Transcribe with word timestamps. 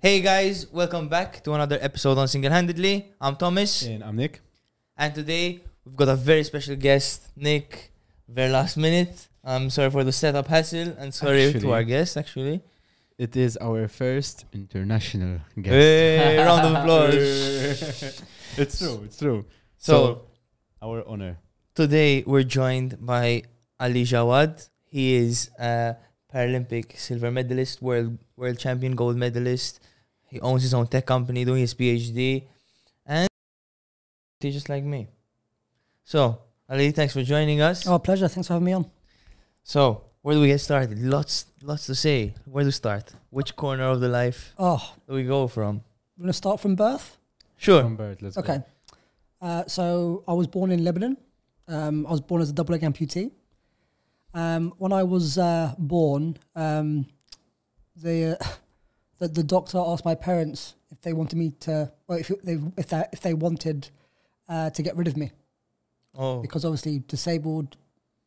Hey 0.00 0.20
guys, 0.20 0.66
welcome 0.72 1.08
back 1.08 1.42
to 1.44 1.52
another 1.52 1.78
episode 1.80 2.16
on 2.18 2.26
Single 2.28 2.50
Handedly. 2.50 3.12
I'm 3.20 3.36
Thomas, 3.36 3.82
And 3.82 4.02
I'm 4.02 4.16
Nick. 4.16 4.40
and 4.96 5.14
today 5.14 5.60
we've 5.84 5.96
got 5.96 6.08
a 6.08 6.16
very 6.16 6.44
special 6.44 6.76
guest, 6.76 7.28
Nick. 7.36 7.92
Very 8.28 8.50
last 8.50 8.76
minute. 8.76 9.28
I'm 9.44 9.68
sorry 9.70 9.90
for 9.90 10.04
the 10.04 10.12
setup 10.12 10.46
hassle, 10.46 10.94
and 10.98 11.12
sorry 11.12 11.52
to 11.52 11.72
our 11.72 11.82
guest. 11.84 12.16
Actually, 12.16 12.60
It 13.18 13.36
is 13.36 13.58
our 13.60 13.88
first 13.88 14.46
international 14.54 15.40
guest. 15.60 15.74
hey, 15.74 16.38
round 16.46 16.64
of 16.66 16.72
applause. 16.80 17.14
it's 18.56 18.78
true, 18.78 19.02
it's 19.04 19.18
true. 19.18 19.44
So 19.76 20.22
Our 20.80 21.04
honor. 21.06 21.36
today 21.74 22.24
we're 22.26 22.44
joined 22.48 22.96
by 23.04 23.42
Ali 23.78 24.04
Jawad. 24.04 24.66
He 24.84 25.14
is 25.14 25.50
a 25.58 25.96
Paralympic 26.32 26.96
silver 26.98 27.30
medalist, 27.30 27.82
world 27.82 28.16
world 28.36 28.58
champion, 28.58 28.94
gold 28.96 29.16
medalist. 29.16 29.80
He 30.30 30.40
owns 30.40 30.62
his 30.62 30.74
own 30.74 30.86
tech 30.86 31.06
company, 31.06 31.44
doing 31.44 31.60
his 31.60 31.74
PhD, 31.74 32.44
and 33.06 33.28
he's 34.40 34.54
just 34.54 34.68
like 34.68 34.84
me. 34.84 35.08
So, 36.04 36.40
Ali, 36.68 36.92
thanks 36.92 37.12
for 37.14 37.22
joining 37.22 37.60
us. 37.60 37.86
Oh, 37.86 37.98
pleasure. 37.98 38.28
Thanks 38.28 38.46
for 38.46 38.54
having 38.54 38.66
me 38.66 38.72
on. 38.72 38.86
So, 39.64 40.04
where 40.22 40.34
do 40.36 40.40
we 40.40 40.46
get 40.48 40.58
started? 40.60 40.98
Lots, 40.98 41.46
lots 41.62 41.86
to 41.86 41.94
say. 41.94 42.34
Where 42.44 42.64
to 42.64 42.72
start? 42.72 43.12
Which 43.30 43.56
corner 43.56 43.84
of 43.84 44.00
the 44.00 44.08
life 44.08 44.54
Oh, 44.58 44.94
do 45.08 45.14
we 45.14 45.24
go 45.24 45.48
from? 45.48 45.82
we're 46.16 46.22
going 46.24 46.28
to 46.28 46.32
start 46.32 46.60
from 46.60 46.76
birth. 46.76 47.16
Sure. 47.56 47.82
From 47.82 47.96
birth, 47.96 48.22
let's 48.22 48.36
Okay. 48.38 48.58
go. 48.58 48.64
Uh, 49.46 49.64
so 49.66 50.22
I 50.28 50.32
was 50.34 50.46
born 50.46 50.70
in 50.70 50.84
Lebanon. 50.84 51.16
Um, 51.66 52.06
I 52.06 52.10
was 52.10 52.20
born 52.20 52.42
as 52.42 52.50
a 52.50 52.52
double 52.52 52.72
leg 52.72 52.82
amputee. 52.82 53.30
Um, 54.34 54.72
when 54.78 54.92
I 54.92 55.02
was 55.02 55.38
uh, 55.38 55.74
born, 55.78 56.36
um, 56.54 57.06
the, 57.96 58.38
uh, 58.40 58.44
the 59.20 59.28
the 59.28 59.44
doctor 59.44 59.78
asked 59.78 60.04
my 60.04 60.16
parents 60.16 60.74
if 60.90 61.00
they 61.02 61.12
wanted 61.12 61.38
me 61.38 61.52
to, 61.60 61.92
well, 62.08 62.18
if 62.18 62.28
they 62.42 62.58
if 62.76 62.88
they 62.88 63.04
if 63.12 63.20
they 63.20 63.34
wanted 63.34 63.88
uh, 64.48 64.70
to 64.70 64.82
get 64.82 64.96
rid 64.96 65.06
of 65.06 65.16
me 65.16 65.30
Oh, 66.18 66.40
because 66.40 66.64
obviously 66.64 66.98
disabled 67.06 67.76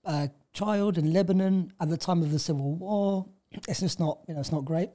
uh, 0.06 0.28
child 0.54 0.98
in 0.98 1.12
Lebanon 1.12 1.74
at 1.82 1.90
the 1.90 1.98
time 1.98 2.22
of 2.22 2.32
the 2.32 2.40
civil 2.40 2.76
war. 2.76 3.26
It's 3.68 3.82
just 3.82 4.00
not, 4.00 4.20
you 4.28 4.34
know, 4.34 4.40
it's 4.40 4.52
not 4.52 4.64
great. 4.64 4.90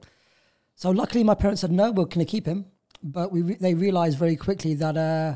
So 0.75 0.89
luckily, 0.89 1.23
my 1.23 1.35
parents 1.35 1.61
said 1.61 1.71
no, 1.71 1.91
we're 1.91 2.05
going 2.05 2.25
to 2.25 2.31
keep 2.31 2.45
him. 2.47 2.65
But 3.03 3.31
we 3.31 3.41
re- 3.43 3.57
they 3.59 3.73
realized 3.75 4.17
very 4.17 4.35
quickly 4.35 4.73
that 4.75 4.97
uh, 4.97 5.35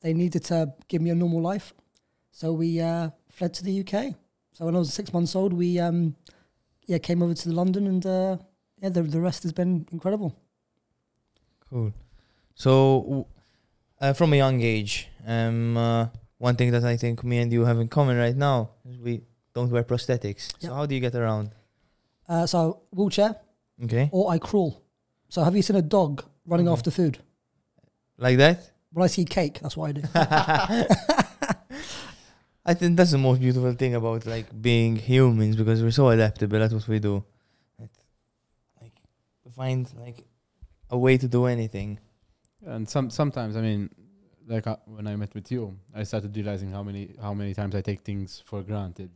they 0.00 0.14
needed 0.14 0.44
to 0.44 0.72
give 0.88 1.02
me 1.02 1.10
a 1.10 1.14
normal 1.14 1.42
life. 1.42 1.74
So 2.32 2.52
we 2.52 2.80
uh, 2.80 3.10
fled 3.28 3.52
to 3.54 3.64
the 3.64 3.80
UK. 3.80 4.14
So 4.52 4.64
when 4.64 4.74
I 4.74 4.78
was 4.78 4.92
six 4.92 5.12
months 5.12 5.36
old, 5.36 5.52
we 5.52 5.78
um, 5.78 6.16
yeah 6.86 6.98
came 6.98 7.22
over 7.22 7.34
to 7.34 7.50
London, 7.50 7.86
and 7.86 8.06
uh, 8.06 8.36
yeah, 8.82 8.88
the 8.90 9.02
the 9.02 9.20
rest 9.20 9.42
has 9.44 9.52
been 9.52 9.86
incredible. 9.92 10.34
cool. 11.70 11.92
So, 12.54 13.26
uh, 14.00 14.12
from 14.14 14.32
a 14.32 14.36
young 14.36 14.60
age, 14.62 15.08
um, 15.26 15.76
uh, 15.76 16.06
one 16.38 16.56
thing 16.56 16.70
that 16.72 16.84
I 16.84 16.96
think 16.96 17.22
me 17.22 17.38
and 17.38 17.52
you 17.52 17.64
have 17.64 17.78
in 17.78 17.88
common 17.88 18.16
right 18.16 18.34
now 18.36 18.70
is 18.88 18.98
we 18.98 19.22
don't 19.54 19.70
wear 19.70 19.84
prosthetics. 19.84 20.52
So, 20.58 20.74
how 20.74 20.86
do 20.86 20.94
you 20.94 21.00
get 21.00 21.14
around? 21.14 21.50
Uh, 22.28 22.46
so 22.46 22.82
wheelchair 22.90 23.36
Okay, 23.84 24.08
or 24.12 24.30
I 24.30 24.38
crawl. 24.38 24.82
So 25.28 25.42
have 25.44 25.54
you 25.56 25.62
seen 25.62 25.76
a 25.76 25.82
dog 25.82 26.24
running 26.46 26.66
Mhm. 26.66 26.72
after 26.72 26.90
food? 26.90 27.18
like 28.18 28.38
that. 28.38 28.58
When 28.92 29.04
I 29.04 29.08
see 29.08 29.24
cake, 29.24 29.60
that's 29.60 29.76
what 29.76 29.90
I 29.90 29.92
do. 29.92 30.02
I 32.64 32.74
think 32.74 32.96
that's 32.96 33.12
the 33.12 33.18
most 33.18 33.40
beautiful 33.40 33.72
thing 33.74 33.94
about 33.94 34.26
like 34.26 34.46
being 34.60 34.96
humans 34.96 35.56
because 35.56 35.82
we're 35.82 35.90
so 35.90 36.08
adaptable. 36.08 36.58
That's 36.58 36.74
what 36.74 36.86
we 36.88 36.98
do. 36.98 37.24
It, 39.58 39.62
like 39.62 39.76
we 39.76 39.94
find 39.94 40.06
like 40.06 40.24
a 40.90 40.98
way 40.98 41.18
to 41.18 41.28
do 41.28 41.46
anything. 41.46 41.98
And 42.66 42.88
some 42.88 43.10
sometimes, 43.10 43.56
I 43.56 43.60
mean, 43.60 43.90
like 44.46 44.66
uh, 44.66 44.76
when 44.86 45.06
I 45.06 45.16
met 45.16 45.34
with 45.34 45.50
you, 45.52 45.76
I 45.94 46.04
started 46.04 46.36
realizing 46.36 46.70
how 46.72 46.82
many 46.82 47.14
how 47.20 47.34
many 47.34 47.54
times 47.54 47.74
I 47.74 47.80
take 47.80 48.00
things 48.00 48.42
for 48.44 48.62
granted. 48.62 49.10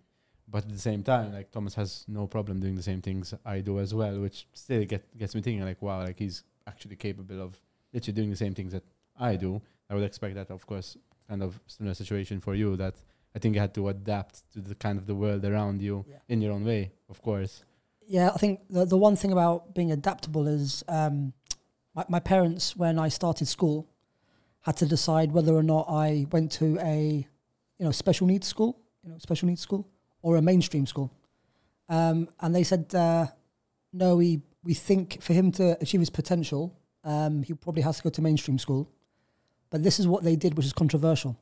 But 0.48 0.64
at 0.64 0.70
the 0.70 0.78
same 0.78 1.02
time, 1.02 1.32
like 1.32 1.50
Thomas 1.50 1.74
has 1.76 2.04
no 2.08 2.26
problem 2.26 2.60
doing 2.60 2.74
the 2.74 2.82
same 2.82 3.00
things 3.00 3.32
I 3.44 3.60
do 3.60 3.78
as 3.80 3.94
well, 3.94 4.20
which 4.20 4.46
still 4.52 4.84
get 4.84 5.16
gets 5.18 5.34
me 5.34 5.40
thinking 5.42 5.64
like, 5.64 5.80
wow, 5.82 6.00
like 6.00 6.18
he's 6.18 6.44
actually 6.66 6.96
capable 6.96 7.40
of 7.40 7.58
literally 7.92 8.14
doing 8.14 8.30
the 8.30 8.36
same 8.36 8.54
things 8.54 8.72
that 8.72 8.84
I 9.18 9.36
do. 9.36 9.60
I 9.90 9.94
would 9.94 10.04
expect 10.04 10.34
that, 10.34 10.50
of 10.50 10.66
course, 10.66 10.96
kind 11.28 11.42
of 11.42 11.58
similar 11.66 11.94
situation 11.94 12.40
for 12.40 12.54
you 12.54 12.76
that 12.76 12.94
I 13.34 13.38
think 13.38 13.54
you 13.54 13.60
had 13.60 13.74
to 13.74 13.88
adapt 13.88 14.50
to 14.52 14.60
the 14.60 14.74
kind 14.74 14.98
of 14.98 15.06
the 15.06 15.14
world 15.14 15.44
around 15.44 15.80
you 15.82 16.04
Yeah. 16.08 16.16
in 16.28 16.40
your 16.42 16.52
own 16.52 16.64
way, 16.64 16.92
of 17.08 17.20
course. 17.22 17.64
Yeah, 18.12 18.28
I 18.28 18.36
think 18.36 18.60
the 18.68 18.84
the 18.84 18.98
one 18.98 19.16
thing 19.16 19.32
about 19.32 19.74
being 19.74 19.90
adaptable 19.90 20.46
is 20.46 20.84
um, 20.86 21.32
my, 21.94 22.04
my 22.10 22.20
parents, 22.20 22.76
when 22.76 22.98
I 22.98 23.08
started 23.08 23.48
school, 23.48 23.88
had 24.60 24.76
to 24.76 24.86
decide 24.86 25.32
whether 25.32 25.54
or 25.54 25.62
not 25.62 25.86
I 25.88 26.26
went 26.30 26.52
to 26.60 26.78
a 26.82 27.26
you 27.78 27.84
know 27.86 27.90
special 27.90 28.26
needs 28.26 28.46
school, 28.46 28.78
you 29.02 29.08
know 29.10 29.16
special 29.16 29.48
needs 29.48 29.62
school, 29.62 29.88
or 30.20 30.36
a 30.36 30.42
mainstream 30.42 30.84
school. 30.84 31.10
Um, 31.88 32.28
and 32.40 32.54
they 32.54 32.64
said, 32.64 32.94
uh, 32.94 33.28
no, 33.94 34.16
we 34.16 34.42
we 34.62 34.74
think 34.74 35.22
for 35.22 35.32
him 35.32 35.50
to 35.52 35.78
achieve 35.80 36.00
his 36.00 36.10
potential, 36.10 36.78
um, 37.04 37.42
he 37.42 37.54
probably 37.54 37.82
has 37.82 37.96
to 37.96 38.02
go 38.02 38.10
to 38.10 38.20
mainstream 38.20 38.58
school. 38.58 38.90
But 39.70 39.82
this 39.82 39.98
is 39.98 40.06
what 40.06 40.22
they 40.22 40.36
did, 40.36 40.54
which 40.54 40.66
is 40.66 40.74
controversial. 40.74 41.34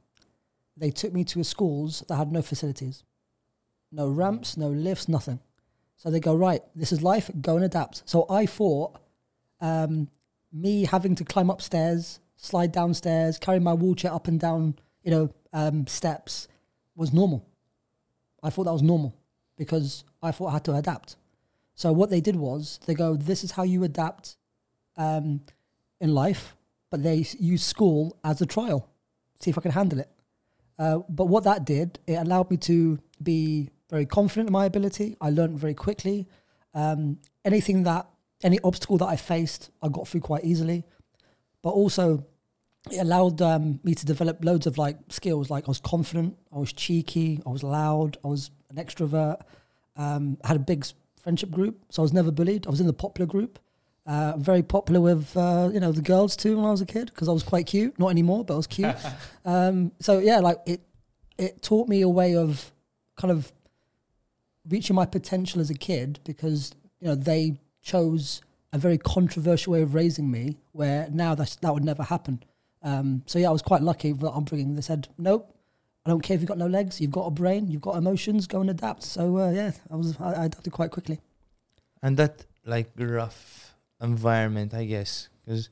They 0.76 0.92
took 0.92 1.12
me 1.12 1.24
to 1.24 1.42
schools 1.42 2.04
that 2.06 2.14
had 2.14 2.30
no 2.30 2.42
facilities, 2.42 3.02
no 3.90 4.08
ramps, 4.08 4.56
no 4.56 4.68
lifts, 4.68 5.08
nothing. 5.08 5.40
So 6.00 6.10
they 6.10 6.18
go, 6.18 6.34
right, 6.34 6.62
this 6.74 6.92
is 6.92 7.02
life, 7.02 7.30
go 7.42 7.56
and 7.56 7.64
adapt. 7.66 8.08
So 8.08 8.24
I 8.30 8.46
thought 8.46 8.98
um, 9.60 10.08
me 10.50 10.86
having 10.86 11.14
to 11.16 11.24
climb 11.24 11.50
upstairs, 11.50 12.20
slide 12.36 12.72
downstairs, 12.72 13.38
carry 13.38 13.60
my 13.60 13.74
wheelchair 13.74 14.10
up 14.10 14.26
and 14.26 14.40
down, 14.40 14.76
you 15.02 15.10
know, 15.10 15.30
um, 15.52 15.86
steps 15.86 16.48
was 16.96 17.12
normal. 17.12 17.46
I 18.42 18.48
thought 18.48 18.64
that 18.64 18.72
was 18.72 18.82
normal 18.82 19.14
because 19.58 20.04
I 20.22 20.30
thought 20.30 20.46
I 20.48 20.52
had 20.52 20.64
to 20.64 20.74
adapt. 20.74 21.16
So 21.74 21.92
what 21.92 22.08
they 22.08 22.22
did 22.22 22.36
was 22.36 22.80
they 22.86 22.94
go, 22.94 23.14
this 23.14 23.44
is 23.44 23.50
how 23.50 23.64
you 23.64 23.84
adapt 23.84 24.38
um, 24.96 25.42
in 26.00 26.14
life, 26.14 26.56
but 26.90 27.02
they 27.02 27.26
use 27.38 27.62
school 27.62 28.16
as 28.24 28.40
a 28.40 28.46
trial, 28.46 28.88
see 29.38 29.50
if 29.50 29.58
I 29.58 29.60
can 29.60 29.72
handle 29.72 29.98
it. 29.98 30.08
Uh, 30.78 31.00
but 31.10 31.26
what 31.26 31.44
that 31.44 31.66
did, 31.66 31.98
it 32.06 32.14
allowed 32.14 32.50
me 32.50 32.56
to 32.56 32.98
be 33.22 33.68
very 33.90 34.06
confident 34.06 34.48
in 34.48 34.52
my 34.52 34.64
ability. 34.64 35.16
I 35.20 35.30
learned 35.30 35.58
very 35.58 35.74
quickly. 35.74 36.28
Um, 36.74 37.18
anything 37.44 37.82
that, 37.84 38.08
any 38.42 38.58
obstacle 38.64 38.96
that 38.98 39.06
I 39.06 39.16
faced, 39.16 39.70
I 39.82 39.88
got 39.88 40.08
through 40.08 40.20
quite 40.20 40.44
easily. 40.44 40.84
But 41.62 41.70
also, 41.70 42.24
it 42.90 42.98
allowed 42.98 43.42
um, 43.42 43.80
me 43.82 43.94
to 43.94 44.06
develop 44.06 44.44
loads 44.44 44.66
of 44.66 44.78
like 44.78 44.96
skills. 45.08 45.50
Like 45.50 45.64
I 45.64 45.70
was 45.70 45.80
confident, 45.80 46.36
I 46.54 46.58
was 46.58 46.72
cheeky, 46.72 47.42
I 47.44 47.50
was 47.50 47.62
loud, 47.62 48.16
I 48.24 48.28
was 48.28 48.50
an 48.70 48.76
extrovert. 48.76 49.42
Um, 49.96 50.38
I 50.44 50.48
had 50.48 50.56
a 50.56 50.60
big 50.60 50.86
friendship 51.22 51.50
group, 51.50 51.82
so 51.90 52.02
I 52.02 52.04
was 52.04 52.12
never 52.12 52.30
bullied. 52.30 52.66
I 52.66 52.70
was 52.70 52.80
in 52.80 52.86
the 52.86 52.92
popular 52.92 53.26
group. 53.26 53.58
Uh, 54.06 54.34
very 54.38 54.62
popular 54.62 55.00
with 55.00 55.36
uh, 55.36 55.68
you 55.72 55.78
know 55.78 55.92
the 55.92 56.00
girls 56.00 56.34
too 56.34 56.56
when 56.56 56.64
I 56.64 56.70
was 56.70 56.80
a 56.80 56.86
kid 56.86 57.06
because 57.06 57.28
I 57.28 57.32
was 57.32 57.42
quite 57.42 57.66
cute. 57.66 57.98
Not 57.98 58.08
anymore, 58.08 58.44
but 58.44 58.54
I 58.54 58.56
was 58.56 58.66
cute. 58.66 58.96
um, 59.44 59.92
so 60.00 60.18
yeah, 60.18 60.38
like 60.38 60.58
it 60.64 60.80
it 61.36 61.62
taught 61.62 61.88
me 61.88 62.00
a 62.00 62.08
way 62.08 62.34
of 62.34 62.72
kind 63.16 63.30
of 63.30 63.52
reaching 64.70 64.96
my 64.96 65.04
potential 65.04 65.60
as 65.60 65.68
a 65.68 65.74
kid 65.74 66.20
because 66.24 66.72
you 67.00 67.08
know 67.08 67.14
they 67.14 67.60
chose 67.82 68.40
a 68.72 68.78
very 68.78 68.98
controversial 68.98 69.72
way 69.72 69.82
of 69.82 69.94
raising 69.94 70.30
me 70.30 70.56
where 70.72 71.08
now 71.10 71.34
that's, 71.34 71.56
that 71.56 71.74
would 71.74 71.84
never 71.84 72.02
happen. 72.02 72.42
Um, 72.82 73.22
so 73.26 73.38
yeah, 73.38 73.48
I 73.48 73.52
was 73.52 73.62
quite 73.62 73.82
lucky 73.82 74.12
that 74.12 74.30
I'm 74.30 74.44
bringing. 74.44 74.74
They 74.74 74.80
said, 74.80 75.08
nope, 75.18 75.52
I 76.06 76.10
don't 76.10 76.20
care 76.20 76.34
if 76.34 76.40
you've 76.40 76.48
got 76.48 76.58
no 76.58 76.66
legs, 76.66 77.00
you've 77.00 77.10
got 77.10 77.26
a 77.26 77.30
brain, 77.30 77.68
you've 77.68 77.82
got 77.82 77.96
emotions, 77.96 78.46
go 78.46 78.60
and 78.60 78.70
adapt. 78.70 79.02
So 79.02 79.38
uh, 79.38 79.50
yeah, 79.50 79.72
I 79.90 79.96
was 79.96 80.16
I, 80.20 80.32
I 80.32 80.44
adapted 80.46 80.72
quite 80.72 80.90
quickly. 80.90 81.20
And 82.02 82.16
that 82.16 82.46
like 82.64 82.90
rough 82.96 83.74
environment, 84.00 84.72
I 84.72 84.84
guess, 84.84 85.28
because 85.44 85.68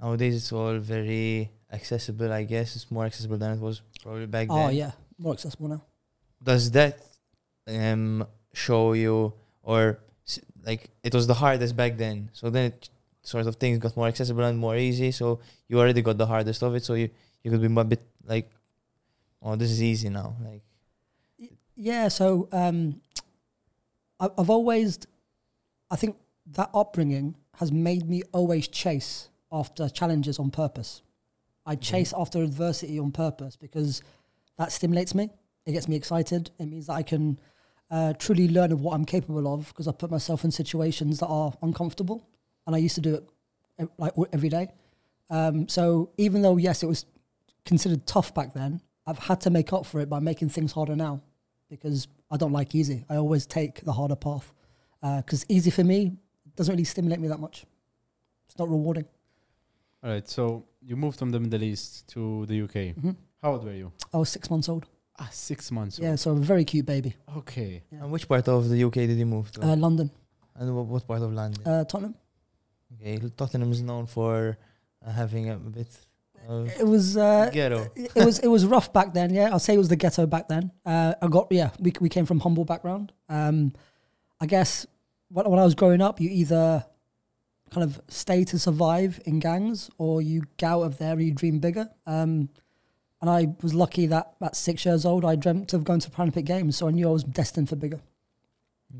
nowadays 0.00 0.36
it's 0.36 0.52
all 0.52 0.78
very 0.78 1.50
accessible. 1.72 2.32
I 2.32 2.44
guess 2.44 2.76
it's 2.76 2.90
more 2.90 3.06
accessible 3.06 3.38
than 3.38 3.52
it 3.52 3.60
was 3.60 3.82
probably 4.02 4.26
back 4.26 4.48
then. 4.48 4.56
Oh 4.56 4.68
yeah, 4.68 4.92
more 5.18 5.32
accessible 5.32 5.68
now. 5.68 5.82
Does 6.40 6.70
that 6.72 7.00
um 7.68 8.26
show 8.52 8.94
you 8.94 9.32
or 9.62 10.00
like 10.64 10.90
it 11.02 11.14
was 11.14 11.26
the 11.26 11.34
hardest 11.34 11.76
back 11.76 11.96
then? 11.96 12.30
So 12.32 12.50
then 12.50 12.72
it 12.72 12.90
sort 13.22 13.46
of 13.46 13.56
things 13.56 13.78
got 13.78 13.96
more 13.96 14.08
accessible 14.08 14.44
and 14.44 14.58
more 14.58 14.76
easy. 14.76 15.10
So 15.12 15.40
you 15.68 15.78
already 15.78 16.02
got 16.02 16.18
the 16.18 16.26
hardest 16.26 16.62
of 16.62 16.74
it. 16.74 16.84
So 16.84 16.94
you 16.94 17.10
you 17.42 17.50
could 17.50 17.60
be 17.60 17.80
a 17.80 17.84
bit 17.84 18.02
like, 18.24 18.50
oh, 19.42 19.56
this 19.56 19.70
is 19.70 19.82
easy 19.82 20.08
now. 20.08 20.36
Like 20.44 20.62
Yeah, 21.76 22.08
so 22.08 22.48
um, 22.52 23.00
I, 24.18 24.28
I've 24.36 24.50
always, 24.50 24.98
I 25.90 25.96
think 25.96 26.16
that 26.52 26.70
upbringing 26.74 27.36
has 27.56 27.70
made 27.70 28.08
me 28.08 28.22
always 28.32 28.68
chase 28.68 29.28
after 29.52 29.88
challenges 29.88 30.38
on 30.38 30.50
purpose. 30.50 31.02
I 31.64 31.74
chase 31.76 32.14
after 32.16 32.42
adversity 32.42 32.98
on 32.98 33.12
purpose 33.12 33.54
because 33.54 34.02
that 34.56 34.72
stimulates 34.72 35.14
me. 35.14 35.30
It 35.66 35.72
gets 35.72 35.86
me 35.86 35.96
excited. 35.96 36.50
It 36.58 36.66
means 36.66 36.86
that 36.86 36.94
I 36.94 37.02
can 37.02 37.38
uh, 37.90 38.12
truly 38.14 38.48
learn 38.48 38.72
of 38.72 38.80
what 38.80 38.94
I'm 38.94 39.04
capable 39.04 39.52
of 39.52 39.68
because 39.68 39.88
I 39.88 39.92
put 39.92 40.10
myself 40.10 40.44
in 40.44 40.50
situations 40.50 41.20
that 41.20 41.26
are 41.26 41.52
uncomfortable, 41.62 42.28
and 42.66 42.74
I 42.76 42.78
used 42.78 42.94
to 42.96 43.00
do 43.00 43.14
it 43.78 43.88
like 43.98 44.12
every 44.32 44.48
day. 44.48 44.68
Um, 45.30 45.68
so 45.68 46.10
even 46.16 46.42
though 46.42 46.56
yes, 46.56 46.82
it 46.82 46.86
was 46.86 47.06
considered 47.64 48.06
tough 48.06 48.34
back 48.34 48.52
then, 48.54 48.80
I've 49.06 49.18
had 49.18 49.40
to 49.42 49.50
make 49.50 49.72
up 49.72 49.86
for 49.86 50.00
it 50.00 50.08
by 50.08 50.18
making 50.20 50.48
things 50.50 50.72
harder 50.72 50.96
now 50.96 51.22
because 51.70 52.08
I 52.30 52.36
don't 52.36 52.52
like 52.52 52.74
easy. 52.74 53.04
I 53.08 53.16
always 53.16 53.46
take 53.46 53.84
the 53.84 53.92
harder 53.92 54.16
path 54.16 54.52
because 55.02 55.44
easy 55.48 55.70
for 55.70 55.84
me 55.84 56.16
doesn't 56.56 56.72
really 56.72 56.84
stimulate 56.84 57.20
me 57.20 57.28
that 57.28 57.38
much. 57.40 57.64
It's 58.48 58.58
not 58.58 58.68
rewarding. 58.68 59.04
All 60.02 60.10
right. 60.10 60.28
So 60.28 60.64
you 60.82 60.96
moved 60.96 61.18
from 61.18 61.30
the 61.30 61.40
Middle 61.40 61.62
East 61.62 62.08
to 62.08 62.46
the 62.46 62.62
UK. 62.62 62.94
hmm 62.96 63.10
How 63.42 63.52
old 63.52 63.64
were 63.64 63.74
you? 63.74 63.92
I 64.12 64.16
was 64.18 64.28
six 64.28 64.50
months 64.50 64.68
old. 64.68 64.86
Ah, 65.18 65.28
six 65.32 65.70
months. 65.72 65.98
Yeah, 65.98 66.14
so 66.16 66.30
a 66.30 66.34
very 66.36 66.64
cute 66.64 66.86
baby. 66.86 67.14
Okay. 67.38 67.82
Yeah. 67.90 68.02
And 68.04 68.10
which 68.12 68.28
part 68.28 68.46
of 68.48 68.68
the 68.68 68.84
UK 68.84 68.94
did 69.10 69.18
you 69.18 69.26
move 69.26 69.50
to? 69.52 69.62
Uh, 69.62 69.76
London, 69.76 70.10
and 70.54 70.74
what, 70.76 70.86
what 70.86 71.06
part 71.08 71.22
of 71.22 71.32
London? 71.32 71.60
uh, 71.66 71.84
Tottenham. 71.84 72.14
okay, 72.94 73.18
Tottenham 73.36 73.72
is 73.72 73.82
known 73.82 74.06
for 74.06 74.56
uh, 75.04 75.10
having 75.10 75.50
a 75.50 75.56
bit 75.56 75.88
It 76.78 76.86
was 76.86 77.16
uh, 77.16 77.50
ghetto. 77.52 77.90
it 77.96 78.12
it 78.14 78.24
was 78.24 78.38
it 78.38 78.48
was 78.48 78.64
rough 78.64 78.92
back 78.92 79.12
then. 79.12 79.34
Yeah, 79.34 79.50
I'll 79.52 79.58
say 79.58 79.74
it 79.74 79.78
was 79.78 79.88
the 79.88 79.96
ghetto 79.96 80.24
back 80.26 80.46
then. 80.48 80.70
Uh, 80.86 81.14
I 81.20 81.26
got 81.26 81.48
yeah, 81.50 81.70
we 81.80 81.92
we 82.00 82.08
came 82.08 82.24
from 82.26 82.38
humble 82.40 82.64
background. 82.64 83.12
Um, 83.28 83.72
I 84.40 84.46
guess 84.46 84.86
when, 85.30 85.50
when 85.50 85.58
I 85.58 85.64
was 85.64 85.74
growing 85.74 86.00
up, 86.00 86.20
you 86.20 86.30
either 86.30 86.84
kind 87.70 87.84
of 87.84 88.00
stay 88.08 88.44
to 88.44 88.56
survive 88.58 89.20
in 89.26 89.40
gangs, 89.40 89.90
or 89.98 90.22
you 90.22 90.42
get 90.56 90.70
out 90.70 90.82
of 90.82 90.98
there 90.98 91.12
and 91.12 91.22
you 91.22 91.32
dream 91.32 91.58
bigger. 91.58 91.88
Um, 92.06 92.48
and 93.20 93.28
I 93.30 93.48
was 93.62 93.74
lucky 93.74 94.06
that 94.06 94.34
at 94.40 94.56
six 94.56 94.84
years 94.84 95.04
old, 95.04 95.24
I 95.24 95.34
dreamt 95.36 95.72
of 95.74 95.84
going 95.84 96.00
to 96.00 96.10
Paralympic 96.10 96.44
Games, 96.44 96.76
so 96.76 96.88
I 96.88 96.90
knew 96.92 97.08
I 97.08 97.12
was 97.12 97.24
destined 97.24 97.68
for 97.68 97.76
bigger. 97.76 98.00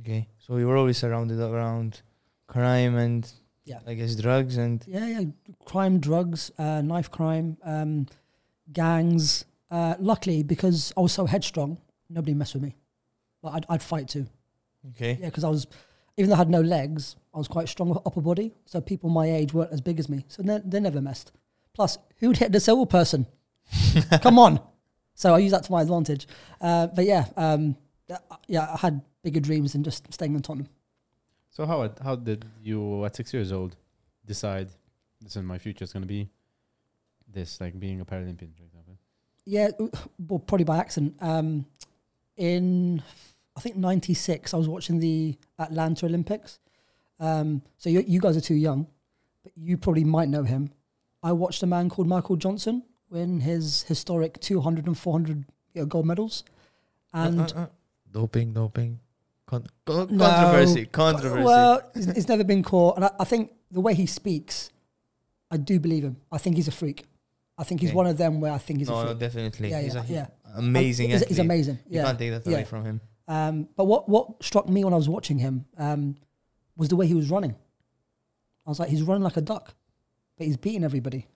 Okay, 0.01 0.29
so 0.39 0.57
you 0.57 0.67
were 0.67 0.77
always 0.77 0.99
surrounded 0.99 1.41
around 1.41 2.03
crime 2.47 2.97
and 2.97 3.31
Yeah. 3.65 3.81
I 3.87 3.95
guess 3.95 4.15
drugs 4.17 4.57
and 4.57 4.85
Yeah, 4.87 5.07
yeah, 5.07 5.25
crime, 5.65 5.99
drugs, 6.01 6.51
uh, 6.59 6.81
knife 6.83 7.11
crime, 7.11 7.57
um, 7.65 8.07
gangs. 8.73 9.45
Uh, 9.71 9.95
luckily, 9.99 10.43
because 10.43 10.93
I 10.97 11.01
was 11.01 11.13
so 11.13 11.27
headstrong, 11.27 11.79
nobody 12.09 12.33
messed 12.35 12.55
with 12.55 12.63
me. 12.63 12.75
Like 13.43 13.55
I'd, 13.55 13.67
I'd 13.69 13.83
fight 13.83 14.09
too. 14.09 14.27
okay. 14.91 15.19
Yeah, 15.21 15.27
because 15.27 15.45
I 15.45 15.49
was, 15.51 15.67
even 16.17 16.31
though 16.31 16.37
I 16.37 16.39
had 16.39 16.51
no 16.51 16.61
legs, 16.63 17.17
I 17.35 17.39
was 17.39 17.49
quite 17.49 17.69
strong 17.69 17.93
upper 18.07 18.21
body. 18.23 18.55
So 18.65 18.81
people 18.81 19.11
my 19.11 19.31
age 19.31 19.53
weren't 19.53 19.73
as 19.73 19.81
big 19.83 19.99
as 20.01 20.09
me. 20.09 20.25
So 20.29 20.43
they, 20.43 20.61
they 20.65 20.81
never 20.81 21.01
messed. 21.03 21.33
Plus, 21.75 21.99
who'd 22.19 22.39
hit 22.39 22.49
a 22.49 22.53
disabled 22.53 22.91
person? 22.91 23.27
Come 24.23 24.39
on. 24.39 24.61
So 25.15 25.35
I 25.35 25.39
use 25.39 25.51
that 25.53 25.65
to 25.65 25.73
my 25.73 25.83
advantage. 25.83 26.29
Uh, 26.61 26.87
but 26.87 27.05
yeah, 27.05 27.27
um, 27.37 27.77
yeah, 28.47 28.71
I 28.73 28.77
had 28.77 29.03
bigger 29.23 29.41
dreams 29.41 29.73
than 29.73 29.83
just 29.83 30.13
staying 30.13 30.35
in 30.35 30.43
Tottenham. 30.43 30.69
So 31.51 31.67
how 31.67 31.91
how 32.03 32.15
did 32.15 32.45
you 32.63 33.05
at 33.05 33.17
six 33.17 33.35
years 33.35 33.53
old 33.53 33.77
decide 34.25 34.69
this 35.21 35.35
is 35.35 35.43
my 35.43 35.59
future 35.59 35.85
is 35.85 35.93
going 35.93 36.03
to 36.03 36.09
be 36.09 36.29
this 37.27 37.61
like 37.61 37.79
being 37.79 38.01
a 38.01 38.05
Paralympian, 38.05 38.57
for 38.57 38.63
example? 38.63 38.99
Yeah, 39.45 39.71
well, 40.19 40.39
probably 40.39 40.65
by 40.65 40.79
accident. 40.79 41.17
Um, 41.21 41.67
in 42.37 43.03
I 43.57 43.61
think 43.61 43.77
'96, 43.77 44.55
I 44.55 44.57
was 44.57 44.69
watching 44.69 45.01
the 45.01 45.37
Atlanta 45.59 46.07
Olympics. 46.07 46.61
Um, 47.19 47.63
so 47.77 47.91
you, 47.91 48.05
you 48.07 48.21
guys 48.21 48.37
are 48.37 48.41
too 48.41 48.55
young, 48.55 48.87
but 49.43 49.53
you 49.57 49.77
probably 49.77 50.05
might 50.05 50.29
know 50.29 50.45
him. 50.45 50.71
I 51.25 51.33
watched 51.33 51.65
a 51.65 51.67
man 51.67 51.89
called 51.89 52.07
Michael 52.07 52.37
Johnson 52.37 52.85
win 53.11 53.41
his 53.41 53.83
historic 53.85 54.41
200 54.41 54.87
and 54.87 54.97
400 54.97 55.45
you 55.75 55.83
know, 55.83 55.87
gold 55.87 56.07
medals, 56.07 56.45
and 57.13 57.41
Uh, 57.41 57.45
uh, 57.45 57.61
uh. 57.61 57.67
doping, 58.11 58.53
doping, 58.53 59.01
Con- 59.47 59.67
co- 59.87 60.05
No. 60.07 60.27
controversy, 60.27 60.87
controversy. 60.87 61.45
well, 61.45 61.81
he's, 61.95 62.29
never 62.29 62.45
been 62.45 62.63
caught. 62.63 62.97
And 62.97 63.05
I, 63.07 63.11
I 63.21 63.25
think 63.25 63.53
the 63.71 63.81
way 63.81 63.95
he 63.95 64.05
speaks, 64.07 64.71
I 65.51 65.57
do 65.57 65.81
believe 65.81 66.05
him. 66.05 66.19
I 66.31 66.39
think 66.39 66.57
he's 66.57 66.69
a 66.69 66.73
freak. 66.73 67.07
I 67.57 67.65
think 67.65 67.81
he's 67.81 67.91
Okay. 67.91 67.97
one 67.97 68.07
of 68.07 68.19
them 68.19 68.41
where 68.41 68.53
I 68.53 68.59
think 68.59 68.81
he's 68.81 68.89
no, 68.89 68.99
a 68.99 69.03
no, 69.03 69.09
freak. 69.09 69.21
definitely. 69.21 69.71
Yeah, 69.71 69.81
he's 69.81 69.95
yeah, 69.95 70.03
a 70.03 70.07
yeah. 70.13 70.27
amazing. 70.57 71.11
He's, 71.11 71.25
he's 71.27 71.39
amazing. 71.39 71.79
You 71.89 72.03
can't 72.03 72.19
take 72.19 72.31
that 72.31 72.47
yeah. 72.47 72.59
away 72.59 72.65
from 72.65 72.85
him. 72.85 73.01
Um, 73.27 73.69
but 73.77 73.85
what, 73.85 74.09
what 74.09 74.43
struck 74.43 74.69
me 74.69 74.85
when 74.85 74.93
I 74.93 74.97
was 74.97 75.09
watching 75.09 75.39
him 75.39 75.65
um, 75.77 76.17
was 76.77 76.89
the 76.89 76.97
way 76.97 77.07
he 77.07 77.15
was 77.15 77.31
running. 77.31 77.55
I 78.67 78.71
was 78.71 78.79
like, 78.79 78.91
he's 78.91 79.03
running 79.03 79.23
like 79.25 79.37
a 79.39 79.41
duck, 79.43 79.75
but 80.37 80.47
he's 80.47 80.57
beating 80.59 80.85
everybody. 80.85 81.27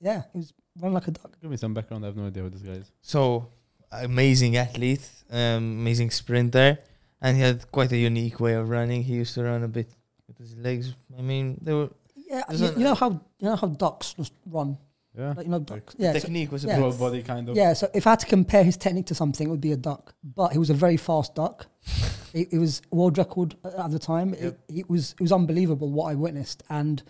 Yeah, 0.00 0.22
he 0.32 0.38
was 0.38 0.52
running 0.80 0.94
like 0.94 1.08
a 1.08 1.10
duck. 1.12 1.36
Give 1.40 1.50
me 1.50 1.56
some 1.56 1.74
background. 1.74 2.04
I 2.04 2.08
have 2.08 2.16
no 2.16 2.26
idea 2.26 2.42
who 2.42 2.50
this 2.50 2.62
guy 2.62 2.72
is. 2.72 2.90
So 3.00 3.48
amazing 3.92 4.56
athlete, 4.56 5.08
um, 5.30 5.80
amazing 5.80 6.10
sprinter, 6.10 6.78
and 7.20 7.36
he 7.36 7.42
had 7.42 7.70
quite 7.70 7.92
a 7.92 7.96
unique 7.96 8.40
way 8.40 8.54
of 8.54 8.68
running. 8.68 9.02
He 9.02 9.14
used 9.14 9.34
to 9.34 9.42
run 9.42 9.62
a 9.62 9.68
bit 9.68 9.90
with 10.26 10.38
his 10.38 10.56
legs. 10.56 10.94
I 11.18 11.22
mean, 11.22 11.58
they 11.62 11.72
were 11.72 11.90
Yeah, 12.14 12.42
you, 12.52 12.66
you 12.66 12.84
know 12.84 12.94
how 12.94 13.10
you 13.10 13.48
know 13.48 13.56
how 13.56 13.68
ducks 13.68 14.14
just 14.14 14.32
run. 14.46 14.78
Yeah. 15.16 15.32
Like, 15.32 15.46
you 15.46 15.50
know, 15.50 15.58
ducks. 15.58 15.96
Yeah, 15.98 16.12
the 16.12 16.20
so, 16.20 16.26
technique 16.26 16.52
was 16.52 16.64
a 16.64 16.68
yeah. 16.68 16.78
Broad 16.78 16.98
body 16.98 17.22
kind 17.22 17.48
of. 17.48 17.56
yeah. 17.56 17.72
So 17.72 17.90
if 17.92 18.06
I 18.06 18.10
had 18.10 18.20
to 18.20 18.26
compare 18.26 18.62
his 18.62 18.76
technique 18.76 19.06
to 19.06 19.14
something, 19.14 19.48
it 19.48 19.50
would 19.50 19.60
be 19.60 19.72
a 19.72 19.76
duck. 19.76 20.14
But 20.22 20.52
he 20.52 20.58
was 20.58 20.70
a 20.70 20.74
very 20.74 20.96
fast 20.96 21.34
duck. 21.34 21.66
it, 22.34 22.52
it 22.52 22.58
was 22.58 22.82
world 22.90 23.18
record 23.18 23.56
at 23.64 23.90
the 23.90 23.98
time. 23.98 24.30
Yep. 24.30 24.42
It, 24.68 24.78
it 24.80 24.90
was 24.90 25.12
it 25.12 25.20
was 25.20 25.32
unbelievable 25.32 25.90
what 25.90 26.10
I 26.10 26.14
witnessed, 26.14 26.62
and 26.68 27.02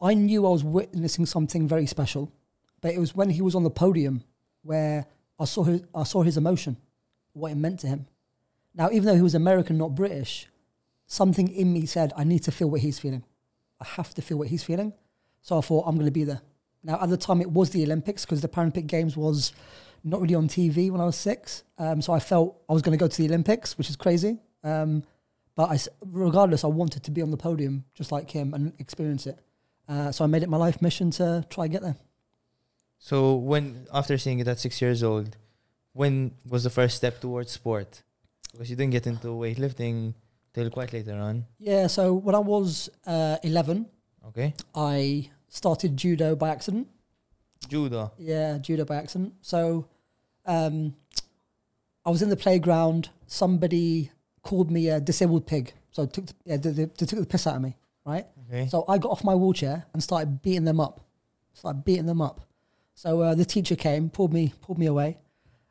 I 0.00 0.14
knew 0.14 0.46
I 0.46 0.50
was 0.50 0.62
witnessing 0.62 1.26
something 1.26 1.66
very 1.66 1.86
special. 1.86 2.30
But 2.84 2.92
it 2.92 2.98
was 2.98 3.14
when 3.14 3.30
he 3.30 3.40
was 3.40 3.54
on 3.54 3.62
the 3.62 3.70
podium 3.70 4.24
where 4.60 5.06
I 5.40 5.46
saw 5.46 5.62
his 5.64 5.80
I 5.94 6.02
saw 6.02 6.20
his 6.20 6.36
emotion, 6.36 6.76
what 7.32 7.50
it 7.50 7.54
meant 7.54 7.80
to 7.80 7.86
him. 7.86 8.04
Now, 8.74 8.90
even 8.90 9.06
though 9.06 9.14
he 9.14 9.22
was 9.22 9.34
American, 9.34 9.78
not 9.78 9.94
British, 9.94 10.48
something 11.06 11.48
in 11.48 11.72
me 11.72 11.86
said 11.86 12.12
I 12.14 12.24
need 12.24 12.40
to 12.40 12.52
feel 12.52 12.68
what 12.68 12.82
he's 12.82 12.98
feeling. 12.98 13.24
I 13.80 13.86
have 13.86 14.12
to 14.12 14.20
feel 14.20 14.36
what 14.36 14.48
he's 14.48 14.62
feeling. 14.62 14.92
So 15.40 15.56
I 15.56 15.62
thought 15.62 15.86
I'm 15.86 15.94
going 15.94 16.04
to 16.04 16.12
be 16.12 16.24
there. 16.24 16.42
Now, 16.82 16.98
at 17.00 17.08
the 17.08 17.16
time, 17.16 17.40
it 17.40 17.50
was 17.50 17.70
the 17.70 17.82
Olympics 17.84 18.26
because 18.26 18.42
the 18.42 18.48
Paralympic 18.48 18.86
Games 18.86 19.16
was 19.16 19.54
not 20.04 20.20
really 20.20 20.34
on 20.34 20.46
TV 20.46 20.90
when 20.90 21.00
I 21.00 21.06
was 21.06 21.16
six. 21.16 21.64
Um, 21.78 22.02
so 22.02 22.12
I 22.12 22.20
felt 22.20 22.60
I 22.68 22.74
was 22.74 22.82
going 22.82 22.98
to 22.98 23.02
go 23.02 23.08
to 23.08 23.16
the 23.16 23.28
Olympics, 23.28 23.78
which 23.78 23.88
is 23.88 23.96
crazy. 23.96 24.40
Um, 24.62 25.04
but 25.56 25.70
I 25.70 25.78
regardless, 26.04 26.64
I 26.64 26.66
wanted 26.66 27.02
to 27.04 27.10
be 27.10 27.22
on 27.22 27.30
the 27.30 27.38
podium 27.38 27.86
just 27.94 28.12
like 28.12 28.30
him 28.30 28.52
and 28.52 28.74
experience 28.78 29.26
it. 29.26 29.38
Uh, 29.88 30.12
so 30.12 30.22
I 30.22 30.26
made 30.26 30.42
it 30.42 30.50
my 30.50 30.58
life 30.58 30.82
mission 30.82 31.10
to 31.12 31.46
try 31.48 31.64
and 31.64 31.72
get 31.72 31.80
there. 31.80 31.96
So 33.04 33.34
when 33.36 33.86
after 33.92 34.16
seeing 34.16 34.38
it 34.40 34.48
at 34.48 34.58
six 34.58 34.80
years 34.80 35.02
old, 35.02 35.36
when 35.92 36.32
was 36.48 36.64
the 36.64 36.70
first 36.70 36.96
step 36.96 37.20
towards 37.20 37.52
sport? 37.52 38.02
Because 38.50 38.70
you 38.70 38.76
didn't 38.76 38.92
get 38.92 39.06
into 39.06 39.28
weightlifting 39.28 40.14
till 40.54 40.70
quite 40.70 40.94
later 40.94 41.12
on. 41.12 41.44
Yeah. 41.58 41.86
So 41.88 42.14
when 42.14 42.34
I 42.34 42.38
was 42.38 42.88
uh, 43.06 43.36
11, 43.42 43.84
Okay, 44.28 44.54
I 44.74 45.28
started 45.48 45.98
judo 45.98 46.34
by 46.34 46.48
accident. 46.48 46.88
judo. 47.68 48.10
Yeah, 48.16 48.56
judo 48.56 48.86
by 48.86 48.96
accident. 48.96 49.34
So 49.42 49.86
um, 50.46 50.94
I 52.06 52.10
was 52.10 52.22
in 52.22 52.30
the 52.30 52.36
playground. 52.36 53.10
Somebody 53.26 54.10
called 54.40 54.70
me 54.70 54.88
a 54.88 54.98
disabled 54.98 55.46
pig. 55.46 55.74
So 55.90 56.06
took 56.06 56.24
the, 56.24 56.34
yeah, 56.46 56.56
they, 56.56 56.70
they, 56.70 56.84
they 56.86 57.04
took 57.04 57.18
the 57.18 57.26
piss 57.26 57.46
out 57.46 57.56
of 57.56 57.62
me, 57.62 57.76
right? 58.06 58.26
Okay, 58.48 58.66
So 58.66 58.86
I 58.88 58.96
got 58.96 59.10
off 59.10 59.24
my 59.24 59.34
wheelchair 59.34 59.84
and 59.92 60.02
started 60.02 60.40
beating 60.40 60.64
them 60.64 60.80
up. 60.80 61.02
Started 61.52 61.84
beating 61.84 62.06
them 62.06 62.22
up. 62.22 62.40
So 62.94 63.20
uh, 63.20 63.34
the 63.34 63.44
teacher 63.44 63.76
came, 63.76 64.08
pulled 64.08 64.32
me, 64.32 64.52
pulled 64.62 64.78
me 64.78 64.86
away. 64.86 65.18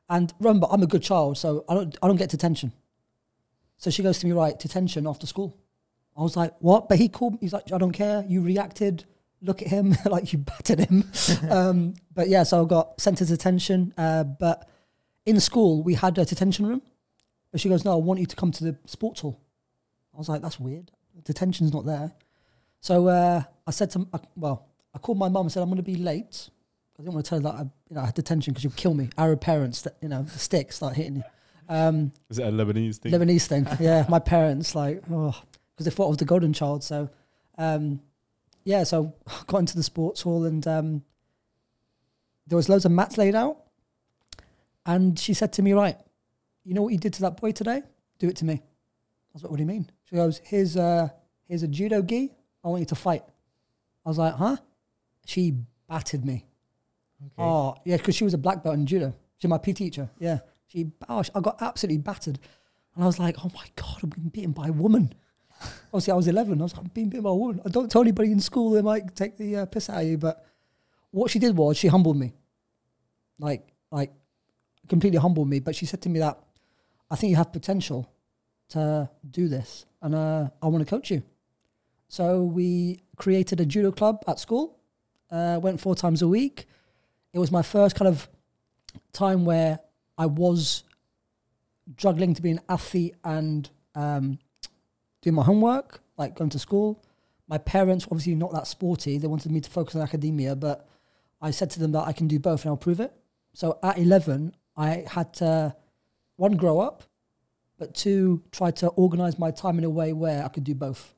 And 0.10 0.34
remember, 0.39 0.68
I'm 0.70 0.84
a 0.84 0.88
good 0.88 1.01
child, 1.01 1.38
so 1.38 1.65
I 1.70 1.74
don't, 1.74 1.98
I 2.01 2.08
don't 2.08 2.18
get 2.18 2.30
detention. 2.30 2.74
So 3.77 3.89
she 3.89 4.03
goes 4.03 4.20
to 4.20 4.27
me, 4.27 4.34
right, 4.34 4.58
detention 4.60 5.08
after 5.08 5.25
school. 5.25 5.58
I 6.15 6.22
was 6.22 6.38
like, 6.38 6.53
what? 6.60 6.89
But 6.89 7.00
he 7.00 7.10
called 7.10 7.34
me. 7.34 7.39
He's 7.42 7.53
like, 7.53 7.72
I 7.72 7.77
don't 7.77 7.92
care. 7.92 8.24
You 8.27 8.42
reacted. 8.42 9.06
Look 9.42 9.62
at 9.62 9.68
him, 9.68 9.96
like 10.06 10.32
you 10.32 10.39
battered 10.39 10.80
him. 10.80 11.10
um, 11.50 11.94
but 12.13 12.30
yeah, 12.30 12.44
so 12.44 12.63
I 12.63 12.68
got 12.68 13.00
sent 13.01 13.18
to 13.18 13.25
detention. 13.25 13.94
Uh, 13.98 14.24
but 14.24 14.70
in 15.25 15.39
school, 15.39 15.84
we 15.84 15.96
had 15.96 16.18
a 16.18 16.25
detention 16.25 16.65
room. 16.65 16.82
But 17.51 17.62
she 17.62 17.70
goes, 17.70 17.86
no, 17.86 17.94
I 17.94 17.96
want 17.96 18.20
you 18.20 18.25
to 18.25 18.36
come 18.36 18.51
to 18.51 18.63
the 18.63 18.77
sports 18.86 19.22
hall. 19.22 19.39
I 20.13 20.18
was 20.18 20.30
like, 20.30 20.42
that's 20.42 20.60
weird. 20.60 20.92
Detention's 21.24 21.74
not 21.74 21.86
there. 21.86 22.13
So 22.80 23.08
uh, 23.08 23.44
I 23.65 23.72
said 23.72 23.92
to, 23.92 24.08
well, 24.36 24.68
I 24.94 25.00
called 25.00 25.18
my 25.18 25.30
mum 25.30 25.46
and 25.46 25.51
said 25.51 25.62
I'm 25.62 25.70
going 25.70 25.77
to 25.77 25.84
be 25.84 25.96
late. 25.96 26.50
I 26.98 27.02
didn't 27.02 27.14
want 27.16 27.26
to 27.26 27.30
tell 27.30 27.40
her 27.40 27.44
that 27.44 27.56
I, 27.56 27.62
you 27.62 27.96
know, 27.96 28.02
I 28.02 28.06
had 28.06 28.14
detention 28.14 28.54
because 28.54 28.64
you'll 28.64 28.74
kill 28.74 28.94
me. 28.94 29.10
Arab 29.18 29.42
parents, 29.42 29.82
that 29.82 29.98
you 30.02 30.10
know, 30.10 30.24
the 30.24 30.40
sticks 30.40 30.76
start 30.78 30.96
hitting 30.96 31.18
you. 31.18 31.24
Um, 31.68 32.12
Is 32.30 32.40
it 32.40 32.48
a 32.48 32.52
Lebanese 32.52 32.98
thing? 32.98 33.12
Lebanese 33.12 33.48
thing, 33.48 33.68
yeah. 33.80 34.06
My 34.10 34.20
parents 34.20 34.76
like, 34.76 35.02
oh, 35.12 35.36
because 35.74 35.86
they 35.86 35.92
thought 35.92 36.06
I 36.06 36.10
was 36.10 36.18
the 36.18 36.26
golden 36.26 36.54
child. 36.54 36.84
So, 36.84 37.10
um, 37.58 38.02
yeah. 38.64 38.84
So 38.84 39.14
I 39.28 39.34
got 39.48 39.60
into 39.60 39.76
the 39.76 39.84
sports 39.84 40.22
hall 40.22 40.44
and 40.46 40.66
um, 40.68 41.04
there 42.48 42.58
was 42.58 42.70
loads 42.70 42.86
of 42.86 42.92
mats 42.92 43.18
laid 43.18 43.36
out, 43.36 43.58
and 44.86 45.18
she 45.18 45.34
said 45.34 45.54
to 45.54 45.62
me, 45.62 45.74
"Right, 45.74 45.98
you 46.64 46.74
know 46.74 46.84
what 46.84 46.94
you 46.94 47.00
did 47.00 47.14
to 47.14 47.22
that 47.22 47.38
boy 47.38 47.52
today? 47.52 47.82
Do 48.20 48.28
it 48.28 48.36
to 48.38 48.46
me." 48.46 48.54
I 48.54 48.62
was 49.34 49.44
like, 49.44 49.50
"What 49.50 49.58
do 49.58 49.64
you 49.64 49.68
mean?" 49.68 49.90
She 50.04 50.16
goes, 50.16 50.42
"Here's 50.44 50.76
a 50.76 51.14
here's 51.48 51.64
a 51.64 51.68
judo 51.68 52.02
gi. 52.02 52.36
I 52.64 52.68
want 52.68 52.82
you 52.82 52.86
to 52.88 52.96
fight." 52.96 53.24
I 54.06 54.10
was 54.10 54.18
like, 54.18 54.36
"Huh?" 54.36 54.58
She 55.26 55.56
battered 55.88 56.26
me. 56.26 56.46
Okay. 57.25 57.44
Oh, 57.50 57.75
yeah, 57.86 57.98
because 57.98 58.15
she 58.15 58.24
was 58.24 58.34
a 58.34 58.38
black 58.38 58.63
belt 58.63 58.75
in 58.75 58.86
judo. 58.86 59.13
She's 59.38 59.50
my 59.50 59.58
PT 59.58 59.75
teacher. 59.75 60.10
Yeah. 60.20 60.39
She, 60.68 60.92
oh, 61.10 61.24
I 61.36 61.39
got 61.39 61.62
absolutely 61.62 62.00
battered. 62.00 62.39
And 62.96 63.03
I 63.03 63.08
was 63.08 63.20
like, 63.20 63.36
oh 63.44 63.51
my 63.53 63.65
God, 63.75 64.00
I'm 64.03 64.10
being 64.10 64.30
beaten 64.30 64.51
by 64.51 64.68
a 64.68 64.72
woman. 64.72 65.13
Obviously, 65.88 66.13
I 66.13 66.15
was 66.15 66.27
11. 66.27 66.60
I 66.60 66.63
was 66.63 66.74
like, 66.74 66.82
I'm 66.82 66.92
being 66.94 67.10
beaten 67.10 67.24
by 67.24 67.30
a 67.30 67.36
woman. 67.36 67.62
I 67.65 67.70
don't 67.70 67.89
tell 67.89 68.01
anybody 68.01 68.32
in 68.32 68.39
school 68.39 68.72
they 68.72 68.82
might 68.82 69.15
take 69.15 69.38
the 69.38 69.58
uh, 69.58 69.65
piss 69.65 69.89
out 69.89 70.01
of 70.01 70.08
you. 70.08 70.18
But 70.18 70.46
what 71.12 71.32
she 71.32 71.39
did 71.39 71.56
was 71.56 71.77
she 71.77 71.88
humbled 71.88 72.18
me, 72.18 72.34
like 73.39 73.68
like 73.92 74.12
completely 74.89 75.20
humbled 75.20 75.48
me. 75.48 75.60
But 75.60 75.75
she 75.75 75.86
said 75.86 76.01
to 76.01 76.10
me 76.10 76.20
that 76.20 76.39
I 77.10 77.15
think 77.15 77.30
you 77.30 77.36
have 77.38 77.53
potential 77.53 78.12
to 78.70 79.10
do 79.30 79.48
this, 79.48 79.86
and 80.01 80.15
uh, 80.15 80.50
I 80.62 80.68
want 80.68 80.86
to 80.86 80.89
coach 80.89 81.12
you. 81.12 81.24
So 82.08 82.44
we 82.44 83.00
created 83.15 83.60
a 83.60 83.65
judo 83.65 83.92
club 83.92 84.24
at 84.27 84.39
school. 84.39 84.80
Uh, 85.32 85.60
went 85.62 85.80
four 85.80 85.96
times 85.96 86.22
a 86.22 86.27
week. 86.27 86.68
It 87.34 87.40
was 87.40 87.52
my 87.52 87.63
first 87.63 87.96
kind 87.96 88.08
of 88.08 88.30
time 89.12 89.44
where 89.44 89.80
I 90.18 90.28
was 90.28 90.84
juggling 91.96 92.34
to 92.36 92.42
be 92.42 92.52
an 92.52 92.62
athlete 92.70 93.16
and 93.24 93.70
um, 93.96 94.38
doing 95.22 95.36
my 95.36 95.44
homework, 95.44 96.02
like 96.18 96.36
going 96.36 96.52
to 96.52 96.60
school. 96.60 97.04
My 97.48 97.58
parents, 97.58 98.06
obviously 98.06 98.36
not 98.36 98.54
that 98.54 98.68
sporty, 98.68 99.18
they 99.18 99.28
wanted 99.28 99.52
me 99.52 99.62
to 99.62 99.70
focus 99.70 99.96
on 99.96 100.02
academia, 100.02 100.56
but 100.56 100.88
I 101.42 101.52
said 101.52 101.72
to 101.72 101.80
them 101.80 101.92
that 101.94 102.08
I 102.08 102.13
can 102.13 102.28
do 102.28 102.40
both 102.40 102.63
and 102.63 102.70
I'll 102.70 102.78
prove 102.78 103.00
it. 103.00 103.13
So 103.54 103.80
at 103.84 103.98
11, 103.98 104.56
I 104.78 105.04
had 105.10 105.34
to, 105.36 105.75
one, 106.36 106.54
grow 106.54 106.80
up, 106.80 107.04
but 107.78 107.96
two, 107.96 108.44
try 108.52 108.72
to 108.72 108.88
organize 108.90 109.40
my 109.40 109.52
time 109.52 109.78
in 109.78 109.84
a 109.84 109.90
way 109.90 110.13
where 110.13 110.46
I 110.46 110.48
could 110.48 110.63
do 110.63 110.75
both. 110.75 111.13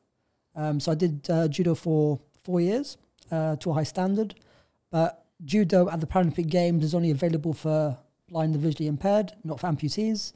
Um, 0.55 0.79
so 0.79 0.91
I 0.91 0.95
did 0.95 1.29
uh, 1.29 1.48
judo 1.50 1.75
for 1.75 2.19
four 2.43 2.62
years 2.62 2.98
uh, 3.31 3.57
to 3.57 3.72
a 3.72 3.74
high 3.74 3.84
standard, 3.84 4.36
but 4.89 5.25
judo 5.43 5.89
at 5.89 5.99
the 5.99 6.07
Paralympic 6.07 6.49
Games 6.49 6.83
is 6.83 6.95
only 6.95 7.11
available 7.11 7.53
for 7.53 7.97
blind 8.27 8.53
and 8.53 8.63
visually 8.63 8.87
impaired, 8.87 9.33
not 9.43 9.59
for 9.59 9.67
amputees. 9.67 10.31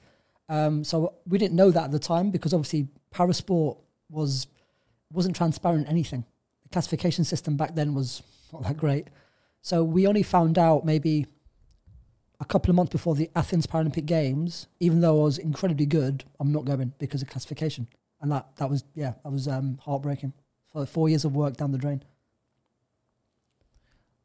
Um, 0.48 0.84
so 0.84 1.14
we 1.28 1.38
didn't 1.38 1.56
know 1.56 1.72
that 1.72 1.86
at 1.86 1.92
the 1.92 2.00
time 2.00 2.32
because 2.32 2.54
obviously 2.54 2.88
parasport 3.14 3.78
was 4.10 4.48
wasn't 5.12 5.36
transparent 5.36 5.88
anything. 5.90 6.26
The 6.64 6.70
classification 6.70 7.24
system 7.24 7.58
back 7.58 7.76
then 7.76 7.94
was 7.94 8.22
not 8.54 8.64
that 8.64 8.78
great. 8.78 9.08
So 9.62 9.84
we 9.84 10.08
only 10.08 10.24
found 10.24 10.58
out 10.58 10.86
maybe 10.86 11.26
a 12.40 12.46
couple 12.46 12.70
of 12.70 12.76
months 12.76 12.92
before 12.92 13.16
the 13.16 13.30
Athens 13.36 13.68
Paralympic 13.68 14.06
Games, 14.06 14.68
even 14.80 15.02
though 15.02 15.20
I 15.22 15.24
was 15.24 15.38
incredibly 15.38 15.86
good, 15.86 16.24
I'm 16.40 16.52
not 16.52 16.66
going 16.66 16.94
because 16.98 17.22
of 17.22 17.30
classification. 17.30 17.88
And 18.22 18.32
that, 18.32 18.56
that 18.58 18.70
was, 18.70 18.84
yeah, 18.96 19.14
that 19.24 19.32
was 19.32 19.48
um, 19.48 19.80
heartbreaking. 19.84 20.34
For 20.72 20.86
four 20.86 21.10
years 21.10 21.26
of 21.26 21.36
work 21.36 21.58
down 21.58 21.72
the 21.72 21.78
drain. 21.78 22.04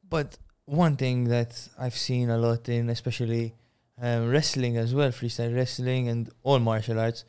But 0.08 0.36
one 0.66 0.96
thing 0.96 1.24
that 1.24 1.68
I've 1.78 1.96
seen 1.96 2.30
a 2.30 2.38
lot 2.38 2.68
in, 2.68 2.88
especially 2.90 3.54
um, 4.00 4.30
wrestling 4.30 4.76
as 4.76 4.94
well, 4.94 5.10
freestyle 5.10 5.54
wrestling 5.54 6.08
and 6.08 6.30
all 6.42 6.58
martial 6.58 6.98
arts, 6.98 7.24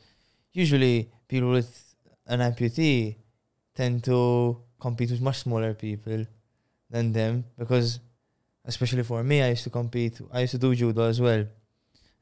usually 0.52 1.10
people 1.28 1.50
with 1.50 1.94
an 2.26 2.40
amputee 2.40 3.16
tend 3.74 4.04
to 4.04 4.58
compete 4.80 5.10
with 5.10 5.20
much 5.20 5.38
smaller 5.38 5.74
people 5.74 6.24
than 6.90 7.12
them 7.12 7.44
because, 7.58 8.00
especially 8.64 9.02
for 9.02 9.22
me, 9.22 9.42
I 9.42 9.50
used 9.50 9.64
to 9.64 9.70
compete. 9.70 10.20
I 10.32 10.40
used 10.40 10.52
to 10.52 10.58
do 10.58 10.74
judo 10.74 11.02
as 11.02 11.20
well, 11.20 11.44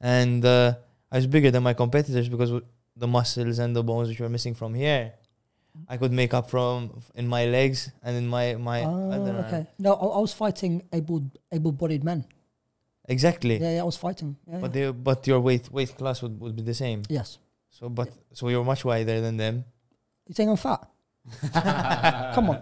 and 0.01 0.45
uh, 0.45 0.75
I 1.11 1.17
was 1.17 1.27
bigger 1.27 1.51
than 1.51 1.63
my 1.63 1.75
competitors 1.75 2.29
because 2.29 2.61
the 2.97 3.07
muscles 3.07 3.59
and 3.59 3.75
the 3.75 3.83
bones 3.83 4.09
which 4.09 4.21
were 4.21 4.29
missing 4.29 4.55
from 4.55 4.75
here, 4.75 5.13
I 5.89 5.97
could 5.97 6.13
make 6.13 6.33
up 6.35 6.49
from 6.51 7.01
in 7.15 7.27
my 7.29 7.45
legs 7.47 7.91
and 8.03 8.17
in 8.17 8.27
my 8.29 8.55
my 8.55 8.83
Oh, 8.85 9.11
arm. 9.13 9.37
okay. 9.45 9.67
No, 9.79 9.95
I, 9.95 10.07
I 10.17 10.21
was 10.21 10.33
fighting 10.33 10.83
able 10.93 11.23
able-bodied 11.53 12.05
men. 12.05 12.25
Exactly. 13.09 13.59
Yeah, 13.61 13.75
yeah, 13.77 13.81
I 13.83 13.85
was 13.85 13.97
fighting. 13.97 14.37
Yeah, 14.47 14.59
But 14.61 14.75
yeah. 14.75 14.87
they, 14.87 14.91
but 14.93 15.27
your 15.27 15.41
weight 15.41 15.71
weight 15.71 15.97
class 15.97 16.23
would, 16.23 16.41
would 16.41 16.57
be 16.57 16.63
the 16.63 16.75
same. 16.75 17.03
Yes. 17.09 17.39
So 17.71 17.89
but 17.89 18.09
so 18.33 18.49
you're 18.49 18.65
much 18.65 18.85
wider 18.85 19.21
than 19.21 19.37
them. 19.37 19.65
You 20.27 20.35
think 20.35 20.49
I'm 20.51 20.57
fat? 20.57 20.89
Come 22.35 22.51
on. 22.51 22.61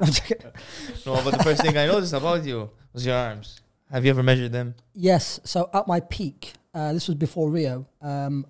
No, 1.07 1.15
but 1.25 1.33
the 1.37 1.43
first 1.45 1.63
thing 1.63 1.77
I 1.77 1.87
noticed 1.87 2.13
about 2.13 2.45
you 2.45 2.71
was 2.93 3.05
your 3.07 3.17
arms. 3.17 3.61
Have 3.91 4.05
you 4.05 4.11
ever 4.11 4.23
measured 4.23 4.53
them? 4.53 4.75
Yes. 4.95 5.39
So 5.45 5.69
at 5.73 5.87
my 5.87 6.01
peak, 6.01 6.55
uh, 6.75 6.93
this 6.93 7.07
was 7.09 7.17
before 7.17 7.51
Rio. 7.51 7.87
Um, 8.01 8.47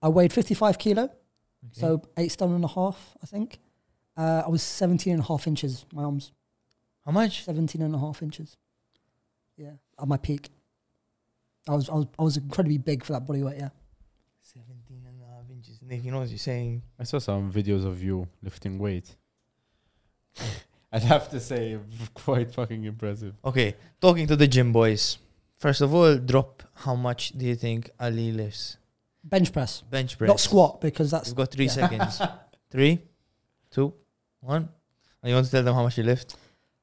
I 0.00 0.08
weighed 0.08 0.32
55 0.32 0.78
kilo, 0.78 1.10
so 1.72 2.02
eight 2.16 2.32
stone 2.32 2.54
and 2.54 2.64
a 2.64 2.68
half, 2.68 3.16
I 3.22 3.26
think. 3.26 3.58
Uh, 4.16 4.42
I 4.44 4.48
was 4.48 4.62
17 4.62 5.12
and 5.12 5.22
a 5.22 5.26
half 5.26 5.46
inches, 5.46 5.86
my 5.92 6.02
arms. 6.02 6.32
how 7.04 7.12
much? 7.12 7.44
17 7.44 7.80
and 7.82 7.94
a 7.94 7.98
half 7.98 8.22
inches. 8.22 8.56
Yeah, 9.56 9.72
at 10.00 10.08
my 10.08 10.16
peak. 10.16 10.50
I 11.68 11.74
was, 11.74 11.88
I 11.88 11.94
was, 11.94 12.06
I 12.18 12.22
was 12.22 12.36
incredibly 12.36 12.78
big 12.78 13.04
for 13.04 13.12
that 13.12 13.26
body 13.26 13.42
weight, 13.42 13.58
yeah. 13.58 13.68
17 14.42 15.04
and 15.06 15.22
a 15.22 15.26
half 15.26 15.50
inches. 15.50 15.80
Nick, 15.82 16.04
you 16.04 16.10
know 16.10 16.20
what 16.20 16.28
you're 16.28 16.38
saying? 16.38 16.82
I 16.98 17.04
saw 17.04 17.18
some 17.18 17.52
videos 17.52 17.84
of 17.84 18.02
you 18.02 18.26
lifting 18.42 18.78
weight. 18.78 19.14
I'd 20.92 21.02
have 21.02 21.28
to 21.30 21.40
say, 21.40 21.78
quite 22.14 22.52
fucking 22.52 22.84
impressive. 22.84 23.34
Okay, 23.44 23.74
talking 24.00 24.26
to 24.26 24.36
the 24.36 24.48
gym 24.48 24.72
boys. 24.72 25.18
First 25.58 25.80
of 25.80 25.94
all, 25.94 26.16
drop 26.16 26.62
how 26.74 26.94
much 26.94 27.30
do 27.36 27.44
you 27.44 27.56
think 27.56 27.90
Ali 28.00 28.32
lifts? 28.32 28.78
Bench 29.28 29.52
press, 29.52 29.82
Bench 29.82 30.16
press. 30.16 30.28
not 30.28 30.40
squat, 30.40 30.80
because 30.80 31.10
that's 31.10 31.28
You've 31.28 31.36
got 31.36 31.50
three 31.50 31.66
yeah. 31.66 31.70
seconds. 31.80 32.22
Three, 32.70 33.00
two, 33.70 33.92
one. 34.40 34.68
And 35.22 35.30
you 35.30 35.34
want 35.34 35.46
to 35.46 35.52
tell 35.52 35.62
them 35.62 35.74
how 35.74 35.82
much 35.82 35.98
you 35.98 36.04
lift? 36.04 36.36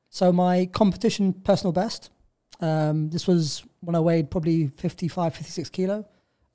So 0.10 0.32
my 0.32 0.66
competition 0.68 1.34
personal 1.34 1.72
best, 1.72 2.10
um, 2.60 3.10
this 3.10 3.28
was 3.28 3.64
when 3.82 3.96
I 3.96 4.00
weighed 4.00 4.30
probably 4.30 4.68
55, 4.68 5.36
56 5.36 5.70
kilo, 5.70 6.06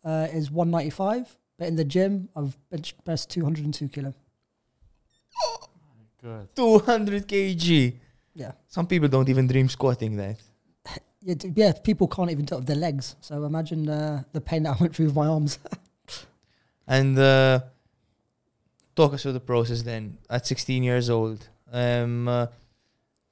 uh, 0.05 0.29
is 0.33 0.51
195. 0.51 1.37
But 1.59 1.69
in 1.69 1.77
the 1.77 1.85
gym, 1.85 2.29
I've 2.35 2.57
bench 2.71 2.95
pressed 3.05 3.31
202 3.31 3.89
kilo. 3.89 4.15
Good. 6.23 6.55
200 6.55 7.27
kg. 7.27 7.95
Yeah. 8.35 8.53
Some 8.69 8.87
people 8.87 9.09
don't 9.09 9.29
even 9.29 9.47
dream 9.47 9.69
squatting 9.69 10.17
that. 10.17 10.37
Yeah, 11.23 11.35
yeah, 11.55 11.73
people 11.73 12.09
can't 12.09 12.31
even 12.31 12.45
it 12.45 12.51
with 12.53 12.67
their 12.67 12.77
legs. 12.77 13.17
So 13.21 13.45
imagine 13.45 13.89
uh, 13.89 14.23
the 14.33 14.41
pain 14.41 14.63
that 14.63 14.77
I 14.77 14.81
went 14.81 14.97
through 14.97 15.07
with 15.07 15.17
my 15.17 15.27
arms. 15.27 15.59
And 16.87 17.17
uh, 17.17 17.61
talk 18.97 19.15
us 19.15 19.23
through 19.23 19.35
the 19.35 19.47
process 19.53 19.83
then. 19.83 20.19
At 20.29 20.45
16 20.45 20.83
years 20.83 21.09
old, 21.09 21.49
um, 21.71 22.27
uh, 22.27 22.47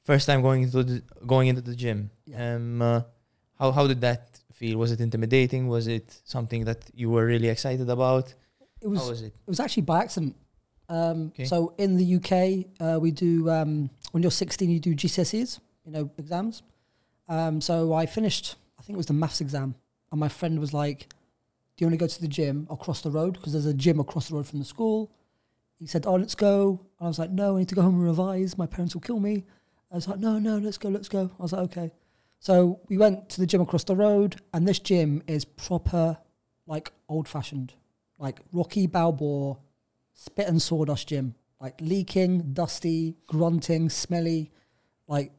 first 0.04 0.26
time 0.26 0.42
going 0.42 0.62
into 0.62 0.84
the 0.84 1.02
going 1.26 1.48
into 1.48 1.60
the 1.60 1.74
gym. 1.74 2.10
Yeah. 2.24 2.54
Um, 2.54 2.80
uh, 2.80 3.02
how 3.58 3.72
how 3.72 3.88
did 3.88 4.00
that 4.02 4.40
feel? 4.52 4.78
Was 4.78 4.92
it 4.92 5.00
intimidating? 5.00 5.66
Was 5.66 5.88
it 5.88 6.20
something 6.24 6.64
that 6.66 6.88
you 6.94 7.10
were 7.10 7.26
really 7.26 7.48
excited 7.48 7.90
about? 7.90 8.32
It 8.80 8.88
was 8.88 9.00
how 9.00 9.08
was 9.10 9.22
it? 9.22 9.34
It 9.46 9.50
was 9.54 9.60
actually 9.60 9.82
by 9.82 10.02
accident. 10.04 10.36
Um, 10.88 11.32
So 11.44 11.74
in 11.78 11.96
the 12.00 12.06
UK, 12.18 12.32
uh, 12.80 12.98
we 13.00 13.10
do 13.10 13.50
um, 13.50 13.90
when 14.12 14.22
you're 14.22 14.30
16, 14.30 14.70
you 14.70 14.80
do 14.80 14.94
GCSEs, 14.94 15.60
you 15.84 15.92
know, 15.92 16.10
exams. 16.16 16.62
Um, 17.28 17.60
so 17.60 17.92
I 17.92 18.06
finished, 18.06 18.56
I 18.78 18.82
think 18.82 18.94
it 18.94 18.96
was 18.96 19.06
the 19.06 19.12
maths 19.12 19.40
exam, 19.40 19.74
and 20.10 20.20
my 20.20 20.28
friend 20.28 20.58
was 20.58 20.72
like, 20.72 21.08
"Do 21.76 21.84
you 21.84 21.86
want 21.86 21.94
to 21.94 22.04
go 22.04 22.06
to 22.06 22.20
the 22.20 22.28
gym 22.28 22.66
across 22.70 23.02
the 23.02 23.10
road? 23.10 23.34
Because 23.34 23.52
there's 23.52 23.66
a 23.66 23.74
gym 23.74 24.00
across 24.00 24.28
the 24.28 24.34
road 24.34 24.46
from 24.46 24.58
the 24.58 24.64
school." 24.64 25.10
He 25.78 25.86
said, 25.86 26.06
"Oh, 26.06 26.16
let's 26.16 26.34
go." 26.34 26.80
And 26.98 27.06
I 27.06 27.08
was 27.08 27.18
like, 27.18 27.30
"No, 27.30 27.56
I 27.56 27.60
need 27.60 27.68
to 27.68 27.74
go 27.74 27.82
home 27.82 27.96
and 27.96 28.04
revise. 28.04 28.56
My 28.56 28.66
parents 28.66 28.94
will 28.94 29.02
kill 29.02 29.20
me." 29.20 29.44
I 29.90 29.96
was 29.96 30.08
like, 30.08 30.18
"No, 30.18 30.38
no, 30.38 30.58
let's 30.58 30.78
go, 30.78 30.88
let's 30.88 31.08
go." 31.08 31.30
I 31.38 31.42
was 31.42 31.52
like, 31.52 31.62
"Okay." 31.62 31.92
So 32.40 32.80
we 32.88 32.96
went 32.96 33.28
to 33.30 33.40
the 33.40 33.46
gym 33.46 33.60
across 33.60 33.84
the 33.84 33.96
road, 33.96 34.40
and 34.54 34.66
this 34.66 34.78
gym 34.78 35.22
is 35.26 35.44
proper, 35.44 36.18
like 36.66 36.92
old-fashioned, 37.08 37.74
like 38.18 38.40
Rocky 38.52 38.86
Balboa 38.86 39.58
spit 40.14 40.48
and 40.48 40.60
sawdust 40.60 41.08
gym, 41.08 41.34
like 41.60 41.80
leaking, 41.80 42.52
dusty, 42.52 43.16
grunting, 43.26 43.88
smelly, 43.88 44.50
like 45.06 45.32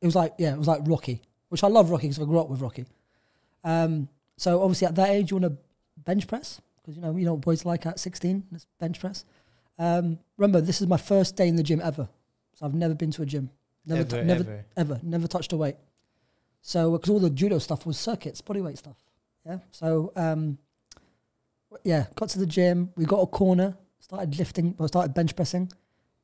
it 0.00 0.06
was 0.06 0.14
like 0.14 0.34
yeah, 0.38 0.52
it 0.52 0.58
was 0.58 0.68
like 0.68 0.82
Rocky, 0.84 1.22
which 1.48 1.64
I 1.64 1.68
love 1.68 1.90
Rocky 1.90 2.08
because 2.08 2.22
I 2.22 2.26
grew 2.26 2.40
up 2.40 2.48
with 2.48 2.60
Rocky. 2.60 2.86
Um, 3.64 4.08
so 4.36 4.62
obviously 4.62 4.86
at 4.86 4.94
that 4.96 5.10
age 5.10 5.30
you 5.30 5.38
want 5.38 5.52
to 5.52 5.58
bench 6.04 6.26
press 6.26 6.60
because 6.80 6.96
you 6.96 7.02
know 7.02 7.16
you 7.16 7.24
know 7.24 7.34
what 7.34 7.42
boys 7.42 7.64
like 7.64 7.86
at 7.86 7.98
sixteen, 7.98 8.44
let's 8.52 8.66
bench 8.78 9.00
press. 9.00 9.24
Um, 9.78 10.18
remember, 10.36 10.60
this 10.60 10.80
is 10.80 10.86
my 10.86 10.96
first 10.96 11.36
day 11.36 11.46
in 11.48 11.56
the 11.56 11.62
gym 11.62 11.80
ever, 11.82 12.08
so 12.54 12.66
I've 12.66 12.74
never 12.74 12.94
been 12.94 13.10
to 13.12 13.22
a 13.22 13.26
gym, 13.26 13.50
never, 13.86 14.00
ever, 14.00 14.24
never, 14.24 14.40
ever. 14.40 14.64
ever, 14.76 15.00
never 15.02 15.28
touched 15.28 15.52
a 15.52 15.56
weight. 15.56 15.76
So 16.62 16.92
because 16.92 17.10
all 17.10 17.20
the 17.20 17.30
judo 17.30 17.58
stuff 17.58 17.86
was 17.86 17.98
circuits, 17.98 18.40
body 18.40 18.60
weight 18.60 18.78
stuff. 18.78 18.96
Yeah. 19.46 19.58
So 19.70 20.12
um, 20.16 20.58
yeah, 21.84 22.06
got 22.14 22.28
to 22.30 22.38
the 22.38 22.46
gym. 22.46 22.92
We 22.96 23.04
got 23.04 23.20
a 23.20 23.26
corner. 23.26 23.76
Started 24.00 24.38
lifting. 24.38 24.74
I 24.80 24.86
started 24.86 25.14
bench 25.14 25.36
pressing. 25.36 25.70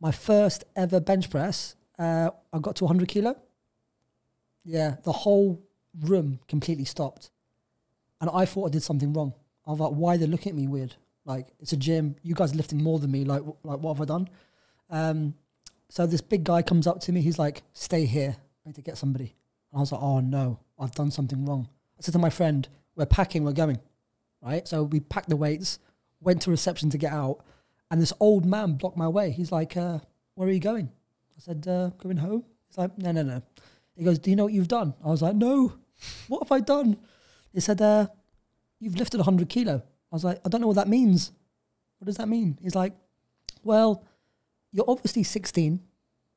My 0.00 0.10
first 0.10 0.64
ever 0.76 1.00
bench 1.00 1.30
press. 1.30 1.76
Uh, 1.98 2.30
I 2.52 2.58
got 2.58 2.76
to 2.76 2.84
100 2.84 3.08
kilo. 3.08 3.36
Yeah, 4.64 4.96
the 5.02 5.12
whole 5.12 5.62
room 6.00 6.40
completely 6.48 6.84
stopped, 6.84 7.30
and 8.20 8.30
I 8.32 8.46
thought 8.46 8.66
I 8.66 8.70
did 8.70 8.82
something 8.82 9.12
wrong. 9.12 9.34
I 9.66 9.70
was 9.70 9.80
like, 9.80 9.92
"Why 9.92 10.14
are 10.14 10.18
they 10.18 10.26
looking 10.26 10.50
at 10.50 10.56
me 10.56 10.66
weird? 10.66 10.94
Like 11.24 11.48
it's 11.60 11.72
a 11.72 11.76
gym. 11.76 12.16
You 12.22 12.34
guys 12.34 12.52
are 12.52 12.56
lifting 12.56 12.82
more 12.82 12.98
than 12.98 13.10
me. 13.10 13.24
Like, 13.24 13.42
like 13.62 13.80
what 13.80 13.96
have 13.96 14.02
I 14.02 14.04
done?" 14.06 14.28
Um, 14.90 15.34
so 15.88 16.06
this 16.06 16.20
big 16.20 16.44
guy 16.44 16.62
comes 16.62 16.86
up 16.86 17.00
to 17.00 17.12
me. 17.12 17.20
He's 17.20 17.38
like, 17.38 17.62
"Stay 17.72 18.06
here. 18.06 18.36
I 18.38 18.68
need 18.68 18.74
to 18.76 18.82
get 18.82 18.98
somebody." 18.98 19.34
And 19.70 19.78
I 19.78 19.80
was 19.80 19.92
like, 19.92 20.02
"Oh 20.02 20.20
no, 20.20 20.58
I've 20.78 20.94
done 20.94 21.10
something 21.10 21.44
wrong." 21.44 21.68
I 21.98 22.02
said 22.02 22.12
to 22.12 22.18
my 22.18 22.30
friend, 22.30 22.66
"We're 22.96 23.06
packing. 23.06 23.44
We're 23.44 23.52
going." 23.52 23.78
Right. 24.42 24.66
So 24.66 24.82
we 24.84 25.00
packed 25.00 25.28
the 25.28 25.36
weights, 25.36 25.78
went 26.20 26.42
to 26.42 26.50
reception 26.50 26.90
to 26.90 26.98
get 26.98 27.12
out, 27.12 27.44
and 27.90 28.00
this 28.00 28.12
old 28.20 28.44
man 28.44 28.74
blocked 28.74 28.96
my 28.96 29.08
way. 29.08 29.30
He's 29.30 29.52
like, 29.52 29.76
uh, 29.76 29.98
"Where 30.34 30.48
are 30.48 30.52
you 30.52 30.60
going?" 30.60 30.90
I 31.36 31.40
said, 31.40 31.66
uh, 31.68 31.90
"Going 31.98 32.18
home." 32.18 32.44
He's 32.68 32.78
like, 32.78 32.96
"No, 32.98 33.12
no, 33.12 33.22
no." 33.22 33.42
He 33.96 34.04
goes, 34.04 34.18
"Do 34.18 34.30
you 34.30 34.36
know 34.36 34.44
what 34.44 34.52
you've 34.52 34.68
done?" 34.68 34.94
I 35.04 35.08
was 35.08 35.22
like, 35.22 35.36
"No, 35.36 35.72
what 36.28 36.42
have 36.42 36.52
I 36.52 36.60
done?" 36.60 36.96
He 37.52 37.60
said, 37.60 37.80
uh, 37.80 38.08
"You've 38.80 38.96
lifted 38.96 39.18
100 39.18 39.48
kilo." 39.48 39.76
I 39.76 40.14
was 40.14 40.24
like, 40.24 40.40
"I 40.44 40.48
don't 40.48 40.60
know 40.60 40.66
what 40.66 40.76
that 40.76 40.88
means. 40.88 41.32
What 41.98 42.06
does 42.06 42.16
that 42.16 42.28
mean?" 42.28 42.58
He's 42.60 42.74
like, 42.74 42.94
"Well, 43.62 44.04
you're 44.72 44.88
obviously 44.88 45.22
16. 45.22 45.80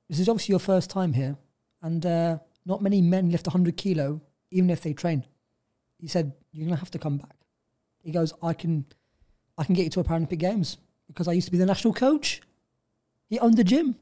This 0.07 0.19
is 0.19 0.29
obviously 0.29 0.53
your 0.53 0.59
first 0.59 0.89
time 0.89 1.13
here, 1.13 1.37
and 1.81 2.05
uh, 2.05 2.39
not 2.65 2.81
many 2.81 3.01
men 3.01 3.31
lift 3.31 3.47
100 3.47 3.75
kilo, 3.75 4.21
even 4.51 4.69
if 4.69 4.81
they 4.81 4.93
train." 4.93 5.25
He 5.97 6.07
said, 6.07 6.33
"You're 6.51 6.67
gonna 6.67 6.77
have 6.77 6.91
to 6.91 6.99
come 6.99 7.17
back." 7.17 7.35
He 8.03 8.11
goes, 8.11 8.33
"I 8.43 8.53
can, 8.53 8.85
I 9.57 9.63
can 9.63 9.73
get 9.73 9.83
you 9.83 9.89
to 9.91 9.99
a 10.01 10.03
Paralympic 10.03 10.39
Games 10.39 10.77
because 11.07 11.27
I 11.27 11.33
used 11.33 11.47
to 11.47 11.51
be 11.51 11.57
the 11.57 11.65
national 11.65 11.93
coach. 11.93 12.41
He 13.29 13.39
owned 13.39 13.57
the 13.57 13.63
gym, 13.63 13.95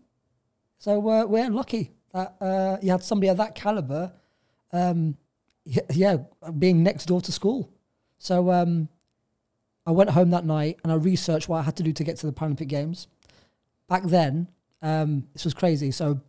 so 0.78 1.10
uh, 1.10 1.26
we're 1.26 1.50
lucky 1.50 1.95
that 2.16 2.36
uh, 2.40 2.78
you 2.82 2.92
had 2.92 3.04
somebody 3.04 3.28
of 3.28 3.38
that 3.38 3.56
caliber. 3.56 4.12
Um, 4.72 5.18
yeah, 5.66 6.18
being 6.58 6.82
next 6.82 7.06
door 7.08 7.20
to 7.22 7.32
school. 7.32 7.70
So 8.20 8.52
um, 8.52 8.88
I 9.86 9.92
went 9.92 10.10
home 10.10 10.30
that 10.30 10.46
night 10.46 10.80
and 10.84 10.92
I 10.94 10.96
researched 10.96 11.50
what 11.50 11.58
I 11.58 11.64
had 11.64 11.76
to 11.76 11.84
do 11.84 11.92
to 11.92 12.04
get 12.04 12.18
to 12.18 12.26
the 12.26 12.32
Paralympic 12.32 12.68
Games. 12.68 13.08
Back 13.90 14.04
then, 14.04 14.48
um, 14.82 15.28
this 15.34 15.44
was 15.44 15.54
crazy. 15.54 15.92
So 15.92 16.22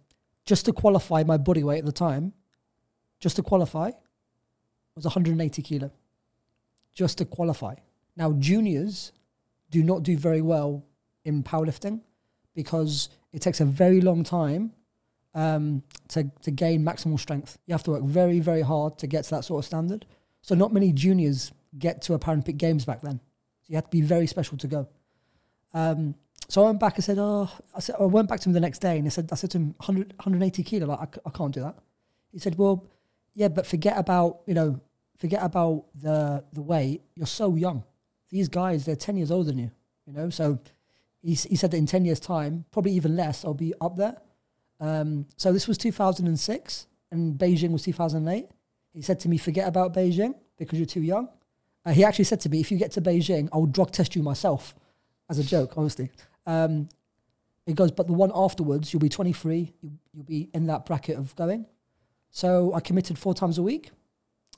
just 0.45 0.65
to 0.65 0.73
qualify 0.73 1.23
my 1.23 1.37
body 1.37 1.63
weight 1.63 1.79
at 1.79 1.85
the 1.85 1.93
time, 1.93 2.33
just 3.21 3.37
to 3.37 3.43
qualify, 3.43 3.93
was 4.97 5.05
180 5.05 5.63
kilo. 5.63 5.91
Just 6.95 7.19
to 7.19 7.25
qualify. 7.25 7.75
Now 8.17 8.33
juniors 8.33 9.13
do 9.71 9.85
not 9.85 10.03
do 10.03 10.17
very 10.17 10.41
well 10.41 10.85
in 11.25 11.45
powerlifting 11.45 12.01
because 12.55 13.11
it 13.33 13.41
takes 13.41 13.61
a 13.61 13.65
very 13.65 14.01
long 14.01 14.25
time 14.25 14.73
um, 15.37 15.83
to, 16.09 16.29
to 16.43 16.51
gain 16.51 16.83
maximal 16.83 17.21
strength. 17.21 17.59
You 17.67 17.75
have 17.75 17.85
to 17.85 17.93
work 17.93 18.03
very, 18.03 18.41
very 18.41 18.63
hard 18.63 18.99
to 18.99 19.07
get 19.07 19.25
to 19.25 19.31
that 19.31 19.45
sort 19.45 19.63
of 19.63 19.67
standard. 19.67 20.07
So 20.41 20.55
not 20.55 20.73
many 20.73 20.93
juniors 20.93 21.53
get 21.79 22.03
to 22.03 22.15
a 22.15 22.19
Paralympic 22.19 22.57
Games 22.57 22.85
back 22.85 23.03
then. 23.03 23.21
So 23.61 23.67
you 23.69 23.77
have 23.77 23.85
to 23.85 23.91
be 23.91 24.01
very 24.01 24.27
special 24.27 24.57
to 24.57 24.67
go. 24.67 24.89
Um, 25.75 26.15
so 26.49 26.63
I 26.63 26.67
went 26.67 26.81
back 26.81 26.95
and 26.97 27.05
said, 27.05 27.19
oh, 27.19 27.51
I, 27.75 27.81
said, 27.81 27.97
I 28.01 28.05
went 28.05 28.29
back 28.29 28.41
to 28.41 28.49
him 28.49 28.55
the 28.55 28.61
next 28.61 28.79
day 28.79 28.97
and 28.97 29.07
I 29.07 29.11
said, 29.11 29.29
I 29.31 29.35
said 29.35 29.51
to 29.51 29.59
him, 29.59 29.75
100, 29.79 30.15
180 30.17 30.63
kilo, 30.63 30.87
like, 30.87 31.01
I, 31.01 31.21
I 31.27 31.31
can't 31.31 31.53
do 31.53 31.61
that. 31.61 31.77
He 32.33 32.39
said, 32.39 32.57
well, 32.57 32.87
yeah, 33.35 33.49
but 33.49 33.67
forget 33.67 33.99
about, 33.99 34.41
you 34.47 34.55
know, 34.55 34.81
forget 35.19 35.43
about 35.43 35.85
the, 35.95 36.45
the 36.55 36.63
weight. 36.63 37.03
You're 37.15 37.27
so 37.27 37.57
young. 37.57 37.85
These 38.31 38.49
guys, 38.49 38.87
they're 38.87 38.97
10 38.97 39.19
years 39.19 39.31
older 39.31 39.51
than 39.51 39.59
you, 39.59 39.71
you 40.07 40.15
know? 40.15 40.31
So 40.31 40.61
he, 41.21 41.35
he 41.35 41.57
said 41.57 41.73
that 41.73 41.77
in 41.77 41.87
10 41.87 42.07
years 42.07 42.21
time, 42.21 42.65
probably 42.71 42.93
even 42.93 43.17
less, 43.17 43.45
I'll 43.45 43.53
be 43.53 43.75
up 43.81 43.97
there. 43.97 44.17
Um, 44.81 45.27
so 45.37 45.53
this 45.53 45.67
was 45.67 45.79
2006 45.79 46.87
and 47.11 47.39
Beijing 47.39 47.71
was 47.71 47.83
2008. 47.83 48.49
He 48.93 49.03
said 49.03 49.21
to 49.21 49.29
me, 49.29 49.39
forget 49.39 49.69
about 49.69 49.95
Beijing 49.95 50.35
because 50.59 50.79
you're 50.79 50.87
too 50.87 51.03
young. 51.03 51.29
Uh, 51.85 51.93
he 51.93 52.05
actually 52.05 52.25
said 52.25 52.41
to 52.41 52.49
me, 52.49 52.61
if 52.61 52.71
you 52.71 52.79
get 52.79 52.93
to 52.93 53.01
Beijing, 53.01 53.49
I'll 53.53 53.67
drug 53.67 53.93
test 53.93 54.17
you 54.17 54.23
myself 54.23 54.75
as 55.29 55.39
a 55.39 55.45
joke, 55.45 55.75
honestly. 55.77 56.11
Um, 56.47 56.89
he 57.65 57.75
goes, 57.75 57.91
but 57.91 58.07
the 58.07 58.13
one 58.13 58.33
afterwards, 58.35 58.93
you'll 58.93 59.01
be 59.01 59.09
23, 59.09 59.73
you, 59.81 59.91
you'll 60.13 60.25
be 60.25 60.49
in 60.55 60.67
that 60.67 60.87
bracket 60.87 61.17
of 61.17 61.35
going. 61.37 61.67
So 62.31 62.73
I 62.75 62.81
committed 62.81 63.19
four 63.19 63.35
times 63.35 63.59
a 63.59 63.63
week. 63.63 63.91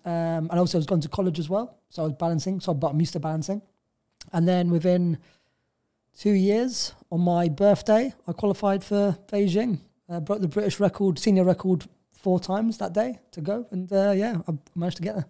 Um, 0.05 0.49
and 0.51 0.59
also 0.59 0.79
I 0.79 0.81
was 0.81 0.87
going 0.87 1.01
to 1.03 1.09
college 1.09 1.39
as 1.39 1.49
well. 1.49 1.79
So 1.91 2.03
I 2.03 2.07
was 2.07 2.15
balancing. 2.15 2.61
So 2.61 2.73
I'm 2.73 3.01
used 3.01 3.13
to 3.15 3.21
balancing. 3.21 3.63
And 4.33 4.47
then 4.47 4.71
within 4.71 5.19
two 6.19 6.33
years, 6.33 6.93
on 7.11 7.21
my 7.21 7.49
birthday, 7.49 8.13
I 8.27 8.33
qualified 8.33 8.85
for 8.85 9.17
Beijing. 9.29 9.81
Uh, 10.09 10.21
broke 10.21 10.41
the 10.41 10.49
British 10.49 10.81
record, 10.81 11.19
senior 11.19 11.45
record, 11.45 11.85
four 12.13 12.41
times 12.41 12.79
that 12.79 12.93
day 12.93 13.19
to 13.33 13.41
go. 13.41 13.67
And 13.71 13.93
uh, 13.93 14.13
yeah, 14.13 14.39
I 14.49 14.53
managed 14.75 14.97
to 14.99 15.03
get 15.03 15.15
there. 15.15 15.27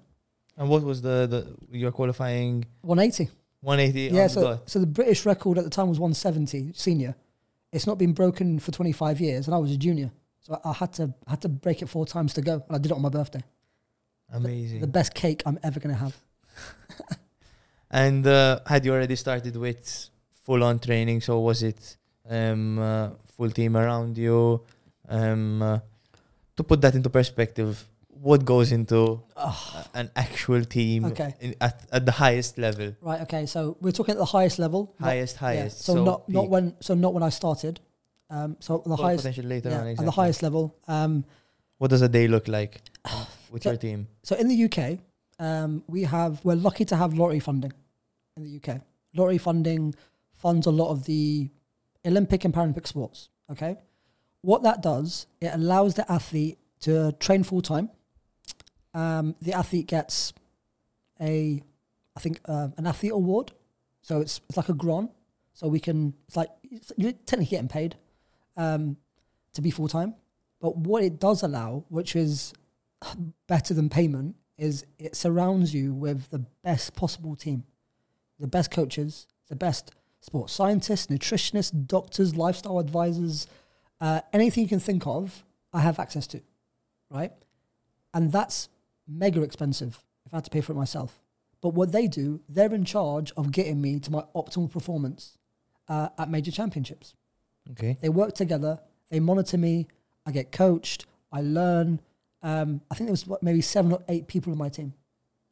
And 0.57 0.69
what 0.69 0.83
was 0.83 1.03
the, 1.03 1.27
the 1.27 1.77
you're 1.77 1.93
qualifying 1.93 2.65
180. 2.83 3.31
180 3.61 4.15
Yeah, 4.15 4.27
so, 4.29 4.43
dot. 4.43 4.71
so 4.71 4.79
the 4.79 4.87
British 4.87 5.27
record 5.27 5.59
at 5.59 5.65
the 5.65 5.71
time 5.71 5.89
was 5.89 5.99
170 5.99 6.73
senior. 6.75 7.15
It's 7.73 7.87
not 7.87 7.99
been 7.99 8.13
broken 8.13 8.59
for 8.59 8.71
25 8.73 9.21
years, 9.21 9.47
and 9.47 9.55
I 9.55 9.59
was 9.59 9.73
a 9.73 9.77
junior, 9.77 10.11
so 10.41 10.59
I, 10.65 10.71
I 10.71 10.73
had 10.73 10.93
to 10.95 11.13
had 11.27 11.43
to 11.43 11.49
break 11.49 11.83
it 11.83 11.89
four 11.89 12.07
times 12.07 12.33
to 12.35 12.41
go, 12.41 12.55
and 12.55 12.77
I 12.77 12.79
did 12.79 12.91
it 12.93 12.95
on 12.95 13.03
my 13.03 13.11
birthday. 13.11 13.43
Amazing. 14.33 14.81
The 14.81 14.87
best 14.87 15.13
cake 15.15 15.43
I'm 15.45 15.59
ever 15.63 15.79
going 15.81 15.95
to 15.95 16.01
have. 16.01 16.17
and 17.91 18.27
uh, 18.27 18.61
had 18.67 18.85
you 18.85 18.93
already 18.93 19.17
started 19.17 19.57
with 19.57 20.09
full 20.45 20.63
on 20.65 20.79
training? 20.79 21.21
So 21.21 21.41
was 21.41 21.63
it 21.63 21.97
um, 22.29 22.79
uh, 22.79 23.11
full 23.39 23.51
team 23.51 23.77
around 23.77 24.19
you? 24.19 24.61
Um, 25.09 25.63
uh, 25.63 25.79
to 26.57 26.63
put 26.65 26.81
that 26.83 26.95
into 26.95 27.09
perspective, 27.09 27.89
what 28.09 28.45
goes 28.45 28.73
into 28.73 29.23
Oh, 29.37 29.85
an 29.95 30.11
actual 30.17 30.65
team 30.65 31.05
Okay. 31.07 31.35
in, 31.41 31.55
at, 31.61 31.87
at 31.93 32.05
the 32.05 32.13
highest 32.13 32.59
level? 32.59 32.93
right. 33.01 33.21
Okay. 33.23 33.47
So 33.47 33.77
we're 33.81 33.93
talking 33.93 34.13
at 34.13 34.19
the 34.19 34.25
highest 34.37 34.59
level. 34.59 34.95
not- 34.99 35.09
highest, 35.09 35.35
yeah, 35.37 35.41
highest. 35.41 35.81
So, 35.83 36.05
not 36.05 36.29
not 36.29 36.49
when 36.51 36.75
so 36.81 36.95
not 36.95 37.15
when 37.15 37.23
I 37.23 37.31
started. 37.31 37.81
Um, 38.31 38.57
so 38.61 38.83
the 38.85 38.91
Well, 38.91 38.99
highest 38.99 39.23
potentially 39.23 39.49
later 39.49 39.71
yeah, 39.71 39.81
on. 39.81 39.87
at 39.87 40.05
the 40.05 40.11
highest 40.11 40.43
level. 40.43 40.77
Um, 40.89 41.25
What 41.79 41.91
does 41.91 42.03
a 42.03 42.09
day 42.09 42.27
look 42.29 42.49
like 42.49 42.83
with 43.53 43.63
So- 43.63 43.71
your 43.71 43.79
team? 43.79 44.09
So 44.25 44.35
in 44.37 44.49
the 44.49 44.65
UK, 44.67 44.99
um, 45.39 45.85
we 45.87 46.03
have 46.03 46.45
we're 46.45 46.57
lucky 46.69 46.85
to 46.87 46.97
have 46.97 47.15
lottery 47.15 47.41
funding 47.41 47.73
in 48.37 48.43
the 48.43 48.53
UK. 48.59 48.81
Lottery 49.15 49.39
funding 49.39 49.95
funds 50.35 50.67
a 50.67 50.71
lot 50.73 50.91
of 50.91 51.05
the 51.05 51.51
Olympic 52.09 52.45
and 52.45 52.53
Paralympic 52.53 52.87
sports. 52.87 53.29
Okay, 53.51 53.77
what 54.43 54.63
that 54.63 54.83
does, 54.83 55.27
it 55.41 55.51
allows 55.53 55.95
the 55.95 56.11
athlete 56.11 56.59
to 56.81 57.13
train 57.13 57.43
full 57.43 57.63
time. 57.63 57.91
Um, 58.95 59.37
the 59.41 59.53
athlete 59.53 59.87
gets 59.87 60.33
a, 61.21 61.63
I 62.17 62.21
think, 62.21 62.41
uh, 62.47 62.69
an 62.77 62.87
athlete 62.87 63.13
award. 63.13 63.53
So 64.03 64.21
it's 64.21 64.41
it's 64.49 64.57
like 64.57 64.69
a 64.69 64.75
grant. 64.75 65.11
So 65.53 65.69
we 65.69 65.81
can 65.81 66.15
it's 66.27 66.37
like 66.37 66.51
it's, 66.63 66.93
you're 66.97 67.13
technically 67.13 67.57
getting 67.57 67.69
paid 67.69 67.97
um, 68.57 68.97
to 69.55 69.63
be 69.63 69.71
full 69.71 69.89
time. 69.89 70.15
But 70.61 70.77
what 70.77 71.03
it 71.03 71.21
does 71.21 71.43
allow, 71.43 71.85
which 71.89 72.17
is 72.17 72.53
better 73.47 73.75
than 73.75 73.89
payment 73.89 74.35
is 74.57 74.85
it 74.99 75.15
surrounds 75.15 75.73
you 75.73 75.95
with 75.95 76.31
the 76.31 76.41
best 76.65 76.95
possible 76.95 77.37
team, 77.37 77.65
the 78.41 78.49
best 78.49 78.71
coaches, 78.71 79.27
the 79.49 79.57
best 79.57 79.93
sports 80.21 80.53
scientists, 80.53 81.07
nutritionists, 81.07 81.87
doctors, 81.87 82.37
lifestyle 82.37 82.79
advisors, 82.79 83.47
uh, 84.01 84.21
anything 84.33 84.63
you 84.63 84.69
can 84.69 84.81
think 84.81 85.07
of, 85.07 85.45
I 85.73 85.81
have 85.81 85.99
access 85.99 86.27
to, 86.29 86.41
right? 87.11 87.33
And 88.15 88.33
that's 88.33 88.69
mega 89.07 89.43
expensive 89.43 90.03
if 90.27 90.35
I 90.35 90.39
had 90.39 90.45
to 90.45 90.51
pay 90.51 90.61
for 90.61 90.73
it 90.73 90.77
myself. 90.77 91.21
But 91.61 91.71
what 91.71 91.93
they 91.93 92.07
do, 92.07 92.41
they're 92.49 92.73
in 92.73 92.85
charge 92.85 93.33
of 93.37 93.51
getting 93.51 93.81
me 93.81 93.99
to 94.01 94.13
my 94.13 94.25
optimal 94.35 94.71
performance 94.71 95.39
uh, 95.89 96.09
at 96.19 96.31
major 96.31 96.53
championships. 96.53 97.15
Okay. 97.71 97.99
They 98.01 98.09
work 98.09 98.35
together. 98.35 98.79
They 99.11 99.21
monitor 99.21 99.59
me. 99.59 99.89
I 100.25 100.31
get 100.31 100.53
coached. 100.53 101.07
I 101.33 101.41
learn. 101.41 102.01
Um, 102.43 102.81
I 102.91 102.95
think 102.95 103.09
there 103.09 103.13
was 103.13 103.27
what, 103.27 103.43
maybe 103.43 103.61
seven 103.61 103.93
or 103.93 104.03
eight 104.09 104.29
people 104.29 104.53
in 104.53 104.59
my 104.59 104.69
team, 104.69 104.95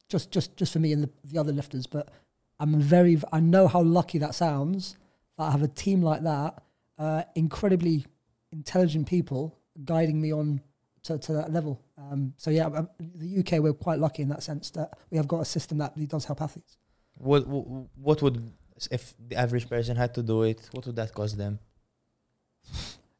just 0.08 0.30
just 0.30 0.56
just 0.56 0.72
for 0.72 0.78
me 0.78 0.92
and 0.92 1.02
the, 1.02 1.10
the 1.24 1.38
other 1.38 1.52
lifters. 1.52 1.86
But 1.86 2.10
I'm 2.58 2.80
very. 2.80 3.20
I 3.32 3.40
know 3.40 3.68
how 3.68 3.82
lucky 3.82 4.18
that 4.18 4.34
sounds 4.34 4.96
that 5.36 5.44
I 5.44 5.50
have 5.50 5.62
a 5.62 5.68
team 5.68 6.02
like 6.02 6.22
that. 6.22 6.62
Uh, 6.98 7.22
incredibly 7.34 8.06
intelligent 8.52 9.06
people 9.06 9.58
guiding 9.84 10.20
me 10.20 10.32
on 10.32 10.60
to, 11.02 11.18
to 11.18 11.32
that 11.34 11.52
level. 11.52 11.80
Um, 11.98 12.32
so 12.36 12.50
yeah, 12.50 12.66
um, 12.66 12.88
the 12.98 13.40
UK 13.40 13.62
we're 13.62 13.72
quite 13.72 13.98
lucky 13.98 14.22
in 14.22 14.28
that 14.30 14.42
sense 14.42 14.70
that 14.70 14.98
we 15.10 15.16
have 15.16 15.28
got 15.28 15.40
a 15.40 15.44
system 15.44 15.78
that 15.78 15.92
really 15.94 16.06
does 16.06 16.24
help 16.24 16.40
athletes. 16.40 16.78
What 17.18 17.46
what 17.46 17.66
what 17.96 18.22
would 18.22 18.52
if 18.90 19.14
the 19.28 19.36
average 19.36 19.68
person 19.68 19.96
had 19.96 20.14
to 20.14 20.22
do 20.22 20.42
it? 20.42 20.68
What 20.72 20.86
would 20.86 20.96
that 20.96 21.12
cost 21.14 21.36
them? 21.38 21.58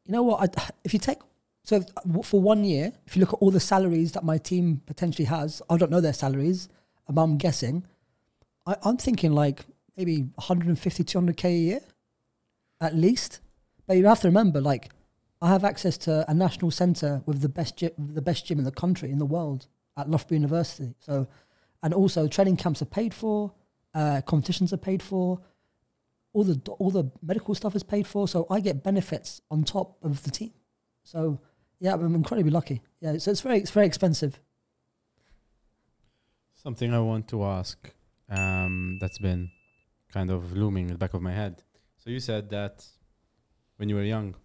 you 0.05 0.13
know 0.13 0.23
what? 0.23 0.57
I, 0.57 0.69
if 0.83 0.93
you 0.93 0.99
take 0.99 1.19
so 1.63 1.77
if- 1.77 2.25
for 2.25 2.41
one 2.41 2.63
year, 2.63 2.93
if 3.05 3.15
you 3.15 3.19
look 3.21 3.33
at 3.33 3.39
all 3.41 3.51
the 3.51 3.59
salaries 3.59 4.13
that 4.13 4.23
my 4.23 4.37
team 4.37 4.81
potentially 4.85 5.25
has, 5.25 5.61
I 5.69 5.77
don't 5.77 5.91
know 5.91 6.01
their 6.01 6.13
salaries, 6.13 6.69
but 7.09 7.21
I'm 7.21 7.37
guessing. 7.37 7.85
I, 8.67 8.75
I'm 8.83 8.97
thinking 8.97 9.31
like 9.31 9.65
maybe 9.95 10.21
150, 10.35 11.03
200k 11.03 11.45
a 11.45 11.51
year, 11.51 11.79
at 12.81 12.93
least. 12.95 13.39
But 13.87 13.97
you 13.97 14.05
have 14.05 14.19
to 14.21 14.27
remember, 14.27 14.61
like, 14.61 14.89
I 15.41 15.47
have 15.47 15.63
access 15.63 15.97
to 15.99 16.29
a 16.29 16.33
national 16.33 16.71
centre 16.71 17.21
with 17.25 17.41
the 17.41 17.49
best 17.49 17.77
gy- 17.77 17.91
the 17.97 18.21
best 18.21 18.45
gym 18.45 18.59
in 18.59 18.65
the 18.65 18.71
country, 18.71 19.11
in 19.11 19.17
the 19.17 19.25
world, 19.25 19.67
at 19.95 20.09
Loughborough 20.09 20.35
University. 20.35 20.93
So, 20.99 21.27
and 21.81 21.93
also 21.93 22.27
training 22.27 22.57
camps 22.57 22.81
are 22.81 22.85
paid 22.85 23.13
for, 23.13 23.53
uh, 23.93 24.21
competitions 24.25 24.73
are 24.73 24.77
paid 24.77 25.01
for, 25.01 25.39
all 26.33 26.43
the 26.43 26.59
all 26.79 26.91
the 26.91 27.05
medical 27.21 27.55
stuff 27.55 27.75
is 27.75 27.83
paid 27.83 28.05
for, 28.05 28.27
so 28.27 28.45
I 28.49 28.59
get 28.59 28.83
benefits 28.83 29.41
on 29.49 29.63
top 29.63 29.97
of 30.03 30.23
the 30.23 30.31
team. 30.31 30.53
So 31.03 31.39
yeah, 31.79 31.93
I'm 31.93 32.13
incredibly 32.15 32.51
lucky. 32.51 32.81
Yeah, 32.99 33.17
so 33.17 33.31
it's 33.31 33.41
very 33.41 33.59
it's 33.59 33.71
very 33.71 33.87
expensive. 33.87 34.39
Something 36.53 36.93
I 36.93 36.99
want 36.99 37.27
to 37.29 37.43
ask 37.43 37.91
um, 38.29 38.97
that's 38.99 39.17
been 39.17 39.51
kind 40.11 40.29
of 40.31 40.53
looming 40.53 40.87
in 40.87 40.93
the 40.93 40.97
back 40.97 41.13
of 41.13 41.21
my 41.21 41.33
head. 41.33 41.63
So 41.97 42.09
you 42.09 42.19
said 42.19 42.49
that 42.49 42.85
when 43.77 43.89
you 43.89 43.95
were 43.95 44.03
young, 44.03 44.35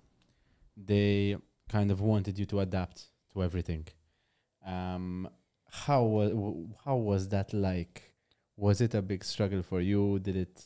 they 0.76 1.36
kind 1.68 1.90
of 1.90 2.00
wanted 2.00 2.38
you 2.38 2.46
to 2.46 2.60
adapt 2.60 3.06
to 3.32 3.42
everything. 3.42 3.86
Um, 4.66 5.28
how 5.70 6.02
was 6.02 6.32
how 6.84 6.96
was 6.96 7.28
that 7.28 7.52
like? 7.52 8.02
Was 8.56 8.80
it 8.80 8.94
a 8.94 9.02
big 9.02 9.24
struggle 9.24 9.62
for 9.62 9.80
you? 9.80 10.18
Did 10.18 10.36
it 10.36 10.64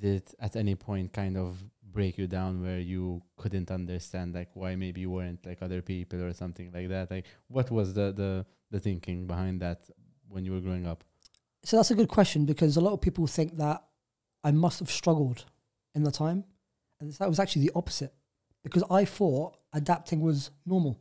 did 0.00 0.16
it 0.22 0.34
at 0.38 0.56
any 0.56 0.74
point 0.76 1.12
kind 1.12 1.36
of 1.36 1.62
break 1.82 2.16
you 2.18 2.26
down 2.26 2.62
where 2.62 2.78
you 2.78 3.22
couldn't 3.36 3.70
understand 3.70 4.34
like 4.34 4.50
why 4.54 4.76
maybe 4.76 5.00
you 5.00 5.10
weren't 5.10 5.44
like 5.44 5.60
other 5.62 5.82
people 5.82 6.22
or 6.22 6.32
something 6.32 6.70
like 6.72 6.88
that? 6.88 7.10
Like 7.10 7.26
what 7.48 7.70
was 7.70 7.94
the 7.94 8.12
the 8.12 8.46
the 8.70 8.80
thinking 8.80 9.26
behind 9.26 9.60
that 9.60 9.88
when 10.28 10.44
you 10.44 10.52
were 10.52 10.60
growing 10.60 10.86
up? 10.86 11.02
So 11.68 11.76
that's 11.76 11.90
a 11.90 11.94
good 11.94 12.08
question 12.08 12.46
because 12.46 12.78
a 12.78 12.80
lot 12.80 12.94
of 12.94 13.02
people 13.02 13.26
think 13.26 13.58
that 13.58 13.84
I 14.42 14.52
must 14.52 14.78
have 14.78 14.90
struggled 14.90 15.44
in 15.94 16.02
the 16.02 16.10
time, 16.10 16.44
and 16.98 17.12
that 17.12 17.28
was 17.28 17.38
actually 17.38 17.66
the 17.66 17.72
opposite 17.74 18.14
because 18.64 18.82
I 18.90 19.04
thought 19.04 19.58
adapting 19.74 20.22
was 20.22 20.50
normal. 20.64 20.98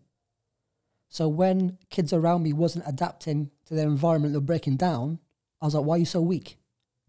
So 1.08 1.30
when 1.30 1.77
kids 1.89 2.12
around 2.12 2.43
me 2.43 2.51
wasn't 2.51 2.84
adapting 2.86 3.49
to 3.67 3.75
their 3.75 3.88
environment, 3.88 4.34
they're 4.34 4.41
breaking 4.41 4.75
down. 4.75 5.19
I 5.62 5.67
was 5.67 5.73
like, 5.73 5.86
"Why 5.86 5.95
are 5.95 5.99
you 5.99 6.06
so 6.06 6.19
weak? 6.19 6.58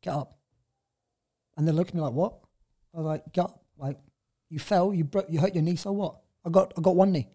Get 0.02 0.14
up!" 0.14 0.38
And 1.56 1.66
they 1.66 1.72
looked 1.72 1.90
at 1.90 1.96
me 1.96 2.02
like, 2.02 2.12
"What?" 2.12 2.38
I 2.94 2.98
was 2.98 3.06
like, 3.06 3.32
"Get 3.32 3.46
up! 3.46 3.64
Like, 3.76 3.98
you 4.50 4.60
fell, 4.60 4.94
you 4.94 5.02
broke, 5.02 5.26
you 5.28 5.40
hurt 5.40 5.56
your 5.56 5.64
knee. 5.64 5.74
So 5.74 5.90
what? 5.90 6.20
I 6.44 6.50
got, 6.50 6.74
I 6.78 6.80
got 6.80 6.94
one 6.94 7.10
knee. 7.10 7.28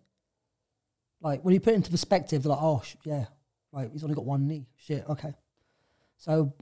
Like 1.19 1.43
when 1.43 1.53
you 1.53 1.59
put 1.59 1.73
it 1.73 1.75
into 1.75 1.91
perspective, 1.91 2.45
like, 2.45 2.59
"Oh, 2.61 2.81
yeah, 3.03 3.25
like 3.73 3.91
he's 3.91 4.05
only 4.05 4.15
got 4.15 4.23
one 4.23 4.47
knee. 4.47 4.69
Shit, 4.77 5.03
okay." 5.09 5.33
So 6.23 6.53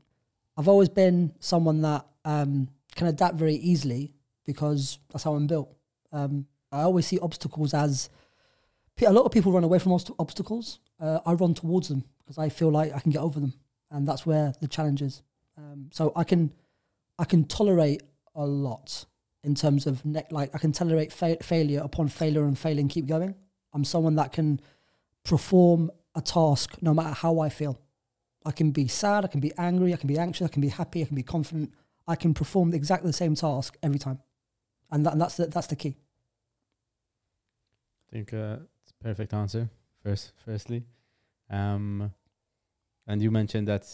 I've 0.58 0.68
always 0.68 0.90
been 0.90 1.34
someone 1.40 1.84
that 1.84 2.08
um, 2.26 2.68
can 2.96 3.06
adapt 3.06 3.36
very 3.36 3.54
easily 3.54 4.16
because 4.44 4.98
that's 5.12 5.24
how 5.24 5.36
I'm 5.36 5.46
built. 5.46 5.72
Um, 6.12 6.48
I 6.72 6.82
always 6.82 7.06
see 7.06 7.20
obstacles 7.20 7.76
as 7.76 8.10
a 9.06 9.14
lot 9.14 9.24
of 9.24 9.32
people 9.32 9.52
run 9.52 9.64
away 9.64 9.78
from 9.78 9.92
obst- 9.92 10.16
obstacles. 10.18 10.80
Uh, 11.00 11.20
I 11.28 11.34
run 11.34 11.54
towards 11.54 11.90
them 11.90 12.04
because 12.18 12.40
I 12.40 12.50
feel 12.50 12.72
like 12.72 12.92
I 12.92 13.00
can 13.00 13.12
get 13.12 13.22
over 13.22 13.40
them, 13.40 13.54
and 13.92 14.08
that's 14.08 14.26
where 14.26 14.52
the 14.62 14.68
challenge 14.68 15.04
is. 15.04 15.22
Um, 15.56 15.92
so 15.92 16.12
I 16.16 16.24
can 16.24 16.52
I 17.20 17.26
can 17.26 17.46
tolerate 17.46 18.02
a 18.34 18.46
lot 18.46 19.06
in 19.44 19.54
terms 19.54 19.86
of. 19.86 20.04
Like 20.32 20.56
I 20.56 20.58
can 20.58 20.72
tolerate 20.72 21.14
fa- 21.14 21.38
failure 21.42 21.82
upon 21.82 22.08
failure 22.08 22.46
and 22.46 22.58
failing, 22.58 22.88
keep 22.88 23.06
going. 23.06 23.36
I'm 23.74 23.84
someone 23.84 24.16
that 24.16 24.32
can 24.32 24.60
perform 25.24 25.92
a 26.16 26.22
task 26.22 26.78
no 26.82 26.96
matter 26.96 27.14
how 27.14 27.40
I 27.40 27.50
feel. 27.50 27.80
I 28.46 28.52
can 28.52 28.72
be 28.72 28.88
sad, 28.88 29.24
I 29.26 29.28
can 29.28 29.40
be 29.40 29.52
angry, 29.58 29.94
I 29.94 29.98
can 29.98 30.08
be 30.08 30.18
anxious, 30.18 30.46
I 30.46 30.50
can 30.50 30.62
be 30.62 30.70
happy, 30.70 31.02
I 31.02 31.06
can 31.06 31.16
be 31.16 31.24
confident. 31.24 31.74
I 32.08 32.16
can 32.16 32.34
perform 32.34 32.74
exactly 32.74 33.10
the 33.10 33.14
same 33.14 33.36
task 33.36 33.78
every 33.84 34.00
time, 34.00 34.20
and, 34.92 35.06
that, 35.06 35.14
and 35.14 35.22
that's 35.22 35.38
the, 35.38 35.46
that's 35.48 35.68
the 35.68 35.76
key. 35.76 35.96
I 38.10 38.16
think 38.16 38.34
uh, 38.34 38.58
it's 38.82 38.92
a 38.92 39.04
perfect 39.04 39.34
answer. 39.34 39.70
First, 40.04 40.34
firstly, 40.44 40.84
um, 41.50 42.12
and 43.08 43.22
you 43.22 43.30
mentioned 43.30 43.68
that, 43.68 43.86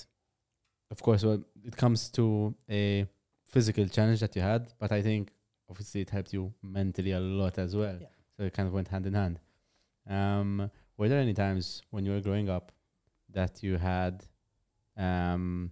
of 0.90 1.02
course, 1.02 1.24
well, 1.26 1.44
it 1.66 1.76
comes 1.76 2.10
to 2.12 2.56
a 2.70 3.06
physical 3.44 3.86
challenge 3.88 4.22
that 4.22 4.36
you 4.36 4.42
had, 4.42 4.74
but 4.80 4.92
I 4.94 5.02
think 5.02 5.34
obviously 5.70 6.02
it 6.02 6.10
helped 6.10 6.32
you 6.32 6.54
mentally 6.64 7.12
a 7.12 7.20
lot 7.20 7.58
as 7.58 7.76
well. 7.76 7.98
Yeah. 8.00 8.08
So 8.38 8.44
it 8.44 8.54
kind 8.54 8.68
of 8.68 8.74
went 8.74 8.88
hand 8.88 9.06
in 9.06 9.14
hand. 9.14 9.40
Um, 10.10 10.72
were 10.98 11.10
there 11.10 11.20
any 11.20 11.34
times 11.34 11.82
when 11.90 12.06
you 12.06 12.14
were 12.14 12.22
growing 12.22 12.50
up 12.50 12.72
that 13.34 13.62
you 13.62 13.78
had 13.78 14.24
um, 14.98 15.72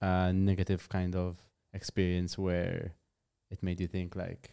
a 0.00 0.32
negative 0.32 0.88
kind 0.88 1.16
of 1.16 1.36
experience 1.72 2.36
where 2.36 2.92
it 3.50 3.62
made 3.62 3.80
you 3.80 3.86
think 3.86 4.16
like, 4.16 4.50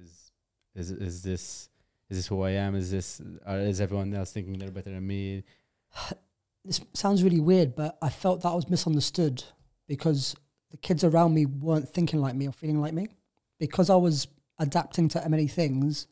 is 0.00 0.32
is 0.74 0.90
is 0.90 1.22
this 1.22 1.68
is 2.10 2.18
this 2.18 2.26
who 2.26 2.42
I 2.42 2.50
am? 2.50 2.74
Is 2.74 2.90
this 2.90 3.20
or 3.46 3.58
is 3.58 3.80
everyone 3.80 4.14
else 4.14 4.32
thinking 4.32 4.58
they're 4.58 4.70
better 4.70 4.90
than 4.90 5.06
me? 5.06 5.44
This 6.64 6.80
sounds 6.92 7.22
really 7.22 7.40
weird, 7.40 7.74
but 7.74 7.96
I 8.02 8.10
felt 8.10 8.42
that 8.42 8.48
I 8.48 8.54
was 8.54 8.68
misunderstood 8.68 9.42
because 9.86 10.36
the 10.70 10.76
kids 10.76 11.02
around 11.02 11.32
me 11.32 11.46
weren't 11.46 11.88
thinking 11.88 12.20
like 12.20 12.34
me 12.34 12.46
or 12.46 12.52
feeling 12.52 12.80
like 12.80 12.92
me. 12.92 13.08
Because 13.58 13.88
I 13.88 13.94
was 13.94 14.26
adapting 14.58 15.08
to 15.10 15.28
many 15.30 15.46
things, 15.46 16.08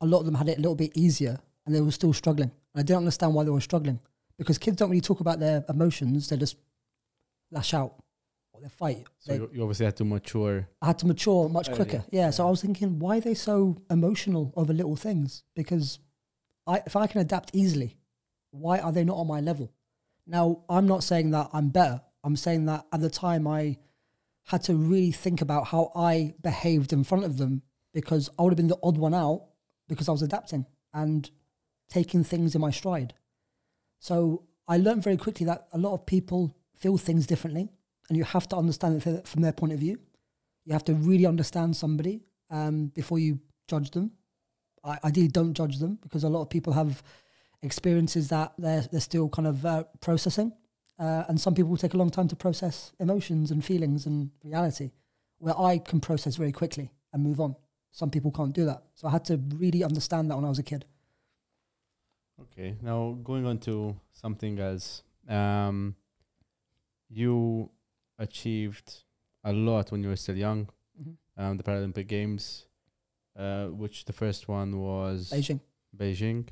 a 0.00 0.06
lot 0.06 0.20
of 0.20 0.26
them 0.26 0.34
had 0.34 0.48
it 0.48 0.58
a 0.58 0.60
little 0.60 0.74
bit 0.74 0.96
easier 0.96 1.38
and 1.64 1.74
they 1.74 1.80
were 1.80 1.92
still 1.92 2.12
struggling. 2.12 2.50
And 2.74 2.80
I 2.80 2.82
didn't 2.82 2.98
understand 2.98 3.34
why 3.34 3.44
they 3.44 3.50
were 3.50 3.60
struggling 3.60 4.00
because 4.38 4.58
kids 4.58 4.76
don't 4.76 4.90
really 4.90 5.00
talk 5.00 5.20
about 5.20 5.40
their 5.40 5.64
emotions, 5.68 6.28
they 6.28 6.36
just 6.36 6.56
lash 7.50 7.74
out 7.74 7.96
or 8.52 8.60
they 8.60 8.68
fight. 8.68 9.06
So 9.18 9.32
They- 9.32 9.38
you, 9.38 9.50
you 9.54 9.62
obviously 9.62 9.86
had 9.86 9.96
to 9.96 10.04
mature. 10.04 10.68
I 10.80 10.86
had 10.86 10.98
to 11.00 11.06
mature 11.06 11.48
much 11.48 11.68
Earlier, 11.68 11.84
quicker. 11.84 12.04
Yeah, 12.10 12.30
so. 12.30 12.46
I 12.46 12.50
was 12.50 12.62
thinking, 12.62 12.98
why 12.98 13.18
are 13.18 13.20
they 13.20 13.34
so 13.34 13.82
emotional 13.90 14.52
over 14.56 14.72
little 14.72 14.96
things? 14.96 15.44
Because 15.54 15.98
I, 16.66 16.82
if 16.86 16.96
I 16.96 17.06
can 17.06 17.20
adapt 17.20 17.50
easily, 17.54 17.96
why 18.50 18.78
are 18.78 18.92
they 18.92 19.04
not 19.04 19.16
on 19.16 19.26
my 19.26 19.40
level? 19.40 19.72
Now, 20.26 20.62
I'm 20.68 20.86
not 20.86 21.02
saying 21.02 21.30
that 21.32 21.50
I'm 21.52 21.70
better. 21.70 22.00
I'm 22.24 22.36
saying 22.36 22.66
that 22.66 22.86
at 22.92 23.00
the 23.00 23.10
time 23.10 23.46
I 23.46 23.78
had 24.44 24.62
to 24.64 24.74
really 24.74 25.12
think 25.12 25.40
about 25.40 25.66
how 25.68 25.90
I 25.94 26.34
behaved 26.40 26.92
in 26.92 27.04
front 27.04 27.24
of 27.24 27.38
them 27.38 27.62
because 27.92 28.28
I 28.38 28.42
would 28.42 28.52
have 28.52 28.56
been 28.56 28.68
the 28.68 28.78
odd 28.82 28.96
one 28.96 29.14
out 29.14 29.46
because 29.88 30.08
I 30.08 30.12
was 30.12 30.22
adapting 30.22 30.66
and 30.94 31.28
taking 31.88 32.24
things 32.24 32.54
in 32.54 32.60
my 32.60 32.70
stride. 32.70 33.14
So 34.02 34.42
I 34.66 34.78
learned 34.78 35.04
very 35.04 35.16
quickly 35.16 35.46
that 35.46 35.68
a 35.72 35.78
lot 35.78 35.94
of 35.94 36.04
people 36.06 36.52
feel 36.74 36.98
things 36.98 37.24
differently, 37.24 37.70
and 38.08 38.18
you 38.18 38.24
have 38.24 38.48
to 38.48 38.56
understand 38.56 39.00
it 39.06 39.28
from 39.28 39.42
their 39.42 39.52
point 39.52 39.72
of 39.72 39.78
view. 39.78 39.96
You 40.64 40.72
have 40.72 40.84
to 40.86 40.94
really 40.94 41.24
understand 41.24 41.76
somebody 41.76 42.24
um, 42.50 42.86
before 42.96 43.20
you 43.20 43.38
judge 43.68 43.92
them. 43.92 44.10
I 44.82 44.98
ideally 45.04 45.28
don't 45.28 45.54
judge 45.54 45.78
them 45.78 46.00
because 46.02 46.24
a 46.24 46.28
lot 46.28 46.42
of 46.42 46.50
people 46.50 46.72
have 46.72 47.00
experiences 47.62 48.28
that 48.30 48.54
they're 48.58 48.84
they're 48.90 49.00
still 49.00 49.28
kind 49.28 49.46
of 49.46 49.64
uh, 49.64 49.84
processing, 50.00 50.52
uh, 50.98 51.22
and 51.28 51.40
some 51.40 51.54
people 51.54 51.70
will 51.70 51.76
take 51.76 51.94
a 51.94 52.02
long 52.02 52.10
time 52.10 52.26
to 52.26 52.34
process 52.34 52.92
emotions 52.98 53.52
and 53.52 53.64
feelings 53.64 54.06
and 54.06 54.32
reality. 54.42 54.90
Where 55.38 55.56
I 55.56 55.78
can 55.78 56.00
process 56.00 56.34
very 56.34 56.50
quickly 56.50 56.90
and 57.12 57.22
move 57.22 57.38
on. 57.38 57.54
Some 57.92 58.10
people 58.10 58.32
can't 58.32 58.52
do 58.52 58.64
that, 58.64 58.82
so 58.96 59.06
I 59.06 59.12
had 59.12 59.24
to 59.26 59.36
really 59.54 59.84
understand 59.84 60.28
that 60.28 60.34
when 60.34 60.44
I 60.44 60.48
was 60.48 60.58
a 60.58 60.64
kid. 60.64 60.86
Okay, 62.42 62.76
now 62.82 63.16
going 63.22 63.46
on 63.46 63.58
to 63.58 63.94
something 64.12 64.58
else. 64.58 65.02
Um, 65.28 65.94
you 67.08 67.70
achieved 68.18 69.04
a 69.44 69.52
lot 69.52 69.90
when 69.92 70.02
you 70.02 70.08
were 70.08 70.16
still 70.16 70.36
young. 70.36 70.68
Mhm. 71.00 71.16
Um, 71.36 71.56
the 71.56 71.62
Paralympic 71.62 72.06
Games, 72.08 72.66
uh, 73.36 73.68
which 73.68 74.04
the 74.04 74.12
first 74.12 74.48
one 74.48 74.78
was 74.78 75.30
Beijing, 75.30 75.60
Beijing, 75.96 76.48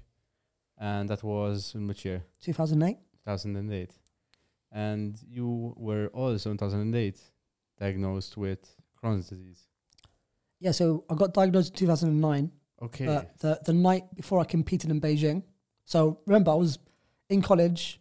and 0.78 1.08
that 1.08 1.22
was 1.22 1.74
in 1.74 1.86
which 1.86 2.04
year? 2.04 2.24
2008. 2.40 2.98
2008. 3.24 3.98
And 4.72 5.20
you 5.28 5.74
were 5.76 6.08
also 6.08 6.50
in 6.50 6.56
2008 6.56 7.20
diagnosed 7.78 8.36
with 8.36 8.76
Crohn's 9.02 9.28
disease. 9.28 9.66
Yeah, 10.60 10.72
so 10.72 11.04
I 11.10 11.14
got 11.14 11.34
diagnosed 11.34 11.70
in 11.72 11.76
2009. 11.76 12.52
Okay. 12.82 13.06
uh, 13.06 13.24
the 13.40 13.60
the 13.64 13.72
night 13.74 14.14
before 14.14 14.40
I 14.40 14.44
competed 14.44 14.90
in 14.90 15.00
Beijing. 15.00 15.42
So 15.90 16.20
remember, 16.24 16.52
I 16.52 16.54
was 16.54 16.78
in 17.30 17.42
college. 17.42 18.00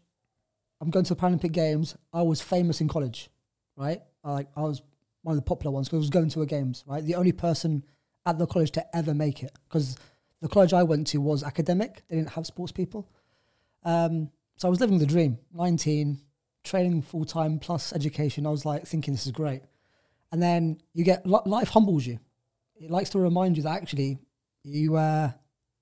I'm 0.80 0.92
going 0.92 1.06
to 1.06 1.16
the 1.16 1.20
Paralympic 1.20 1.52
Games. 1.52 1.96
I 2.14 2.22
was 2.22 2.40
famous 2.40 2.82
in 2.82 2.88
college, 2.88 3.32
right? 3.76 4.00
I, 4.24 4.32
like 4.32 4.48
I 4.56 4.62
was 4.62 4.84
one 5.24 5.34
of 5.36 5.44
the 5.44 5.48
popular 5.48 5.74
ones 5.74 5.88
because 5.88 5.98
I 5.98 6.02
was 6.02 6.10
going 6.12 6.30
to 6.30 6.44
a 6.44 6.46
games, 6.46 6.84
right? 6.86 7.04
The 7.04 7.16
only 7.16 7.32
person 7.32 7.84
at 8.28 8.38
the 8.38 8.46
college 8.46 8.70
to 8.74 8.96
ever 8.96 9.16
make 9.16 9.42
it 9.42 9.58
because 9.68 9.98
the 10.40 10.48
college 10.48 10.72
I 10.72 10.84
went 10.84 11.08
to 11.08 11.18
was 11.18 11.42
academic. 11.42 12.04
They 12.08 12.18
didn't 12.18 12.30
have 12.30 12.46
sports 12.46 12.72
people. 12.72 13.10
Um, 13.84 14.30
so 14.58 14.68
I 14.68 14.70
was 14.70 14.80
living 14.80 15.00
the 15.00 15.08
dream. 15.08 15.40
19, 15.56 16.20
training 16.64 17.02
full 17.02 17.26
time 17.26 17.58
plus 17.58 17.92
education. 17.92 18.46
I 18.46 18.52
was 18.52 18.66
like 18.66 18.86
thinking 18.86 19.16
this 19.16 19.26
is 19.26 19.32
great. 19.32 19.64
And 20.32 20.40
then 20.40 20.80
you 20.94 21.04
get 21.04 21.26
life 21.26 21.70
humbles 21.70 22.06
you. 22.06 22.20
It 22.76 22.92
likes 22.92 23.10
to 23.10 23.20
remind 23.20 23.58
you 23.58 23.64
that 23.64 23.82
actually 23.82 24.20
you 24.64 24.96
uh 24.96 25.32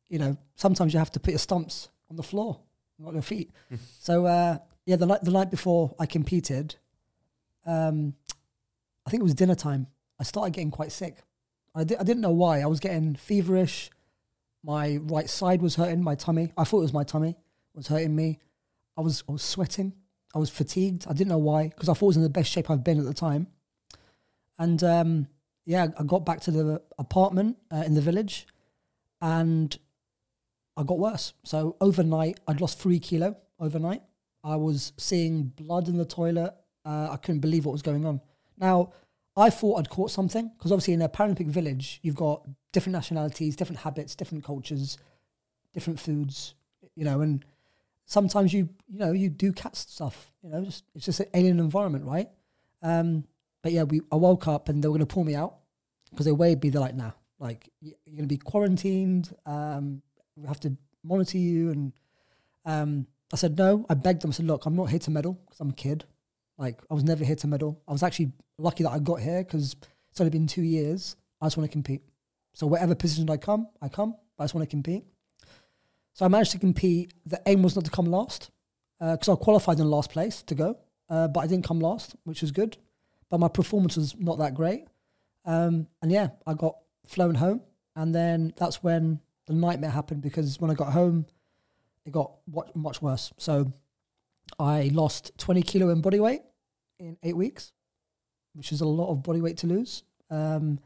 you 0.08 0.20
know 0.20 0.38
sometimes 0.56 0.94
you 0.94 1.00
have 1.00 1.12
to 1.12 1.20
put 1.20 1.32
your 1.32 1.40
stumps 1.40 1.90
on 2.10 2.16
the 2.16 2.24
floor 2.24 2.60
not 3.00 3.14
your 3.14 3.22
feet. 3.22 3.52
So 4.00 4.26
uh 4.26 4.58
yeah 4.86 4.96
the 4.96 5.06
night 5.06 5.24
the 5.24 5.32
night 5.32 5.52
before 5.52 5.94
i 6.00 6.06
competed 6.06 6.76
um 7.66 8.16
i 9.06 9.10
think 9.10 9.20
it 9.22 9.24
was 9.24 9.34
dinner 9.36 9.56
time 9.56 9.88
i 10.20 10.24
started 10.24 10.54
getting 10.54 10.72
quite 10.72 10.92
sick. 10.92 11.18
I, 11.76 11.84
di- 11.84 11.98
I 11.98 12.04
didn't 12.04 12.22
know 12.22 12.32
why. 12.32 12.62
I 12.62 12.66
was 12.66 12.80
getting 12.80 13.14
feverish. 13.16 13.92
My 14.64 14.98
right 15.04 15.30
side 15.30 15.62
was 15.62 15.76
hurting 15.76 16.04
my 16.04 16.16
tummy. 16.16 16.52
I 16.58 16.64
thought 16.64 16.80
it 16.80 16.90
was 16.90 16.94
my 16.94 17.04
tummy 17.04 17.36
was 17.76 17.88
hurting 17.88 18.16
me. 18.16 18.40
I 18.98 19.02
was 19.02 19.24
i 19.30 19.32
was 19.32 19.44
sweating. 19.44 19.94
I 20.34 20.40
was 20.40 20.50
fatigued. 20.50 21.06
I 21.08 21.14
didn't 21.14 21.30
know 21.30 21.38
why 21.38 21.68
because 21.68 21.88
i 21.90 21.94
thought 21.94 22.08
I 22.08 22.14
was 22.14 22.18
in 22.18 22.24
the 22.24 22.30
best 22.30 22.52
shape 22.52 22.70
i've 22.72 22.84
been 22.84 23.00
at 23.00 23.06
the 23.06 23.14
time. 23.14 23.48
And 24.58 24.84
um 24.84 25.28
yeah 25.66 25.88
i 26.00 26.04
got 26.04 26.26
back 26.26 26.40
to 26.42 26.52
the 26.52 26.82
apartment 26.98 27.58
uh, 27.72 27.84
in 27.86 27.94
the 27.94 28.02
village 28.02 28.48
and 29.22 29.78
I 30.78 30.84
got 30.84 31.00
worse. 31.00 31.34
So 31.44 31.76
overnight, 31.82 32.40
I'd 32.48 32.62
lost 32.62 32.80
three 32.80 33.00
kilo 33.00 33.36
overnight. 33.60 34.04
I 34.44 34.56
was 34.56 34.94
seeing 34.98 35.46
blood 35.58 35.88
in 35.88 35.98
the 35.98 36.06
toilet. 36.06 36.54
Uh, 36.86 37.10
I 37.12 37.18
couldn't 37.18 37.42
believe 37.42 37.66
what 37.66 37.74
was 37.74 37.82
going 37.82 38.06
on. 38.06 38.22
Now, 38.58 38.94
I 39.36 39.50
thought 39.50 39.80
I'd 39.80 39.90
caught 39.90 40.12
something 40.12 40.52
because 40.58 40.72
obviously 40.72 40.94
in 40.94 41.02
a 41.02 41.10
Paralympic 41.10 41.48
village, 41.48 42.00
you've 42.02 42.16
got 42.16 42.48
different 42.72 42.94
nationalities, 42.94 43.56
different 43.56 43.80
habits, 43.80 44.16
different 44.16 44.44
cultures, 44.44 44.98
different 45.74 46.00
foods, 46.00 46.54
you 46.96 47.04
know, 47.04 47.22
and 47.22 47.44
sometimes 48.06 48.54
you, 48.54 48.70
you 48.88 49.00
know, 49.00 49.12
you 49.12 49.30
do 49.30 49.52
cat 49.52 49.76
stuff, 49.76 50.32
you 50.42 50.50
know, 50.50 50.64
just, 50.64 50.84
it's 50.96 51.06
just 51.06 51.20
an 51.20 51.28
alien 51.34 51.60
environment, 51.60 52.06
right? 52.06 52.30
Um, 52.82 53.26
but 53.62 53.72
yeah, 53.72 53.84
we, 53.84 54.02
I 54.12 54.16
woke 54.16 54.48
up 54.48 54.70
and 54.70 54.82
they 54.84 54.88
were 54.88 54.98
going 54.98 55.08
to 55.08 55.14
pull 55.14 55.24
me 55.24 55.36
out 55.36 55.58
because 56.10 56.26
they 56.26 56.32
weighed 56.32 56.64
me. 56.64 56.70
They're 56.70 56.82
like, 56.82 56.96
nah, 56.96 57.12
like 57.40 57.70
you're 57.82 57.96
going 58.08 58.24
to 58.24 58.28
be 58.28 58.38
quarantined. 58.38 59.36
Um, 59.46 60.02
we 60.38 60.48
have 60.48 60.60
to 60.62 60.76
monitor 61.04 61.38
you. 61.38 61.72
And 61.72 61.94
um, 62.66 63.08
I 63.34 63.36
said, 63.36 63.58
no, 63.58 63.86
I 63.90 63.94
begged 63.94 64.22
them. 64.22 64.32
I 64.32 64.34
said, 64.34 64.48
look, 64.48 64.66
I'm 64.66 64.76
not 64.76 64.90
here 64.90 65.00
to 65.00 65.12
medal 65.12 65.34
because 65.46 65.60
I'm 65.60 65.70
a 65.70 65.74
kid. 65.74 66.06
Like 66.58 66.82
I 66.90 66.94
was 66.94 67.04
never 67.04 67.24
here 67.24 67.36
to 67.36 67.48
medal. 67.48 67.82
I 67.88 67.92
was 67.92 68.04
actually 68.04 68.32
lucky 68.58 68.84
that 68.84 68.92
I 68.92 69.00
got 69.00 69.20
here 69.20 69.44
because 69.44 69.76
it's 70.12 70.22
only 70.22 70.32
been 70.32 70.48
two 70.48 70.64
years. 70.64 71.16
I 71.42 71.46
just 71.46 71.58
want 71.58 71.70
to 71.70 71.72
compete. 71.72 72.02
So 72.54 72.66
whatever 72.66 72.96
position 72.96 73.30
I 73.30 73.38
come, 73.38 73.68
I 73.82 73.90
come. 73.90 74.16
I 74.40 74.44
just 74.44 74.56
want 74.56 74.68
to 74.68 74.72
compete. 74.72 75.04
So 76.14 76.26
I 76.26 76.28
managed 76.30 76.52
to 76.54 76.60
compete. 76.60 77.14
The 77.26 77.40
aim 77.46 77.62
was 77.62 77.76
not 77.76 77.86
to 77.86 77.92
come 77.92 78.06
last 78.06 78.50
because 79.00 79.30
I 79.30 79.36
qualified 79.36 79.80
in 79.80 79.90
last 79.90 80.12
place 80.12 80.42
to 80.44 80.56
go, 80.56 80.78
uh, 81.10 81.28
but 81.28 81.42
I 81.42 81.48
didn't 81.48 81.66
come 81.66 81.80
last, 81.80 82.16
which 82.24 82.42
was 82.42 82.52
good. 82.52 82.78
But 83.30 83.40
my 83.40 83.48
performance 83.48 83.98
was 83.98 84.16
not 84.18 84.40
that 84.40 84.56
great. 84.56 84.86
Um, 85.46 85.88
and 86.02 86.12
yeah, 86.12 86.30
I 86.48 86.56
got 86.56 86.78
flown 87.06 87.36
home, 87.36 87.62
and 87.96 88.16
then 88.16 88.54
that's 88.58 88.82
when 88.82 89.20
the 89.48 89.54
nightmare 89.54 89.90
happened 89.90 90.22
because 90.22 90.60
when 90.60 90.70
I 90.70 90.76
got 90.76 90.94
home, 90.94 91.26
it 92.06 92.12
got 92.12 92.34
much 92.76 93.02
worse. 93.02 93.34
So 93.38 93.72
I 94.60 94.92
lost 94.94 95.32
20 95.38 95.62
kilo 95.64 95.90
in 95.90 96.02
body 96.02 96.20
weight 96.20 96.42
in 97.00 97.18
eight 97.24 97.36
weeks, 97.36 97.72
which 98.54 98.72
is 98.72 98.82
a 98.82 98.86
lot 98.86 99.12
of 99.12 99.24
body 99.24 99.42
weight 99.42 99.58
to 99.58 99.68
lose. 99.68 100.04
Um, 100.30 100.80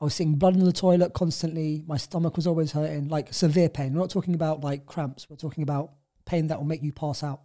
I 0.00 0.04
was 0.04 0.14
seeing 0.14 0.34
blood 0.34 0.54
in 0.54 0.64
the 0.64 0.72
toilet 0.72 1.14
constantly. 1.14 1.82
My 1.86 1.96
stomach 1.96 2.36
was 2.36 2.46
always 2.46 2.72
hurting, 2.72 3.08
like 3.08 3.32
severe 3.32 3.68
pain. 3.68 3.94
We're 3.94 4.00
not 4.00 4.10
talking 4.10 4.34
about 4.34 4.62
like 4.62 4.86
cramps. 4.86 5.28
We're 5.28 5.36
talking 5.36 5.62
about 5.62 5.92
pain 6.26 6.48
that 6.48 6.58
will 6.58 6.66
make 6.66 6.82
you 6.82 6.92
pass 6.92 7.22
out. 7.22 7.40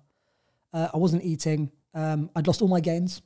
Uh, 0.73 0.89
I 0.93 0.97
wasn't 0.97 1.23
eating. 1.23 1.71
Um, 1.93 2.29
I'd 2.35 2.47
lost 2.47 2.61
all 2.61 2.67
my 2.67 2.81
gains. 2.81 3.21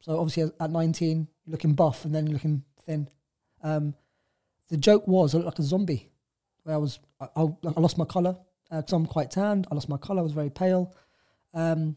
So 0.00 0.18
obviously 0.18 0.52
at 0.60 0.70
19, 0.70 1.28
you're 1.46 1.52
looking 1.52 1.74
buff 1.74 2.04
and 2.04 2.14
then 2.14 2.26
looking 2.26 2.64
thin. 2.84 3.08
Um, 3.62 3.94
the 4.68 4.76
joke 4.76 5.06
was 5.06 5.34
I 5.34 5.38
looked 5.38 5.46
like 5.46 5.58
a 5.58 5.62
zombie. 5.62 6.11
Where 6.64 6.74
I 6.74 6.78
was, 6.78 6.98
I, 7.20 7.26
I, 7.36 7.80
lost 7.80 7.98
my 7.98 8.04
color 8.04 8.36
because 8.70 8.92
I'm 8.92 9.06
quite 9.06 9.30
tanned. 9.30 9.66
I 9.70 9.74
lost 9.74 9.88
my 9.88 9.96
color. 9.96 10.20
I 10.20 10.22
was 10.22 10.32
very 10.32 10.50
pale. 10.50 10.94
Um, 11.54 11.96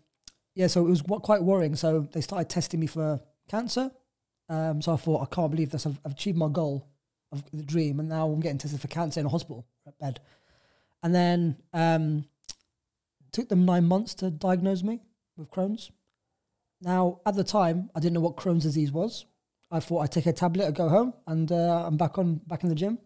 yeah, 0.55 0.67
so 0.67 0.85
it 0.85 0.89
was 0.89 1.03
wa- 1.03 1.19
quite 1.19 1.43
worrying. 1.43 1.75
So 1.75 2.07
they 2.11 2.21
started 2.21 2.49
testing 2.49 2.79
me 2.79 2.87
for 2.87 3.19
cancer. 3.49 3.91
Um, 4.49 4.81
so 4.81 4.93
I 4.93 4.97
thought, 4.97 5.21
I 5.21 5.33
can't 5.33 5.51
believe 5.51 5.71
this. 5.71 5.85
I've, 5.85 5.99
I've 6.05 6.13
achieved 6.13 6.37
my 6.37 6.49
goal 6.49 6.87
of 7.31 7.43
the 7.51 7.63
dream, 7.63 7.99
and 7.99 8.09
now 8.09 8.29
I'm 8.29 8.39
getting 8.39 8.57
tested 8.57 8.79
for 8.79 8.87
cancer 8.87 9.19
in 9.19 9.25
a 9.25 9.29
hospital 9.29 9.65
bed. 9.99 10.19
And 11.03 11.13
then 11.13 11.57
um, 11.73 12.25
took 13.31 13.49
them 13.49 13.65
nine 13.65 13.85
months 13.85 14.13
to 14.15 14.31
diagnose 14.31 14.81
me 14.83 15.01
with 15.37 15.51
Crohn's. 15.51 15.91
Now, 16.81 17.19
at 17.25 17.35
the 17.35 17.43
time, 17.43 17.89
I 17.95 17.99
didn't 17.99 18.13
know 18.13 18.21
what 18.21 18.37
Crohn's 18.37 18.63
disease 18.63 18.91
was. 18.91 19.25
I 19.71 19.79
thought 19.79 20.01
I'd 20.01 20.11
take 20.11 20.25
a 20.25 20.33
tablet, 20.33 20.67
I'd 20.67 20.75
go 20.75 20.89
home, 20.89 21.13
and 21.27 21.51
uh, 21.51 21.85
I'm 21.85 21.97
back 21.97 22.17
on 22.17 22.35
back 22.47 22.63
in 22.63 22.69
the 22.69 22.75
gym. 22.75 22.99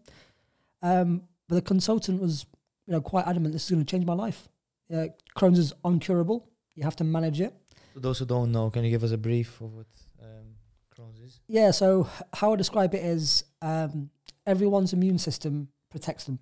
Um, 0.82 1.22
but 1.50 1.56
the 1.56 1.62
consultant 1.62 2.22
was, 2.22 2.46
you 2.86 2.92
know, 2.92 3.00
quite 3.00 3.26
adamant. 3.26 3.52
This 3.52 3.64
is 3.64 3.70
going 3.70 3.84
to 3.84 3.90
change 3.90 4.06
my 4.06 4.14
life. 4.14 4.48
Uh, 4.90 5.08
Crohn's 5.36 5.58
is 5.58 5.72
uncurable. 5.84 6.44
You 6.76 6.84
have 6.84 6.94
to 6.96 7.04
manage 7.04 7.40
it. 7.40 7.52
For 7.92 7.98
those 7.98 8.20
who 8.20 8.24
don't 8.24 8.52
know, 8.52 8.70
can 8.70 8.84
you 8.84 8.90
give 8.90 9.02
us 9.02 9.10
a 9.10 9.18
brief 9.18 9.60
of 9.60 9.74
what 9.74 9.86
um, 10.22 10.54
Crohn's 10.96 11.18
is? 11.18 11.40
Yeah. 11.48 11.72
So 11.72 12.08
how 12.32 12.52
I 12.52 12.56
describe 12.56 12.94
it 12.94 13.04
is, 13.04 13.42
um, 13.62 14.10
everyone's 14.46 14.92
immune 14.92 15.18
system 15.18 15.66
protects 15.90 16.22
them. 16.22 16.38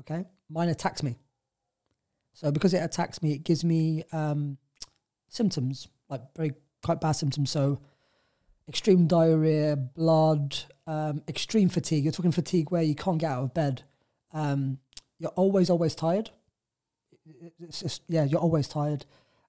Okay, 0.00 0.24
mine 0.48 0.68
attacks 0.68 1.04
me. 1.04 1.16
So 2.32 2.50
because 2.50 2.74
it 2.74 2.82
attacks 2.82 3.22
me, 3.22 3.34
it 3.34 3.44
gives 3.44 3.64
me 3.64 4.02
um, 4.10 4.58
symptoms 5.28 5.86
like 6.08 6.22
very 6.36 6.54
quite 6.82 7.00
bad 7.00 7.12
symptoms. 7.12 7.52
So 7.52 7.78
extreme 8.68 9.06
diarrhea, 9.06 9.76
blood, 9.76 10.56
um, 10.88 11.22
extreme 11.28 11.68
fatigue. 11.68 12.02
You're 12.02 12.12
talking 12.12 12.32
fatigue 12.32 12.72
where 12.72 12.82
you 12.82 12.96
can't 12.96 13.18
get 13.18 13.30
out 13.30 13.44
of 13.44 13.54
bed. 13.54 13.84
Um, 14.32 14.78
you're 15.18 15.30
always 15.30 15.70
always 15.70 15.94
tired. 15.94 16.30
It's 17.60 17.80
just 17.80 18.02
yeah, 18.08 18.24
you're 18.24 18.40
always 18.40 18.68
tired. 18.68 19.04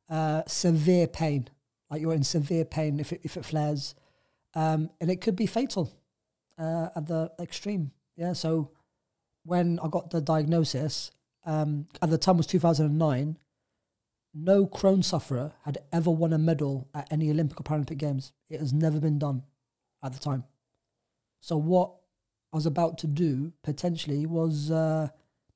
Uh, 0.09 0.43
severe 0.45 1.07
pain, 1.07 1.47
like 1.89 2.01
you're 2.01 2.13
in 2.13 2.23
severe 2.23 2.65
pain 2.65 2.99
if 2.99 3.13
it, 3.13 3.21
if 3.23 3.37
it 3.37 3.45
flares, 3.45 3.95
um, 4.55 4.89
and 4.99 5.09
it 5.09 5.21
could 5.21 5.35
be 5.35 5.45
fatal 5.45 5.91
uh, 6.57 6.89
at 6.95 7.07
the 7.07 7.31
extreme. 7.39 7.91
Yeah, 8.17 8.33
so 8.33 8.71
when 9.43 9.79
I 9.79 9.87
got 9.87 10.11
the 10.11 10.21
diagnosis, 10.21 11.11
um, 11.45 11.87
at 12.01 12.09
the 12.09 12.17
time 12.17 12.37
was 12.37 12.47
2009, 12.47 13.37
no 14.33 14.65
Crohn 14.65 15.03
sufferer 15.03 15.53
had 15.63 15.79
ever 15.91 16.11
won 16.11 16.33
a 16.33 16.37
medal 16.37 16.87
at 16.93 17.11
any 17.11 17.29
Olympic 17.31 17.59
or 17.59 17.63
Paralympic 17.63 17.97
Games. 17.97 18.33
It 18.49 18.59
has 18.59 18.73
never 18.73 18.99
been 18.99 19.19
done 19.19 19.43
at 20.03 20.13
the 20.13 20.19
time. 20.19 20.43
So 21.39 21.57
what 21.57 21.93
I 22.53 22.57
was 22.57 22.65
about 22.65 22.97
to 22.99 23.07
do 23.07 23.53
potentially 23.63 24.25
was 24.25 24.71
uh, 24.71 25.09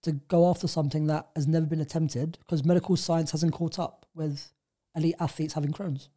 to 0.03 0.13
go 0.13 0.49
after 0.49 0.67
something 0.67 1.07
that 1.07 1.29
has 1.35 1.47
never 1.47 1.65
been 1.65 1.81
attempted 1.81 2.37
because 2.39 2.63
medical 2.63 2.95
science 2.95 3.31
hasn't 3.31 3.53
caught 3.53 3.79
up 3.79 4.05
with 4.13 4.51
elite 4.95 5.15
athletes 5.19 5.53
having 5.53 5.71
Crohn's. 5.71 6.09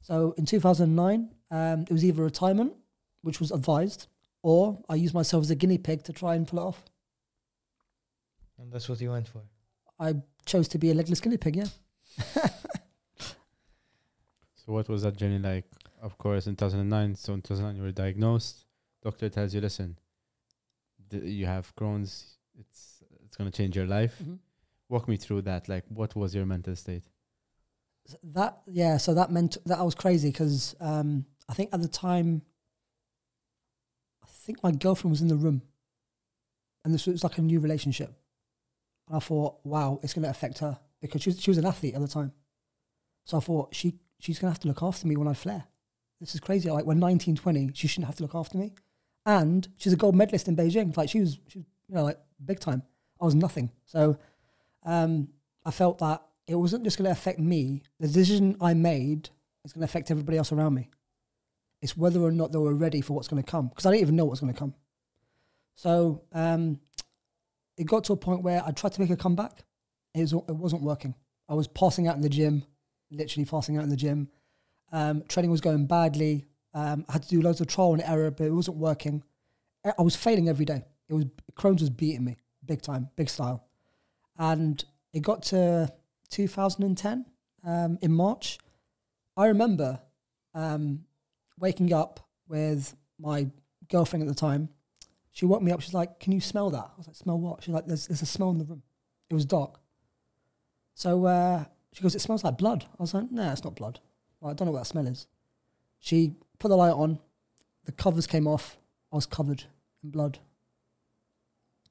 So 0.00 0.34
in 0.36 0.44
2009, 0.44 1.30
um, 1.50 1.82
it 1.82 1.92
was 1.92 2.04
either 2.04 2.22
retirement, 2.22 2.74
which 3.22 3.40
was 3.40 3.50
advised, 3.50 4.08
or 4.42 4.78
I 4.88 4.96
used 4.96 5.14
myself 5.14 5.42
as 5.44 5.50
a 5.50 5.54
guinea 5.54 5.78
pig 5.78 6.02
to 6.04 6.12
try 6.12 6.34
and 6.34 6.46
pull 6.46 6.58
it 6.58 6.62
off. 6.62 6.84
And 8.58 8.70
that's 8.70 8.88
what 8.88 9.00
you 9.00 9.10
went 9.10 9.28
for. 9.28 9.40
I 9.98 10.16
chose 10.44 10.68
to 10.68 10.78
be 10.78 10.90
a 10.90 10.94
legless 10.94 11.20
guinea 11.20 11.38
pig, 11.38 11.56
yeah. 11.56 11.66
So 14.64 14.72
what 14.72 14.88
was 14.88 15.02
that 15.02 15.16
journey 15.16 15.38
like? 15.38 15.66
Of 16.00 16.16
course, 16.16 16.46
in 16.46 16.56
2009, 16.56 17.16
so 17.16 17.34
in 17.34 17.42
2009 17.42 17.76
you 17.76 17.82
were 17.82 17.92
diagnosed. 17.92 18.64
Doctor 19.04 19.28
tells 19.28 19.54
you, 19.54 19.60
listen, 19.60 19.98
th- 21.10 21.22
you 21.22 21.46
have 21.46 21.74
Crohn's. 21.76 22.38
It's 22.58 23.02
it's 23.24 23.36
gonna 23.36 23.50
change 23.50 23.76
your 23.76 23.86
life. 23.86 24.18
Mhm. 24.22 24.38
Walk 24.88 25.08
me 25.08 25.16
through 25.16 25.42
that. 25.42 25.68
Like, 25.68 25.84
what 25.88 26.16
was 26.16 26.34
your 26.34 26.46
mental 26.46 26.74
state? 26.74 27.04
So 28.06 28.16
that 28.22 28.62
yeah, 28.66 28.96
so 28.96 29.14
that 29.14 29.30
meant 29.30 29.56
that 29.66 29.78
I 29.78 29.82
was 29.82 29.94
crazy 29.94 30.30
because 30.30 30.74
um, 30.80 31.26
I 31.48 31.54
think 31.54 31.70
at 31.72 31.80
the 31.82 31.88
time, 31.88 32.42
I 34.22 34.26
think 34.26 34.62
my 34.62 34.72
girlfriend 34.72 35.10
was 35.12 35.20
in 35.22 35.28
the 35.28 35.36
room, 35.36 35.62
and 36.84 36.92
this 36.94 37.06
was 37.06 37.22
like 37.24 37.38
a 37.38 37.42
new 37.42 37.60
relationship. 37.60 38.12
And 39.08 39.16
I 39.16 39.20
thought, 39.20 39.56
wow, 39.64 40.00
it's 40.02 40.14
going 40.14 40.22
to 40.22 40.30
affect 40.30 40.58
her 40.60 40.78
because 41.00 41.22
she 41.22 41.30
was, 41.30 41.40
she 41.40 41.50
was 41.50 41.58
an 41.58 41.66
athlete 41.66 41.94
at 41.94 42.00
the 42.00 42.08
time. 42.08 42.32
So 43.26 43.36
I 43.36 43.40
thought 43.40 43.74
she 43.74 43.98
she's 44.18 44.38
going 44.38 44.48
to 44.50 44.54
have 44.54 44.60
to 44.60 44.68
look 44.68 44.82
after 44.82 45.06
me 45.06 45.16
when 45.16 45.28
I 45.28 45.34
flare. 45.34 45.64
This 46.20 46.34
is 46.34 46.40
crazy. 46.40 46.70
Like 46.70 46.86
when 46.86 46.98
19, 46.98 47.36
20, 47.36 47.72
she 47.74 47.86
shouldn't 47.88 48.06
have 48.06 48.16
to 48.16 48.22
look 48.22 48.34
after 48.34 48.56
me. 48.56 48.72
And 49.26 49.66
she's 49.76 49.92
a 49.92 49.96
gold 49.96 50.14
medalist 50.14 50.48
in 50.48 50.56
Beijing. 50.56 50.96
Like 50.96 51.08
she 51.08 51.20
was, 51.20 51.38
she 51.48 51.58
was 51.58 51.66
you 51.88 51.94
know, 51.94 52.04
like 52.04 52.18
big 52.44 52.60
time. 52.60 52.82
I 53.20 53.24
was 53.24 53.34
nothing. 53.34 53.70
So 53.86 54.18
um, 54.84 55.28
I 55.64 55.70
felt 55.70 55.98
that 55.98 56.22
it 56.46 56.54
wasn't 56.54 56.84
just 56.84 56.98
going 56.98 57.06
to 57.06 57.12
affect 57.12 57.38
me. 57.38 57.82
The 58.00 58.06
decision 58.06 58.56
I 58.60 58.74
made 58.74 59.30
is 59.64 59.72
going 59.72 59.80
to 59.80 59.86
affect 59.86 60.10
everybody 60.10 60.36
else 60.36 60.52
around 60.52 60.74
me. 60.74 60.90
It's 61.80 61.96
whether 61.96 62.20
or 62.20 62.32
not 62.32 62.52
they 62.52 62.58
were 62.58 62.74
ready 62.74 63.00
for 63.00 63.14
what's 63.14 63.28
going 63.28 63.42
to 63.42 63.50
come 63.50 63.68
because 63.68 63.86
I 63.86 63.90
didn't 63.90 64.02
even 64.02 64.16
know 64.16 64.24
what's 64.24 64.40
going 64.40 64.52
to 64.52 64.58
come. 64.58 64.74
So 65.74 66.22
um, 66.32 66.80
it 67.76 67.84
got 67.84 68.04
to 68.04 68.12
a 68.12 68.16
point 68.16 68.42
where 68.42 68.62
I 68.64 68.70
tried 68.72 68.92
to 68.92 69.00
make 69.00 69.10
a 69.10 69.16
comeback. 69.16 69.64
It, 70.14 70.20
was, 70.20 70.32
it 70.32 70.54
wasn't 70.54 70.82
working. 70.82 71.14
I 71.48 71.54
was 71.54 71.66
passing 71.66 72.08
out 72.08 72.16
in 72.16 72.22
the 72.22 72.28
gym, 72.28 72.64
literally 73.10 73.44
passing 73.44 73.76
out 73.76 73.84
in 73.84 73.90
the 73.90 73.96
gym. 73.96 74.28
Um, 74.92 75.24
training 75.28 75.50
was 75.50 75.60
going 75.60 75.86
badly. 75.86 76.46
Um, 76.74 77.04
I 77.08 77.12
had 77.14 77.22
to 77.22 77.28
do 77.28 77.40
loads 77.40 77.60
of 77.60 77.68
trial 77.68 77.92
and 77.92 78.02
error, 78.02 78.30
but 78.30 78.44
it 78.44 78.50
wasn't 78.50 78.78
working. 78.78 79.22
I 79.84 80.02
was 80.02 80.16
failing 80.16 80.48
every 80.48 80.64
day. 80.64 80.82
It 81.08 81.14
was 81.14 81.26
Crohn's 81.56 81.80
was 81.80 81.90
beating 81.90 82.24
me 82.24 82.36
big 82.66 82.82
time, 82.82 83.08
big 83.16 83.28
style. 83.28 83.64
And 84.38 84.82
it 85.12 85.20
got 85.20 85.42
to 85.44 85.92
2010 86.30 87.26
um, 87.64 87.98
in 88.02 88.12
March. 88.12 88.58
I 89.36 89.46
remember 89.46 90.00
um, 90.54 91.04
waking 91.58 91.92
up 91.92 92.20
with 92.48 92.94
my 93.18 93.48
girlfriend 93.88 94.22
at 94.22 94.28
the 94.28 94.34
time. 94.34 94.68
She 95.32 95.46
woke 95.46 95.62
me 95.62 95.72
up. 95.72 95.80
She's 95.80 95.94
like, 95.94 96.20
"Can 96.20 96.32
you 96.32 96.40
smell 96.40 96.70
that?" 96.70 96.84
I 96.84 96.96
was 96.96 97.08
like, 97.08 97.16
"Smell 97.16 97.38
what?" 97.38 97.62
She's 97.62 97.74
like, 97.74 97.86
"There's, 97.86 98.06
there's 98.06 98.22
a 98.22 98.26
smell 98.26 98.50
in 98.50 98.58
the 98.58 98.64
room." 98.64 98.82
It 99.30 99.34
was 99.34 99.44
dark. 99.44 99.80
So 100.94 101.24
uh, 101.24 101.64
she 101.92 102.02
goes, 102.02 102.14
"It 102.14 102.20
smells 102.20 102.44
like 102.44 102.56
blood." 102.56 102.84
I 102.88 103.02
was 103.02 103.14
like, 103.14 103.30
"No, 103.32 103.50
it's 103.50 103.64
not 103.64 103.74
blood." 103.74 103.98
Well, 104.40 104.52
I 104.52 104.54
don't 104.54 104.66
know 104.66 104.72
what 104.72 104.80
that 104.80 104.86
smell 104.86 105.08
is. 105.08 105.26
She 105.98 106.36
put 106.64 106.70
the 106.70 106.76
light 106.76 106.94
on. 106.94 107.18
The 107.84 107.92
covers 107.92 108.26
came 108.26 108.46
off. 108.46 108.78
I 109.12 109.16
was 109.16 109.26
covered 109.26 109.62
in 110.02 110.08
blood. 110.08 110.38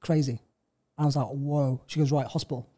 Crazy. 0.00 0.40
I 0.98 1.04
was 1.04 1.14
like, 1.14 1.28
"Whoa!" 1.28 1.80
She 1.86 2.00
goes, 2.00 2.10
"Right, 2.10 2.26
hospital." 2.26 2.68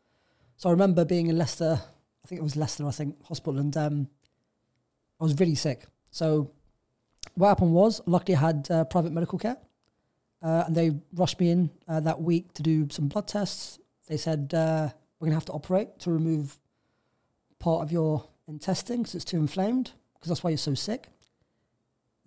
So 0.59 0.69
I 0.69 0.73
remember 0.73 1.07
being 1.07 1.29
in 1.29 1.39
Leicester. 1.39 1.81
I 2.23 2.29
think 2.29 2.39
it 2.39 2.45
was 2.45 2.55
Leicester. 2.55 2.87
I 2.87 2.91
think 2.91 3.25
hospital, 3.25 3.59
and 3.59 3.75
um, 3.79 4.09
I 5.19 5.25
was 5.25 5.41
really 5.41 5.55
sick. 5.55 5.87
So 6.11 6.51
what 7.35 7.49
happened 7.49 7.73
was, 7.73 8.03
luckily, 8.05 8.37
I 8.37 8.41
had 8.41 8.69
uh, 8.71 8.85
private 8.85 9.13
medical 9.13 9.39
care, 9.39 9.57
uh, 10.43 10.65
and 10.67 10.77
they 10.77 10.91
rushed 11.15 11.41
me 11.41 11.51
in 11.51 11.71
uh, 11.89 12.01
that 12.01 12.21
week 12.21 12.53
to 12.55 12.63
do 12.63 12.89
some 12.91 13.09
blood 13.09 13.27
tests. 13.27 13.79
They 14.07 14.19
said 14.19 14.53
uh, 14.53 14.91
we're 15.19 15.29
gonna 15.29 15.37
have 15.37 15.47
to 15.47 15.53
operate 15.53 15.99
to 16.01 16.11
remove 16.11 16.59
part 17.59 17.83
of 17.83 17.91
your 17.91 18.29
intestine 18.49 18.99
because 18.99 19.15
it's 19.15 19.25
too 19.25 19.39
inflamed, 19.39 19.93
because 20.13 20.29
that's 20.29 20.45
why 20.45 20.51
you're 20.51 20.59
so 20.59 20.75
sick. 20.75 21.09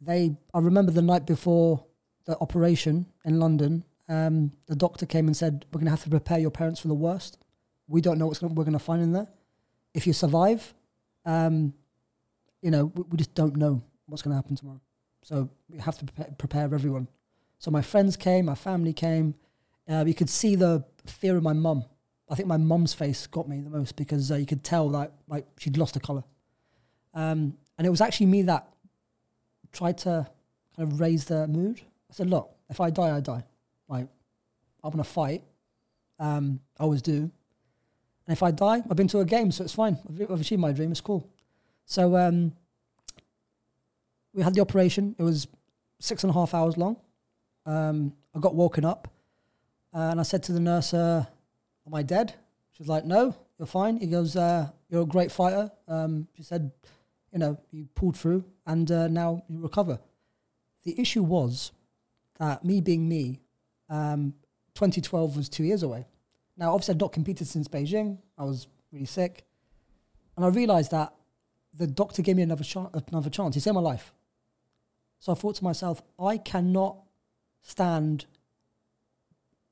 They, 0.01 0.35
I 0.53 0.59
remember 0.59 0.91
the 0.91 1.01
night 1.01 1.25
before 1.25 1.83
the 2.25 2.37
operation 2.39 3.05
in 3.25 3.39
London, 3.39 3.83
um, 4.07 4.51
the 4.67 4.75
doctor 4.75 5.05
came 5.05 5.27
and 5.27 5.35
said 5.35 5.65
we're 5.71 5.79
gonna 5.79 5.91
have 5.91 6.03
to 6.03 6.09
prepare 6.09 6.39
your 6.39 6.51
parents 6.51 6.79
for 6.79 6.87
the 6.87 6.93
worst. 6.93 7.37
We 7.87 8.01
don't 8.01 8.17
know 8.17 8.31
gonna, 8.31 8.53
we're 8.53 8.63
gonna 8.63 8.79
find 8.79 9.01
in 9.01 9.11
there. 9.11 9.27
If 9.93 10.07
you 10.07 10.13
survive, 10.13 10.73
um, 11.25 11.73
you 12.61 12.71
know, 12.71 12.85
we, 12.85 13.03
we 13.09 13.17
just 13.17 13.33
don't 13.35 13.55
know 13.55 13.81
what's 14.07 14.21
gonna 14.21 14.35
happen 14.35 14.55
tomorrow. 14.55 14.81
So 15.21 15.49
we 15.69 15.77
have 15.79 15.97
to 15.99 16.05
prepare, 16.05 16.33
prepare 16.37 16.63
everyone. 16.63 17.07
So 17.59 17.71
my 17.71 17.81
friends 17.81 18.15
came, 18.15 18.45
my 18.45 18.55
family 18.55 18.93
came. 18.93 19.35
Uh, 19.87 20.05
you 20.07 20.13
could 20.13 20.29
see 20.29 20.55
the 20.55 20.83
fear 21.05 21.35
of 21.35 21.43
my 21.43 21.53
mum. 21.53 21.83
I 22.29 22.35
think 22.35 22.47
my 22.47 22.57
mum's 22.57 22.93
face 22.93 23.27
got 23.27 23.49
me 23.49 23.61
the 23.61 23.69
most 23.69 23.95
because 23.95 24.31
uh, 24.31 24.35
you 24.35 24.45
could 24.45 24.63
tell 24.63 24.89
that 24.89 25.13
like 25.27 25.45
she'd 25.57 25.77
lost 25.77 25.95
her 25.95 25.99
color. 25.99 26.23
Um, 27.13 27.57
and 27.77 27.87
it 27.87 27.89
was 27.89 28.01
actually 28.01 28.27
me 28.27 28.43
that 28.43 28.71
tried 29.71 29.97
to 29.99 30.27
kind 30.75 30.91
of 30.91 30.99
raise 30.99 31.25
the 31.25 31.47
mood. 31.47 31.81
I 32.09 32.13
said, 32.13 32.29
"Look, 32.29 32.49
if 32.69 32.79
I 32.79 32.89
die, 32.89 33.15
I 33.15 33.19
die. 33.19 33.43
Like 33.87 34.07
I'm 34.83 34.91
gonna 34.91 35.03
fight. 35.03 35.43
Um, 36.19 36.59
I 36.79 36.83
always 36.83 37.01
do. 37.01 37.13
And 37.13 38.37
if 38.37 38.43
I 38.43 38.51
die, 38.51 38.83
I've 38.89 38.97
been 38.97 39.07
to 39.09 39.19
a 39.19 39.25
game, 39.25 39.51
so 39.51 39.63
it's 39.63 39.73
fine. 39.73 39.97
I've, 40.07 40.31
I've 40.31 40.41
achieved 40.41 40.61
my 40.61 40.71
dream. 40.71 40.91
It's 40.91 41.01
cool. 41.01 41.27
So 41.85 42.15
um, 42.15 42.53
we 44.33 44.43
had 44.43 44.53
the 44.53 44.61
operation. 44.61 45.15
It 45.17 45.23
was 45.23 45.47
six 45.99 46.23
and 46.23 46.29
a 46.29 46.33
half 46.33 46.53
hours 46.53 46.77
long. 46.77 46.97
Um, 47.65 48.13
I 48.35 48.39
got 48.39 48.53
woken 48.55 48.85
up, 48.85 49.07
uh, 49.93 50.09
and 50.11 50.19
I 50.19 50.23
said 50.23 50.43
to 50.43 50.51
the 50.51 50.59
nurse, 50.59 50.93
uh, 50.93 51.25
"Am 51.87 51.93
I 51.93 52.03
dead?" 52.03 52.35
She's 52.71 52.87
like, 52.87 53.05
"No, 53.05 53.35
you're 53.57 53.65
fine." 53.65 53.97
He 53.97 54.07
goes, 54.07 54.35
uh, 54.35 54.69
"You're 54.89 55.03
a 55.03 55.05
great 55.05 55.31
fighter." 55.31 55.71
Um, 55.87 56.27
she 56.35 56.43
said, 56.43 56.71
"You 57.31 57.39
know, 57.39 57.57
you 57.71 57.87
pulled 57.95 58.17
through, 58.17 58.45
and 58.65 58.89
uh, 58.91 59.07
now 59.07 59.43
you 59.47 59.59
recover." 59.59 59.99
The 60.83 60.99
issue 60.99 61.23
was 61.23 61.71
that 62.39 62.63
me 62.63 62.81
being 62.81 63.07
me, 63.07 63.41
um, 63.89 64.33
2012 64.75 65.35
was 65.35 65.49
two 65.49 65.63
years 65.63 65.83
away. 65.83 66.07
Now, 66.57 66.73
obviously, 66.73 66.93
I'd 66.93 67.01
not 67.01 67.11
competed 67.11 67.47
since 67.47 67.67
Beijing. 67.67 68.17
I 68.37 68.43
was 68.43 68.67
really 68.91 69.05
sick, 69.05 69.45
and 70.35 70.45
I 70.45 70.49
realized 70.49 70.91
that 70.91 71.13
the 71.73 71.87
doctor 71.87 72.21
gave 72.21 72.35
me 72.35 72.43
another 72.43 72.63
chance. 72.63 72.89
Another 73.09 73.29
chance. 73.29 73.55
He 73.55 73.61
saved 73.61 73.75
my 73.75 73.81
life. 73.81 74.13
So 75.19 75.33
I 75.33 75.35
thought 75.35 75.55
to 75.55 75.63
myself, 75.63 76.01
I 76.17 76.37
cannot 76.37 76.97
stand 77.61 78.25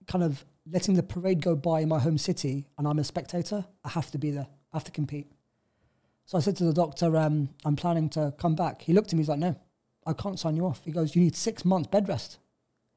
kind 0.08 0.24
of 0.24 0.46
letting 0.70 0.96
the 0.96 1.04
parade 1.04 1.42
go 1.42 1.56
by 1.56 1.82
in 1.82 1.90
my 1.90 2.00
home 2.00 2.18
city 2.18 2.68
and 2.78 2.88
I'm 2.88 3.00
a 3.00 3.04
spectator. 3.04 3.66
I 3.84 3.90
have 3.90 4.12
to 4.12 4.18
be 4.18 4.32
there. 4.32 4.48
I 4.74 4.78
have 4.78 4.84
to 4.86 4.92
compete. 4.92 5.32
So 6.28 6.38
I 6.38 6.42
said 6.42 6.58
to 6.58 6.66
the 6.66 6.74
doctor, 6.74 7.16
um, 7.16 7.50
I'm 7.64 7.78
planning 7.78 8.10
to 8.10 8.34
come 8.38 8.54
back. 8.54 8.82
He 8.82 8.92
looked 8.92 9.08
at 9.08 9.14
me, 9.14 9.22
he's 9.22 9.30
like, 9.30 9.40
no, 9.40 9.56
I 10.06 10.12
can't 10.12 10.38
sign 10.38 10.58
you 10.58 10.66
off. 10.66 10.82
He 10.84 10.92
goes, 10.92 11.16
you 11.16 11.22
need 11.22 11.38
six 11.38 11.64
months 11.64 11.88
bed 11.88 12.10
rest. 12.10 12.40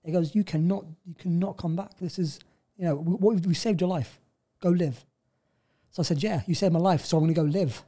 He 0.05 0.11
goes, 0.11 0.35
you 0.35 0.43
cannot, 0.43 0.85
you 1.07 1.15
cannot 1.15 1.57
come 1.57 1.77
back. 1.77 1.97
This 2.01 2.19
is, 2.19 2.41
you 2.77 2.87
know, 2.87 2.97
we, 2.97 3.37
we, 3.37 3.55
saved 3.55 3.81
your 3.81 3.89
life. 3.89 4.19
Go 4.61 4.71
live. 4.71 5.05
So 5.93 6.03
I 6.03 6.05
said, 6.05 6.23
yeah, 6.23 6.43
you 6.49 6.57
saved 6.57 6.73
my 6.73 6.81
life, 6.81 7.05
so 7.05 7.19
I'm 7.19 7.23
going 7.23 7.35
to 7.35 7.41
go 7.41 7.47
live. 7.47 7.85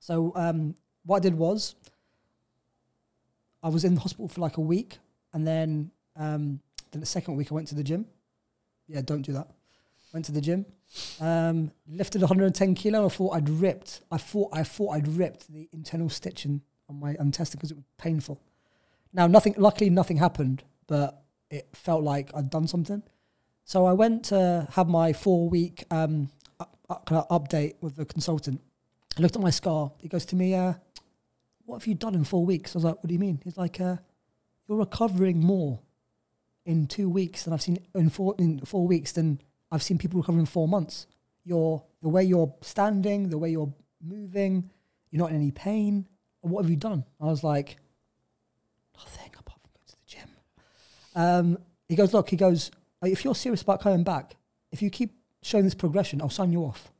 So 0.00 0.32
um, 0.36 0.74
what 1.06 1.16
I 1.16 1.20
did 1.20 1.34
was, 1.34 1.76
I 3.62 3.70
was 3.70 3.84
in 3.84 3.94
the 3.94 4.02
hospital 4.02 4.28
for 4.28 4.42
like 4.42 4.58
a 4.58 4.60
week, 4.60 4.98
and 5.32 5.46
then 5.46 5.90
um, 6.16 6.60
then 6.92 7.00
the 7.00 7.06
second 7.06 7.36
week 7.36 7.50
I 7.50 7.54
went 7.54 7.68
to 7.68 7.74
the 7.74 7.82
gym. 7.82 8.04
Yeah, 8.86 9.00
don't 9.00 9.22
do 9.22 9.32
that. 9.32 9.48
Went 10.12 10.26
to 10.26 10.32
the 10.32 10.42
gym, 10.42 10.66
um, 11.20 11.70
lifted 11.88 12.20
110 12.20 12.74
kilo. 12.74 13.06
I 13.06 13.08
thought 13.08 13.34
I'd 13.34 13.48
ripped. 13.48 14.00
I 14.10 14.18
thought 14.18 14.50
I 14.52 14.62
thought 14.62 14.90
I'd 14.90 15.08
ripped 15.08 15.52
the 15.52 15.68
internal 15.72 16.08
stitching 16.08 16.62
on 16.88 17.00
my 17.00 17.16
intestine 17.18 17.58
because 17.58 17.70
it 17.70 17.76
was 17.76 17.84
painful. 17.98 18.40
Now 19.12 19.26
nothing. 19.26 19.54
Luckily, 19.56 19.90
nothing 19.90 20.16
happened, 20.16 20.62
but 20.86 21.22
it 21.50 21.68
felt 21.72 22.02
like 22.02 22.30
I'd 22.34 22.50
done 22.50 22.66
something. 22.66 23.02
So 23.64 23.86
I 23.86 23.92
went 23.92 24.24
to 24.26 24.68
have 24.72 24.88
my 24.88 25.12
four 25.12 25.48
week 25.48 25.84
um, 25.90 26.30
update 26.90 27.74
with 27.80 27.96
the 27.96 28.04
consultant. 28.04 28.60
I 29.16 29.22
looked 29.22 29.36
at 29.36 29.42
my 29.42 29.50
scar. 29.50 29.92
He 30.00 30.08
goes 30.08 30.26
to 30.26 30.36
me, 30.36 30.54
uh, 30.54 30.74
"What 31.64 31.80
have 31.80 31.86
you 31.86 31.94
done 31.94 32.14
in 32.14 32.24
four 32.24 32.44
weeks?" 32.44 32.74
I 32.74 32.78
was 32.78 32.84
like, 32.84 32.96
"What 32.96 33.06
do 33.06 33.14
you 33.14 33.20
mean?" 33.20 33.40
He's 33.42 33.56
like, 33.56 33.80
uh, 33.80 33.96
"You're 34.68 34.78
recovering 34.78 35.40
more 35.40 35.80
in 36.66 36.86
two 36.86 37.08
weeks 37.08 37.44
than 37.44 37.52
I've 37.52 37.62
seen 37.62 37.78
in 37.94 38.10
four 38.10 38.34
in 38.38 38.60
four 38.60 38.86
weeks 38.86 39.12
than 39.12 39.40
I've 39.74 39.82
seen 39.82 39.98
people 39.98 40.20
recover 40.20 40.38
in 40.38 40.46
four 40.46 40.68
months. 40.68 41.08
You're 41.44 41.82
the 42.00 42.08
way 42.08 42.22
you're 42.22 42.54
standing, 42.60 43.28
the 43.28 43.38
way 43.38 43.50
you're 43.50 43.74
moving, 44.00 44.70
you're 45.10 45.20
not 45.20 45.30
in 45.30 45.36
any 45.36 45.50
pain. 45.50 46.06
What 46.42 46.62
have 46.62 46.70
you 46.70 46.76
done? 46.76 47.04
I 47.20 47.24
was 47.24 47.42
like, 47.42 47.76
nothing 48.96 49.32
apart 49.36 49.60
from 49.60 49.70
going 49.74 49.86
to 49.88 49.96
the 49.96 50.06
gym. 50.06 50.28
Um, 51.16 51.58
he 51.88 51.96
goes, 51.96 52.14
look, 52.14 52.30
he 52.30 52.36
goes, 52.36 52.70
if 53.02 53.24
you're 53.24 53.34
serious 53.34 53.62
about 53.62 53.80
coming 53.80 54.04
back, 54.04 54.36
if 54.70 54.80
you 54.80 54.90
keep 54.90 55.16
showing 55.42 55.64
this 55.64 55.74
progression, 55.74 56.22
I'll 56.22 56.30
sign 56.30 56.52
you 56.52 56.60
off. 56.60 56.92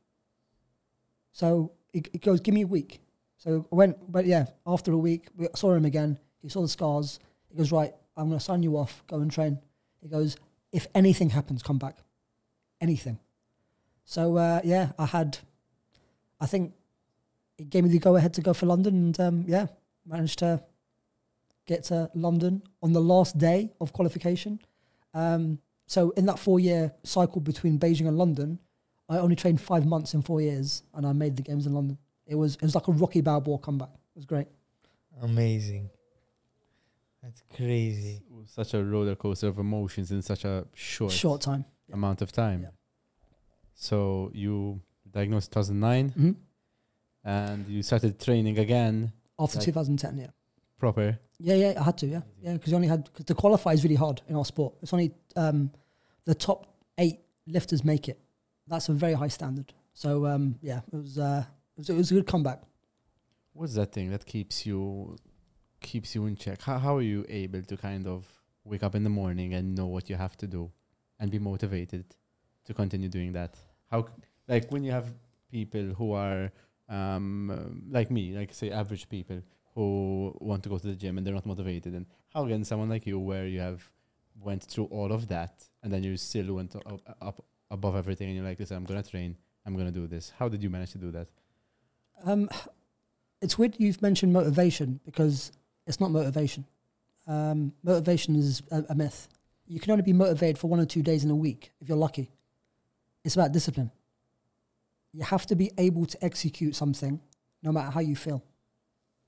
So 1.31 1.71
he, 1.93 2.01
goes, 2.01 2.41
give 2.41 2.53
me 2.53 2.63
a 2.63 2.67
week. 2.67 2.99
So 3.37 3.65
I 3.71 3.75
went, 3.75 4.11
but 4.11 4.25
yeah, 4.25 4.47
after 4.67 4.91
a 4.91 4.97
week, 4.97 5.29
we 5.37 5.47
saw 5.55 5.73
him 5.73 5.85
again. 5.85 6.19
He 6.41 6.49
saw 6.49 6.61
the 6.61 6.67
scars. 6.67 7.19
He 7.49 7.57
goes, 7.57 7.71
right, 7.71 7.93
I'm 8.17 8.27
going 8.27 8.39
to 8.39 8.43
sign 8.43 8.63
you 8.63 8.75
off. 8.75 9.01
Go 9.07 9.17
and 9.17 9.31
train. 9.31 9.59
He 10.01 10.09
goes, 10.09 10.35
if 10.73 10.87
anything 10.93 11.29
happens, 11.29 11.63
come 11.63 11.77
back. 11.77 11.99
Anything. 12.81 13.19
So 14.03 14.37
uh, 14.37 14.61
yeah, 14.63 14.91
I 14.99 15.05
had, 15.05 15.37
I 16.39 16.45
think, 16.45 16.73
it 17.57 17.69
gave 17.69 17.83
me 17.83 17.89
the 17.89 17.99
go 17.99 18.15
ahead 18.15 18.33
to 18.35 18.41
go 18.41 18.53
for 18.53 18.65
London, 18.65 18.95
and 18.95 19.19
um, 19.19 19.45
yeah, 19.47 19.67
managed 20.05 20.39
to 20.39 20.61
get 21.65 21.83
to 21.85 22.09
London 22.13 22.61
on 22.83 22.93
the 22.93 23.01
last 23.01 23.37
day 23.37 23.71
of 23.81 23.93
qualification. 23.93 24.59
Um, 25.13 25.59
so 25.87 26.11
in 26.11 26.25
that 26.25 26.37
four 26.37 26.59
year 26.59 26.93
cycle 27.03 27.41
between 27.41 27.79
Beijing 27.79 28.07
and 28.07 28.17
London, 28.17 28.59
I 29.07 29.17
only 29.17 29.35
trained 29.35 29.61
five 29.61 29.85
months 29.85 30.13
in 30.13 30.21
four 30.21 30.41
years, 30.41 30.83
and 30.93 31.05
I 31.05 31.13
made 31.13 31.35
the 31.35 31.41
games 31.41 31.65
in 31.65 31.73
London. 31.73 31.97
It 32.27 32.35
was 32.35 32.55
it 32.55 32.63
was 32.63 32.75
like 32.75 32.87
a 32.87 32.91
Rocky 32.91 33.21
Balboa 33.21 33.59
comeback. 33.59 33.89
It 33.89 34.17
was 34.17 34.25
great. 34.25 34.47
Amazing. 35.21 35.89
That's 37.23 37.41
crazy. 37.55 38.21
Such 38.45 38.75
a 38.75 38.83
roller 38.83 39.15
coaster 39.15 39.47
of 39.47 39.57
emotions 39.57 40.11
in 40.11 40.21
such 40.21 40.45
a 40.45 40.65
short, 40.73 41.11
Short 41.11 41.41
time. 41.41 41.65
Yeah. 41.87 41.95
amount 41.95 42.21
of 42.21 42.31
time. 42.31 42.61
Yeah. 42.63 42.69
So 43.73 44.31
you 44.33 44.81
diagnosed 45.11 45.51
2009 45.51 46.09
hmm 46.09 46.31
and 47.23 47.67
you 47.67 47.81
started 47.81 48.19
training 48.19 48.59
again 48.59 49.11
After 49.39 49.57
Like- 49.57 49.65
2010, 49.65 50.17
yeah. 50.17 50.27
proper. 50.77 51.19
Yeah, 51.39 51.55
yeah, 51.55 51.73
I 51.79 51.83
had 51.83 51.97
to, 51.97 52.07
yeah, 52.07 52.21
yeah, 52.41 52.53
because 52.53 52.69
you 52.71 52.75
only 52.75 52.87
had 52.87 53.11
cause 53.13 53.25
to 53.25 53.33
qualify 53.33 53.73
is 53.73 53.83
really 53.83 53.95
hard 53.95 54.21
in 54.29 54.35
our 54.37 54.45
sport. 54.45 54.75
It's 54.81 54.93
only 54.93 55.11
um, 55.35 55.69
the 56.23 56.33
top 56.35 56.67
eight 56.97 57.19
lifters 57.47 57.83
make 57.83 58.07
it. 58.07 58.19
That's 58.67 58.87
a 58.89 58.93
very 58.93 59.13
high 59.13 59.27
standard. 59.27 59.73
So 59.93 60.25
um, 60.27 60.55
yeah, 60.61 60.79
it 60.93 60.95
was, 60.95 61.17
uh, 61.17 61.43
it 61.75 61.79
was 61.79 61.89
it 61.89 61.95
was 61.97 62.11
a 62.11 62.13
good 62.15 62.27
comeback. 62.27 62.61
What's 63.53 63.73
that 63.75 63.91
thing 63.91 64.11
that 64.11 64.25
keeps 64.25 64.65
you 64.65 65.17
keeps 65.81 66.15
you 66.15 66.25
in 66.27 66.35
check? 66.37 66.61
How 66.61 66.77
how 66.79 66.95
are 66.97 67.01
you 67.13 67.25
able 67.27 67.61
to 67.63 67.75
kind 67.77 68.07
of 68.07 68.25
wake 68.63 68.83
up 68.83 68.95
in 68.95 69.03
the 69.03 69.09
morning 69.09 69.53
and 69.55 69.75
know 69.75 69.87
what 69.87 70.09
you 70.09 70.15
have 70.15 70.37
to 70.37 70.47
do 70.47 70.71
and 71.19 71.31
be 71.31 71.39
motivated 71.39 72.05
to 72.65 72.73
continue 72.73 73.09
doing 73.09 73.33
that? 73.33 73.55
How 73.91 74.07
like 74.47 74.71
when 74.71 74.83
you 74.83 74.91
have 74.91 75.13
people 75.51 75.93
who 75.97 76.13
are 76.13 76.51
um 76.89 77.83
like 77.89 78.11
me, 78.11 78.35
like 78.37 78.53
say 78.53 78.71
average 78.71 79.07
people 79.09 79.41
who 79.73 80.35
want 80.39 80.63
to 80.63 80.69
go 80.69 80.77
to 80.77 80.87
the 80.87 80.95
gym 80.95 81.17
and 81.17 81.25
they're 81.25 81.33
not 81.33 81.45
motivated 81.45 81.93
and 81.93 82.05
how 82.33 82.47
can 82.47 82.63
someone 82.63 82.89
like 82.89 83.05
you 83.05 83.19
where 83.19 83.45
you 83.47 83.59
have 83.59 83.89
went 84.41 84.63
through 84.63 84.85
all 84.85 85.11
of 85.11 85.27
that 85.27 85.63
and 85.83 85.91
then 85.91 86.03
you 86.03 86.15
still 86.17 86.53
went 86.53 86.75
up, 86.75 87.01
up 87.21 87.45
above 87.71 87.95
everything 87.95 88.27
and 88.27 88.35
you're 88.37 88.45
like 88.45 88.59
listen 88.59 88.77
I'm 88.77 88.85
gonna 88.85 89.03
train 89.03 89.35
I'm 89.65 89.75
gonna 89.75 89.91
do 89.91 90.07
this 90.07 90.31
how 90.37 90.47
did 90.47 90.63
you 90.63 90.69
manage 90.69 90.91
to 90.91 90.97
do 90.97 91.11
that 91.11 91.27
Um, 92.23 92.49
it's 93.41 93.57
weird 93.57 93.75
you've 93.77 94.01
mentioned 94.01 94.31
motivation 94.33 94.99
because 95.05 95.51
it's 95.87 95.99
not 95.99 96.11
motivation. 96.11 96.65
Um, 97.27 97.73
motivation 97.83 98.35
is 98.35 98.61
a, 98.71 98.83
a 98.89 98.95
myth. 98.95 99.27
You 99.67 99.79
can 99.79 99.91
only 99.91 100.03
be 100.03 100.13
motivated 100.13 100.57
for 100.57 100.67
one 100.69 100.79
or 100.79 100.85
two 100.85 101.01
days 101.01 101.23
in 101.23 101.31
a 101.31 101.35
week 101.35 101.71
if 101.81 101.89
you're 101.89 101.97
lucky. 101.97 102.31
It's 103.23 103.35
about 103.35 103.51
discipline. 103.51 103.91
You 105.13 105.23
have 105.23 105.45
to 105.47 105.55
be 105.55 105.71
able 105.77 106.05
to 106.05 106.23
execute 106.23 106.75
something 106.75 107.19
no 107.63 107.71
matter 107.71 107.89
how 107.89 108.01
you 108.01 108.15
feel. 108.15 108.43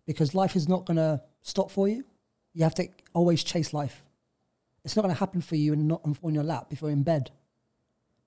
Because 0.06 0.36
life 0.36 0.56
is 0.56 0.68
not 0.68 0.86
going 0.86 0.98
to 0.98 1.22
stop 1.42 1.72
for 1.72 1.88
you. 1.88 2.04
You 2.54 2.64
have 2.64 2.76
to 2.76 2.88
always 3.14 3.44
chase 3.44 3.74
life. 3.74 4.04
It's 4.84 4.96
not 4.96 5.02
going 5.02 5.14
to 5.14 5.20
happen 5.20 5.42
for 5.42 5.56
you 5.56 5.74
and 5.74 5.88
not 5.88 6.02
on 6.24 6.34
your 6.34 6.44
lap 6.44 6.68
if 6.72 6.82
you're 6.82 6.92
in 6.92 7.04
bed. 7.04 7.32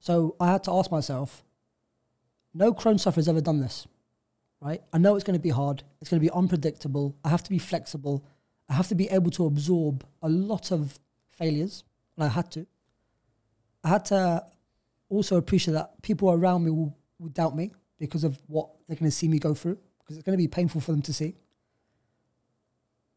So 0.01 0.37
I 0.41 0.51
had 0.51 0.65
to 0.65 0.73
ask 0.73 0.91
myself, 0.91 1.45
no 2.53 2.73
Crohn 2.73 2.99
sufferer's 2.99 3.29
ever 3.29 3.41
done 3.41 3.61
this 3.61 3.87
right? 4.61 4.83
I 4.93 4.99
know 4.99 5.15
it's 5.15 5.25
going 5.25 5.39
to 5.39 5.43
be 5.43 5.51
hard. 5.51 5.83
It's 6.01 6.11
going 6.11 6.21
to 6.21 6.25
be 6.25 6.31
unpredictable. 6.31 7.17
I 7.25 7.29
have 7.29 7.43
to 7.45 7.51
be 7.51 7.59
flexible. 7.59 8.25
I 8.69 8.75
have 8.75 8.89
to 8.89 8.95
be 8.95 9.09
able 9.09 9.31
to 9.33 9.47
absorb 9.47 10.05
a 10.23 10.29
lot 10.29 10.71
of 10.71 10.99
failures, 11.31 11.85
and 12.21 12.31
I 12.31 12.33
had 12.33 12.51
to. 12.53 12.67
I 13.83 13.89
had 13.89 14.05
to 14.07 14.45
also 15.09 15.37
appreciate 15.37 15.75
that 15.75 16.03
people 16.03 16.31
around 16.31 16.65
me 16.65 16.71
will, 16.71 16.97
will 17.19 17.31
doubt 17.31 17.57
me 17.57 17.73
because 17.99 18.25
of 18.25 18.39
what 18.47 18.69
they're 18.87 18.97
going 18.97 19.11
to 19.11 19.17
see 19.17 19.27
me 19.27 19.39
go 19.39 19.55
through, 19.55 19.79
because 19.99 20.17
it's 20.17 20.25
going 20.25 20.37
to 20.37 20.43
be 20.43 20.49
painful 20.49 20.81
for 20.81 20.93
them 20.93 21.03
to 21.03 21.13
see. 21.13 21.35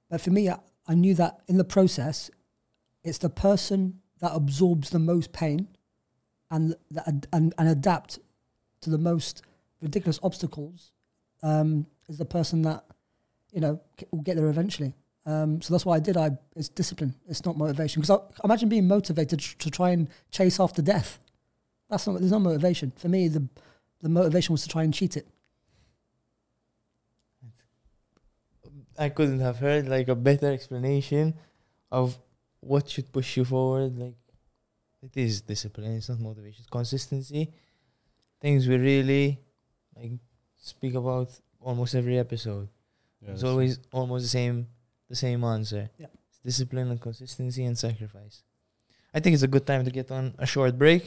But 0.10 0.22
for 0.22 0.32
me, 0.32 0.49
I, 0.49 0.60
I 0.88 0.95
knew 0.95 1.16
that 1.16 1.41
in 1.47 1.58
the 1.58 1.64
process, 1.64 2.32
it's 3.04 3.18
the 3.18 3.30
person 3.30 3.99
that 4.22 4.32
absorbs 4.34 4.89
the 4.89 4.99
most 4.99 5.34
pain 5.34 5.68
and 6.49 6.76
that 6.91 7.28
and, 7.34 7.54
and 7.58 7.68
adapt 7.68 8.20
to 8.82 8.89
the 8.89 8.97
most 8.97 9.41
ridiculous 9.82 10.20
obstacles 10.24 10.91
um, 11.41 11.86
is 12.08 12.18
the 12.18 12.26
person 12.26 12.62
that 12.62 12.86
you 13.51 13.60
know 13.60 13.82
will 14.12 14.22
get 14.22 14.38
there 14.38 14.47
eventually. 14.47 14.93
Um, 15.26 15.61
so 15.61 15.74
that's 15.74 15.86
why 15.86 15.95
I 15.95 15.99
did. 15.99 16.17
I 16.17 16.32
it's 16.55 16.69
discipline. 16.69 17.15
It's 17.28 17.45
not 17.45 17.57
motivation. 17.57 18.01
Because 18.01 18.19
I 18.19 18.45
imagine 18.45 18.67
being 18.69 18.88
motivated 18.88 19.39
to 19.39 19.71
try 19.71 19.91
and 19.91 20.09
chase 20.32 20.59
after 20.59 20.82
death. 20.82 21.19
That's 21.89 22.05
not. 22.07 22.19
There's 22.19 22.32
no 22.32 22.39
motivation 22.39 22.91
for 22.97 23.07
me. 23.07 23.28
The 23.30 23.47
the 24.01 24.09
motivation 24.09 24.51
was 24.53 24.63
to 24.63 24.69
try 24.69 24.84
and 24.84 24.93
cheat 24.93 25.15
it. 25.15 25.28
I 28.97 29.09
couldn't 29.09 29.39
have 29.39 29.57
heard 29.57 29.88
like 29.88 30.07
a 30.07 30.15
better 30.15 30.51
explanation 30.51 31.34
of 31.91 32.17
what 32.59 32.89
should 32.89 33.11
push 33.11 33.38
you 33.38 33.45
forward. 33.45 33.97
Like 33.97 34.15
it 35.01 35.17
is 35.17 35.41
discipline, 35.41 35.93
it's 35.95 36.09
not 36.09 36.19
motivation, 36.19 36.61
it's 36.61 36.69
consistency. 36.69 37.51
Things 38.39 38.67
we 38.67 38.78
really 38.78 39.39
like 39.95 40.11
speak 40.57 40.93
about 40.95 41.30
almost 41.59 41.95
every 41.95 42.19
episode. 42.19 42.67
Yeah, 43.21 43.32
it's 43.32 43.41
that's- 43.41 43.51
always 43.51 43.80
almost 43.91 44.26
the 44.26 44.30
same 44.30 44.67
the 45.14 45.18
same 45.28 45.43
answer. 45.43 45.84
Yeah. 45.99 46.07
It's 46.28 46.39
discipline 46.43 46.89
and 46.89 46.99
consistency 46.99 47.64
and 47.66 47.78
sacrifice. 47.78 48.41
I 49.14 49.20
think 49.20 49.36
it's 49.36 49.43
a 49.43 49.47
good 49.55 49.66
time 49.68 49.86
to 49.86 49.91
get 49.91 50.09
on 50.09 50.34
a 50.39 50.47
short 50.47 50.76
break. 50.84 51.03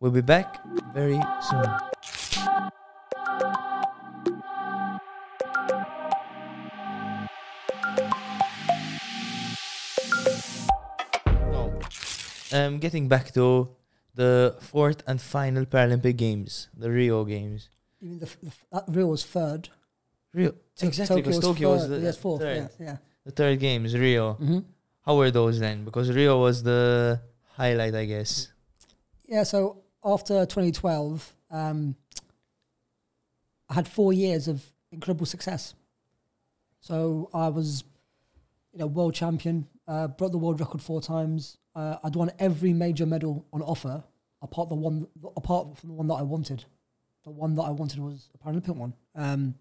We'll 0.00 0.12
be 0.12 0.22
back 0.22 0.48
very 0.94 1.20
soon. 1.48 1.68
Now, 11.26 11.78
um, 12.52 12.78
getting 12.78 13.08
back 13.08 13.32
to 13.34 13.68
the 14.14 14.56
fourth 14.60 15.02
and 15.06 15.20
final 15.20 15.66
Paralympic 15.66 16.16
Games, 16.16 16.68
the 16.76 16.90
Rio 16.90 17.24
Games. 17.24 17.68
Even 18.00 18.18
the, 18.20 18.26
f- 18.26 18.38
the 18.42 18.48
f- 18.48 18.64
that 18.72 18.84
Rio 18.88 19.06
was 19.08 19.24
third. 19.26 19.68
Rio, 20.32 20.54
exactly, 20.80 21.20
because 21.20 21.40
Tokyo 21.40 21.70
was 21.72 21.88
the 21.88 21.98
yes, 21.98 22.16
fourth. 22.16 22.40
third. 22.40 22.70
Yeah, 22.80 22.86
yeah. 22.86 22.96
The 23.28 23.32
third 23.32 23.60
games, 23.60 23.94
Rio. 23.94 24.32
hmm 24.34 24.60
How 25.04 25.14
were 25.18 25.30
those 25.30 25.60
then? 25.60 25.84
Because 25.84 26.10
Rio 26.10 26.40
was 26.40 26.62
the 26.62 27.20
highlight, 27.58 27.94
I 27.94 28.06
guess. 28.06 28.48
Yeah, 29.28 29.42
so 29.42 29.82
after 30.02 30.46
2012, 30.46 31.34
um, 31.50 31.94
I 33.68 33.74
had 33.74 33.86
four 33.86 34.14
years 34.14 34.48
of 34.48 34.64
incredible 34.92 35.26
success. 35.26 35.74
So 36.80 37.28
I 37.34 37.48
was, 37.48 37.84
you 38.72 38.78
know, 38.78 38.86
world 38.86 39.12
champion, 39.12 39.66
uh, 39.86 40.08
broke 40.08 40.32
the 40.32 40.38
world 40.38 40.58
record 40.58 40.80
four 40.80 41.02
times. 41.02 41.58
Uh, 41.74 41.96
I'd 42.02 42.16
won 42.16 42.30
every 42.38 42.72
major 42.72 43.04
medal 43.04 43.44
on 43.52 43.60
offer, 43.60 44.02
apart 44.40 44.70
the 44.70 44.74
one, 44.74 45.06
apart 45.36 45.76
from 45.76 45.90
the 45.90 45.94
one 45.94 46.06
that 46.06 46.14
I 46.14 46.22
wanted. 46.22 46.64
The 47.24 47.30
one 47.30 47.54
that 47.56 47.64
I 47.64 47.72
wanted 47.72 47.98
was 48.00 48.30
a 48.34 48.38
Paralympic 48.38 48.74
one. 48.74 48.94
Um, 49.14 49.54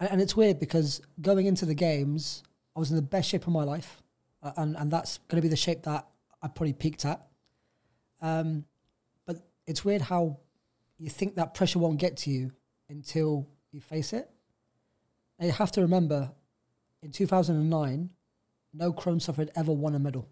and, 0.00 0.12
and 0.12 0.20
it's 0.22 0.34
weird 0.34 0.58
because 0.58 1.02
going 1.20 1.44
into 1.44 1.66
the 1.66 1.74
games, 1.74 2.42
I 2.74 2.80
was 2.80 2.90
in 2.90 2.96
the 2.96 3.02
best 3.02 3.28
shape 3.28 3.46
of 3.46 3.52
my 3.52 3.64
life, 3.64 4.02
uh, 4.42 4.52
and 4.56 4.76
and 4.76 4.90
that's 4.90 5.18
going 5.28 5.40
to 5.40 5.42
be 5.42 5.48
the 5.48 5.56
shape 5.56 5.82
that 5.82 6.06
I 6.42 6.48
probably 6.48 6.72
peaked 6.72 7.04
at. 7.04 7.26
Um, 8.20 8.64
but 9.26 9.36
it's 9.66 9.84
weird 9.84 10.02
how 10.02 10.38
you 10.98 11.10
think 11.10 11.36
that 11.36 11.54
pressure 11.54 11.78
won't 11.78 11.98
get 11.98 12.16
to 12.18 12.30
you 12.30 12.52
until 12.88 13.48
you 13.72 13.80
face 13.80 14.12
it. 14.12 14.30
You 15.40 15.50
have 15.50 15.72
to 15.72 15.80
remember, 15.80 16.30
in 17.02 17.10
2009, 17.10 18.10
no 18.72 18.92
Crohn 18.92 19.20
sufferer 19.20 19.46
had 19.46 19.52
ever 19.56 19.72
won 19.72 19.94
a 19.94 19.98
medal 19.98 20.28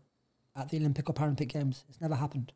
at 0.55 0.68
the 0.68 0.78
Olympic 0.78 1.09
or 1.09 1.14
Paralympic 1.14 1.49
Games. 1.49 1.84
It's 1.88 2.01
never 2.01 2.14
happened. 2.14 2.53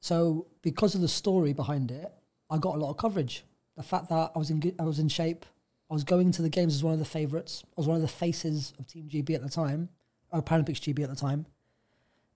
So 0.00 0.46
because 0.62 0.94
of 0.94 1.00
the 1.00 1.08
story 1.08 1.52
behind 1.52 1.90
it, 1.90 2.10
I 2.48 2.58
got 2.58 2.74
a 2.74 2.78
lot 2.78 2.90
of 2.90 2.96
coverage. 2.96 3.44
The 3.76 3.82
fact 3.82 4.08
that 4.08 4.32
I 4.34 4.38
was 4.38 4.50
in 4.50 4.74
I 4.78 4.82
was 4.82 4.98
in 4.98 5.08
shape, 5.08 5.46
I 5.90 5.94
was 5.94 6.04
going 6.04 6.30
to 6.32 6.42
the 6.42 6.48
games 6.48 6.74
as 6.74 6.84
one 6.84 6.92
of 6.92 7.00
the 7.00 7.04
favourites. 7.04 7.64
I 7.66 7.74
was 7.76 7.88
one 7.88 7.96
of 7.96 8.02
the 8.02 8.08
faces 8.08 8.72
of 8.78 8.86
Team 8.86 9.08
GB 9.08 9.34
at 9.34 9.42
the 9.42 9.48
time, 9.48 9.88
or 10.30 10.40
Paralympics 10.40 10.80
GB 10.80 11.02
at 11.02 11.10
the 11.10 11.16
time, 11.16 11.46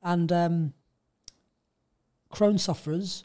and 0.03 0.33
um, 0.33 0.75
Crohn 2.33 2.59
sufferers 2.59 3.25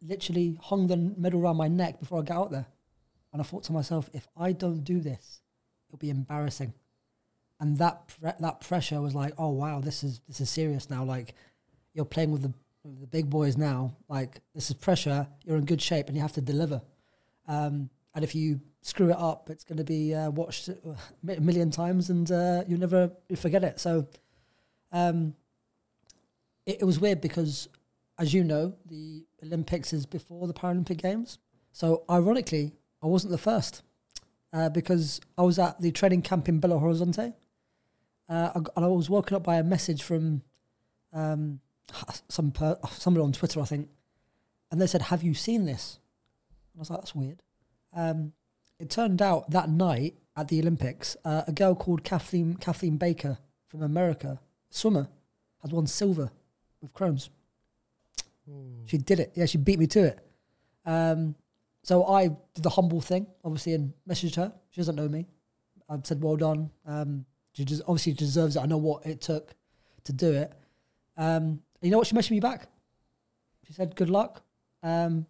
literally 0.00 0.58
hung 0.60 0.86
the 0.86 0.96
medal 0.96 1.40
around 1.40 1.56
my 1.56 1.68
neck 1.68 2.00
before 2.00 2.20
I 2.20 2.22
got 2.22 2.36
out 2.36 2.50
there. 2.50 2.66
And 3.32 3.40
I 3.40 3.44
thought 3.44 3.64
to 3.64 3.72
myself, 3.72 4.08
if 4.12 4.28
I 4.36 4.52
don't 4.52 4.84
do 4.84 5.00
this, 5.00 5.40
it'll 5.88 5.98
be 5.98 6.10
embarrassing. 6.10 6.74
And 7.60 7.78
that 7.78 8.08
pre- 8.08 8.32
that 8.40 8.60
pressure 8.60 9.00
was 9.00 9.14
like, 9.14 9.34
oh 9.38 9.50
wow, 9.50 9.80
this 9.80 10.02
is 10.02 10.20
this 10.26 10.40
is 10.40 10.50
serious 10.50 10.90
now. 10.90 11.04
Like 11.04 11.34
you're 11.94 12.04
playing 12.04 12.32
with 12.32 12.42
the 12.42 12.52
the 12.84 13.06
big 13.06 13.30
boys 13.30 13.56
now. 13.56 13.94
Like 14.08 14.40
this 14.54 14.70
is 14.70 14.76
pressure. 14.76 15.26
You're 15.44 15.56
in 15.56 15.64
good 15.64 15.80
shape, 15.80 16.08
and 16.08 16.16
you 16.16 16.22
have 16.22 16.32
to 16.32 16.40
deliver. 16.40 16.82
Um, 17.46 17.90
and 18.14 18.24
if 18.24 18.34
you 18.34 18.60
screw 18.82 19.10
it 19.10 19.16
up, 19.16 19.48
it's 19.48 19.64
going 19.64 19.78
to 19.78 19.84
be 19.84 20.14
uh, 20.14 20.30
watched 20.30 20.68
a 20.68 20.96
million 21.40 21.70
times, 21.70 22.10
and 22.10 22.30
uh, 22.30 22.62
you'll 22.68 22.80
never 22.80 23.10
forget 23.36 23.64
it. 23.64 23.80
So, 23.80 24.06
um, 24.90 25.34
it, 26.66 26.78
it 26.80 26.84
was 26.84 27.00
weird 27.00 27.20
because, 27.20 27.68
as 28.18 28.34
you 28.34 28.44
know, 28.44 28.74
the 28.86 29.24
Olympics 29.42 29.92
is 29.92 30.04
before 30.04 30.46
the 30.46 30.52
Paralympic 30.52 31.00
Games. 31.00 31.38
So, 31.72 32.04
ironically, 32.10 32.72
I 33.02 33.06
wasn't 33.06 33.30
the 33.30 33.38
first 33.38 33.82
uh, 34.52 34.68
because 34.68 35.20
I 35.38 35.42
was 35.42 35.58
at 35.58 35.80
the 35.80 35.90
training 35.90 36.22
camp 36.22 36.48
in 36.48 36.60
Belo 36.60 36.80
Horizonte, 36.80 37.32
uh, 38.28 38.50
and 38.54 38.84
I 38.84 38.88
was 38.88 39.08
woken 39.08 39.36
up 39.36 39.44
by 39.44 39.56
a 39.56 39.64
message 39.64 40.02
from 40.02 40.42
um, 41.14 41.60
some 42.28 42.50
per- 42.50 42.78
somebody 42.90 43.24
on 43.24 43.32
Twitter, 43.32 43.60
I 43.60 43.64
think, 43.64 43.88
and 44.70 44.80
they 44.80 44.86
said, 44.86 45.02
"Have 45.02 45.22
you 45.22 45.32
seen 45.34 45.64
this?" 45.64 45.98
And 46.72 46.78
I 46.78 46.80
was 46.80 46.90
like, 46.90 47.00
"That's 47.00 47.14
weird." 47.14 47.42
Um, 47.94 48.32
it 48.78 48.90
turned 48.90 49.22
out 49.22 49.50
that 49.50 49.68
night 49.68 50.14
at 50.36 50.48
the 50.48 50.60
Olympics, 50.60 51.16
uh, 51.24 51.42
a 51.46 51.52
girl 51.52 51.74
called 51.74 52.04
Kathleen 52.04 52.54
Kathleen 52.54 52.96
Baker 52.96 53.38
from 53.68 53.82
America, 53.82 54.40
swimmer, 54.70 55.08
had 55.60 55.72
won 55.72 55.86
silver 55.86 56.30
with 56.80 56.92
Crohn's. 56.92 57.30
She 58.86 58.98
did 58.98 59.20
it. 59.20 59.32
Yeah, 59.34 59.46
she 59.46 59.58
beat 59.58 59.78
me 59.78 59.86
to 59.88 60.04
it. 60.04 60.18
Um, 60.84 61.34
so 61.82 62.06
I 62.06 62.28
did 62.28 62.62
the 62.62 62.70
humble 62.70 63.00
thing, 63.00 63.26
obviously, 63.44 63.74
and 63.74 63.92
messaged 64.08 64.36
her. 64.36 64.52
She 64.70 64.80
doesn't 64.80 64.96
know 64.96 65.08
me. 65.08 65.26
I 65.88 65.98
said, 66.02 66.22
"Well 66.22 66.36
done." 66.36 66.70
Um, 66.86 67.24
she 67.52 67.64
just 67.64 67.82
obviously 67.82 68.14
deserves 68.14 68.56
it. 68.56 68.60
I 68.60 68.66
know 68.66 68.78
what 68.78 69.06
it 69.06 69.20
took 69.20 69.54
to 70.04 70.12
do 70.12 70.32
it. 70.32 70.52
Um, 71.16 71.62
you 71.80 71.90
know 71.90 71.98
what? 71.98 72.06
She 72.06 72.14
messaged 72.14 72.30
me 72.30 72.40
back. 72.40 72.68
She 73.66 73.72
said, 73.72 73.94
"Good 73.94 74.10
luck." 74.10 74.42
Um, 74.82 75.26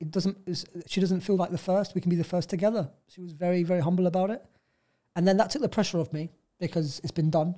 it 0.00 0.10
doesn't. 0.10 0.38
She 0.86 1.00
doesn't 1.00 1.20
feel 1.20 1.36
like 1.36 1.50
the 1.50 1.58
first. 1.58 1.94
We 1.94 2.00
can 2.00 2.10
be 2.10 2.16
the 2.16 2.24
first 2.24 2.48
together. 2.48 2.90
She 3.08 3.20
was 3.20 3.32
very, 3.32 3.62
very 3.62 3.80
humble 3.80 4.06
about 4.06 4.30
it, 4.30 4.44
and 5.14 5.28
then 5.28 5.36
that 5.36 5.50
took 5.50 5.62
the 5.62 5.68
pressure 5.68 5.98
off 5.98 6.12
me 6.12 6.30
because 6.58 7.00
it's 7.04 7.12
been 7.12 7.30
done. 7.30 7.54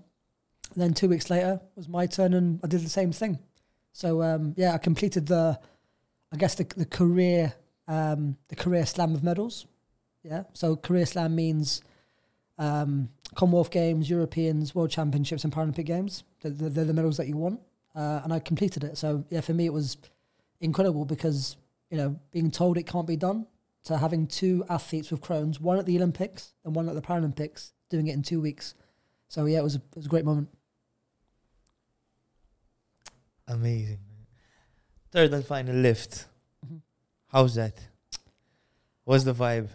And 0.74 0.82
then 0.82 0.94
two 0.94 1.08
weeks 1.08 1.30
later 1.30 1.60
was 1.76 1.88
my 1.88 2.06
turn, 2.06 2.34
and 2.34 2.60
I 2.64 2.66
did 2.66 2.80
the 2.80 2.90
same 2.90 3.12
thing. 3.12 3.38
So 3.92 4.22
um, 4.22 4.54
yeah, 4.56 4.74
I 4.74 4.78
completed 4.78 5.26
the, 5.26 5.58
I 6.32 6.36
guess 6.36 6.56
the 6.56 6.64
the 6.76 6.86
career 6.86 7.54
um, 7.86 8.36
the 8.48 8.56
career 8.56 8.84
slam 8.86 9.14
of 9.14 9.22
medals. 9.22 9.66
Yeah, 10.24 10.44
so 10.52 10.76
career 10.76 11.06
slam 11.06 11.34
means 11.36 11.80
um, 12.58 13.08
Commonwealth 13.34 13.70
Games, 13.70 14.10
Europeans, 14.10 14.74
World 14.74 14.90
Championships, 14.90 15.44
and 15.44 15.52
Paralympic 15.52 15.86
Games. 15.86 16.24
They're, 16.42 16.50
they're, 16.50 16.84
the 16.84 16.92
medals 16.92 17.16
that 17.18 17.28
you 17.28 17.36
want, 17.36 17.60
uh, 17.94 18.20
and 18.24 18.32
I 18.32 18.40
completed 18.40 18.82
it. 18.82 18.98
So 18.98 19.24
yeah, 19.30 19.40
for 19.40 19.54
me 19.54 19.66
it 19.66 19.72
was 19.72 19.96
incredible 20.60 21.04
because 21.04 21.56
you 21.92 21.98
know 21.98 22.18
being 22.32 22.50
told 22.50 22.78
it 22.78 22.84
can't 22.86 23.06
be 23.06 23.16
done 23.16 23.46
to 23.84 23.98
having 23.98 24.26
two 24.26 24.64
athletes 24.70 25.10
with 25.10 25.20
Crohn's, 25.20 25.60
one 25.60 25.78
at 25.78 25.86
the 25.86 25.96
Olympics 25.96 26.54
and 26.64 26.74
one 26.74 26.88
at 26.88 26.94
the 26.94 27.02
Paralympics, 27.02 27.72
doing 27.90 28.06
it 28.06 28.14
in 28.14 28.22
two 28.22 28.40
weeks. 28.40 28.74
So 29.28 29.44
yeah, 29.44 29.58
it 29.58 29.62
was 29.64 29.74
a, 29.76 29.78
it 29.78 29.96
was 29.96 30.06
a 30.06 30.08
great 30.08 30.24
moment. 30.24 30.48
Amazing. 33.46 33.98
Third 35.10 35.34
and 35.34 35.44
final 35.44 35.76
lift. 35.76 36.26
Mhm. 36.66 36.80
How's 37.28 37.54
that? 37.56 37.74
What's 39.04 39.24
the 39.24 39.34
vibe? 39.34 39.68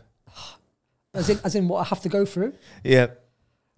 As 1.14 1.30
in, 1.30 1.40
as 1.44 1.56
in 1.56 1.68
what 1.68 1.80
I 1.82 1.84
have 1.86 2.02
to 2.02 2.10
go 2.10 2.26
through. 2.26 2.54
Yeah. 2.84 3.08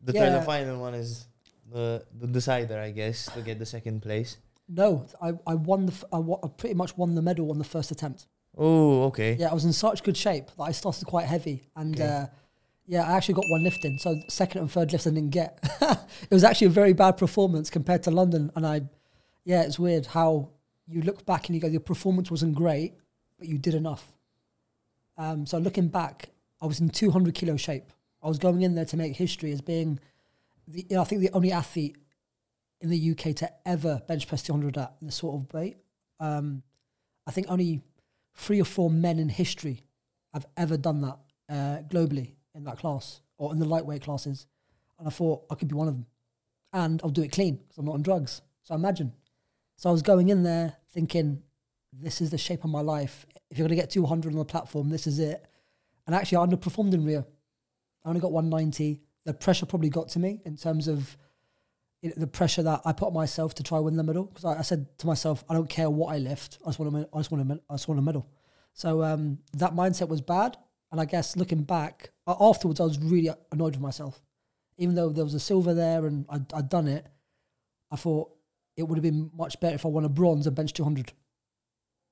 The 0.04 0.14
third 0.14 0.34
and 0.34 0.46
final 0.46 0.80
one 0.80 0.94
is 0.94 1.28
the 1.72 2.06
the 2.18 2.28
decider, 2.28 2.80
I 2.80 2.92
guess, 2.92 3.26
to 3.34 3.42
get 3.42 3.60
the 3.60 3.66
second 3.66 4.02
place. 4.02 4.38
No, 4.70 5.08
I, 5.22 5.34
I 5.48 5.56
won 5.56 5.88
the 5.88 6.06
I, 6.14 6.48
pretty 6.58 6.76
much 6.76 6.96
won 6.96 7.16
the 7.16 7.22
medal 7.22 7.50
on 7.52 7.58
the 7.58 7.64
first 7.64 7.90
attempt. 7.92 8.28
Oh, 8.58 9.04
okay. 9.06 9.36
Yeah, 9.40 9.50
I 9.50 9.54
was 9.54 9.66
in 9.66 9.74
such 9.74 10.04
good 10.04 10.16
shape 10.16 10.48
that 10.58 10.64
I 10.64 10.72
started 10.72 11.06
quite 11.06 11.26
heavy, 11.26 11.64
and 11.76 11.96
Okay. 11.96 12.08
uh, 12.08 12.26
Yeah, 12.86 13.04
I 13.04 13.16
actually 13.18 13.36
got 13.36 13.46
one 13.50 13.64
lifting. 13.64 13.98
So 14.00 14.16
second 14.30 14.62
and 14.62 14.72
third 14.72 14.92
lifts 14.92 15.08
I 15.08 15.12
didn't 15.12 15.30
get. 15.32 15.60
it 15.82 16.32
was 16.32 16.44
actually 16.44 16.68
a 16.68 16.72
very 16.72 16.94
bad 16.94 17.18
performance 17.18 17.70
compared 17.70 18.04
to 18.04 18.12
London. 18.12 18.52
And 18.56 18.66
I, 18.66 18.82
yeah, 19.46 19.62
it's 19.64 19.78
weird 19.80 20.06
how 20.08 20.50
you 20.88 21.02
look 21.04 21.26
back 21.26 21.48
and 21.48 21.56
you 21.56 21.62
go, 21.62 21.68
your 21.68 21.82
performance 21.82 22.30
wasn't 22.32 22.56
great, 22.56 22.94
but 23.38 23.48
you 23.48 23.58
did 23.60 23.76
enough. 23.76 24.12
Um, 25.18 25.46
so 25.46 25.58
looking 25.60 25.88
back, 25.88 26.30
I 26.62 26.66
was 26.66 26.80
in 26.80 26.90
200 26.90 27.34
kilo 27.36 27.58
shape. 27.58 27.92
I 28.24 28.28
was 28.28 28.40
going 28.40 28.62
in 28.64 28.76
there 28.76 28.86
to 28.86 28.98
make 28.98 29.16
history 29.16 29.52
as 29.52 29.62
being, 29.62 30.00
the, 30.68 30.86
you 30.90 30.96
know, 30.96 31.02
I 31.02 31.06
think 31.06 31.22
the 31.22 31.30
only 31.34 31.52
athlete 31.52 31.96
in 32.82 32.90
the 32.90 33.12
UK 33.12 33.36
to 33.36 33.52
ever 33.66 34.02
bench 34.08 34.28
press 34.28 34.44
200 34.44 34.78
at 34.78 34.96
this 35.02 35.16
sort 35.16 35.36
of 35.36 35.54
weight. 35.54 35.78
Um, 36.20 36.64
I 37.28 37.32
think 37.32 37.48
only 37.50 37.82
three 38.36 38.62
or 38.62 38.66
four 38.66 38.90
men 38.90 39.20
in 39.20 39.30
history 39.30 39.84
have 40.34 40.46
ever 40.56 40.78
done 40.78 41.02
that 41.02 41.18
uh, 41.50 41.82
globally 41.90 42.34
in 42.56 42.64
that 42.64 42.78
class 42.78 43.22
or 43.38 43.52
in 43.52 43.60
the 43.60 43.66
lightweight 43.66 44.04
classes. 44.04 44.48
And 44.98 45.08
I 45.08 45.12
thought 45.12 45.46
I 45.50 45.56
could 45.56 45.68
be 45.68 45.76
one 45.76 45.88
of 45.88 45.94
them. 45.94 46.06
And 46.72 47.02
I'll 47.04 47.10
do 47.10 47.24
it 47.24 47.32
clean 47.32 47.56
because 47.56 47.78
I'm 47.78 47.86
not 47.86 47.96
on 47.96 48.02
drugs. 48.02 48.42
So 48.64 48.76
imagine. 48.76 49.14
So 49.76 49.90
I 49.90 49.92
was 49.92 50.02
going 50.02 50.30
in 50.30 50.44
there 50.44 50.76
thinking, 50.92 51.42
this 51.92 52.22
is 52.22 52.30
the 52.30 52.38
shape 52.38 52.64
of 52.64 52.70
my 52.70 52.82
life. 52.82 53.26
If 53.50 53.58
you're 53.58 53.68
going 53.68 53.78
to 53.78 53.82
get 53.82 53.90
200 53.90 54.34
on 54.34 54.40
the 54.40 54.46
platform, 54.46 54.90
this 54.90 55.08
is 55.08 55.20
it. 55.20 55.46
And 56.06 56.16
actually, 56.16 56.38
I 56.38 56.46
underperformed 56.46 56.94
in 56.94 57.06
Rio. 57.06 57.26
I 58.04 58.10
only 58.10 58.22
got 58.22 58.32
190. 58.32 59.02
The 59.26 59.34
pressure 59.34 59.66
probably 59.66 59.90
got 59.90 60.10
to 60.10 60.20
me 60.20 60.42
in 60.46 60.56
terms 60.58 60.88
of 60.88 61.18
the 62.02 62.28
pressure 62.28 62.64
that 62.64 62.82
I 62.86 62.94
put 62.94 63.08
on 63.08 63.14
myself 63.14 63.54
to 63.56 63.64
try 63.64 63.80
win 63.80 63.98
the 63.98 64.04
medal. 64.04 64.26
Because 64.26 64.46
I, 64.46 64.60
I, 64.60 64.62
said 64.62 64.88
to 65.00 65.08
myself, 65.08 65.44
I 65.50 65.54
don't 65.54 65.70
care 65.70 65.90
what 65.90 66.14
I 66.14 66.18
lift. 66.18 66.60
I 66.66 66.70
just 66.70 66.80
want 66.80 66.94
to. 66.94 67.10
I 67.14 67.20
just 67.20 67.32
want 67.32 67.48
to. 67.48 67.62
I 67.70 67.74
just 67.74 67.88
want 67.88 68.00
a 68.00 68.04
medal. 68.04 68.28
So 68.74 69.04
um, 69.04 69.40
that 69.54 69.74
mindset 69.74 70.08
was 70.08 70.22
bad. 70.22 70.58
And 70.92 71.00
I 71.00 71.06
guess 71.06 71.36
looking 71.36 71.64
back 71.64 72.12
afterwards, 72.28 72.80
I 72.80 72.84
was 72.84 72.98
really 73.00 73.30
annoyed 73.52 73.76
with 73.76 73.82
myself. 73.82 74.22
Even 74.78 74.96
though 74.96 75.10
there 75.10 75.24
was 75.24 75.34
a 75.34 75.40
silver 75.40 75.74
there 75.74 76.06
and 76.06 76.26
i 76.30 76.40
had 76.56 76.70
done 76.70 76.88
it, 76.88 77.06
I 77.92 77.96
thought 77.96 78.32
it 78.76 78.84
would 78.84 78.98
have 78.98 79.04
been 79.04 79.30
much 79.36 79.60
better 79.60 79.76
if 79.76 79.86
I 79.86 79.90
won 79.90 80.06
a 80.06 80.10
bronze 80.10 80.48
and 80.48 80.56
bench 80.56 80.74
200. 80.74 81.12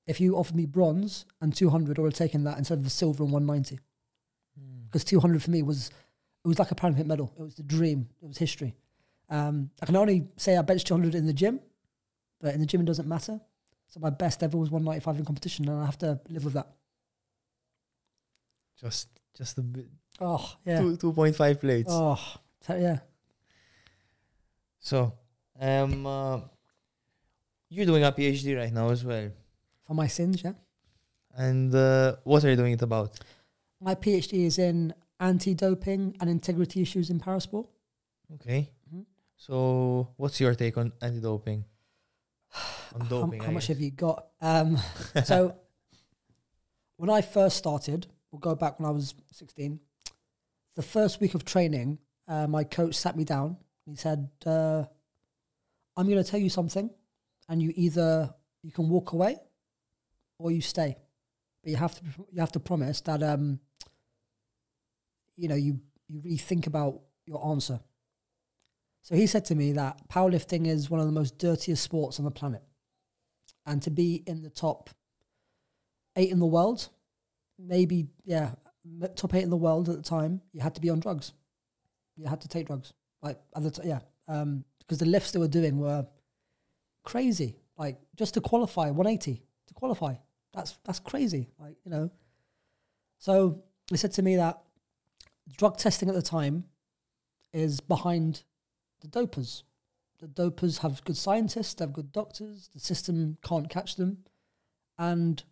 If 0.06 0.20
you 0.20 0.36
offered 0.36 0.56
me 0.56 0.66
bronze 0.66 1.24
and 1.40 1.54
200, 1.54 1.98
I 1.98 2.02
would 2.02 2.12
have 2.12 2.18
taken 2.18 2.44
that 2.44 2.58
instead 2.58 2.78
of 2.78 2.84
the 2.84 2.90
silver 2.90 3.24
and 3.24 3.32
190. 3.32 3.78
Because 4.86 5.04
mm. 5.04 5.08
200 5.08 5.42
for 5.42 5.50
me 5.50 5.62
was, 5.62 5.88
it 6.44 6.48
was 6.48 6.58
like 6.58 6.70
a 6.70 6.74
Paralympic 6.74 7.06
medal. 7.06 7.32
It 7.38 7.42
was 7.42 7.56
the 7.56 7.62
dream. 7.62 8.08
It 8.22 8.26
was 8.26 8.38
history. 8.38 8.76
Um, 9.30 9.70
I 9.82 9.86
can 9.86 9.96
only 9.96 10.28
say 10.36 10.56
I 10.56 10.62
benched 10.62 10.86
200 10.86 11.14
in 11.14 11.26
the 11.26 11.32
gym, 11.32 11.60
but 12.40 12.54
in 12.54 12.60
the 12.60 12.66
gym 12.66 12.80
it 12.80 12.86
doesn't 12.86 13.08
matter. 13.08 13.40
So 13.88 14.00
my 14.00 14.10
best 14.10 14.42
ever 14.42 14.56
was 14.56 14.70
195 14.70 15.18
in 15.18 15.24
competition, 15.24 15.68
and 15.68 15.80
I 15.80 15.84
have 15.86 15.98
to 15.98 16.20
live 16.28 16.44
with 16.44 16.54
that. 16.54 16.68
Just, 18.80 19.08
just 19.36 19.58
a 19.58 19.62
bit. 19.62 19.88
Oh 20.20 20.52
yeah. 20.64 20.80
Two 20.80 20.96
two 20.96 21.12
point 21.12 21.36
five 21.36 21.60
plates. 21.60 21.90
Oh 21.92 22.18
yeah. 22.68 22.98
So, 24.80 25.12
um, 25.60 26.06
uh, 26.06 26.40
you're 27.68 27.86
doing 27.86 28.04
a 28.04 28.12
PhD 28.12 28.56
right 28.56 28.72
now 28.72 28.90
as 28.90 29.04
well. 29.04 29.30
For 29.86 29.94
my 29.94 30.06
sins, 30.06 30.42
yeah. 30.42 30.52
And 31.36 31.74
uh, 31.74 32.16
what 32.24 32.44
are 32.44 32.50
you 32.50 32.56
doing 32.56 32.72
it 32.72 32.82
about? 32.82 33.18
My 33.80 33.94
PhD 33.94 34.44
is 34.46 34.58
in 34.58 34.94
anti-doping 35.20 36.16
and 36.20 36.30
integrity 36.30 36.82
issues 36.82 37.10
in 37.10 37.20
parasport. 37.20 37.66
Okay. 38.34 38.70
So, 39.38 40.08
what's 40.16 40.40
your 40.40 40.54
take 40.56 40.76
on 40.76 40.92
anti-doping? 41.00 41.64
On 42.94 43.06
doping, 43.06 43.40
how, 43.40 43.46
how 43.46 43.52
much 43.52 43.68
have 43.68 43.80
you 43.80 43.92
got? 43.92 44.26
Um, 44.40 44.78
so, 45.24 45.54
when 46.96 47.08
I 47.08 47.20
first 47.22 47.56
started, 47.56 48.08
we'll 48.32 48.40
go 48.40 48.56
back 48.56 48.80
when 48.80 48.88
I 48.88 48.90
was 48.90 49.14
16. 49.30 49.78
The 50.74 50.82
first 50.82 51.20
week 51.20 51.34
of 51.34 51.44
training, 51.44 51.98
uh, 52.26 52.48
my 52.48 52.64
coach 52.64 52.96
sat 52.96 53.16
me 53.16 53.24
down. 53.24 53.56
He 53.86 53.94
said, 53.94 54.28
uh, 54.44 54.84
"I'm 55.96 56.08
going 56.08 56.22
to 56.22 56.28
tell 56.28 56.40
you 56.40 56.50
something, 56.50 56.90
and 57.48 57.62
you 57.62 57.72
either 57.76 58.34
you 58.64 58.72
can 58.72 58.88
walk 58.88 59.12
away, 59.12 59.36
or 60.40 60.50
you 60.50 60.60
stay, 60.60 60.96
but 61.62 61.70
you 61.70 61.76
have 61.76 61.94
to 61.94 62.02
you 62.32 62.40
have 62.40 62.52
to 62.52 62.60
promise 62.60 63.00
that 63.02 63.22
um, 63.22 63.60
you 65.36 65.48
know 65.48 65.54
you 65.54 65.80
you 66.08 66.20
really 66.24 66.38
think 66.38 66.66
about 66.66 67.00
your 67.24 67.46
answer." 67.50 67.78
So 69.02 69.14
he 69.14 69.26
said 69.26 69.44
to 69.46 69.54
me 69.54 69.72
that 69.72 70.06
powerlifting 70.08 70.66
is 70.66 70.90
one 70.90 71.00
of 71.00 71.06
the 71.06 71.12
most 71.12 71.38
dirtiest 71.38 71.82
sports 71.82 72.18
on 72.18 72.24
the 72.24 72.30
planet, 72.30 72.62
and 73.64 73.82
to 73.82 73.90
be 73.90 74.22
in 74.26 74.42
the 74.42 74.50
top 74.50 74.90
eight 76.16 76.30
in 76.30 76.40
the 76.40 76.46
world 76.46 76.88
maybe 77.58 78.06
yeah 78.24 78.50
top 79.16 79.34
eight 79.34 79.42
in 79.42 79.50
the 79.50 79.56
world 79.56 79.88
at 79.88 79.96
the 79.96 80.02
time. 80.02 80.40
You 80.52 80.60
had 80.60 80.74
to 80.76 80.80
be 80.80 80.90
on 80.90 81.00
drugs. 81.00 81.32
You 82.16 82.26
had 82.26 82.40
to 82.42 82.48
take 82.48 82.66
drugs. 82.66 82.92
Like 83.22 83.38
t- 83.56 83.82
yeah, 83.84 84.00
because 84.26 84.42
um, 84.42 84.64
the 84.86 85.06
lifts 85.06 85.32
they 85.32 85.38
were 85.38 85.48
doing 85.48 85.78
were 85.78 86.06
crazy. 87.04 87.56
Like 87.76 87.98
just 88.16 88.34
to 88.34 88.40
qualify 88.40 88.90
180 88.90 89.42
to 89.66 89.74
qualify. 89.74 90.14
That's 90.54 90.78
that's 90.84 91.00
crazy. 91.00 91.48
Like 91.58 91.76
you 91.84 91.90
know. 91.90 92.10
So 93.18 93.62
he 93.90 93.96
said 93.96 94.12
to 94.12 94.22
me 94.22 94.36
that 94.36 94.60
drug 95.56 95.76
testing 95.76 96.08
at 96.08 96.14
the 96.14 96.22
time 96.22 96.64
is 97.52 97.80
behind 97.80 98.44
the 99.00 99.08
dopers. 99.08 99.62
The 100.20 100.26
dopers 100.26 100.78
have 100.78 101.04
good 101.04 101.16
scientists, 101.16 101.74
they 101.74 101.84
have 101.84 101.92
good 101.92 102.12
doctors. 102.12 102.68
The 102.72 102.80
system 102.80 103.38
can't 103.42 103.70
catch 103.70 103.96
them, 103.96 104.24
and 104.98 105.42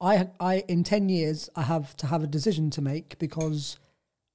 I, 0.00 0.28
I 0.38 0.64
in 0.68 0.84
ten 0.84 1.08
years, 1.08 1.48
I 1.56 1.62
have 1.62 1.96
to 1.98 2.08
have 2.08 2.22
a 2.22 2.26
decision 2.26 2.70
to 2.70 2.82
make 2.82 3.18
because 3.18 3.78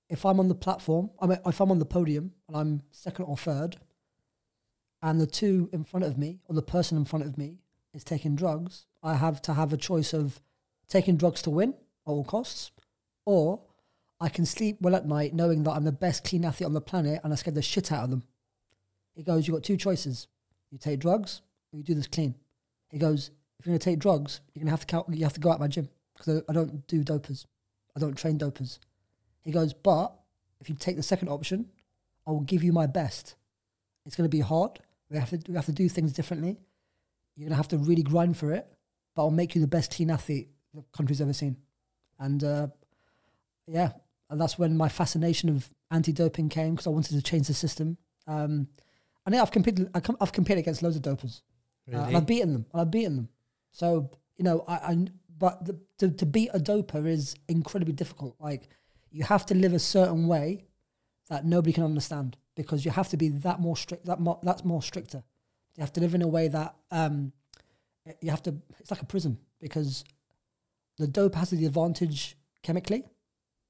if 0.09 0.25
I'm 0.25 0.39
on 0.39 0.47
the 0.47 0.55
platform, 0.55 1.11
I 1.19 1.27
mean, 1.27 1.39
if 1.45 1.59
I'm 1.59 1.71
on 1.71 1.79
the 1.79 1.85
podium 1.85 2.31
and 2.47 2.57
I'm 2.57 2.81
second 2.91 3.25
or 3.25 3.37
third, 3.37 3.77
and 5.01 5.21
the 5.21 5.27
two 5.27 5.69
in 5.71 5.83
front 5.83 6.05
of 6.05 6.17
me 6.17 6.39
or 6.47 6.55
the 6.55 6.61
person 6.61 6.97
in 6.97 7.05
front 7.05 7.25
of 7.25 7.37
me 7.37 7.59
is 7.93 8.03
taking 8.03 8.35
drugs, 8.35 8.85
I 9.03 9.15
have 9.15 9.41
to 9.43 9.53
have 9.53 9.73
a 9.73 9.77
choice 9.77 10.13
of 10.13 10.41
taking 10.87 11.17
drugs 11.17 11.41
to 11.43 11.49
win 11.49 11.69
at 11.71 12.11
all 12.11 12.23
costs, 12.23 12.71
or 13.25 13.61
I 14.19 14.29
can 14.29 14.45
sleep 14.45 14.77
well 14.81 14.95
at 14.95 15.07
night 15.07 15.33
knowing 15.33 15.63
that 15.63 15.71
I'm 15.71 15.83
the 15.83 15.91
best 15.91 16.23
clean 16.23 16.45
athlete 16.45 16.65
on 16.65 16.73
the 16.73 16.81
planet 16.81 17.21
and 17.23 17.31
I 17.31 17.35
scared 17.35 17.55
the 17.55 17.61
shit 17.61 17.91
out 17.91 18.03
of 18.03 18.09
them. 18.09 18.23
He 19.15 19.23
goes, 19.23 19.47
You've 19.47 19.55
got 19.55 19.63
two 19.63 19.77
choices. 19.77 20.27
You 20.71 20.77
take 20.77 20.99
drugs 20.99 21.41
or 21.71 21.77
you 21.77 21.83
do 21.83 21.93
this 21.93 22.07
clean. 22.07 22.35
He 22.89 22.97
goes, 22.97 23.31
if 23.59 23.65
you're 23.65 23.71
going 23.71 23.79
to 23.79 23.85
take 23.85 23.99
drugs, 23.99 24.41
you're 24.53 24.61
going 24.61 24.67
to 24.67 24.71
have 24.71 24.81
to 24.81 24.85
count, 24.85 25.07
you 25.09 25.23
have 25.23 25.33
to 25.33 25.39
go 25.39 25.51
out 25.51 25.59
my 25.59 25.67
gym 25.67 25.89
because 26.15 26.43
I, 26.47 26.53
don't 26.53 26.85
do 26.87 27.03
dopers. 27.03 27.45
I 27.95 27.99
don't 27.99 28.15
train 28.15 28.37
dopers. 28.37 28.79
He 29.43 29.51
goes, 29.51 29.73
but 29.73 30.13
if 30.59 30.69
you 30.69 30.75
take 30.75 30.95
the 30.95 31.03
second 31.03 31.29
option, 31.29 31.69
I 32.27 32.31
will 32.31 32.41
give 32.41 32.63
you 32.63 32.73
my 32.73 32.87
best. 32.87 33.35
It's 34.05 34.15
going 34.15 34.29
to 34.29 34.35
be 34.35 34.41
hard. 34.41 34.79
We 35.09 35.17
have 35.17 35.29
to 35.29 35.39
we 35.47 35.55
have 35.55 35.65
to 35.65 35.71
do 35.71 35.87
things 35.87 36.11
differently. 36.11 36.57
You're 37.35 37.45
going 37.45 37.51
to 37.51 37.55
have 37.55 37.69
to 37.69 37.77
really 37.77 38.03
grind 38.03 38.35
for 38.35 38.51
it, 38.51 38.67
but 39.15 39.21
I'll 39.21 39.31
make 39.31 39.55
you 39.55 39.61
the 39.61 39.67
best 39.67 39.95
clean 39.95 40.11
athlete 40.11 40.49
the 40.73 40.83
country's 40.95 41.21
ever 41.21 41.33
seen. 41.33 41.57
And 42.19 42.43
uh, 42.43 42.67
yeah, 43.67 43.91
and 44.29 44.39
that's 44.39 44.59
when 44.59 44.75
my 44.75 44.89
fascination 44.89 45.49
of 45.49 45.69
anti-doping 45.91 46.49
came 46.49 46.71
because 46.71 46.87
I 46.87 46.91
wanted 46.91 47.15
to 47.15 47.21
change 47.21 47.47
the 47.47 47.53
system. 47.53 47.97
Um, 48.27 48.67
and 49.25 49.35
yeah, 49.35 49.41
I've 49.41 49.51
competed. 49.51 49.89
I've 49.93 50.31
competed 50.31 50.59
against 50.59 50.81
loads 50.81 50.95
of 50.95 51.01
dopers, 51.01 51.41
really? 51.87 52.01
uh, 52.01 52.07
and 52.07 52.17
I've 52.17 52.25
beaten 52.25 52.53
them. 52.53 52.65
I've 52.73 52.91
beaten 52.91 53.15
them. 53.15 53.29
So 53.71 54.09
you 54.37 54.43
know, 54.43 54.63
I, 54.67 54.73
I 54.73 55.07
but 55.37 55.65
the, 55.65 55.79
to 55.99 56.09
to 56.11 56.25
beat 56.25 56.49
a 56.53 56.59
doper 56.59 57.05
is 57.05 57.35
incredibly 57.47 57.93
difficult. 57.93 58.35
Like 58.39 58.69
you 59.11 59.23
have 59.23 59.45
to 59.47 59.55
live 59.55 59.73
a 59.73 59.79
certain 59.79 60.27
way 60.27 60.65
that 61.29 61.45
nobody 61.45 61.73
can 61.73 61.83
understand 61.83 62.37
because 62.55 62.85
you 62.85 62.91
have 62.91 63.09
to 63.09 63.17
be 63.17 63.29
that 63.29 63.59
more 63.59 63.75
strict. 63.75 64.05
That 64.05 64.19
more, 64.19 64.39
that's 64.43 64.63
more 64.63 64.81
stricter. 64.81 65.23
You 65.75 65.81
have 65.81 65.93
to 65.93 66.01
live 66.01 66.15
in 66.15 66.21
a 66.21 66.27
way 66.27 66.47
that 66.47 66.75
um, 66.91 67.31
you 68.21 68.29
have 68.31 68.43
to. 68.43 68.55
It's 68.79 68.91
like 68.91 69.01
a 69.01 69.05
prison 69.05 69.37
because 69.59 70.03
the 70.97 71.07
dope 71.07 71.35
has 71.35 71.49
the 71.49 71.65
advantage 71.65 72.37
chemically, 72.63 73.03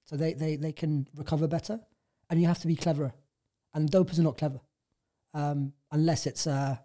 so 0.08 0.18
they 0.18 0.34
they 0.34 0.56
they 0.56 0.72
can 0.72 1.08
recover 1.16 1.48
better, 1.48 1.80
and 2.30 2.42
you 2.42 2.48
have 2.48 2.60
to 2.60 2.68
be 2.68 2.76
cleverer. 2.76 3.14
And 3.74 3.92
dopers 3.92 4.18
are 4.18 4.24
not 4.24 4.38
clever, 4.38 4.60
um, 5.34 5.74
unless 5.92 6.26
it's 6.26 6.48
uh, 6.48 6.78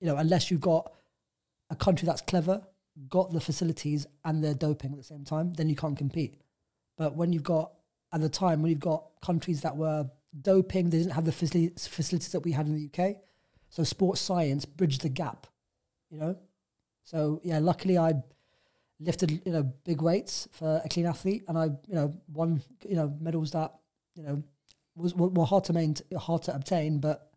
you 0.00 0.06
know, 0.06 0.16
unless 0.16 0.50
you've 0.50 0.60
got 0.60 0.92
a 1.70 1.76
country 1.76 2.06
that's 2.06 2.22
clever, 2.22 2.62
got 3.08 3.32
the 3.32 3.40
facilities 3.40 4.06
and 4.24 4.42
they're 4.42 4.54
doping 4.54 4.92
at 4.92 4.98
the 4.98 5.04
same 5.04 5.24
time, 5.24 5.52
then 5.54 5.68
you 5.68 5.76
can't 5.76 5.96
compete. 5.96 6.40
But 6.96 7.14
when 7.14 7.32
you've 7.32 7.42
got, 7.42 7.72
at 8.12 8.20
the 8.20 8.28
time, 8.28 8.62
when 8.62 8.70
you've 8.70 8.80
got 8.80 9.04
countries 9.22 9.60
that 9.62 9.76
were 9.76 10.10
doping, 10.40 10.90
they 10.90 10.98
didn't 10.98 11.12
have 11.12 11.24
the 11.24 11.32
facilities 11.32 12.32
that 12.32 12.40
we 12.40 12.52
had 12.52 12.66
in 12.66 12.74
the 12.74 12.90
UK. 13.04 13.16
So 13.68 13.84
sports 13.84 14.20
science 14.20 14.64
bridged 14.64 15.02
the 15.02 15.08
gap, 15.08 15.46
you 16.10 16.18
know? 16.18 16.36
So 17.04 17.40
yeah, 17.44 17.58
luckily 17.58 17.98
I 17.98 18.14
lifted, 19.00 19.42
you 19.44 19.52
know, 19.52 19.62
big 19.84 20.02
weights 20.02 20.48
for 20.52 20.80
a 20.84 20.88
clean 20.88 21.06
athlete 21.06 21.44
and 21.48 21.56
I, 21.56 21.64
you 21.86 21.94
know, 21.94 22.14
won, 22.32 22.62
you 22.86 22.96
know, 22.96 23.14
medals 23.20 23.52
that, 23.52 23.74
you 24.14 24.22
know, 24.22 24.42
was 24.96 25.14
were 25.14 25.44
hard 25.44 25.64
to 25.64 25.72
maintain, 25.72 26.18
hard 26.18 26.42
to 26.44 26.54
obtain, 26.54 26.98
but 26.98 27.30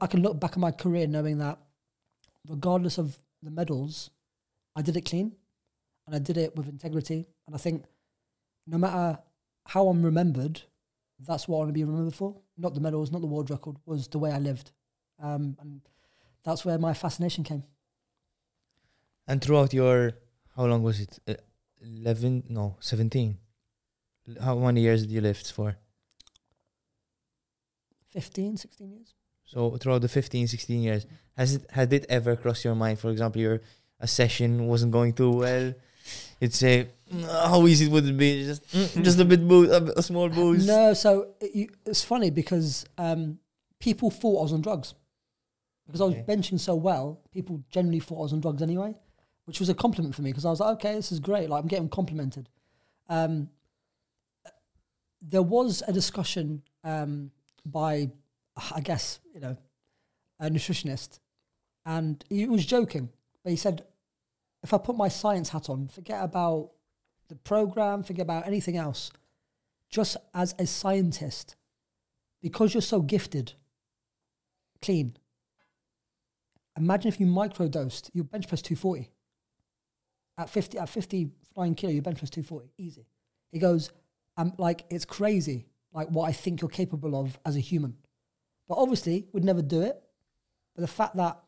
I 0.00 0.06
can 0.06 0.22
look 0.22 0.38
back 0.38 0.52
at 0.52 0.58
my 0.58 0.70
career 0.70 1.06
knowing 1.06 1.38
that 1.38 1.58
regardless 2.48 2.98
of 2.98 3.18
the 3.42 3.50
medals, 3.50 4.10
I 4.76 4.82
did 4.82 4.96
it 4.96 5.06
clean 5.06 5.32
and 6.06 6.14
I 6.14 6.18
did 6.18 6.36
it 6.36 6.54
with 6.54 6.68
integrity. 6.68 7.26
And 7.46 7.54
I 7.54 7.58
think 7.58 7.84
no 8.66 8.76
matter 8.76 9.18
how 9.66 9.88
I'm 9.88 10.02
remembered, 10.02 10.62
that's 11.26 11.48
what 11.48 11.56
I 11.56 11.58
want 11.60 11.68
to 11.70 11.72
be 11.72 11.84
remembered 11.84 12.14
for. 12.14 12.36
Not 12.58 12.74
the 12.74 12.80
medals, 12.80 13.10
not 13.10 13.20
the 13.20 13.26
world 13.26 13.50
record, 13.50 13.76
was 13.86 14.08
the 14.08 14.18
way 14.18 14.32
I 14.32 14.38
lived. 14.38 14.72
Um, 15.22 15.56
and 15.60 15.80
that's 16.44 16.64
where 16.64 16.78
my 16.78 16.94
fascination 16.94 17.44
came. 17.44 17.64
And 19.26 19.42
throughout 19.42 19.72
your, 19.72 20.12
how 20.56 20.66
long 20.66 20.82
was 20.82 21.00
it? 21.00 21.18
Uh, 21.26 21.34
11, 21.82 22.44
no, 22.48 22.76
17. 22.80 23.38
How 24.42 24.56
many 24.56 24.82
years 24.82 25.02
did 25.02 25.10
you 25.12 25.20
lift 25.20 25.52
for? 25.52 25.76
15, 28.10 28.56
16 28.56 28.90
years. 28.90 29.14
So 29.44 29.76
throughout 29.76 30.02
the 30.02 30.08
15, 30.08 30.46
16 30.46 30.80
years, 30.80 31.06
has 31.36 31.54
it 31.56 31.66
had 31.70 31.92
it 31.92 32.06
ever 32.08 32.36
crossed 32.36 32.64
your 32.64 32.74
mind? 32.74 32.98
For 32.98 33.10
example, 33.10 33.40
your 33.40 33.60
a 33.98 34.06
session 34.06 34.66
wasn't 34.66 34.92
going 34.92 35.12
too 35.12 35.30
well. 35.32 35.74
You'd 36.40 36.54
say, 36.54 36.88
"Mm, 37.12 37.24
how 37.48 37.66
easy 37.66 37.88
would 37.88 38.06
it 38.06 38.16
be? 38.16 38.44
Just, 38.44 38.66
mm, 38.68 39.04
just 39.04 39.18
a 39.18 39.24
bit 39.24 39.46
boost, 39.46 39.70
a, 39.72 39.98
a 39.98 40.02
small 40.02 40.28
boost. 40.28 40.66
No, 40.66 40.94
so 40.94 41.34
it, 41.40 41.54
you, 41.54 41.68
it's 41.84 42.04
funny 42.04 42.30
because 42.30 42.86
um, 42.96 43.38
people 43.80 44.10
thought 44.10 44.38
I 44.38 44.42
was 44.42 44.52
on 44.52 44.60
drugs. 44.62 44.94
Because 45.86 46.00
I 46.00 46.04
was 46.04 46.14
benching 46.14 46.60
so 46.60 46.76
well, 46.76 47.20
people 47.32 47.64
generally 47.68 47.98
thought 47.98 48.20
I 48.20 48.22
was 48.22 48.32
on 48.32 48.40
drugs 48.40 48.62
anyway, 48.62 48.94
which 49.50 49.58
was 49.58 49.68
a 49.68 49.74
compliment 49.74 50.14
for 50.14 50.22
me 50.22 50.30
because 50.30 50.44
I 50.44 50.50
was 50.50 50.60
like, 50.60 50.74
okay, 50.74 50.94
this 50.94 51.10
is 51.10 51.18
great. 51.18 51.50
Like, 51.50 51.60
I'm 51.60 51.66
getting 51.66 51.88
complimented. 51.88 52.48
Um, 53.08 53.50
there 55.20 55.42
was 55.42 55.82
a 55.88 55.92
discussion 55.92 56.62
um, 56.84 57.32
by, 57.66 58.12
I 58.72 58.80
guess, 58.80 59.18
you 59.34 59.40
know, 59.40 59.56
a 60.38 60.48
nutritionist, 60.48 61.18
and 61.84 62.24
he 62.28 62.46
was 62.46 62.64
joking, 62.64 63.08
but 63.42 63.50
he 63.50 63.56
said, 63.56 63.82
if 64.62 64.72
I 64.72 64.78
put 64.78 64.96
my 64.96 65.08
science 65.08 65.48
hat 65.48 65.68
on, 65.68 65.88
forget 65.88 66.22
about 66.22 66.70
the 67.26 67.34
program, 67.34 68.04
forget 68.04 68.22
about 68.22 68.46
anything 68.46 68.76
else 68.76 69.10
just 69.88 70.16
as 70.32 70.54
a 70.60 70.66
scientist, 70.66 71.56
because 72.40 72.72
you're 72.72 72.82
so 72.82 73.00
gifted, 73.00 73.54
clean. 74.80 75.16
Imagine 76.76 77.08
if 77.08 77.18
you 77.18 77.26
microdosed, 77.26 78.10
you 78.14 78.22
bench 78.22 78.46
press 78.46 78.62
240. 78.62 79.10
At 80.38 80.48
50, 80.48 80.78
at 80.78 80.88
50 80.88 81.30
flying 81.54 81.74
kilo, 81.74 81.92
you 81.92 82.02
bench 82.02 82.18
press 82.18 82.30
240, 82.30 82.70
easy. 82.78 83.06
He 83.52 83.58
goes, 83.58 83.90
I'm 84.36 84.52
like, 84.58 84.84
it's 84.90 85.04
crazy, 85.04 85.66
like 85.92 86.08
what 86.08 86.28
I 86.28 86.32
think 86.32 86.60
you're 86.60 86.70
capable 86.70 87.20
of 87.20 87.38
as 87.44 87.56
a 87.56 87.60
human. 87.60 87.96
But 88.68 88.78
obviously, 88.78 89.26
would 89.32 89.44
never 89.44 89.62
do 89.62 89.82
it. 89.82 90.00
But 90.74 90.82
the 90.82 90.88
fact 90.88 91.16
that 91.16 91.40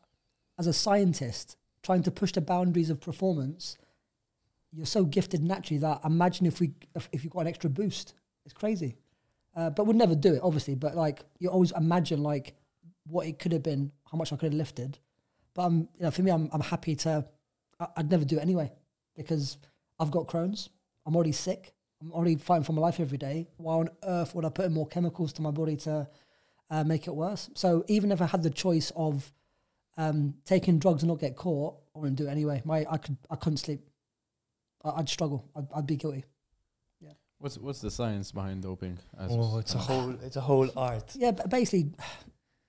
as 0.59 0.67
a 0.67 0.73
scientist, 0.73 1.57
trying 1.81 2.03
to 2.03 2.11
push 2.11 2.33
the 2.33 2.41
boundaries 2.41 2.89
of 2.89 2.99
performance, 2.99 3.77
you're 4.71 4.85
so 4.85 5.05
gifted 5.05 5.43
naturally 5.43 5.79
that 5.79 6.01
imagine 6.03 6.45
if 6.45 6.59
we 6.59 6.71
if, 6.95 7.07
if 7.11 7.23
you 7.23 7.29
got 7.29 7.41
an 7.41 7.47
extra 7.47 7.69
boost. 7.69 8.13
It's 8.45 8.53
crazy. 8.53 8.97
Uh, 9.55 9.69
but 9.69 9.85
would 9.85 9.95
never 9.95 10.15
do 10.15 10.33
it, 10.33 10.41
obviously. 10.43 10.75
But 10.75 10.95
like 10.95 11.21
you 11.39 11.49
always 11.49 11.71
imagine 11.71 12.23
like 12.23 12.55
what 13.07 13.27
it 13.27 13.39
could 13.39 13.51
have 13.51 13.63
been, 13.63 13.91
how 14.11 14.17
much 14.17 14.33
I 14.33 14.35
could 14.35 14.51
have 14.51 14.57
lifted. 14.57 14.97
But 15.53 15.63
I'm, 15.63 15.79
you 15.97 16.01
know, 16.01 16.11
for 16.11 16.23
me, 16.23 16.31
I'm, 16.31 16.49
I'm 16.51 16.61
happy 16.61 16.95
to. 16.97 17.25
I, 17.79 17.87
I'd 17.97 18.11
never 18.11 18.25
do 18.25 18.37
it 18.37 18.41
anyway 18.41 18.71
because 19.15 19.57
I've 19.99 20.11
got 20.11 20.27
Crohn's. 20.27 20.69
I'm 21.05 21.15
already 21.15 21.31
sick. 21.31 21.73
I'm 22.01 22.11
already 22.11 22.35
fighting 22.35 22.63
for 22.63 22.73
my 22.73 22.81
life 22.81 22.99
every 22.99 23.17
day. 23.17 23.47
Why 23.57 23.75
on 23.75 23.89
earth 24.03 24.35
would 24.35 24.45
I 24.45 24.49
put 24.49 24.65
in 24.65 24.73
more 24.73 24.87
chemicals 24.87 25.31
to 25.33 25.41
my 25.41 25.51
body 25.51 25.77
to 25.77 26.07
uh, 26.69 26.83
make 26.83 27.07
it 27.07 27.15
worse? 27.15 27.49
So 27.53 27.85
even 27.87 28.11
if 28.11 28.21
I 28.21 28.25
had 28.25 28.43
the 28.43 28.49
choice 28.49 28.91
of 28.95 29.31
um, 29.97 30.35
taking 30.45 30.79
drugs 30.79 31.03
and 31.03 31.09
not 31.09 31.19
get 31.19 31.35
caught, 31.35 31.77
I 31.95 31.99
wouldn't 31.99 32.17
do 32.17 32.27
it 32.27 32.31
anyway. 32.31 32.61
My 32.65 32.85
I 32.89 32.97
could 32.97 33.17
I 33.29 33.35
couldn't 33.35 33.57
sleep. 33.57 33.87
I, 34.83 34.89
I'd 34.91 35.09
struggle. 35.09 35.49
I'd, 35.55 35.67
I'd 35.75 35.87
be 35.87 35.95
guilty. 35.95 36.25
Yeah. 36.99 37.11
What's 37.37 37.57
what's 37.57 37.79
the 37.79 37.91
science 37.91 38.31
behind 38.31 38.63
doping? 38.63 38.97
As 39.17 39.31
Oh, 39.31 39.59
it's 39.59 39.75
a 39.75 39.77
whole, 39.77 40.15
it's 40.23 40.35
a 40.35 40.41
whole 40.41 40.69
art. 40.75 41.15
Yeah, 41.15 41.31
but 41.31 41.49
basically, 41.49 41.91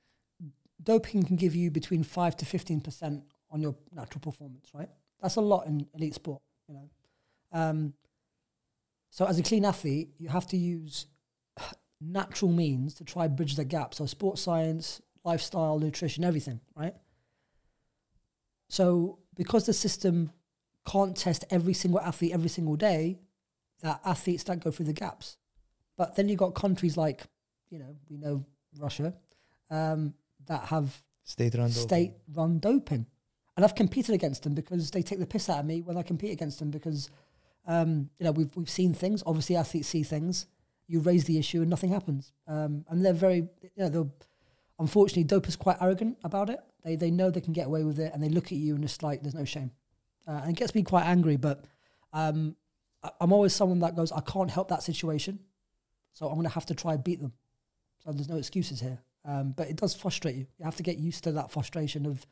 doping 0.83 1.23
can 1.25 1.37
give 1.37 1.55
you 1.55 1.71
between 1.71 2.05
five 2.05 2.37
to 2.37 2.45
fifteen 2.45 2.81
percent 2.81 3.25
on 3.55 3.63
your 3.63 3.75
natural 3.95 4.21
performance. 4.21 4.69
Right, 4.75 4.91
that's 5.23 5.37
a 5.37 5.41
lot 5.41 5.67
in 5.67 5.87
elite 5.95 6.15
sport. 6.15 6.43
You 6.69 6.75
know, 6.75 6.91
um, 7.53 7.95
so 9.11 9.25
as 9.25 9.39
a 9.39 9.43
clean 9.43 9.65
athlete, 9.65 10.11
you 10.19 10.29
have 10.29 10.47
to 10.49 10.57
use 10.59 11.07
natural 12.01 12.51
means 12.51 12.95
to 12.95 13.05
try 13.05 13.29
bridge 13.29 13.57
the 13.57 13.65
gap. 13.65 13.95
So 13.95 14.05
sports 14.05 14.43
science, 14.43 15.01
lifestyle, 15.25 15.79
nutrition, 15.79 16.25
everything. 16.25 16.61
Right. 16.77 16.95
So 18.69 19.21
because 19.37 19.67
the 19.67 19.73
system 19.73 20.33
can't 20.87 21.17
test 21.17 21.45
every 21.51 21.75
single 21.75 22.01
athlete 22.01 22.33
every 22.33 22.49
single 22.49 22.77
day, 22.77 23.21
that 23.83 24.01
athletes 24.05 24.45
don't 24.45 24.63
go 24.63 24.71
through 24.71 24.87
the 24.87 24.93
gaps. 24.93 25.37
But 25.97 26.17
then 26.17 26.29
you've 26.29 26.39
got 26.39 26.55
countries 26.55 26.97
like, 26.97 27.23
you 27.71 27.79
know, 27.79 27.97
we 28.11 28.17
know 28.17 28.45
Russia, 28.79 29.15
um, 29.71 30.15
that 30.47 30.63
have 30.65 31.03
State 31.23 31.55
run 31.55 31.69
doping. 31.71 31.83
state 31.83 32.13
run 32.35 32.59
doping. 32.59 33.07
And 33.57 33.65
I've 33.65 33.75
competed 33.75 34.15
against 34.15 34.43
them 34.43 34.55
because 34.55 34.91
they 34.91 35.03
take 35.03 35.21
the 35.21 35.27
piss 35.27 35.49
out 35.49 35.61
of 35.61 35.67
me 35.67 35.81
when 35.81 35.97
I 35.97 36.03
compete 36.03 36.33
against 36.33 36.59
them 36.59 36.71
because, 36.71 37.09
um, 37.67 38.11
you 38.19 38.25
know, 38.25 38.33
we've, 38.33 38.51
we've 38.57 38.69
seen 38.71 38.95
things. 38.95 39.23
Obviously, 39.27 39.57
athletes 39.57 39.89
see 39.89 40.03
things. 40.03 40.47
You 40.89 41.01
raise 41.01 41.25
the 41.25 41.39
issue 41.39 41.61
and 41.61 41.71
nothing 41.71 41.91
happens. 41.91 42.33
Um, 42.49 42.85
and 42.89 43.05
they're 43.05 43.13
very, 43.13 43.37
you 43.63 43.71
know, 43.79 43.89
they're, 43.89 44.11
unfortunately, 44.79 45.25
dopers 45.25 45.57
quite 45.59 45.77
arrogant 45.81 46.19
about 46.25 46.51
it. 46.51 46.59
They, 46.85 46.97
they 46.97 47.11
know 47.11 47.31
they 47.31 47.41
can 47.41 47.53
get 47.53 47.67
away 47.67 47.85
with 47.85 47.99
it 47.99 48.13
and 48.13 48.23
they 48.23 48.29
look 48.29 48.47
at 48.47 48.59
you 48.59 48.75
and 48.75 48.85
it's 48.85 49.03
like, 49.03 49.23
there's 49.23 49.35
no 49.35 49.45
shame. 49.45 49.71
Uh, 50.27 50.41
and 50.43 50.51
it 50.51 50.57
gets 50.57 50.75
me 50.75 50.83
quite 50.83 51.05
angry, 51.05 51.37
but 51.37 51.65
um, 52.13 52.57
I- 53.03 53.11
I'm 53.21 53.33
always 53.33 53.53
someone 53.55 53.79
that 53.81 53.95
goes, 53.95 54.11
I 54.11 54.21
can't 54.21 54.51
help 54.51 54.69
that 54.69 54.83
situation. 54.83 55.39
So 56.13 56.27
I'm 56.27 56.35
going 56.35 56.45
to 56.47 56.53
have 56.55 56.67
to 56.67 56.75
try 56.75 56.95
and 56.95 57.05
beat 57.05 57.21
them. 57.21 57.33
So 58.05 58.13
there's 58.13 58.29
no 58.29 58.37
excuses 58.37 58.81
here. 58.81 58.99
Um, 59.25 59.53
but 59.57 59.69
it 59.69 59.77
does 59.77 59.95
frustrate 59.95 60.35
you. 60.37 60.47
You 60.59 60.65
have 60.65 60.77
to 60.77 60.83
get 60.83 60.99
used 60.99 61.25
to 61.25 61.33
that 61.33 61.51
frustration 61.51 62.05
of 62.05 62.27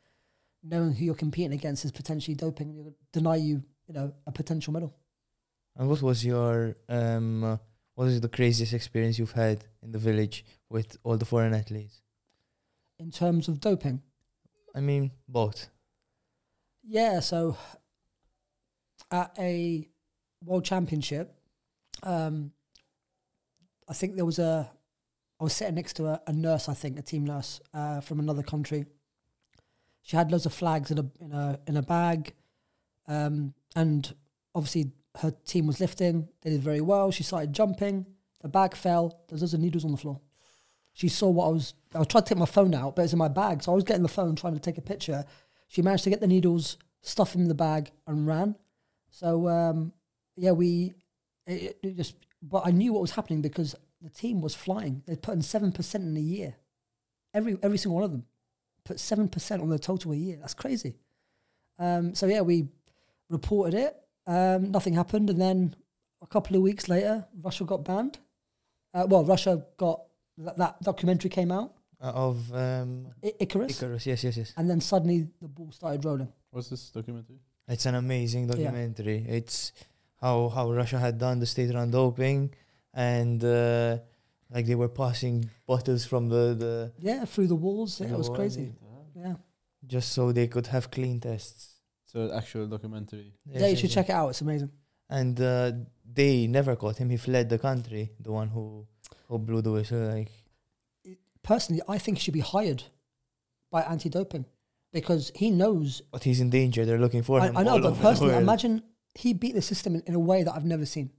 knowing 0.63 0.93
who 0.93 1.05
you're 1.05 1.15
competing 1.15 1.53
against 1.53 1.85
is 1.85 1.91
potentially 1.91 2.35
doping 2.35 2.69
and 2.69 2.77
you're 2.77 2.93
deny 3.11 3.35
you, 3.35 3.63
you 3.87 3.93
know, 3.93 4.13
a 4.25 4.31
potential 4.31 4.73
medal. 4.73 4.95
And 5.75 5.89
what 5.89 6.01
was 6.01 6.25
your 6.25 6.75
um? 6.89 7.43
Uh, 7.43 7.57
what 7.95 8.07
is 8.07 8.21
the 8.21 8.29
craziest 8.29 8.73
experience 8.73 9.19
you've 9.19 9.31
had 9.33 9.65
in 9.83 9.91
the 9.91 9.99
village 9.99 10.45
with 10.69 10.97
all 11.03 11.17
the 11.17 11.25
foreign 11.25 11.53
athletes? 11.53 12.01
In 12.97 13.11
terms 13.11 13.47
of 13.47 13.59
doping, 13.59 14.01
I 14.75 14.79
mean, 14.79 15.11
both. 15.27 15.69
yeah. 16.83 17.19
So 17.19 17.57
at 19.11 19.35
a 19.37 19.87
world 20.43 20.65
championship, 20.65 21.35
um, 22.01 22.51
I 23.87 23.93
think 23.93 24.15
there 24.15 24.25
was 24.25 24.39
a. 24.39 24.71
I 25.39 25.43
was 25.43 25.53
sitting 25.53 25.75
next 25.75 25.93
to 25.93 26.05
a, 26.05 26.21
a 26.27 26.33
nurse, 26.33 26.69
I 26.69 26.73
think, 26.73 26.97
a 26.97 27.01
team 27.01 27.25
nurse 27.25 27.59
uh, 27.73 27.99
from 27.99 28.19
another 28.19 28.43
country. 28.43 28.85
She 30.03 30.17
had 30.17 30.31
loads 30.31 30.45
of 30.45 30.53
flags 30.53 30.91
in 30.91 30.99
a 30.99 31.05
in 31.19 31.31
a 31.31 31.59
in 31.65 31.77
a 31.77 31.81
bag, 31.81 32.33
um, 33.07 33.53
and 33.73 34.13
obviously 34.53 34.91
her 35.17 35.31
team 35.45 35.65
was 35.65 35.79
lifting. 35.79 36.27
They 36.41 36.49
did 36.49 36.61
very 36.61 36.81
well. 36.81 37.09
She 37.09 37.23
started 37.23 37.53
jumping. 37.53 38.05
The 38.41 38.49
bag 38.49 38.75
fell. 38.75 39.21
There's 39.27 39.41
loads 39.41 39.53
of 39.53 39.61
needles 39.61 39.85
on 39.85 39.91
the 39.91 39.97
floor. 39.97 40.19
She 40.91 41.07
saw 41.07 41.29
what 41.29 41.45
I 41.45 41.49
was. 41.49 41.73
I 41.95 41.99
was 41.99 42.07
trying 42.07 42.25
to 42.25 42.29
take 42.29 42.37
my 42.37 42.45
phone 42.45 42.75
out, 42.75 42.97
but 42.97 43.03
it's 43.03 43.13
in 43.13 43.19
my 43.19 43.29
bag. 43.29 43.63
So 43.63 43.71
I 43.71 43.75
was 43.75 43.85
getting 43.85 44.03
the 44.03 44.09
phone, 44.09 44.35
trying 44.35 44.53
to 44.55 44.59
take 44.59 44.77
a 44.77 44.81
picture. 44.81 45.23
She 45.69 45.81
managed 45.81 46.03
to 46.03 46.09
get 46.09 46.19
the 46.19 46.27
needles, 46.27 46.77
stuff 47.01 47.33
in 47.33 47.47
the 47.47 47.55
bag, 47.55 47.91
and 48.05 48.27
ran. 48.27 48.55
So 49.09 49.47
um, 49.47 49.93
yeah, 50.35 50.51
we 50.51 50.93
it, 51.47 51.77
it 51.81 51.95
just. 51.95 52.15
But 52.41 52.63
I 52.65 52.71
knew 52.71 52.91
what 52.91 53.01
was 53.01 53.11
happening 53.11 53.41
because 53.41 53.73
the 54.01 54.09
team 54.09 54.41
was 54.41 54.53
flying. 54.53 55.01
They 55.05 55.15
put 55.15 55.33
in 55.33 55.41
seven 55.41 55.71
percent 55.71 56.03
in 56.03 56.17
a 56.17 56.19
year. 56.19 56.55
Every 57.33 57.57
every 57.63 57.77
single 57.77 57.95
one 57.95 58.03
of 58.03 58.11
them 58.11 58.25
put 58.85 58.99
seven 58.99 59.27
percent 59.29 59.61
on 59.61 59.69
the 59.69 59.79
total 59.79 60.11
a 60.11 60.15
year. 60.15 60.37
That's 60.39 60.53
crazy. 60.53 60.95
Um, 61.79 62.13
so 62.15 62.25
yeah, 62.27 62.41
we 62.41 62.67
reported 63.29 63.73
it. 63.75 63.95
Um, 64.27 64.71
nothing 64.71 64.93
happened, 64.93 65.29
and 65.29 65.39
then 65.39 65.75
a 66.21 66.27
couple 66.27 66.55
of 66.55 66.61
weeks 66.61 66.87
later, 66.87 67.25
Russia 67.41 67.63
got 67.65 67.83
banned. 67.83 68.19
Uh, 68.93 69.05
well, 69.09 69.25
Russia 69.25 69.65
got 69.77 70.01
that, 70.37 70.57
that 70.57 70.81
documentary 70.81 71.29
came 71.29 71.51
out, 71.51 71.73
Uh, 72.01 72.11
of 72.27 72.53
um, 72.53 73.07
I- 73.23 73.33
Icarus, 73.39 73.81
Icarus. 73.81 74.05
Yes, 74.05 74.23
yes, 74.23 74.37
yes. 74.37 74.53
and 74.57 74.69
then 74.69 74.79
suddenly 74.81 75.27
the 75.41 75.47
ball 75.47 75.71
started 75.71 76.03
rolling. 76.05 76.31
What's 76.51 76.69
this 76.69 76.89
documentary? 76.89 77.39
It's 77.67 77.85
an 77.85 77.95
amazing 77.95 78.43
Yeah. 78.47 78.55
documentary. 78.55 79.25
It's 79.27 79.71
how 80.21 80.49
how 80.49 80.71
Russia 80.71 80.99
had 80.99 81.17
done 81.17 81.39
the 81.39 81.45
state 81.45 81.73
run 81.73 81.91
doping, 81.91 82.53
and 82.93 83.43
uh, 83.43 83.97
like 84.53 84.65
they 84.67 84.75
were 84.75 84.87
passing 84.87 85.49
bottles 85.65 86.05
from 86.05 86.29
the 86.29 86.43
the 86.63 86.91
Yeah, 86.99 87.25
through 87.25 87.47
the 87.47 87.55
walls. 87.55 87.99
Yeah, 87.99 88.07
the 88.07 88.13
it 88.13 88.17
was 88.17 88.29
wall, 88.29 88.37
crazy. 88.37 88.73
Yeah, 89.15 89.35
just 89.85 90.11
so 90.11 90.31
they 90.31 90.47
could 90.47 90.67
have 90.67 90.91
clean 90.91 91.19
tests. 91.19 91.79
So 92.05 92.31
actual 92.31 92.67
documentary. 92.67 93.33
Yes, 93.45 93.61
yeah, 93.61 93.67
you 93.67 93.75
should 93.75 93.89
check 93.89 94.09
it 94.09 94.13
out. 94.13 94.29
It's 94.29 94.41
amazing. 94.41 94.71
And 95.09 95.39
uh, 95.41 95.71
they 96.05 96.47
never 96.47 96.75
caught 96.75 96.97
him. 96.97 97.09
He 97.09 97.17
fled 97.17 97.49
the 97.49 97.57
country. 97.57 98.11
The 98.19 98.31
one 98.31 98.49
who 98.49 98.87
who 99.27 99.39
blew 99.39 99.61
the 99.61 99.71
whistle. 99.71 99.99
Like 99.99 100.31
Personally, 101.41 101.81
I 101.87 101.97
think 101.97 102.17
he 102.17 102.21
should 102.23 102.33
be 102.33 102.39
hired 102.39 102.83
by 103.71 103.81
anti-doping 103.81 104.45
because 104.93 105.31
he 105.35 105.49
knows 105.49 106.01
but 106.11 106.23
he's 106.23 106.39
in 106.39 106.49
danger. 106.49 106.85
They're 106.85 106.99
looking 106.99 107.23
for 107.23 107.41
I, 107.41 107.47
him. 107.47 107.57
I 107.57 107.63
know, 107.63 107.79
but 107.79 107.99
personally, 107.99 108.33
world. 108.33 108.43
imagine 108.43 108.83
he 109.15 109.33
beat 109.33 109.55
the 109.55 109.61
system 109.61 109.95
in, 109.95 110.01
in 110.05 110.15
a 110.15 110.19
way 110.19 110.43
that 110.43 110.53
I've 110.55 110.65
never 110.65 110.85
seen. 110.85 111.11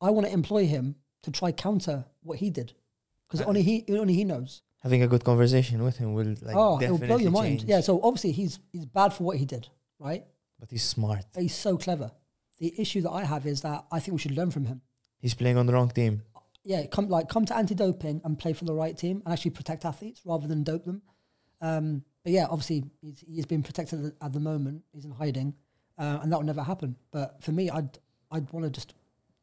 I 0.00 0.10
want 0.10 0.26
to 0.26 0.32
employ 0.32 0.66
him 0.66 0.96
to 1.22 1.30
try 1.30 1.52
counter 1.52 2.04
what 2.22 2.38
he 2.38 2.50
did, 2.50 2.72
because 3.26 3.40
Uh, 3.44 3.48
only 3.48 3.62
he 3.62 3.84
only 3.98 4.14
he 4.14 4.24
knows. 4.24 4.62
Having 4.82 5.02
a 5.04 5.06
good 5.06 5.24
conversation 5.24 5.82
with 5.84 5.96
him 5.98 6.12
will 6.14 6.34
like 6.42 6.56
oh, 6.56 6.78
it 6.80 6.90
will 6.90 6.98
blow 6.98 7.16
your 7.16 7.30
mind. 7.30 7.60
change. 7.60 7.64
Yeah. 7.64 7.80
So 7.80 8.00
obviously 8.02 8.32
he's 8.32 8.58
he's 8.72 8.86
bad 8.86 9.12
for 9.12 9.24
what 9.24 9.36
he 9.36 9.44
did, 9.44 9.68
right? 9.98 10.24
But 10.58 10.70
he's 10.70 10.82
smart. 10.82 11.24
But 11.32 11.42
he's 11.42 11.54
so 11.54 11.76
clever. 11.76 12.10
The 12.58 12.72
issue 12.80 13.00
that 13.02 13.10
I 13.10 13.24
have 13.24 13.46
is 13.46 13.60
that 13.62 13.84
I 13.92 13.98
think 14.00 14.12
we 14.14 14.18
should 14.18 14.36
learn 14.36 14.50
from 14.50 14.64
him. 14.66 14.80
He's 15.18 15.34
playing 15.34 15.56
on 15.56 15.66
the 15.66 15.72
wrong 15.72 15.90
team. 15.90 16.22
yeah, 16.64 16.86
come 16.86 17.08
like 17.08 17.28
come 17.28 17.44
to 17.46 17.56
anti-doping 17.56 18.20
and 18.24 18.38
play 18.38 18.52
for 18.52 18.64
the 18.64 18.74
right 18.74 18.96
team 18.96 19.22
and 19.24 19.32
actually 19.32 19.52
protect 19.52 19.84
athletes 19.84 20.20
rather 20.24 20.46
than 20.48 20.62
dope 20.64 20.84
them. 20.84 21.02
Um, 21.60 22.04
but 22.24 22.32
yeah, 22.32 22.46
obviously 22.50 22.84
he's, 23.00 23.24
he's 23.26 23.46
been 23.46 23.62
protected 23.62 24.04
at, 24.04 24.12
at 24.20 24.32
the 24.32 24.40
moment. 24.40 24.82
He's 24.92 25.04
in 25.04 25.10
hiding, 25.12 25.54
uh, 25.98 26.18
and 26.22 26.32
that 26.32 26.38
will 26.38 26.46
never 26.46 26.62
happen. 26.62 26.96
But 27.12 27.42
for 27.42 27.52
me, 27.52 27.70
I'd 27.70 27.98
I'd 28.30 28.50
want 28.52 28.64
to 28.64 28.70
just 28.70 28.94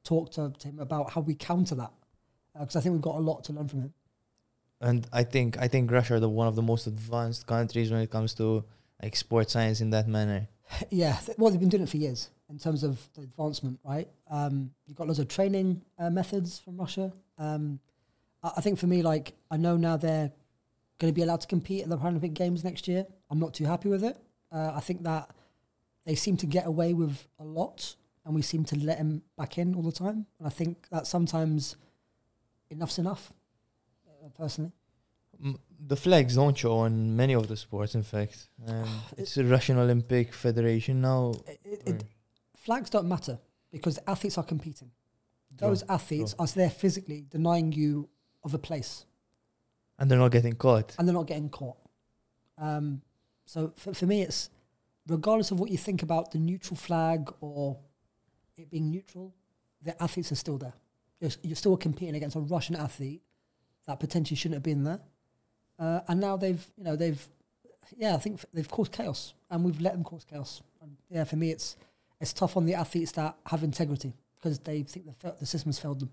talk 0.10 0.32
to, 0.32 0.51
to 0.60 0.68
him 0.68 0.80
about 0.80 1.12
how 1.12 1.22
we 1.22 1.36
counter 1.36 1.76
that 1.76 1.91
because 2.60 2.76
I 2.76 2.82
think 2.82 2.93
we've 2.93 3.10
got 3.10 3.16
a 3.16 3.26
lot 3.32 3.43
to 3.45 3.53
learn 3.53 3.68
from 3.68 3.82
him. 3.82 3.93
And 4.82 5.07
I 5.14 5.24
think 5.24 5.57
I 5.60 5.68
think 5.68 5.91
Russia 5.91 6.16
are 6.16 6.20
the 6.20 6.30
one 6.30 6.47
of 6.47 6.55
the 6.55 6.62
most 6.62 6.88
advanced 6.88 7.45
countries 7.45 7.91
when 7.91 8.01
it 8.01 8.10
comes 8.10 8.34
to 8.36 8.64
like 9.03 9.16
sports 9.16 9.53
science 9.53 9.82
in 9.82 9.89
that 9.91 10.07
manner. 10.07 10.47
yeah, 10.89 11.18
th- 11.26 11.38
well, 11.38 11.51
they've 11.51 11.60
been 11.60 11.70
doing 11.70 11.84
it 11.84 11.89
for 11.89 11.97
years 11.97 12.30
in 12.49 12.57
terms 12.57 12.84
of 12.84 12.97
the 13.16 13.22
advancement, 13.22 13.80
right? 13.84 14.07
Um, 14.30 14.72
you've 14.88 14.97
got 14.97 15.07
loads 15.07 15.20
of 15.20 15.28
training 15.28 15.82
uh, 15.99 16.10
methods 16.10 16.60
from 16.60 16.78
Russia. 16.78 17.12
Um, 17.38 17.80
I, 18.43 18.51
I 18.57 18.62
think 18.62 18.80
for 18.80 18.88
me, 18.88 19.03
like, 19.03 19.34
I 19.51 19.57
know 19.57 19.78
now 19.78 19.97
they're 19.97 20.32
going 20.99 21.14
to 21.14 21.16
be 21.16 21.22
allowed 21.22 21.41
to 21.41 21.47
compete 21.47 21.84
at 21.84 21.89
the 21.89 21.97
Paralympic 21.97 22.34
Games 22.34 22.64
next 22.64 22.88
year. 22.88 23.05
I'm 23.30 23.39
not 23.39 23.53
too 23.53 23.66
happy 23.66 23.89
with 23.89 24.03
it. 24.03 24.18
Uh, 24.51 24.72
I 24.74 24.80
think 24.80 25.03
that 25.03 25.30
they 26.05 26.16
seem 26.16 26.38
to 26.38 26.47
get 26.47 26.66
away 26.66 26.93
with 26.93 27.28
a 27.39 27.43
lot, 27.43 27.95
and 28.26 28.36
we 28.36 28.42
seem 28.42 28.64
to 28.66 28.76
let 28.78 28.98
them 28.98 29.24
back 29.38 29.58
in 29.58 29.76
all 29.76 29.84
the 29.84 29.92
time. 29.92 30.26
And 30.38 30.48
I 30.48 30.50
think 30.50 30.88
that 30.90 31.08
sometimes 31.08 31.76
enough's 32.70 33.00
enough, 33.00 33.34
uh, 34.08 34.30
personally. 34.38 34.72
The 35.88 35.96
flags 35.96 36.36
don't 36.36 36.58
show 36.58 36.80
on 36.80 37.16
many 37.16 37.34
of 37.34 37.48
the 37.48 37.56
sports. 37.56 37.96
In 37.96 38.04
fact, 38.04 38.50
um, 38.68 38.90
it's 39.18 39.36
the 39.36 39.46
Russian 39.46 39.78
Olympic 39.78 40.34
Federation 40.34 41.02
now. 41.02 41.34
It, 41.48 41.60
it, 41.64 41.82
it, 41.86 42.04
flags 42.58 42.90
don't 42.90 43.08
matter 43.08 43.40
because 43.72 43.96
the 43.96 44.10
athletes 44.10 44.38
are 44.38 44.44
competing. 44.44 44.92
Those 45.58 45.84
athletes 45.90 46.36
are 46.38 46.48
there 46.48 46.70
physically 46.70 47.26
denying 47.30 47.72
you 47.72 48.08
of 48.44 48.54
a 48.54 48.60
place 48.60 49.06
and 50.00 50.10
they're 50.10 50.18
not 50.18 50.32
getting 50.32 50.56
caught. 50.56 50.96
and 50.98 51.08
they're 51.08 51.14
not 51.14 51.28
getting 51.28 51.50
caught. 51.50 51.78
Um, 52.58 53.02
so 53.46 53.74
for, 53.76 53.94
for 53.94 54.06
me, 54.06 54.22
it's 54.22 54.50
regardless 55.08 55.52
of 55.52 55.60
what 55.60 55.70
you 55.70 55.78
think 55.78 56.02
about 56.02 56.32
the 56.32 56.40
neutral 56.40 56.78
flag 56.78 57.32
or 57.42 57.78
it 58.60 58.70
being 58.70 58.89
neutral, 58.91 59.34
the 59.82 60.01
athletes 60.01 60.32
are 60.32 60.36
still 60.36 60.57
there. 60.57 60.74
You're, 61.20 61.32
you're 61.43 61.55
still 61.55 61.78
competing 61.78 62.16
against 62.16 62.36
a 62.36 62.39
Russian 62.39 62.76
athlete 62.76 63.22
that 63.88 63.99
potentially 63.99 64.36
shouldn't 64.36 64.55
have 64.55 64.64
been 64.64 64.84
there. 64.84 64.99
Uh, 65.78 66.01
and 66.07 66.20
now 66.20 66.36
they've, 66.38 66.66
you 66.78 66.84
know, 66.84 66.95
they've, 66.95 67.26
yeah, 67.97 68.14
I 68.16 68.18
think 68.18 68.36
f- 68.39 68.45
they've 68.53 68.70
caused 68.70 68.91
chaos 68.91 69.34
and 69.49 69.64
we've 69.64 69.80
let 69.82 69.93
them 69.93 70.03
cause 70.03 70.26
chaos. 70.26 70.62
And 70.82 70.95
yeah, 71.10 71.24
for 71.24 71.38
me, 71.38 71.51
it's, 71.51 71.78
it's 72.20 72.34
tough 72.34 72.57
on 72.57 72.66
the 72.66 72.74
athletes 72.76 73.14
that 73.14 73.36
have 73.45 73.64
integrity 73.64 74.14
because 74.36 74.60
they 74.60 74.84
think 74.84 75.05
the, 75.05 75.14
fa- 75.14 75.36
the 75.39 75.45
system's 75.45 75.80
failed 75.80 76.01
them. 76.01 76.12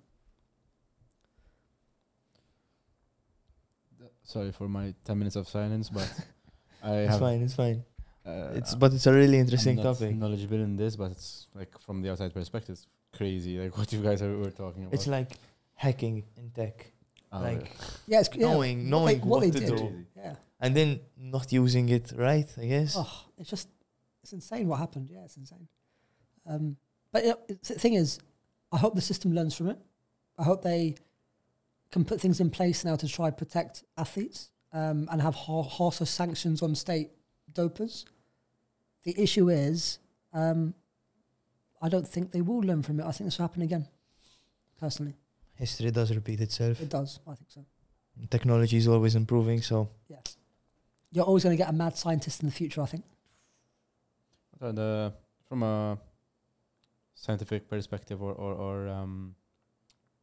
Sorry 4.22 4.51
for 4.53 4.68
my 4.68 4.92
10 5.05 5.18
minutes 5.18 5.36
of 5.36 5.49
silence, 5.49 5.88
but 5.88 6.11
I 6.82 6.94
It's 6.99 7.11
have. 7.12 7.20
fine. 7.20 7.42
It's 7.42 7.55
fine. 7.55 7.84
Uh, 8.27 8.51
It's 8.59 8.74
but 8.74 8.93
it's 8.93 9.07
a 9.07 9.12
really 9.12 9.39
interesting 9.39 9.79
I'm 9.79 9.85
not 9.85 9.99
topic. 9.99 10.16
knowledgeable 10.16 10.61
in 10.61 10.77
this, 10.77 10.97
but 10.97 11.12
it's 11.12 11.47
like 11.55 11.79
from 11.79 12.03
the 12.03 12.11
outside 12.11 12.33
perspective, 12.35 12.72
it's 12.74 12.87
crazy. 13.16 13.59
Like 13.59 13.77
what 13.79 13.93
you 13.93 14.01
guys 14.03 14.20
are, 14.22 14.37
were 14.37 14.51
talking 14.51 14.83
about. 14.85 14.95
It's 14.95 15.07
like 15.07 15.31
hacking 15.74 16.24
in 16.37 16.51
tech, 16.51 16.87
Oh, 17.33 17.41
like 17.41 17.70
Yeah, 18.07 18.20
it's 18.20 18.31
yeah, 18.35 18.47
knowing 18.49 18.77
what 18.79 18.85
they- 18.85 18.91
knowing 18.91 19.20
what 19.20 19.43
what, 19.45 19.53
to 19.53 19.61
did. 19.61 19.77
do, 19.77 20.05
Yeah. 20.16 20.35
and 20.61 20.74
then 20.74 21.01
not 21.16 21.53
using 21.53 21.89
it 21.89 22.12
right. 22.16 22.49
I 22.59 22.66
guess. 22.66 22.95
Oh, 22.97 23.12
it's 23.39 23.51
just 23.51 23.68
it's 24.22 24.33
insane 24.33 24.66
what 24.68 24.79
happened. 24.79 25.09
Yeah, 25.11 25.24
it's 25.24 25.37
insane. 25.37 25.68
Um, 26.47 26.77
but 27.12 27.24
yeah, 27.24 27.35
it's- 27.49 27.68
the 27.68 27.79
thing 27.79 27.95
is, 27.95 28.18
I 28.72 28.79
hope 28.79 28.95
the 28.95 29.01
system 29.12 29.33
learns 29.33 29.55
from 29.55 29.68
it. 29.68 29.79
I 30.39 30.43
hope 30.45 30.62
they 30.62 30.97
can 31.93 32.05
put 32.05 32.20
things 32.20 32.41
in 32.41 32.51
place 32.51 32.85
now 32.85 32.97
to 32.97 33.07
try 33.09 33.31
protect 33.31 33.85
athletes 33.97 34.51
um, 34.72 35.09
and 35.12 35.22
have 35.22 35.35
har- 35.37 35.62
harsher 35.79 36.05
sanctions 36.07 36.61
on 36.62 36.74
state 36.74 37.11
dopers. 37.53 38.05
The 39.07 39.15
issue 39.23 39.49
is, 39.51 40.01
um, 40.33 40.75
I 41.81 41.89
don't 41.89 42.07
think 42.07 42.33
they 42.33 42.43
will 42.43 42.59
learn 42.59 42.83
from 42.83 42.99
it. 42.99 43.07
I 43.07 43.13
think 43.13 43.29
this 43.29 43.39
will 43.39 43.45
happen 43.47 43.63
again. 43.63 43.87
Personally, 44.81 45.15
History 45.55 45.91
does 45.93 46.13
repeat 46.15 46.41
itself. 46.41 46.81
it 46.81 46.91
does. 46.91 47.21
I 47.27 47.35
think 47.37 47.49
so. 47.49 47.65
Technology 48.29 48.77
is 48.77 48.89
always 48.89 49.15
improving. 49.15 49.63
So 49.63 49.89
Yeah, 50.09 50.17
you're 51.13 51.25
always 51.25 51.45
going 51.45 51.57
to 51.57 51.63
get 51.63 51.71
a 51.71 51.73
mad 51.73 51.97
scientist 51.97 52.43
in 52.43 52.49
the 52.49 52.53
future. 52.53 52.83
I 52.83 52.87
think. 52.87 53.05
So 54.59 54.73
the 54.73 55.13
from 55.49 55.63
a 55.63 55.99
scientific 57.15 57.69
perspective 57.69 58.21
or 58.21 58.33
or, 58.35 58.55
or 58.55 58.89
um, 58.89 59.37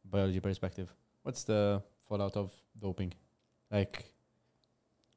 biology 0.04 0.40
perspective, 0.40 0.92
what's 1.22 1.44
the 1.44 1.82
fallout 2.06 2.36
of 2.36 2.52
doping? 2.78 3.14
Like 3.70 4.13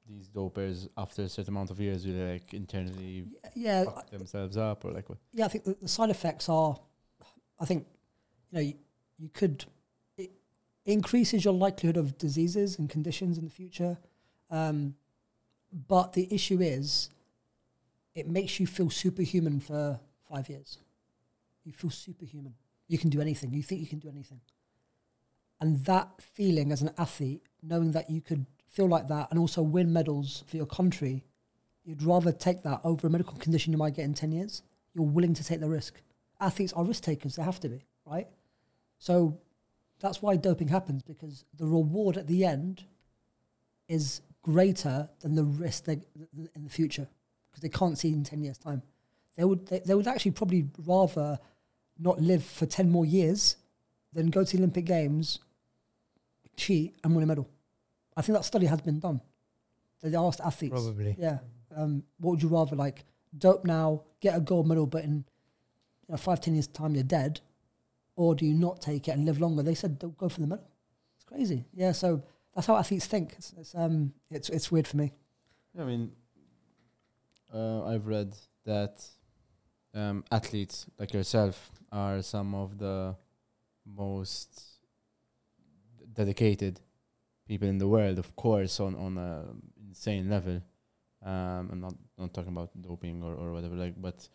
these 0.09 0.29
dopers, 0.29 0.87
after 0.97 1.23
a 1.23 1.29
certain 1.29 1.53
amount 1.53 1.71
of 1.71 1.79
years, 1.79 2.03
do 2.03 2.13
they 2.13 2.33
like 2.33 2.53
internally 2.53 3.25
Yeah, 3.55 3.83
fuck 3.85 4.09
themselves 4.09 4.57
up 4.57 4.85
or 4.85 4.91
like 4.91 5.09
what? 5.09 5.17
yeah, 5.33 5.45
I 5.45 5.47
think 5.47 5.65
the, 5.65 5.75
the 5.81 5.87
side 5.87 6.09
effects 6.09 6.49
are, 6.49 6.77
I 7.59 7.65
think, 7.65 7.85
you 8.51 8.55
know, 8.57 8.61
you, 8.61 8.73
you 9.17 9.29
could, 9.29 9.65
it 10.17 10.31
increases 10.85 11.43
your 11.43 11.53
likelihood 11.53 11.97
of 11.97 12.17
diseases 12.17 12.79
and 12.79 12.89
conditions 12.89 13.37
in 13.37 13.45
the 13.45 13.51
future. 13.51 13.97
Um, 14.49 14.95
but 15.87 16.13
the 16.13 16.33
issue 16.33 16.59
is, 16.61 17.09
it 18.15 18.27
makes 18.27 18.59
you 18.59 18.65
feel 18.67 18.89
superhuman 18.89 19.59
for 19.59 19.99
five 20.29 20.49
years. 20.49 20.77
You 21.65 21.73
feel 21.73 21.89
superhuman. 21.89 22.53
You 22.87 22.97
can 22.97 23.09
do 23.09 23.19
anything. 23.19 23.53
You 23.53 23.61
think 23.61 23.81
you 23.81 23.87
can 23.87 23.99
do 23.99 24.07
anything. 24.09 24.39
And 25.59 25.83
that 25.85 26.09
feeling 26.21 26.71
as 26.71 26.81
an 26.81 26.91
athlete, 26.97 27.41
knowing 27.61 27.91
that 27.91 28.09
you 28.09 28.21
could 28.21 28.45
feel 28.67 28.87
like 28.87 29.07
that 29.07 29.27
and 29.29 29.39
also 29.39 29.61
win 29.61 29.91
medals 29.91 30.43
for 30.47 30.57
your 30.57 30.65
country, 30.65 31.23
you'd 31.83 32.03
rather 32.03 32.31
take 32.31 32.63
that 32.63 32.81
over 32.83 33.07
a 33.07 33.09
medical 33.09 33.37
condition 33.37 33.71
you 33.71 33.77
might 33.77 33.95
get 33.95 34.05
in 34.05 34.13
10 34.13 34.31
years. 34.31 34.61
You're 34.93 35.05
willing 35.05 35.33
to 35.35 35.43
take 35.43 35.59
the 35.59 35.69
risk. 35.69 36.01
Athletes 36.39 36.73
are 36.73 36.83
risk 36.83 37.03
takers, 37.03 37.35
they 37.35 37.43
have 37.43 37.59
to 37.61 37.69
be, 37.69 37.83
right? 38.05 38.27
So 38.99 39.39
that's 39.99 40.21
why 40.21 40.35
doping 40.35 40.67
happens 40.67 41.01
because 41.01 41.45
the 41.57 41.65
reward 41.65 42.17
at 42.17 42.27
the 42.27 42.45
end 42.45 42.83
is 43.87 44.21
greater 44.43 45.09
than 45.21 45.35
the 45.35 45.43
risk 45.43 45.85
they, 45.85 45.99
in 46.55 46.63
the 46.63 46.69
future 46.69 47.07
because 47.49 47.61
they 47.61 47.69
can't 47.69 47.97
see 47.97 48.13
in 48.13 48.23
10 48.23 48.41
years' 48.43 48.57
time. 48.57 48.81
They 49.35 49.43
would, 49.43 49.67
they, 49.67 49.79
they 49.79 49.95
would 49.95 50.07
actually 50.07 50.31
probably 50.31 50.67
rather 50.85 51.39
not 51.99 52.21
live 52.21 52.43
for 52.43 52.65
10 52.65 52.89
more 52.89 53.05
years 53.05 53.55
than 54.13 54.29
go 54.29 54.43
to 54.43 54.51
the 54.51 54.61
Olympic 54.61 54.85
Games, 54.85 55.39
cheat, 56.55 56.95
and 57.03 57.15
win 57.15 57.23
a 57.23 57.27
medal. 57.27 57.47
I 58.17 58.21
think 58.23 58.35
that 58.37 58.43
study 58.43 58.65
has 58.65 58.81
been 58.81 58.99
done. 58.99 59.21
They 60.01 60.15
asked 60.17 60.41
athletes. 60.41 60.73
probably. 60.73 61.15
Yeah. 61.19 61.39
Um, 61.75 62.03
what 62.17 62.31
would 62.31 62.43
you 62.43 62.49
rather 62.49 62.75
like? 62.75 63.05
Dope 63.37 63.63
now, 63.63 64.03
get 64.19 64.35
a 64.35 64.39
gold 64.39 64.67
medal, 64.67 64.87
but 64.87 65.03
in 65.03 65.13
you 65.13 65.23
know, 66.09 66.17
five, 66.17 66.41
ten 66.41 66.55
years' 66.55 66.67
time 66.67 66.95
you're 66.95 67.03
dead, 67.03 67.41
or 68.15 68.33
do 68.33 68.45
you 68.45 68.53
not 68.53 68.81
take 68.81 69.07
it 69.07 69.11
and 69.11 69.25
live 69.25 69.39
longer? 69.39 69.61
They 69.61 69.75
said 69.75 69.99
don't 69.99 70.17
go 70.17 70.29
for 70.29 70.41
the 70.41 70.47
medal. 70.47 70.67
It's 71.15 71.25
crazy. 71.25 71.65
Yeah. 71.73 71.91
So 71.91 72.23
that's 72.55 72.65
how 72.65 72.75
athletes 72.75 73.05
think. 73.05 73.35
It's, 73.37 73.53
it's 73.57 73.75
um, 73.75 74.13
it's 74.31 74.49
it's 74.49 74.71
weird 74.71 74.87
for 74.87 74.97
me. 74.97 75.13
I 75.79 75.83
mean, 75.83 76.11
uh, 77.53 77.85
I've 77.85 78.07
read 78.07 78.35
that 78.65 79.05
um, 79.93 80.23
athletes 80.31 80.87
like 80.97 81.13
yourself 81.13 81.69
are 81.91 82.23
some 82.23 82.55
of 82.55 82.79
the 82.79 83.15
most 83.85 84.79
dedicated 86.13 86.79
people 87.47 87.67
in 87.67 87.77
the 87.77 87.87
world, 87.87 88.19
of 88.19 88.35
course, 88.35 88.79
on 88.79 88.95
on 88.95 89.17
a 89.17 89.45
insane 89.87 90.29
level. 90.29 90.61
Um, 91.25 91.69
I'm 91.71 91.81
not 91.81 91.95
not 92.17 92.33
talking 92.33 92.51
about 92.51 92.69
doping 92.79 93.23
or, 93.23 93.33
or 93.33 93.53
whatever, 93.53 93.75
like, 93.75 93.99
but 93.99 94.27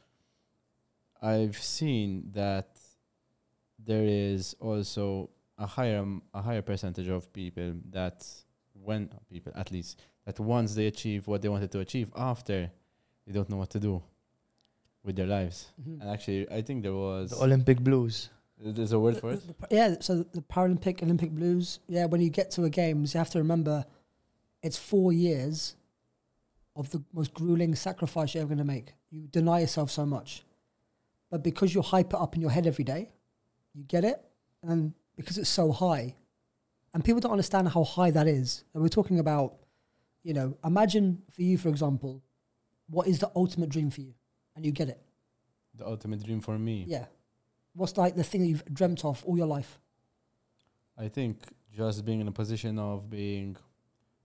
I've 1.20 1.56
seen 1.56 2.30
that 2.32 2.78
there 3.78 4.04
is 4.04 4.54
also 4.60 5.30
a 5.58 5.66
higher 5.66 5.98
um, 5.98 6.22
a 6.34 6.42
higher 6.42 6.62
percentage 6.62 7.08
of 7.08 7.32
people 7.32 7.74
that 7.90 8.26
when 8.72 9.08
people 9.30 9.52
athletes 9.54 9.96
that 10.24 10.38
once 10.40 10.74
they 10.74 10.86
achieve 10.86 11.28
what 11.28 11.42
they 11.42 11.48
wanted 11.48 11.70
to 11.70 11.80
achieve 11.80 12.10
after 12.16 12.70
they 13.26 13.32
don't 13.32 13.48
know 13.48 13.56
what 13.56 13.70
to 13.70 13.78
do 13.78 14.02
with 15.04 15.14
their 15.16 15.26
lives 15.26 15.66
and 16.00 16.08
actually 16.10 16.48
i 16.50 16.62
think 16.62 16.82
there 16.82 16.94
was 16.94 17.30
The 17.30 17.36
Olympic 17.44 17.80
blues. 17.80 18.30
There's 18.64 18.92
a 18.92 18.98
word 18.98 19.18
for 19.18 19.32
it 19.32 19.42
yeah. 19.70 19.94
So 20.00 20.24
the 20.32 20.40
Paralympic 20.42 21.02
Olympic 21.02 21.30
Blues. 21.30 21.80
Yeah. 21.88 22.06
When 22.06 22.20
you 22.20 22.30
get 22.30 22.50
to 22.52 22.64
a 22.64 22.70
games, 22.70 23.14
you 23.14 23.18
have 23.18 23.30
to 23.30 23.38
remember, 23.38 23.84
it's 24.62 24.78
four 24.78 25.12
years 25.12 25.76
of 26.76 26.90
the 26.90 27.02
most 27.12 27.34
grueling 27.34 27.74
sacrifice 27.74 28.34
you're 28.34 28.42
ever 28.42 28.48
going 28.48 28.58
to 28.58 28.64
make. 28.64 28.94
You 29.10 29.26
deny 29.30 29.60
yourself 29.60 29.90
so 29.90 30.06
much, 30.06 30.44
but 31.30 31.42
because 31.42 31.74
you 31.74 31.82
hype 31.82 32.14
it 32.14 32.20
up 32.20 32.34
in 32.34 32.40
your 32.40 32.50
head 32.50 32.66
every 32.66 32.84
day, 32.84 33.10
you 33.74 33.84
get 33.84 34.04
it, 34.04 34.22
and 34.62 34.92
because 35.16 35.38
it's 35.38 35.50
so 35.50 35.72
high, 35.72 36.14
and 36.94 37.04
people 37.04 37.20
don't 37.20 37.32
understand 37.32 37.68
how 37.68 37.84
high 37.84 38.10
that 38.10 38.26
is. 38.26 38.64
And 38.72 38.82
we're 38.82 38.88
talking 38.88 39.18
about, 39.18 39.56
you 40.22 40.32
know, 40.32 40.56
imagine 40.64 41.22
for 41.30 41.42
you, 41.42 41.58
for 41.58 41.68
example, 41.68 42.22
what 42.88 43.06
is 43.06 43.18
the 43.18 43.30
ultimate 43.36 43.68
dream 43.68 43.90
for 43.90 44.00
you, 44.00 44.14
and 44.56 44.64
you 44.64 44.72
get 44.72 44.88
it. 44.88 45.00
The 45.74 45.86
ultimate 45.86 46.22
dream 46.22 46.40
for 46.40 46.58
me. 46.58 46.84
Yeah. 46.86 47.06
What's 47.74 47.96
like 47.96 48.14
the 48.16 48.24
thing 48.24 48.42
that 48.42 48.48
you've 48.48 48.64
dreamt 48.72 49.04
of 49.04 49.24
all 49.24 49.36
your 49.36 49.46
life? 49.46 49.78
I 50.98 51.08
think 51.08 51.38
just 51.74 52.04
being 52.04 52.20
in 52.20 52.28
a 52.28 52.32
position 52.32 52.78
of 52.78 53.08
being 53.08 53.56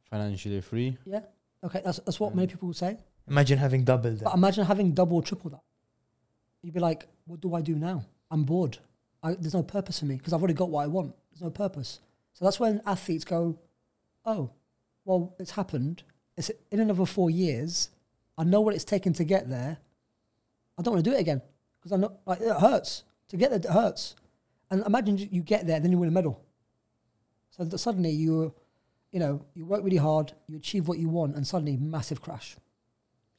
financially 0.09 0.61
free. 0.61 0.97
Yeah. 1.05 1.21
Okay, 1.63 1.81
that's 1.83 1.99
that's 1.99 2.19
what 2.19 2.35
many 2.35 2.47
people 2.47 2.67
would 2.67 2.77
say. 2.77 2.97
Imagine 3.27 3.57
having 3.57 3.83
double 3.83 4.11
But 4.11 4.19
that. 4.19 4.33
imagine 4.35 4.65
having 4.65 4.91
double 4.93 5.17
or 5.17 5.21
triple 5.23 5.49
that. 5.51 5.61
You'd 6.61 6.73
be 6.73 6.79
like, 6.79 7.07
what 7.25 7.41
do 7.41 7.55
I 7.55 7.61
do 7.61 7.75
now? 7.75 8.03
I'm 8.31 8.43
bored. 8.43 8.77
I, 9.23 9.33
there's 9.33 9.53
no 9.53 9.63
purpose 9.63 9.99
for 9.99 10.05
me 10.05 10.15
because 10.15 10.33
I've 10.33 10.41
already 10.41 10.53
got 10.53 10.69
what 10.69 10.83
I 10.83 10.87
want. 10.87 11.13
There's 11.31 11.41
no 11.41 11.49
purpose. 11.49 11.99
So 12.33 12.45
that's 12.45 12.59
when 12.59 12.81
athletes 12.85 13.23
go, 13.25 13.57
oh, 14.25 14.49
well, 15.05 15.35
it's 15.39 15.51
happened. 15.51 16.03
It's 16.35 16.51
in 16.71 16.79
another 16.79 17.05
four 17.05 17.29
years. 17.29 17.89
I 18.37 18.43
know 18.43 18.61
what 18.61 18.75
it's 18.75 18.83
taken 18.83 19.13
to 19.13 19.23
get 19.23 19.49
there. 19.49 19.77
I 20.77 20.81
don't 20.83 20.93
want 20.93 21.03
to 21.03 21.09
do 21.09 21.15
it 21.15 21.19
again 21.19 21.41
because 21.79 21.91
I 21.93 21.97
know 21.97 22.13
like, 22.25 22.41
it 22.41 22.55
hurts 22.55 23.03
to 23.29 23.37
get 23.37 23.49
there. 23.49 23.59
It 23.59 23.65
hurts. 23.65 24.15
And 24.69 24.85
imagine 24.85 25.17
you 25.17 25.41
get 25.41 25.65
there, 25.65 25.79
then 25.79 25.91
you 25.91 25.97
win 25.97 26.09
a 26.09 26.11
medal. 26.11 26.43
So 27.51 27.63
that 27.63 27.77
suddenly 27.77 28.11
you, 28.11 28.53
you 29.11 29.19
know, 29.19 29.45
you 29.53 29.65
work 29.65 29.83
really 29.83 29.97
hard, 29.97 30.33
you 30.47 30.57
achieve 30.57 30.87
what 30.87 30.99
you 30.99 31.09
want, 31.09 31.35
and 31.35 31.47
suddenly 31.47 31.77
massive 31.77 32.21
crash 32.21 32.57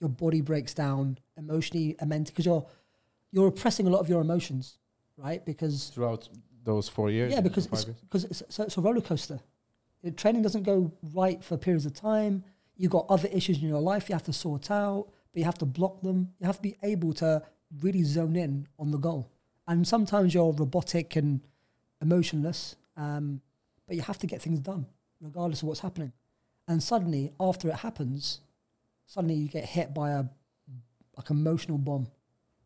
your 0.01 0.11
body 0.11 0.41
breaks 0.41 0.75
down 0.75 1.19
emotionally 1.37 1.97
and 2.01 2.09
mentally 2.09 2.33
because 2.33 2.47
you're 2.47 2.67
you're 3.31 3.45
repressing 3.45 3.87
a 3.87 3.91
lot 3.91 3.99
of 3.99 4.09
your 4.09 4.21
emotions, 4.21 4.79
right? 5.17 5.45
Because 5.45 5.91
Throughout 5.91 6.29
those 6.65 6.89
four 6.89 7.11
years. 7.11 7.33
yeah, 7.33 7.41
because 7.41 7.67
it's, 7.67 7.85
because 7.85 8.25
it's, 8.25 8.43
so 8.49 8.63
it's 8.63 8.77
a 8.77 8.81
roller 8.81 9.03
coaster. 9.03 9.39
Your 10.03 10.13
training 10.13 10.43
doesn't 10.43 10.63
go 10.63 10.93
right 11.15 11.43
for 11.45 11.57
periods 11.59 11.85
of 11.85 11.93
time. 11.93 12.43
You've 12.77 12.93
got 12.93 13.07
other 13.11 13.29
issues 13.31 13.61
in 13.61 13.69
your 13.69 13.81
life 13.81 14.09
you 14.09 14.15
have 14.15 14.25
to 14.25 14.33
sort 14.33 14.71
out, 14.71 15.09
but 15.33 15.39
you 15.41 15.45
have 15.45 15.59
to 15.59 15.67
block 15.67 16.01
them. 16.03 16.33
You 16.39 16.47
have 16.47 16.57
to 16.57 16.63
be 16.63 16.77
able 16.83 17.13
to 17.15 17.43
really 17.83 18.03
zone 18.03 18.37
in 18.37 18.67
on 18.79 18.93
the 18.93 18.99
goal. 18.99 19.31
And 19.69 19.87
sometimes 19.87 20.35
you're 20.35 20.53
robotic 20.53 21.15
and 21.15 21.41
emotionless, 22.01 22.75
um, 22.97 23.41
but 23.87 23.95
you 23.95 24.03
have 24.03 24.19
to 24.19 24.27
get 24.27 24.43
things 24.43 24.59
done 24.59 24.87
regardless 25.21 25.63
of 25.63 25.69
what's 25.69 25.81
happening. 25.81 26.13
And 26.67 26.83
suddenly, 26.83 27.33
after 27.39 27.69
it 27.69 27.77
happens, 27.77 28.41
suddenly 29.07 29.35
you 29.35 29.49
get 29.49 29.65
hit 29.65 29.95
by 29.95 30.11
a 30.11 30.25
like 31.17 31.31
emotional 31.31 31.79
bomb 31.79 32.09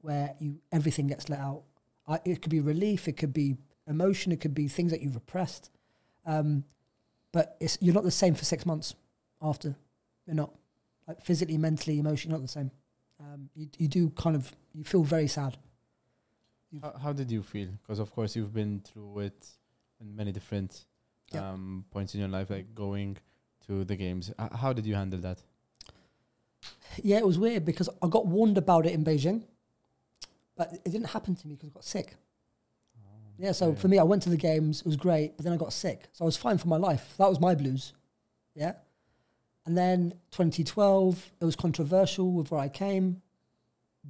where 0.01 0.35
you 0.39 0.61
everything 0.71 1.07
gets 1.09 1.29
let 1.29 1.41
out. 1.41 1.63
I, 2.07 2.21
it 2.25 2.41
could 2.43 2.51
be 2.51 2.61
relief, 2.61 3.09
it 3.09 3.17
could 3.17 3.33
be 3.33 3.57
emotion, 3.87 4.33
it 4.33 4.41
could 4.41 4.55
be 4.55 4.69
things 4.69 4.93
that 4.93 5.01
you've 5.01 5.15
repressed. 5.15 5.71
Um, 6.25 6.65
but 7.33 7.57
you're 7.81 7.95
not 7.95 8.05
the 8.05 8.11
same 8.11 8.35
for 8.35 8.45
six 8.45 8.67
months 8.67 8.95
after. 9.41 9.75
You're 10.27 10.37
not 10.37 10.53
like 11.09 11.23
physically, 11.25 11.57
mentally, 11.57 11.99
emotionally, 11.99 12.39
not 12.39 12.43
the 12.43 12.49
same. 12.49 12.71
Um, 13.19 13.49
you 13.55 13.69
you 13.79 13.89
do 13.89 14.11
kind 14.11 14.37
of 14.37 14.53
you 14.73 14.85
feel 14.85 15.03
very 15.03 15.29
sad. 15.29 15.57
How, 16.81 16.93
how 17.03 17.12
did 17.12 17.31
you 17.31 17.43
feel? 17.43 17.68
Because 17.83 17.99
of 17.99 18.11
course 18.12 18.35
you've 18.37 18.55
been 18.55 18.81
through 18.81 19.20
it 19.20 19.47
in 20.01 20.14
many 20.16 20.33
different 20.33 20.85
Yeah. 21.33 21.51
um, 21.51 21.85
points 21.91 22.14
in 22.14 22.20
your 22.20 22.29
life, 22.29 22.51
like 22.51 22.75
going 22.75 23.16
to 23.66 23.85
the 23.85 23.97
games. 23.97 24.31
H- 24.41 24.51
how 24.55 24.73
did 24.73 24.87
you 24.87 24.95
handle 24.95 25.20
that? 25.20 25.43
Yeah, 27.03 27.18
it 27.18 27.27
was 27.27 27.39
weird 27.39 27.64
because 27.64 27.89
I 28.03 28.09
got 28.09 28.27
warned 28.27 28.59
about 28.59 28.87
it 28.87 28.93
in 28.93 29.05
Beijing, 29.05 29.45
but 30.57 30.73
it 30.73 30.85
didn't 30.85 31.09
happen 31.09 31.35
to 31.37 31.49
me 31.49 31.55
because 31.55 31.70
I 31.70 31.73
got 31.73 31.85
sick. 31.85 32.16
Yeah, 33.39 33.53
so 33.53 33.68
Okay. 33.68 33.81
for 33.81 33.89
me, 33.89 33.99
I 33.99 34.03
went 34.05 34.23
to 34.25 34.31
the 34.31 34.37
games, 34.37 34.81
it 34.81 34.87
was 34.87 34.97
great, 34.97 35.37
but 35.37 35.45
then 35.45 35.53
I 35.53 35.57
got 35.57 35.73
sick. 35.73 36.09
So 36.12 36.25
I 36.25 36.27
was 36.27 36.37
fine 36.37 36.59
for 36.59 36.68
my 36.68 36.77
life. 36.77 37.14
That 37.16 37.29
was 37.29 37.41
my 37.41 37.55
blues. 37.55 37.93
Yeah. 38.55 38.75
And 39.64 39.77
then 39.77 40.12
2012, 40.33 41.33
it 41.41 41.45
was 41.45 41.57
controversial 41.57 42.31
with 42.33 42.51
where 42.51 42.61
I 42.61 42.68
came. 42.68 43.23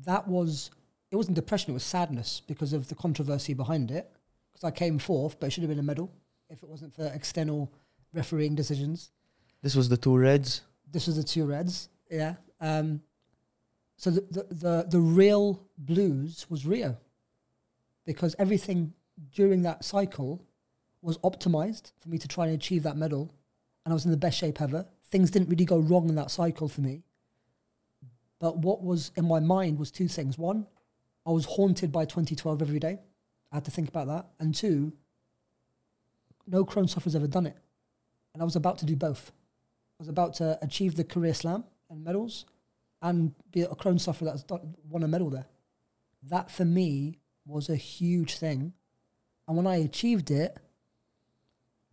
That 0.04 0.26
was, 0.26 0.70
it 1.12 1.16
wasn't 1.16 1.36
depression, 1.36 1.70
it 1.70 1.74
was 1.74 1.84
sadness 1.84 2.40
because 2.46 2.72
of 2.72 2.88
the 2.88 2.94
controversy 2.94 3.52
behind 3.52 3.90
it. 3.90 4.10
Because 4.50 4.64
I 4.64 4.70
came 4.70 4.98
fourth, 4.98 5.38
but 5.38 5.46
it 5.46 5.50
should 5.50 5.62
have 5.62 5.68
been 5.68 5.78
a 5.78 5.82
medal 5.82 6.10
if 6.48 6.62
it 6.62 6.68
wasn't 6.68 6.94
for 6.94 7.06
external 7.14 7.70
refereeing 8.14 8.54
decisions. 8.54 9.10
This 9.62 9.76
was 9.76 9.88
the 9.88 9.96
two 9.96 10.16
Reds. 10.16 10.62
this 10.90 11.06
was 11.06 11.16
the 11.16 11.22
two 11.22 11.44
reds 11.44 11.88
yeah. 12.10 12.34
Um 12.60 13.00
so 13.96 14.10
the, 14.10 14.20
the 14.30 14.54
the 14.54 14.86
the 14.90 15.00
real 15.00 15.62
blues 15.78 16.46
was 16.50 16.66
rio 16.66 16.96
because 18.04 18.34
everything 18.38 18.92
during 19.32 19.62
that 19.62 19.84
cycle 19.84 20.44
was 21.00 21.16
optimized 21.18 21.92
for 22.00 22.08
me 22.08 22.18
to 22.18 22.28
try 22.28 22.46
and 22.46 22.54
achieve 22.54 22.82
that 22.82 22.96
medal 22.96 23.32
and 23.84 23.92
i 23.92 23.94
was 23.94 24.04
in 24.04 24.10
the 24.10 24.16
best 24.16 24.38
shape 24.38 24.60
ever. 24.60 24.86
Things 25.04 25.30
didn't 25.30 25.48
really 25.48 25.64
go 25.64 25.78
wrong 25.78 26.08
in 26.08 26.14
that 26.16 26.30
cycle 26.30 26.68
for 26.68 26.80
me. 26.80 27.02
But 28.38 28.58
what 28.58 28.82
was 28.82 29.12
in 29.16 29.26
my 29.26 29.40
mind 29.40 29.78
was 29.78 29.90
two 29.90 30.08
things. 30.08 30.36
One 30.38 30.66
i 31.26 31.30
was 31.30 31.44
haunted 31.44 31.92
by 31.92 32.04
2012 32.04 32.62
every 32.62 32.78
day 32.78 32.98
i 33.50 33.56
had 33.56 33.64
to 33.64 33.70
think 33.70 33.88
about 33.88 34.06
that 34.06 34.26
and 34.38 34.54
two 34.54 34.92
no 36.46 36.64
Crohn 36.64 36.88
sufferer's 36.88 37.16
ever 37.16 37.26
done 37.26 37.46
it 37.46 37.56
and 38.34 38.42
i 38.42 38.44
was 38.44 38.56
about 38.56 38.78
to 38.78 38.86
do 38.86 38.96
both 38.96 39.32
I 40.02 40.02
was 40.02 40.08
about 40.08 40.34
to 40.34 40.58
achieve 40.62 40.96
the 40.96 41.04
career 41.04 41.32
slam 41.32 41.62
and 41.88 42.02
medals 42.02 42.44
and 43.02 43.32
be 43.52 43.62
a 43.62 43.68
Crohn 43.68 44.00
sufferer 44.00 44.26
that's 44.26 44.44
won 44.90 45.04
a 45.04 45.06
medal 45.06 45.30
there. 45.30 45.46
That 46.24 46.50
for 46.50 46.64
me 46.64 47.20
was 47.46 47.68
a 47.68 47.76
huge 47.76 48.34
thing. 48.34 48.72
And 49.46 49.56
when 49.56 49.68
I 49.68 49.76
achieved 49.76 50.32
it, 50.32 50.56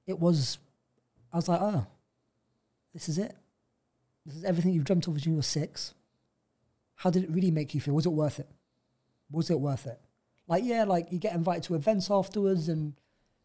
it 0.07 0.19
was, 0.19 0.57
I 1.31 1.35
was 1.35 1.47
like, 1.47 1.61
oh, 1.61 1.85
this 2.91 3.09
is 3.09 3.19
it. 3.19 3.35
This 4.25 4.37
is 4.37 4.43
everything 4.43 4.73
you've 4.73 4.85
dreamt 4.85 5.05
of 5.05 5.13
when 5.13 5.21
you 5.23 5.35
were 5.35 5.43
six. 5.43 5.93
How 6.95 7.11
did 7.11 7.25
it 7.25 7.29
really 7.29 7.51
make 7.51 7.75
you 7.75 7.81
feel? 7.81 7.93
Was 7.93 8.07
it 8.07 8.09
worth 8.09 8.39
it? 8.39 8.49
Was 9.31 9.49
it 9.49 9.59
worth 9.59 9.85
it? 9.85 9.99
Like, 10.47 10.63
yeah, 10.63 10.83
like 10.83 11.11
you 11.11 11.19
get 11.19 11.35
invited 11.35 11.63
to 11.63 11.75
events 11.75 12.09
afterwards 12.09 12.69
and 12.69 12.93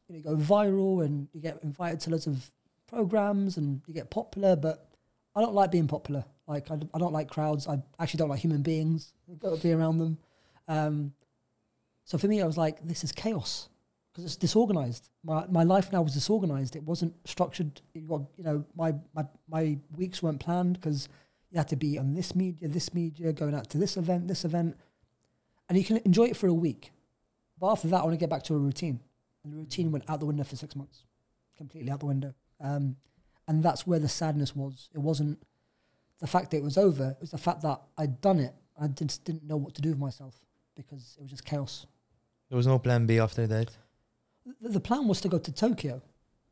you, 0.09 0.15
know, 0.15 0.19
you 0.19 0.25
go 0.25 0.37
viral 0.37 1.05
and 1.05 1.29
you 1.33 1.41
get 1.41 1.63
invited 1.63 2.01
to 2.01 2.11
lots 2.11 2.27
of 2.27 2.51
programs 2.87 3.57
and 3.57 3.83
you 3.87 3.95
get 3.95 4.11
popular, 4.11 4.57
but 4.57 4.89
I 5.35 5.41
don't 5.41 5.55
like 5.55 5.71
being 5.71 5.89
popular. 5.89 6.25
Like 6.47 6.71
I, 6.71 6.75
I 6.95 6.99
don't 6.99 7.13
like 7.13 7.29
crowds. 7.29 7.67
I 7.67 7.83
actually 7.99 8.19
don't 8.19 8.29
like 8.29 8.41
human 8.41 8.63
beings. 8.63 9.13
I've 9.31 9.39
got 9.39 9.57
to 9.57 9.63
be 9.63 9.73
around 9.73 9.99
them. 9.99 10.19
Um, 10.69 11.13
so 12.05 12.19
for 12.19 12.29
me, 12.29 12.43
I 12.43 12.47
was 12.47 12.57
like, 12.57 12.87
this 12.87 13.03
is 13.03 13.13
chaos 13.13 13.69
because 14.13 14.25
it's 14.25 14.37
disorganized. 14.37 15.09
My 15.25 15.47
my 15.49 15.65
life 15.65 15.91
now 15.93 16.03
was 16.03 16.15
disorganized. 16.15 16.77
It 16.77 16.83
wasn't 16.83 17.15
structured. 17.27 17.81
It 17.95 18.07
got, 18.07 18.23
you 18.37 18.45
know, 18.45 18.65
my 18.77 18.95
my 19.15 19.25
my 19.49 19.79
weeks 19.97 20.23
weren't 20.23 20.41
planned 20.41 20.75
because 20.75 21.09
you 21.51 21.59
had 21.59 21.69
to 21.69 21.77
be 21.77 21.99
on 21.99 22.15
this 22.15 22.35
media, 22.35 22.69
this 22.69 22.93
media, 22.95 23.33
going 23.33 23.55
out 23.55 23.71
to 23.71 23.79
this 23.79 23.97
event, 23.97 24.29
this 24.29 24.45
event, 24.45 24.77
and 25.69 25.79
you 25.79 25.85
can 25.85 25.99
enjoy 26.05 26.25
it 26.25 26.37
for 26.37 26.47
a 26.47 26.55
week, 26.55 26.93
but 27.59 27.71
after 27.71 27.89
that, 27.89 28.01
I 28.01 28.03
want 28.03 28.13
to 28.13 28.19
get 28.19 28.31
back 28.31 28.43
to 28.45 28.55
a 28.55 28.59
routine, 28.59 29.01
and 29.43 29.53
the 29.53 29.57
routine 29.57 29.91
went 29.91 30.09
out 30.09 30.21
the 30.21 30.27
window 30.27 30.45
for 30.45 30.57
six 30.57 30.75
months, 30.77 31.05
completely 31.57 31.91
out 31.91 32.01
the 32.01 32.07
window. 32.07 32.35
Um, 32.61 32.97
and 33.47 33.63
that's 33.63 33.87
where 33.87 33.99
the 33.99 34.09
sadness 34.09 34.57
was. 34.57 34.89
It 34.95 34.99
wasn't 34.99 35.43
the 36.21 36.27
fact 36.27 36.51
that 36.51 36.59
it 36.59 36.63
was 36.63 36.79
over. 36.79 37.11
It 37.11 37.21
was 37.21 37.31
the 37.31 37.39
fact 37.39 37.63
that 37.63 37.81
I'd 37.99 38.21
done 38.21 38.41
it. 38.41 38.55
I 38.81 38.89
just 38.89 39.25
didn't 39.25 39.45
know 39.45 39.57
what 39.57 39.75
to 39.75 39.83
do 39.83 39.91
with 39.91 39.99
myself 39.99 40.35
because 40.75 41.17
it 41.19 41.23
was 41.23 41.31
just 41.31 41.45
chaos. 41.45 41.87
There 42.49 42.57
was 42.57 42.67
no 42.67 42.79
plan 42.79 43.07
B 43.07 43.19
after 43.19 43.47
that. 43.47 43.71
The, 44.61 44.69
the 44.71 44.81
plan 44.81 45.07
was 45.07 45.21
to 45.23 45.29
go 45.29 45.39
to 45.39 45.53
Tokyo. 45.53 46.03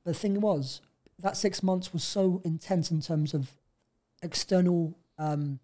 But 0.04 0.14
the 0.14 0.18
thing 0.18 0.40
was, 0.40 0.80
that 1.18 1.36
six 1.36 1.62
months 1.62 1.92
was 1.92 2.04
so 2.04 2.42
intense 2.44 2.90
in 2.90 3.00
terms 3.00 3.34
of 3.34 3.50
external 4.22 4.96
um, 5.18 5.58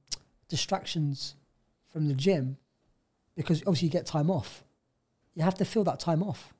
distractions 0.48 1.34
from 1.92 2.08
the 2.08 2.14
gym 2.14 2.56
because 3.38 3.60
obviously 3.62 3.86
you 3.86 3.92
get 3.92 4.04
time 4.04 4.30
off. 4.30 4.64
You 5.34 5.44
have 5.44 5.54
to 5.54 5.64
fill 5.64 5.84
that 5.84 6.00
time 6.00 6.22
off. 6.24 6.52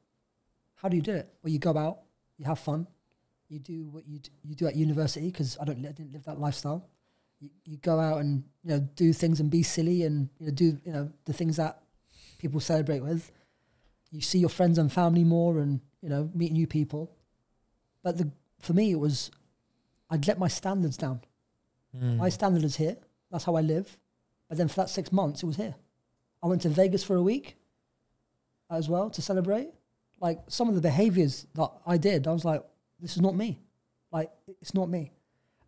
How 0.76 0.88
do 0.88 0.96
you 0.96 1.02
do 1.02 1.12
it? 1.12 1.28
Well, 1.42 1.52
you 1.52 1.58
go 1.58 1.76
out, 1.76 1.98
you 2.38 2.44
have 2.46 2.60
fun, 2.60 2.86
you 3.48 3.58
do 3.58 3.88
what 3.88 4.06
you 4.06 4.20
d- 4.20 4.30
you 4.44 4.54
do 4.54 4.68
at 4.68 4.76
university 4.76 5.26
because 5.26 5.58
I 5.60 5.64
don't 5.64 5.78
I 5.84 5.90
didn't 5.90 6.12
live 6.12 6.24
that 6.24 6.38
lifestyle. 6.38 6.88
You, 7.40 7.50
you 7.64 7.76
go 7.78 7.98
out 7.98 8.18
and 8.20 8.44
you 8.62 8.70
know 8.70 8.80
do 8.94 9.12
things 9.12 9.40
and 9.40 9.50
be 9.50 9.64
silly 9.64 10.04
and 10.04 10.28
you 10.38 10.46
know 10.46 10.52
do 10.52 10.78
you 10.84 10.92
know 10.92 11.10
the 11.24 11.32
things 11.32 11.56
that 11.56 11.82
people 12.38 12.60
celebrate 12.60 13.00
with. 13.00 13.32
You 14.12 14.20
see 14.20 14.38
your 14.38 14.48
friends 14.48 14.78
and 14.78 14.92
family 14.92 15.24
more 15.24 15.58
and 15.58 15.80
you 16.00 16.08
know 16.08 16.30
meet 16.32 16.52
new 16.52 16.68
people. 16.68 17.10
But 18.04 18.18
the 18.18 18.30
for 18.60 18.72
me 18.72 18.92
it 18.92 19.00
was 19.00 19.32
I'd 20.10 20.28
let 20.28 20.38
my 20.38 20.48
standards 20.48 20.96
down. 20.96 21.22
Mm. 21.96 22.18
My 22.18 22.28
standard 22.28 22.62
is 22.62 22.76
here. 22.76 22.96
That's 23.32 23.44
how 23.44 23.56
I 23.56 23.62
live. 23.62 23.98
But 24.48 24.58
then 24.58 24.68
for 24.68 24.76
that 24.76 24.90
six 24.90 25.10
months, 25.10 25.42
it 25.42 25.46
was 25.46 25.56
here. 25.56 25.74
I 26.42 26.46
went 26.46 26.62
to 26.62 26.68
Vegas 26.68 27.02
for 27.04 27.16
a 27.16 27.22
week 27.22 27.56
as 28.70 28.88
well 28.88 29.10
to 29.10 29.22
celebrate. 29.22 29.70
Like 30.20 30.40
some 30.48 30.68
of 30.68 30.74
the 30.74 30.80
behaviors 30.80 31.46
that 31.54 31.70
I 31.86 31.96
did, 31.96 32.26
I 32.26 32.32
was 32.32 32.44
like, 32.44 32.62
this 33.00 33.12
is 33.12 33.20
not 33.20 33.34
me. 33.34 33.60
Like 34.10 34.30
it's 34.60 34.74
not 34.74 34.88
me. 34.88 35.12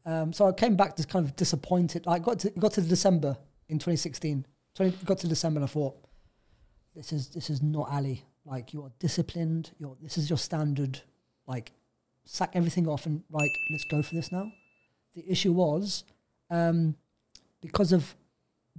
Um, 0.06 0.32
so 0.32 0.46
I 0.46 0.52
came 0.52 0.76
back 0.76 0.96
just 0.96 1.08
kind 1.08 1.24
of 1.24 1.36
disappointed. 1.36 2.04
I 2.06 2.18
got 2.18 2.40
to 2.40 2.50
got 2.50 2.72
to 2.72 2.82
December 2.82 3.36
in 3.68 3.78
2016. 3.78 4.46
20, 4.74 5.04
got 5.04 5.18
to 5.18 5.28
December 5.28 5.58
and 5.58 5.64
I 5.64 5.68
thought, 5.68 5.96
this 6.94 7.12
is 7.12 7.28
this 7.28 7.50
is 7.50 7.62
not 7.62 7.88
Ali. 7.90 8.24
like 8.44 8.72
you 8.72 8.82
are 8.82 8.90
disciplined. 8.98 9.72
You're 9.78 9.96
this 10.02 10.18
is 10.18 10.28
your 10.28 10.38
standard. 10.38 11.00
Like 11.46 11.72
sack 12.24 12.50
everything 12.54 12.88
off 12.88 13.06
and 13.06 13.22
like 13.30 13.50
let's 13.70 13.84
go 13.90 14.02
for 14.02 14.14
this 14.14 14.32
now. 14.32 14.50
The 15.14 15.28
issue 15.30 15.52
was 15.52 16.04
um, 16.50 16.96
because 17.60 17.92
of 17.92 18.14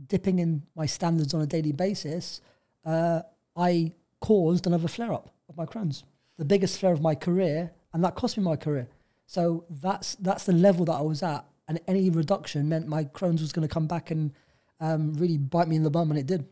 dipping 0.07 0.39
in 0.39 0.63
my 0.75 0.85
standards 0.85 1.33
on 1.33 1.41
a 1.41 1.47
daily 1.47 1.71
basis. 1.71 2.41
Uh, 2.85 3.21
I 3.55 3.93
caused 4.19 4.67
another 4.67 4.87
flare 4.87 5.13
up 5.13 5.29
of 5.49 5.57
my 5.57 5.65
Crohn's, 5.65 6.03
the 6.37 6.45
biggest 6.45 6.79
flare 6.79 6.93
of 6.93 7.01
my 7.01 7.15
career, 7.15 7.71
and 7.93 8.03
that 8.03 8.15
cost 8.15 8.37
me 8.37 8.43
my 8.43 8.55
career. 8.55 8.87
So 9.25 9.65
that's 9.69 10.15
that's 10.15 10.45
the 10.45 10.53
level 10.53 10.85
that 10.85 10.93
I 10.93 11.01
was 11.01 11.23
at, 11.23 11.45
and 11.67 11.79
any 11.87 12.09
reduction 12.09 12.67
meant 12.69 12.87
my 12.87 13.05
Crohn's 13.05 13.41
was 13.41 13.51
going 13.51 13.67
to 13.67 13.73
come 13.73 13.87
back 13.87 14.11
and 14.11 14.33
um, 14.79 15.13
really 15.13 15.37
bite 15.37 15.67
me 15.67 15.75
in 15.75 15.83
the 15.83 15.89
bum, 15.89 16.11
and 16.11 16.19
it 16.19 16.25
did. 16.25 16.45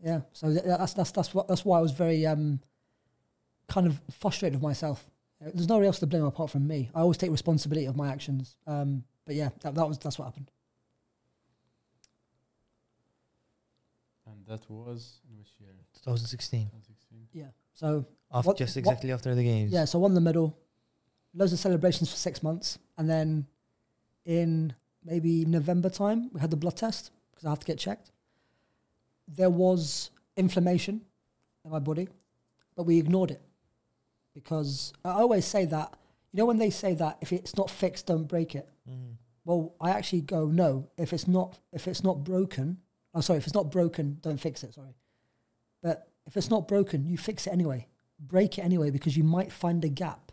Yeah, 0.00 0.20
so 0.32 0.52
th- 0.52 0.64
that's 0.64 0.94
that's 0.94 1.10
that's 1.10 1.34
what 1.34 1.48
that's 1.48 1.64
why 1.64 1.78
I 1.78 1.82
was 1.82 1.92
very 1.92 2.26
um, 2.26 2.60
kind 3.68 3.86
of 3.86 4.00
frustrated 4.10 4.56
with 4.56 4.62
myself. 4.62 5.06
There's 5.40 5.68
nobody 5.68 5.86
else 5.86 6.00
to 6.00 6.06
blame 6.06 6.24
apart 6.24 6.50
from 6.50 6.66
me. 6.66 6.90
I 6.94 7.00
always 7.00 7.16
take 7.16 7.30
responsibility 7.30 7.86
of 7.86 7.96
my 7.96 8.10
actions. 8.10 8.56
Um, 8.66 9.04
but 9.24 9.36
yeah, 9.36 9.50
that, 9.60 9.74
that 9.74 9.88
was 9.88 9.98
that's 9.98 10.18
what 10.18 10.26
happened. 10.26 10.50
That 14.48 14.68
was 14.70 15.20
in 15.30 15.36
which 15.38 15.52
year? 15.60 15.70
2016. 16.02 16.66
2016. 16.66 17.28
Yeah. 17.32 17.46
So 17.72 18.06
Off 18.30 18.44
What- 18.46 18.58
just 18.58 18.76
exactly 18.76 19.10
after 19.12 19.34
the 19.34 19.42
games. 19.42 19.72
yeah, 19.72 19.84
so 19.86 19.98
won 19.98 20.12
the 20.14 20.20
medal, 20.20 20.54
loads 21.32 21.52
of 21.52 21.58
celebrations 21.58 22.10
for 22.10 22.16
six 22.16 22.42
months, 22.42 22.78
and 22.98 23.08
then 23.08 23.46
in 24.26 24.74
maybe 25.02 25.44
November 25.46 25.88
time 25.88 26.30
we 26.32 26.40
had 26.40 26.50
the 26.50 26.56
blood 26.56 26.76
test 26.76 27.10
because 27.30 27.46
I 27.46 27.50
have 27.50 27.60
to 27.60 27.66
get 27.66 27.78
checked. 27.78 28.10
There 29.26 29.48
was 29.50 30.10
inflammation 30.36 31.04
in 31.64 31.70
my 31.70 31.78
body, 31.78 32.08
but 32.74 32.82
we 32.84 32.98
ignored 32.98 33.30
it 33.30 33.40
because 34.34 34.92
I 35.04 35.10
always 35.10 35.44
say 35.46 35.64
that 35.66 35.94
you 36.32 36.36
know 36.38 36.44
when 36.46 36.58
they 36.58 36.70
say 36.70 36.92
that 36.94 37.16
if 37.22 37.32
it's 37.32 37.56
not 37.56 37.70
fixed, 37.70 38.06
don't 38.06 38.24
break 38.26 38.54
it. 38.54 38.68
Mhm. 38.88 39.16
Well, 39.46 39.74
I 39.80 39.90
actually 39.90 40.20
go 40.22 40.46
no. 40.46 40.90
If 40.98 41.12
it's 41.14 41.26
not 41.26 41.58
if 41.72 41.88
it's 41.88 42.04
not 42.04 42.24
broken, 42.24 42.82
oh 43.14 43.20
sorry, 43.20 43.38
if 43.38 43.44
it's 43.46 43.54
not 43.54 43.70
broken, 43.70 44.18
don't 44.22 44.38
fix 44.40 44.62
it. 44.64 44.74
Sorry, 44.74 44.94
but 45.82 46.08
if 46.26 46.36
it's 46.36 46.50
not 46.50 46.68
broken, 46.68 47.06
you 47.06 47.16
fix 47.18 47.46
it 47.46 47.52
anyway. 47.52 47.86
Break 48.20 48.58
it 48.58 48.62
anyway 48.62 48.90
because 48.90 49.16
you 49.16 49.24
might 49.24 49.52
find 49.52 49.84
a 49.84 49.88
gap 49.88 50.32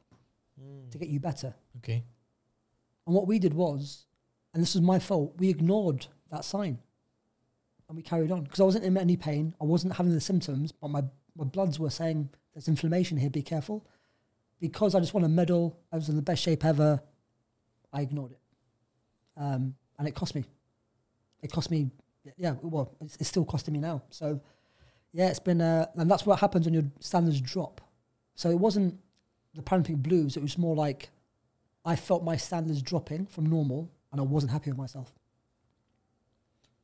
Mm. 0.61 0.89
to 0.91 0.97
get 0.97 1.09
you 1.09 1.19
better. 1.19 1.53
Okay. 1.77 2.01
And 3.05 3.13
what 3.13 3.27
we 3.27 3.39
did 3.39 3.53
was, 3.53 4.05
and 4.53 4.63
this 4.63 4.73
was 4.73 4.81
my 4.81 4.99
fault, 4.99 5.33
we 5.37 5.49
ignored 5.49 6.07
that 6.31 6.45
sign, 6.45 6.79
and 7.89 7.97
we 7.97 8.01
carried 8.01 8.31
on 8.31 8.43
because 8.43 8.61
I 8.61 8.63
wasn't 8.63 8.85
in 8.85 8.97
any 8.97 9.17
pain. 9.17 9.53
I 9.59 9.65
wasn't 9.65 9.93
having 9.93 10.13
the 10.13 10.21
symptoms, 10.21 10.71
but 10.71 10.89
my 10.89 11.03
my 11.35 11.43
bloods 11.43 11.77
were 11.77 11.89
saying 11.89 12.29
there's 12.53 12.69
inflammation 12.69 13.17
here. 13.17 13.29
Be 13.29 13.41
careful. 13.41 13.85
Because 14.61 14.95
I 14.95 15.01
just 15.01 15.13
won 15.13 15.25
a 15.25 15.29
medal, 15.29 15.77
I 15.91 15.97
was 15.97 16.07
in 16.07 16.15
the 16.15 16.21
best 16.21 16.41
shape 16.41 16.63
ever. 16.63 17.01
I 17.91 18.01
ignored 18.01 18.31
it, 18.31 18.39
um, 19.35 19.75
and 19.99 20.07
it 20.07 20.15
cost 20.15 20.33
me. 20.35 20.45
It 21.41 21.51
cost 21.51 21.69
me. 21.69 21.91
Yeah, 22.37 22.55
well, 22.61 22.91
it's, 23.01 23.15
it's 23.19 23.29
still 23.29 23.45
costing 23.45 23.73
me 23.73 23.79
now. 23.79 24.01
So, 24.09 24.41
yeah, 25.13 25.29
it's 25.29 25.39
been, 25.39 25.61
uh, 25.61 25.85
and 25.95 26.09
that's 26.09 26.25
what 26.25 26.39
happens 26.39 26.65
when 26.65 26.73
your 26.73 26.83
standards 26.99 27.39
drop. 27.41 27.81
So 28.35 28.49
it 28.49 28.59
wasn't 28.59 28.99
the 29.53 29.61
Paralympic 29.61 29.97
blues. 29.97 30.35
It 30.35 30.41
was 30.41 30.57
more 30.57 30.75
like 30.75 31.09
I 31.85 31.95
felt 31.95 32.23
my 32.23 32.35
standards 32.37 32.81
dropping 32.81 33.27
from 33.27 33.45
normal, 33.45 33.89
and 34.11 34.19
I 34.19 34.23
wasn't 34.23 34.51
happy 34.51 34.69
with 34.71 34.77
myself. 34.77 35.13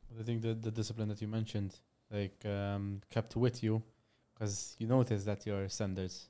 But 0.10 0.22
I 0.22 0.24
think 0.24 0.42
the 0.42 0.54
the 0.54 0.72
discipline 0.72 1.08
that 1.10 1.22
you 1.22 1.28
mentioned, 1.28 1.76
like, 2.12 2.46
um, 2.46 3.02
kept 3.10 3.36
with 3.36 3.64
you, 3.64 3.82
because 4.34 4.76
you 4.80 4.88
noticed 4.88 5.26
that 5.26 5.46
your 5.46 5.68
standards 5.70 6.30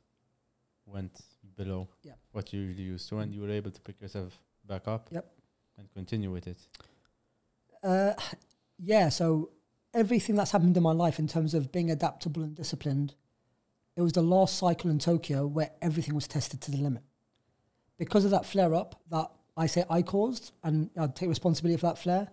went 0.85 1.11
below 1.57 1.87
Yeah. 2.03 2.13
what 2.31 2.51
you 2.53 2.61
usually 2.61 2.83
used 2.83 3.09
to, 3.09 3.17
and 3.19 3.33
you 3.33 3.41
were 3.41 3.49
able 3.49 3.71
to 3.71 3.81
pick 3.81 4.01
yourself 4.01 4.39
back 4.65 4.87
up. 4.87 5.09
Yep. 5.11 5.25
And 5.77 5.91
continue 5.93 6.31
with 6.31 6.47
it. 6.47 6.59
Uh, 7.83 8.13
yeah, 8.83 9.09
so 9.09 9.51
everything 9.93 10.35
that's 10.35 10.51
happened 10.51 10.75
in 10.75 10.83
my 10.83 10.91
life 10.91 11.19
in 11.19 11.27
terms 11.27 11.53
of 11.53 11.71
being 11.71 11.91
adaptable 11.91 12.43
and 12.43 12.55
disciplined, 12.55 13.13
it 13.95 14.01
was 14.01 14.13
the 14.13 14.21
last 14.21 14.57
cycle 14.57 14.89
in 14.89 14.99
Tokyo 14.99 15.45
where 15.45 15.71
everything 15.81 16.15
was 16.15 16.27
tested 16.27 16.61
to 16.61 16.71
the 16.71 16.77
limit. 16.77 17.03
Because 17.97 18.25
of 18.25 18.31
that 18.31 18.45
flare 18.45 18.73
up 18.73 18.99
that 19.11 19.29
I 19.55 19.67
say 19.67 19.83
I 19.89 20.01
caused, 20.01 20.53
and 20.63 20.89
I 20.97 21.07
take 21.07 21.29
responsibility 21.29 21.79
for 21.79 21.87
that 21.87 21.97
flare, 21.99 22.29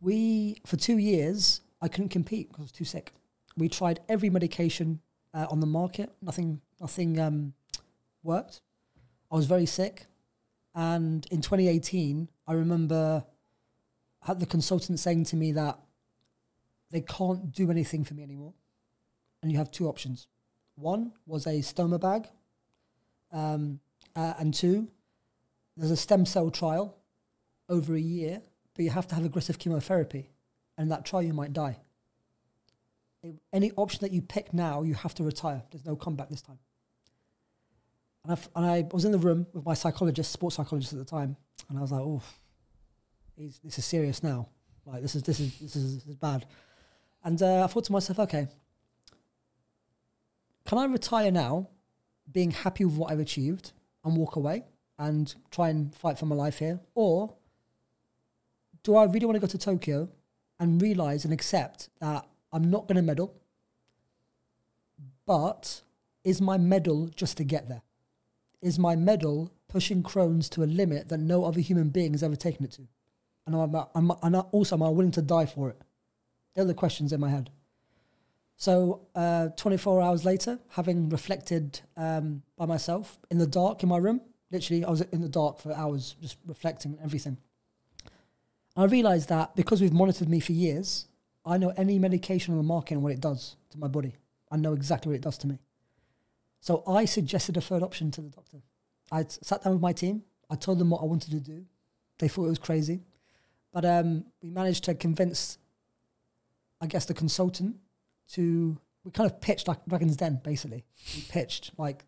we, 0.00 0.60
for 0.66 0.76
two 0.76 0.98
years, 0.98 1.62
I 1.80 1.88
couldn't 1.88 2.10
compete 2.10 2.48
because 2.48 2.62
I 2.62 2.64
was 2.64 2.72
too 2.72 2.84
sick. 2.84 3.12
We 3.56 3.68
tried 3.68 4.00
every 4.08 4.30
medication 4.30 5.00
uh, 5.32 5.46
on 5.50 5.60
the 5.60 5.66
market, 5.66 6.10
nothing, 6.20 6.60
nothing 6.80 7.18
um, 7.18 7.54
worked. 8.22 8.60
I 9.30 9.36
was 9.36 9.46
very 9.46 9.66
sick. 9.66 10.06
And 10.74 11.26
in 11.30 11.40
2018, 11.40 12.28
I 12.46 12.52
remember 12.52 13.24
had 14.22 14.40
the 14.40 14.46
consultant 14.46 14.98
saying 14.98 15.24
to 15.24 15.36
me 15.36 15.52
that 15.52 15.78
they 16.90 17.00
can't 17.00 17.52
do 17.52 17.70
anything 17.70 18.04
for 18.04 18.14
me 18.14 18.22
anymore. 18.22 18.54
And 19.42 19.52
you 19.52 19.58
have 19.58 19.70
two 19.70 19.88
options. 19.88 20.26
One 20.74 21.12
was 21.26 21.46
a 21.46 21.58
stoma 21.60 22.00
bag, 22.00 22.28
um, 23.32 23.80
uh, 24.16 24.34
and 24.38 24.52
two, 24.52 24.88
there's 25.76 25.90
a 25.92 25.96
stem 25.96 26.26
cell 26.26 26.50
trial 26.50 26.96
over 27.68 27.94
a 27.94 28.00
year, 28.00 28.42
but 28.74 28.84
you 28.84 28.90
have 28.90 29.06
to 29.08 29.14
have 29.14 29.24
aggressive 29.24 29.58
chemotherapy. 29.58 30.30
And 30.76 30.84
in 30.84 30.88
that 30.88 31.04
trial, 31.04 31.22
you 31.22 31.32
might 31.32 31.52
die. 31.52 31.76
Any 33.52 33.72
option 33.76 34.00
that 34.02 34.12
you 34.12 34.22
pick 34.22 34.52
now, 34.52 34.82
you 34.82 34.94
have 34.94 35.14
to 35.14 35.22
retire. 35.22 35.62
There's 35.70 35.84
no 35.84 35.96
comeback 35.96 36.30
this 36.30 36.42
time. 36.42 36.58
And 38.24 38.38
and 38.56 38.66
I 38.66 38.88
was 38.92 39.04
in 39.04 39.12
the 39.12 39.18
room 39.18 39.46
with 39.52 39.64
my 39.64 39.74
psychologist, 39.74 40.32
sports 40.32 40.56
psychologist 40.56 40.92
at 40.92 40.98
the 40.98 41.04
time, 41.04 41.36
and 41.68 41.78
I 41.78 41.80
was 41.80 41.92
like, 41.92 42.00
oh, 42.00 42.22
he's, 43.38 43.60
this 43.64 43.78
is 43.78 43.84
serious 43.84 44.22
now. 44.22 44.48
Like 44.84 45.02
this 45.02 45.14
is 45.14 45.22
this 45.22 45.40
is 45.40 45.58
this 45.58 45.76
is, 45.76 45.96
this 45.96 46.06
is 46.06 46.16
bad. 46.16 46.46
And 47.24 47.40
uh, 47.42 47.64
I 47.64 47.66
thought 47.66 47.84
to 47.84 47.92
myself, 47.92 48.18
okay, 48.20 48.48
can 50.66 50.78
I 50.78 50.84
retire 50.86 51.30
now, 51.30 51.68
being 52.30 52.50
happy 52.50 52.84
with 52.84 52.94
what 52.94 53.12
I've 53.12 53.20
achieved, 53.20 53.72
and 54.04 54.16
walk 54.16 54.36
away 54.36 54.64
and 54.98 55.34
try 55.50 55.68
and 55.68 55.94
fight 55.94 56.18
for 56.18 56.26
my 56.26 56.36
life 56.36 56.58
here, 56.58 56.80
or 56.94 57.34
do 58.82 58.96
I 58.96 59.04
really 59.04 59.26
want 59.26 59.36
to 59.36 59.40
go 59.40 59.46
to 59.46 59.58
Tokyo 59.58 60.08
and 60.58 60.80
realize 60.80 61.24
and 61.24 61.32
accept 61.32 61.88
that 62.00 62.26
I'm 62.52 62.70
not 62.70 62.88
going 62.88 62.96
to 62.96 63.02
medal, 63.02 63.34
but 65.26 65.82
is 66.24 66.40
my 66.40 66.58
medal 66.58 67.08
just 67.14 67.36
to 67.36 67.44
get 67.44 67.68
there? 67.68 67.82
Is 68.60 68.78
my 68.78 68.96
medal 68.96 69.52
pushing 69.68 70.02
Crohn's 70.02 70.48
to 70.50 70.64
a 70.64 70.66
limit 70.66 71.08
that 71.10 71.18
no 71.18 71.44
other 71.44 71.60
human 71.60 71.90
being 71.90 72.12
has 72.12 72.22
ever 72.22 72.36
taken 72.36 72.64
it 72.64 72.72
to? 72.72 72.88
And 73.48 73.56
I'm, 73.56 73.74
I'm, 73.94 74.12
and 74.22 74.36
also, 74.52 74.76
am 74.76 74.82
I 74.82 74.88
willing 74.88 75.10
to 75.12 75.22
die 75.22 75.46
for 75.46 75.70
it? 75.70 75.80
They're 76.54 76.64
the 76.64 76.74
questions 76.74 77.12
in 77.12 77.20
my 77.20 77.30
head. 77.30 77.50
So, 78.56 79.06
uh, 79.14 79.48
24 79.56 80.02
hours 80.02 80.24
later, 80.24 80.58
having 80.70 81.08
reflected 81.08 81.80
um, 81.96 82.42
by 82.56 82.66
myself 82.66 83.18
in 83.30 83.38
the 83.38 83.46
dark 83.46 83.82
in 83.82 83.88
my 83.88 83.98
room, 83.98 84.20
literally, 84.50 84.84
I 84.84 84.90
was 84.90 85.00
in 85.00 85.20
the 85.20 85.28
dark 85.28 85.60
for 85.60 85.72
hours 85.72 86.16
just 86.20 86.36
reflecting 86.46 86.92
on 86.92 86.98
everything. 87.04 87.38
I 88.76 88.84
realized 88.84 89.28
that 89.28 89.56
because 89.56 89.80
we've 89.80 89.92
monitored 89.92 90.28
me 90.28 90.40
for 90.40 90.52
years, 90.52 91.06
I 91.44 91.56
know 91.56 91.72
any 91.76 91.98
medication 91.98 92.52
on 92.52 92.58
the 92.58 92.64
market 92.64 92.94
and 92.94 93.02
what 93.02 93.12
it 93.12 93.20
does 93.20 93.56
to 93.70 93.78
my 93.78 93.88
body. 93.88 94.16
I 94.50 94.56
know 94.56 94.72
exactly 94.72 95.10
what 95.10 95.16
it 95.16 95.22
does 95.22 95.38
to 95.38 95.46
me. 95.46 95.58
So 96.60 96.82
I 96.86 97.04
suggested 97.04 97.56
a 97.56 97.60
third 97.60 97.82
option 97.82 98.10
to 98.12 98.20
the 98.20 98.30
doctor. 98.30 98.58
I 99.10 99.24
sat 99.28 99.62
down 99.62 99.74
with 99.74 99.82
my 99.82 99.92
team. 99.92 100.22
I 100.50 100.56
told 100.56 100.78
them 100.78 100.90
what 100.90 101.02
I 101.02 101.06
wanted 101.06 101.30
to 101.30 101.40
do. 101.40 101.64
They 102.18 102.28
thought 102.28 102.46
it 102.46 102.50
was 102.50 102.58
crazy. 102.58 103.00
But 103.72 103.84
um, 103.84 104.24
we 104.42 104.50
managed 104.50 104.84
to 104.84 104.94
convince, 104.94 105.58
I 106.80 106.86
guess, 106.86 107.04
the 107.06 107.14
consultant 107.14 107.76
to. 108.32 108.78
We 109.04 109.12
kind 109.12 109.30
of 109.30 109.40
pitched 109.40 109.68
like 109.68 109.78
Dragon's 109.86 110.16
Den, 110.16 110.40
basically. 110.42 110.84
We 111.14 111.22
pitched 111.22 111.70
like 111.78 112.04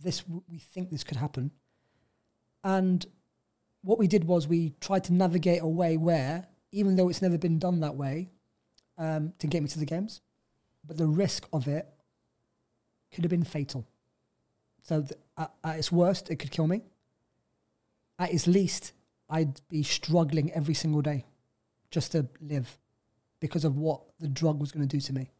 this. 0.00 0.24
We 0.28 0.58
think 0.58 0.90
this 0.90 1.04
could 1.04 1.18
happen, 1.18 1.50
and 2.64 3.04
what 3.82 3.98
we 3.98 4.06
did 4.06 4.24
was 4.24 4.48
we 4.48 4.74
tried 4.80 5.04
to 5.04 5.12
navigate 5.12 5.60
a 5.60 5.66
way 5.66 5.96
where, 5.96 6.46
even 6.70 6.96
though 6.96 7.08
it's 7.08 7.22
never 7.22 7.36
been 7.36 7.58
done 7.58 7.80
that 7.80 7.96
way, 7.96 8.30
um, 8.96 9.32
to 9.38 9.46
get 9.46 9.62
me 9.62 9.68
to 9.68 9.78
the 9.78 9.86
games, 9.86 10.20
but 10.86 10.96
the 10.96 11.06
risk 11.06 11.46
of 11.52 11.68
it 11.68 11.86
could 13.12 13.24
have 13.24 13.30
been 13.30 13.44
fatal. 13.44 13.86
So 14.82 15.02
th- 15.02 15.20
at, 15.36 15.52
at 15.64 15.78
its 15.78 15.92
worst, 15.92 16.30
it 16.30 16.36
could 16.36 16.50
kill 16.50 16.66
me. 16.66 16.82
At 18.18 18.32
its 18.32 18.46
least, 18.46 18.92
I'd 19.32 19.60
be 19.70 19.82
struggling 19.82 20.52
every 20.52 20.74
single 20.74 21.00
day 21.00 21.24
just 21.90 22.12
to 22.12 22.28
live 22.42 22.78
because 23.40 23.64
of 23.64 23.78
what 23.78 24.02
the 24.20 24.28
drug 24.28 24.60
was 24.60 24.70
going 24.70 24.86
to 24.86 24.96
do 24.96 25.00
to 25.00 25.12
me, 25.14 25.30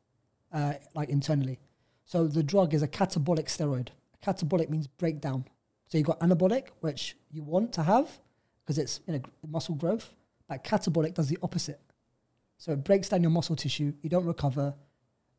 uh, 0.51 0.75
like 0.95 1.11
internally. 1.11 1.61
So 2.07 2.27
the 2.27 2.43
drug 2.43 2.73
is 2.73 2.83
a 2.83 2.89
catabolic 2.89 3.47
steroid. 3.47 3.89
Catabolic 4.25 4.71
means 4.71 4.87
breakdown. 4.87 5.45
So 5.87 5.99
you've 5.99 6.07
got 6.07 6.21
anabolic, 6.21 6.69
which 6.81 7.17
you 7.31 7.43
want 7.43 7.75
to 7.75 7.83
have 7.83 8.09
because 8.65 8.79
it's 8.79 9.01
you 9.07 9.13
know 9.13 9.21
muscle 9.47 9.75
growth. 9.75 10.15
But 10.49 10.65
catabolic 10.65 11.13
does 11.15 11.29
the 11.29 11.39
opposite. 11.43 11.81
So 12.57 12.73
it 12.73 12.85
breaks 12.85 13.11
down 13.11 13.23
your 13.23 13.31
muscle 13.31 13.57
tissue. 13.57 13.93
You 14.03 14.09
don't 14.09 14.25
recover. 14.25 14.75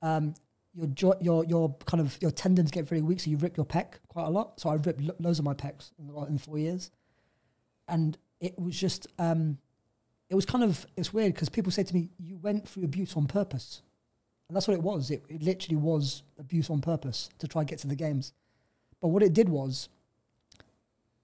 Um, 0.04 0.36
your 0.76 0.88
jo- 0.88 1.18
your 1.22 1.43
your 1.45 1.76
kind 1.86 2.01
of 2.01 2.18
your 2.22 2.32
tendons 2.32 2.70
get 2.70 2.88
very 2.88 3.01
weak, 3.01 3.20
so 3.20 3.32
you 3.32 3.38
rip 3.38 3.58
your 3.58 3.66
pec 3.66 3.93
quite 4.10 4.26
a 4.28 4.30
lot. 4.30 4.60
So 4.60 4.70
I 4.70 4.76
ripped 4.76 5.01
lo- 5.01 5.16
loads 5.20 5.39
of 5.39 5.45
my 5.45 5.54
pecs 5.56 5.91
in, 5.97 6.10
in 6.28 6.38
four 6.38 6.60
years, 6.60 6.91
and 7.88 8.18
it 8.44 8.60
was 8.60 8.78
just 8.78 9.08
um, 9.18 9.58
it 10.30 10.36
was 10.36 10.46
kind 10.46 10.64
of 10.64 10.86
it's 10.98 11.14
weird 11.14 11.34
because 11.34 11.50
people 11.50 11.72
say 11.72 11.84
to 11.84 11.94
me, 11.96 12.10
"You 12.20 12.38
went 12.38 12.68
through 12.68 12.84
abuse 12.84 13.16
on 13.16 13.26
purpose," 13.26 13.82
and 14.48 14.56
that's 14.56 14.68
what 14.68 14.76
it 14.76 14.84
was. 14.84 15.10
It, 15.10 15.24
it 15.30 15.41
literally 15.41 15.78
was 15.78 16.24
abuse 16.38 16.70
on 16.70 16.82
purpose 16.82 17.30
to 17.39 17.48
try 17.48 17.62
and 17.62 17.70
get 17.70 17.80
to 17.80 17.88
the 17.88 17.96
games. 17.96 18.34
But 19.02 19.08
what 19.08 19.24
it 19.24 19.34
did 19.34 19.48
was 19.48 19.88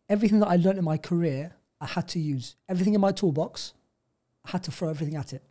everything 0.07 0.39
that 0.39 0.47
I 0.47 0.55
learned 0.55 0.79
in 0.79 0.85
my 0.85 0.97
career, 0.97 1.55
I 1.81 1.87
had 1.87 2.07
to 2.09 2.19
use 2.19 2.55
everything 2.69 2.93
in 2.93 3.01
my 3.01 3.11
toolbox. 3.11 3.73
I 4.45 4.51
had 4.51 4.63
to 4.63 4.71
throw 4.71 4.89
everything 4.89 5.17
at 5.17 5.33
it. 5.33 5.43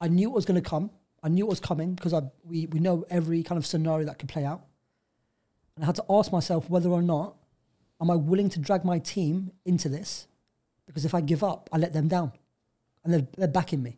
I 0.00 0.08
knew 0.08 0.28
it 0.28 0.34
was 0.34 0.44
going 0.44 0.60
to 0.60 0.68
come. 0.68 0.90
I 1.22 1.28
knew 1.28 1.46
it 1.46 1.50
was 1.50 1.60
coming 1.60 1.94
because 1.94 2.12
I 2.12 2.22
we 2.42 2.66
we 2.66 2.80
know 2.80 3.04
every 3.10 3.44
kind 3.44 3.58
of 3.58 3.64
scenario 3.64 4.06
that 4.06 4.18
could 4.18 4.28
play 4.28 4.44
out. 4.44 4.62
And 5.76 5.84
I 5.84 5.86
had 5.86 5.94
to 5.96 6.04
ask 6.10 6.32
myself 6.32 6.68
whether 6.68 6.88
or 6.88 7.02
not 7.02 7.36
am 8.00 8.10
I 8.10 8.16
willing 8.16 8.50
to 8.50 8.58
drag 8.58 8.84
my 8.84 8.98
team 8.98 9.52
into 9.64 9.88
this? 9.88 10.26
Because 10.90 11.04
if 11.04 11.14
I 11.14 11.20
give 11.20 11.44
up, 11.44 11.68
I 11.72 11.78
let 11.78 11.92
them 11.92 12.08
down, 12.08 12.32
and 13.04 13.14
they're, 13.14 13.26
they're 13.38 13.46
backing 13.46 13.80
me. 13.80 13.96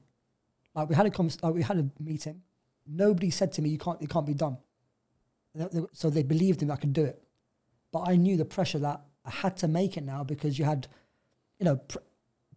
Like 0.74 0.90
we 0.90 0.94
had 0.94 1.06
a 1.06 1.10
convers- 1.10 1.42
like 1.42 1.54
we 1.54 1.62
had 1.62 1.78
a 1.78 1.88
meeting. 1.98 2.42
Nobody 2.86 3.30
said 3.30 3.50
to 3.52 3.62
me, 3.62 3.70
"You 3.70 3.78
can't, 3.78 4.00
it 4.02 4.10
can't 4.10 4.26
be 4.26 4.34
done." 4.34 4.58
So 5.94 6.10
they 6.10 6.22
believed 6.22 6.62
in 6.62 6.70
I 6.70 6.76
could 6.76 6.92
do 6.92 7.04
it, 7.04 7.22
but 7.92 8.00
I 8.06 8.16
knew 8.16 8.36
the 8.36 8.44
pressure 8.44 8.78
that 8.80 9.00
I 9.24 9.30
had 9.30 9.56
to 9.58 9.68
make 9.68 9.96
it 9.96 10.04
now 10.04 10.22
because 10.22 10.58
you 10.58 10.66
had, 10.66 10.86
you 11.58 11.64
know, 11.64 11.76
pr- 11.76 11.98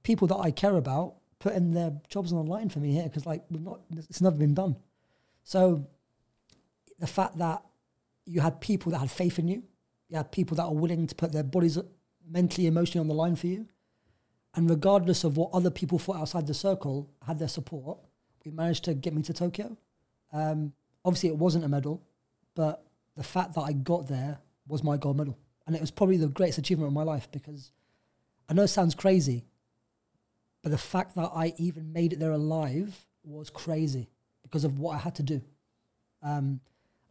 people 0.03 0.27
that 0.27 0.37
I 0.37 0.51
care 0.51 0.75
about 0.75 1.15
putting 1.39 1.71
their 1.71 1.93
jobs 2.09 2.33
on 2.33 2.43
the 2.43 2.51
line 2.51 2.67
for 2.67 2.79
me 2.79 2.91
here 2.91 3.03
because 3.03 3.25
like 3.25 3.45
we've 3.49 3.61
not, 3.61 3.79
it's 3.95 4.21
never 4.21 4.37
been 4.37 4.53
done. 4.53 4.75
So 5.43 5.87
the 6.99 7.07
fact 7.07 7.37
that 7.37 7.63
you 8.25 8.41
had 8.41 8.59
people 8.59 8.91
that 8.91 8.99
had 8.99 9.11
faith 9.11 9.39
in 9.39 9.47
you, 9.47 9.63
you 10.09 10.17
had 10.17 10.31
people 10.31 10.57
that 10.57 10.63
are 10.63 10.73
willing 10.73 11.07
to 11.07 11.15
put 11.15 11.31
their 11.31 11.43
bodies 11.43 11.77
mentally, 12.27 12.67
emotionally 12.67 13.01
on 13.01 13.07
the 13.07 13.13
line 13.13 13.35
for 13.35 13.47
you, 13.47 13.67
and 14.55 14.69
regardless 14.69 15.23
of 15.23 15.37
what 15.37 15.51
other 15.53 15.69
people 15.69 15.99
thought 15.99 16.17
outside 16.17 16.47
the 16.47 16.53
circle, 16.53 17.09
had 17.25 17.39
their 17.39 17.47
support. 17.47 17.97
We 18.45 18.51
managed 18.51 18.85
to 18.85 18.93
get 18.93 19.13
me 19.13 19.21
to 19.23 19.33
Tokyo. 19.33 19.77
Um, 20.31 20.73
obviously, 21.03 21.29
it 21.29 21.37
wasn't 21.37 21.65
a 21.65 21.67
medal, 21.67 22.01
but 22.55 22.83
the 23.17 23.23
fact 23.23 23.53
that 23.55 23.61
I 23.61 23.73
got 23.73 24.07
there 24.07 24.39
was 24.67 24.83
my 24.83 24.97
gold 24.97 25.17
medal, 25.17 25.37
and 25.67 25.75
it 25.75 25.81
was 25.81 25.91
probably 25.91 26.17
the 26.17 26.27
greatest 26.27 26.59
achievement 26.59 26.87
of 26.87 26.93
my 26.93 27.03
life 27.03 27.29
because 27.31 27.71
I 28.49 28.53
know 28.53 28.63
it 28.63 28.69
sounds 28.69 28.95
crazy, 28.95 29.45
but 30.61 30.71
the 30.71 30.77
fact 30.77 31.15
that 31.15 31.31
I 31.33 31.53
even 31.57 31.91
made 31.91 32.13
it 32.13 32.19
there 32.19 32.31
alive 32.31 33.05
was 33.23 33.49
crazy 33.49 34.09
because 34.43 34.63
of 34.63 34.79
what 34.79 34.95
I 34.95 34.99
had 34.99 35.15
to 35.15 35.23
do. 35.23 35.41
Um, 36.21 36.59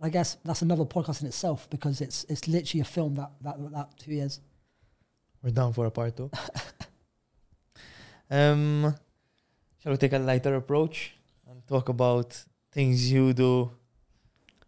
I 0.00 0.08
guess 0.08 0.36
that's 0.44 0.62
another 0.62 0.84
podcast 0.84 1.20
in 1.22 1.26
itself 1.26 1.68
because 1.70 2.00
it's 2.00 2.24
it's 2.28 2.48
literally 2.48 2.80
a 2.80 2.84
film 2.84 3.14
that 3.14 3.30
that 3.42 3.72
that 3.72 3.98
two 3.98 4.12
years. 4.12 4.40
We're 5.42 5.50
down 5.50 5.72
for 5.72 5.86
a 5.86 5.90
part 5.90 6.16
two. 6.16 6.30
um, 8.38 8.94
shall 9.80 9.92
we 9.92 9.98
take 9.98 10.12
a 10.12 10.18
lighter 10.18 10.54
approach 10.56 10.96
and 11.48 11.56
talk 11.66 11.88
about 11.88 12.28
things 12.72 13.10
you 13.12 13.32
do 13.32 13.70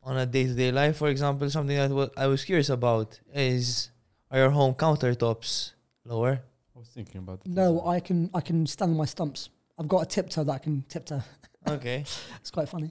on 0.03 0.17
a 0.17 0.27
day-to-day 0.27 0.71
life? 0.73 0.97
For 0.97 1.09
example, 1.09 1.49
something 1.51 1.77
that 1.77 1.91
wa- 1.91 2.09
I 2.17 2.27
was 2.27 2.45
curious 2.45 2.69
about 2.71 3.19
is 3.35 3.91
are 4.31 4.39
your 4.39 4.51
home 4.51 4.75
countertops 4.75 5.73
lower? 6.05 6.35
I 6.75 6.79
was 6.79 6.89
thinking 6.89 7.19
about 7.19 7.41
it. 7.45 7.49
No, 7.63 7.87
I 7.87 8.01
can 8.01 8.31
I 8.35 8.41
can 8.41 8.67
stand 8.67 8.91
on 8.93 8.97
my 8.97 9.07
stumps. 9.07 9.51
I've 9.79 9.89
got 9.89 10.03
a 10.03 10.07
tiptoe 10.07 10.45
that 10.45 10.53
I 10.53 10.59
can 10.59 10.85
tiptoe. 10.89 11.23
Okay. 11.69 12.05
It's 12.41 12.53
quite 12.53 12.69
funny. 12.69 12.91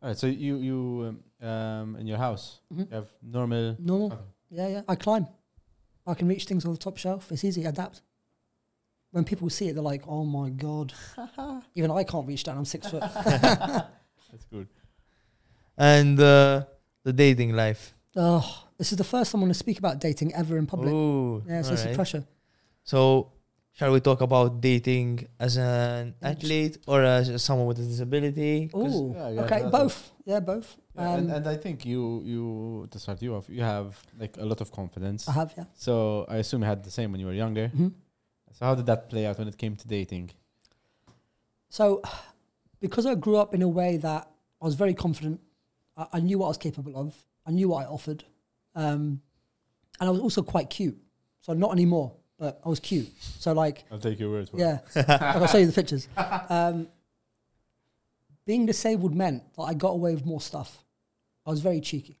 All 0.00 0.08
right, 0.10 0.16
so 0.18 0.26
you 0.28 0.56
you 0.68 0.78
um, 1.42 1.48
um 1.48 1.96
in 2.00 2.06
your 2.06 2.18
house 2.18 2.60
Mhm. 2.72 2.86
you 2.90 2.94
have 2.94 3.08
normal. 3.22 3.76
Normal. 3.78 4.12
Okay. 4.12 4.22
Yeah, 4.50 4.68
yeah. 4.74 4.82
I 4.92 4.94
climb. 4.94 5.26
I 6.06 6.14
can 6.14 6.28
reach 6.28 6.44
things 6.44 6.64
on 6.64 6.72
the 6.72 6.78
top 6.78 6.96
shelf. 6.98 7.32
It's 7.32 7.42
easy. 7.44 7.64
Adapt. 7.64 8.02
When 9.14 9.22
people 9.22 9.48
see 9.48 9.68
it, 9.68 9.74
they're 9.74 9.90
like, 9.94 10.02
"Oh 10.08 10.24
my 10.24 10.50
god!" 10.50 10.92
Even 11.78 11.92
I 11.92 12.02
can't 12.02 12.26
reach 12.26 12.42
down. 12.42 12.58
I'm 12.58 12.64
six 12.64 12.90
foot. 12.90 13.00
That's 13.24 14.46
good. 14.50 14.66
And 15.78 16.18
uh, 16.18 16.64
the 17.04 17.12
dating 17.12 17.52
life. 17.54 17.94
Oh, 18.16 18.42
this 18.76 18.90
is 18.90 18.98
the 18.98 19.04
first 19.04 19.30
time 19.30 19.38
I'm 19.40 19.44
going 19.46 19.52
to 19.52 19.58
speak 19.66 19.78
about 19.78 20.00
dating 20.00 20.34
ever 20.34 20.58
in 20.58 20.66
public. 20.66 20.92
Ooh, 20.92 21.44
yeah, 21.46 21.62
so 21.62 21.72
it's 21.74 21.82
a 21.82 21.84
alright. 21.84 21.94
pressure. 21.96 22.24
So, 22.82 23.30
shall 23.72 23.92
we 23.92 24.00
talk 24.00 24.20
about 24.20 24.60
dating 24.60 25.26
as 25.38 25.56
an 25.58 26.14
Yeah, 26.20 26.30
athlete 26.30 26.78
or 26.88 27.02
as 27.04 27.40
someone 27.42 27.66
with 27.68 27.78
a 27.78 27.82
disability? 27.84 28.70
Oh, 28.74 29.12
Yeah, 29.14 29.28
yeah, 29.30 29.40
okay, 29.42 29.60
that's- 29.62 29.70
both. 29.70 30.10
Yeah, 30.24 30.40
both. 30.40 30.76
Yeah, 30.96 31.14
and, 31.18 31.30
Um, 31.30 31.36
and 31.36 31.46
I 31.46 31.56
think 31.56 31.84
you 31.86 32.02
you 32.32 32.88
to 32.90 32.98
start 32.98 33.22
you 33.22 33.34
off, 33.36 33.46
you 33.48 33.62
have 33.62 33.88
like 34.18 34.34
a 34.38 34.44
lot 34.44 34.60
of 34.60 34.68
confidence. 34.72 35.28
I 35.28 35.32
have, 35.32 35.52
yeah. 35.56 35.66
So 35.74 36.24
I 36.28 36.36
assume 36.42 36.62
you 36.62 36.68
had 36.68 36.82
the 36.82 36.90
same 36.90 37.08
when 37.12 37.20
you 37.20 37.26
were 37.30 37.38
younger. 37.44 37.68
hmm 37.68 37.88
So 38.54 38.64
how 38.66 38.74
did 38.74 38.86
that 38.86 39.10
play 39.10 39.26
out 39.26 39.38
when 39.38 39.48
it 39.48 39.58
came 39.58 39.76
to 39.76 39.88
dating? 39.88 40.30
So, 41.68 42.02
because 42.80 43.04
I 43.04 43.14
grew 43.16 43.36
up 43.36 43.52
in 43.52 43.62
a 43.62 43.68
way 43.68 43.96
that 43.96 44.30
I 44.62 44.64
was 44.64 44.74
very 44.76 44.94
confident, 44.94 45.40
I, 45.96 46.06
I 46.14 46.20
knew 46.20 46.38
what 46.38 46.46
I 46.46 46.48
was 46.48 46.58
capable 46.58 46.96
of, 46.96 47.14
I 47.44 47.50
knew 47.50 47.68
what 47.68 47.84
I 47.84 47.86
offered, 47.86 48.24
um, 48.76 49.20
and 50.00 50.08
I 50.08 50.10
was 50.10 50.20
also 50.20 50.42
quite 50.42 50.70
cute. 50.70 50.96
So 51.40 51.52
not 51.52 51.72
anymore, 51.72 52.12
but 52.38 52.60
I 52.64 52.68
was 52.68 52.80
cute. 52.80 53.10
So 53.20 53.52
like, 53.52 53.84
I'll 53.90 53.98
take 53.98 54.20
your 54.20 54.30
word 54.30 54.48
for 54.48 54.56
it. 54.56 54.60
yeah, 54.60 54.78
I'll 55.34 55.46
show 55.48 55.58
you 55.58 55.66
the 55.66 55.72
pictures. 55.72 56.08
Um, 56.48 56.88
being 58.46 58.66
disabled 58.66 59.14
meant 59.14 59.42
that 59.56 59.62
I 59.62 59.74
got 59.74 59.90
away 59.90 60.14
with 60.14 60.24
more 60.24 60.40
stuff. 60.40 60.84
I 61.44 61.50
was 61.50 61.60
very 61.60 61.80
cheeky, 61.80 62.20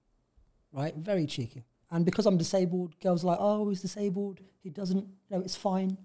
right? 0.72 0.94
Very 0.96 1.26
cheeky. 1.26 1.64
And 1.90 2.04
because 2.04 2.26
I'm 2.26 2.36
disabled, 2.38 2.98
girls 3.00 3.22
are 3.24 3.28
like, 3.28 3.38
oh, 3.40 3.68
he's 3.68 3.82
disabled. 3.82 4.40
He 4.62 4.70
doesn't, 4.70 5.06
you 5.06 5.36
know, 5.36 5.40
it's 5.42 5.54
fine. 5.54 5.96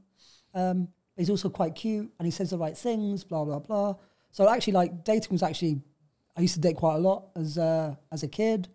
Um, 0.53 0.87
but 1.15 1.21
he's 1.21 1.29
also 1.29 1.49
quite 1.49 1.75
cute 1.75 2.11
and 2.17 2.25
he 2.25 2.31
says 2.31 2.49
the 2.51 2.57
right 2.57 2.77
things, 2.77 3.23
blah, 3.23 3.43
blah, 3.43 3.59
blah. 3.59 3.95
So 4.31 4.47
actually, 4.49 4.73
like, 4.73 5.03
dating 5.03 5.31
was 5.31 5.43
actually, 5.43 5.81
I 6.37 6.41
used 6.41 6.53
to 6.55 6.61
date 6.61 6.75
quite 6.75 6.95
a 6.95 6.99
lot 6.99 7.29
as, 7.35 7.57
uh, 7.57 7.95
as 8.11 8.23
a 8.23 8.27
kid 8.27 8.67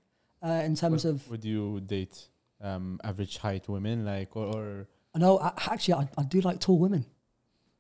uh, 0.42 0.62
in 0.64 0.74
terms 0.74 1.04
of, 1.04 1.28
would 1.30 1.44
you 1.44 1.80
date 1.80 2.28
um, 2.60 3.00
average 3.02 3.38
height 3.38 3.68
women 3.68 4.04
like 4.04 4.36
or, 4.36 4.46
or 4.46 4.86
I 5.14 5.18
know, 5.18 5.38
I, 5.38 5.52
actually, 5.70 5.94
I, 5.94 6.08
I 6.18 6.22
do 6.24 6.40
like 6.40 6.60
tall 6.60 6.78
women. 6.78 7.06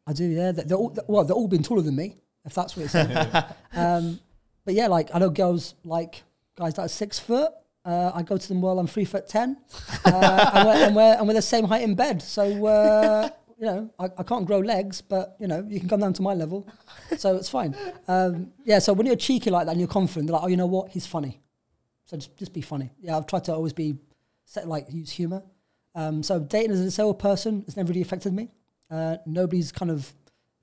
I 0.06 0.12
do, 0.12 0.24
yeah. 0.24 0.52
They're, 0.52 0.64
they're 0.64 0.78
all, 0.78 0.96
well, 1.08 1.24
they're 1.24 1.36
all 1.36 1.48
been 1.48 1.62
taller 1.62 1.82
than 1.82 1.96
me, 1.96 2.16
if 2.44 2.54
that's 2.54 2.76
what 2.76 2.84
it's 2.84 2.92
saying. 2.92 3.16
um, 3.74 4.20
but 4.64 4.74
yeah, 4.74 4.86
like, 4.86 5.10
I 5.14 5.18
know 5.18 5.30
girls 5.30 5.74
like 5.84 6.22
guys 6.56 6.74
that 6.74 6.82
are 6.82 6.88
six 6.88 7.18
foot. 7.18 7.52
Uh, 7.84 8.12
I 8.14 8.22
go 8.22 8.38
to 8.38 8.48
them 8.48 8.62
while 8.62 8.78
I'm 8.78 8.86
three 8.86 9.04
foot 9.04 9.28
ten, 9.28 9.58
uh, 10.06 10.50
and, 10.54 10.66
we're, 10.66 10.86
and, 10.86 10.96
we're, 10.96 11.16
and 11.18 11.28
we're 11.28 11.34
the 11.34 11.42
same 11.42 11.66
height 11.66 11.82
in 11.82 11.94
bed. 11.94 12.22
So 12.22 12.64
uh, 12.66 13.28
you 13.64 13.70
know, 13.70 13.90
I, 13.98 14.10
I 14.18 14.22
can't 14.22 14.44
grow 14.44 14.58
legs, 14.58 15.00
but 15.00 15.36
you 15.40 15.46
know, 15.46 15.64
you 15.66 15.80
can 15.80 15.88
come 15.88 16.00
down 16.00 16.12
to 16.14 16.22
my 16.22 16.34
level, 16.34 16.68
so 17.16 17.34
it's 17.36 17.48
fine. 17.48 17.74
Um, 18.06 18.52
yeah. 18.64 18.78
So 18.78 18.92
when 18.92 19.06
you're 19.06 19.16
cheeky 19.16 19.48
like 19.48 19.64
that 19.64 19.72
and 19.72 19.80
you're 19.80 19.88
confident, 19.88 20.26
they're 20.26 20.34
like, 20.34 20.44
oh, 20.44 20.48
you 20.48 20.58
know 20.58 20.66
what? 20.66 20.90
He's 20.90 21.06
funny. 21.06 21.40
So 22.04 22.18
just 22.18 22.36
just 22.36 22.52
be 22.52 22.60
funny. 22.60 22.90
Yeah, 23.00 23.16
I've 23.16 23.26
tried 23.26 23.44
to 23.44 23.54
always 23.54 23.72
be 23.72 23.96
set 24.44 24.68
like 24.68 24.92
use 24.92 25.10
humor. 25.10 25.42
Um, 25.94 26.22
so 26.22 26.38
dating 26.40 26.72
as 26.72 26.80
a 26.80 26.84
disabled 26.84 27.18
person 27.18 27.62
has 27.64 27.74
never 27.74 27.88
really 27.88 28.02
affected 28.02 28.34
me. 28.34 28.50
Uh, 28.90 29.16
nobody's 29.24 29.72
kind 29.72 29.90
of 29.90 30.12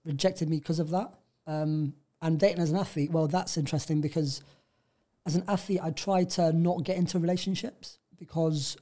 rejected 0.05 0.47
me 0.47 0.59
because 0.59 0.79
of 0.79 0.91
that. 0.91 1.11
Um, 1.47 1.93
and 2.21 2.39
dating 2.39 2.61
as 2.61 2.69
an 2.69 2.77
athlete, 2.77 3.09
well, 3.09 3.27
that's 3.27 3.57
interesting 3.57 3.99
because 3.99 4.43
as 5.25 5.35
an 5.35 5.43
athlete, 5.47 5.79
I 5.81 5.89
try 5.89 6.23
to 6.23 6.53
not 6.53 6.83
get 6.83 6.97
into 6.97 7.17
relationships 7.17 7.97
because 8.19 8.77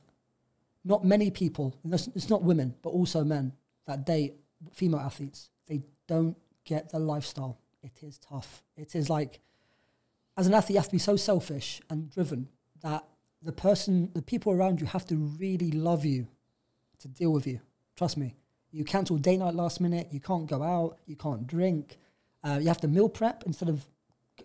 not 0.83 1.05
many 1.05 1.31
people, 1.31 1.73
it's 1.85 2.07
it's 2.07 2.29
not 2.29 2.43
women, 2.43 2.75
but 2.81 2.89
also 2.89 3.23
men 3.23 3.53
that 3.89 4.05
date 4.05 4.35
female 4.71 4.99
athletes, 4.99 5.49
they 5.67 5.81
don't 6.07 6.37
get 6.63 6.91
the 6.91 6.99
lifestyle. 6.99 7.57
It 7.81 8.03
is 8.03 8.19
tough. 8.19 8.63
It 8.77 8.95
is 8.95 9.09
like, 9.09 9.39
as 10.37 10.45
an 10.45 10.53
athlete, 10.53 10.75
you 10.75 10.79
have 10.79 10.85
to 10.85 10.91
be 10.91 10.99
so 10.99 11.15
selfish 11.15 11.81
and 11.89 12.07
driven 12.11 12.47
that 12.83 13.03
the 13.41 13.51
person, 13.51 14.11
the 14.13 14.21
people 14.21 14.51
around 14.51 14.79
you 14.79 14.85
have 14.85 15.07
to 15.07 15.15
really 15.15 15.71
love 15.71 16.05
you 16.05 16.27
to 16.99 17.07
deal 17.07 17.33
with 17.33 17.47
you. 17.47 17.61
Trust 17.95 18.15
me. 18.15 18.35
You 18.71 18.83
cancel 18.83 19.17
day 19.17 19.37
night 19.37 19.55
last 19.55 19.81
minute. 19.81 20.09
You 20.11 20.19
can't 20.19 20.45
go 20.45 20.61
out. 20.61 20.99
You 21.07 21.15
can't 21.15 21.47
drink. 21.47 21.97
Uh, 22.43 22.59
you 22.61 22.67
have 22.67 22.81
to 22.81 22.87
meal 22.87 23.09
prep 23.09 23.43
instead 23.47 23.69
of 23.69 23.87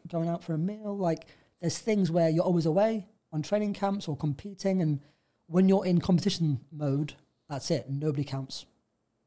going 0.09 0.31
out 0.31 0.43
for 0.43 0.55
a 0.55 0.59
meal. 0.59 0.97
Like 0.97 1.27
there's 1.61 1.77
things 1.77 2.11
where 2.11 2.31
you're 2.31 2.45
always 2.45 2.65
away 2.65 3.07
on 3.31 3.43
training 3.43 3.75
camps 3.75 4.09
or 4.09 4.17
competing, 4.17 4.81
and 4.81 5.01
when 5.49 5.69
you're 5.69 5.85
in 5.85 6.01
competition 6.01 6.61
mode, 6.73 7.15
that's 7.51 7.71
it. 7.71 7.91
Nobody 7.91 8.25
counts. 8.25 8.65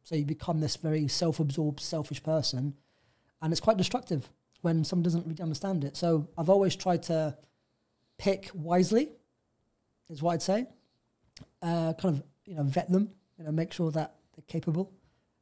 So 0.07 0.15
you 0.15 0.23
become 0.23 0.61
this 0.61 0.77
very 0.77 1.09
self-absorbed, 1.09 1.81
selfish 1.81 2.23
person, 2.23 2.73
and 3.41 3.51
it's 3.51 3.59
quite 3.59 3.75
destructive 3.75 4.29
when 4.61 4.85
someone 4.85 5.03
doesn't 5.03 5.27
really 5.27 5.41
understand 5.41 5.83
it. 5.83 5.97
So 5.97 6.29
I've 6.37 6.47
always 6.49 6.77
tried 6.77 7.03
to 7.03 7.37
pick 8.17 8.49
wisely, 8.53 9.09
is 10.09 10.21
what 10.21 10.35
I'd 10.35 10.41
say. 10.41 10.65
Uh, 11.61 11.91
kind 11.99 12.15
of 12.15 12.23
you 12.45 12.55
know 12.55 12.63
vet 12.63 12.89
them, 12.89 13.11
you 13.37 13.43
know, 13.43 13.51
make 13.51 13.73
sure 13.73 13.91
that 13.91 14.15
they're 14.33 14.45
capable, 14.47 14.93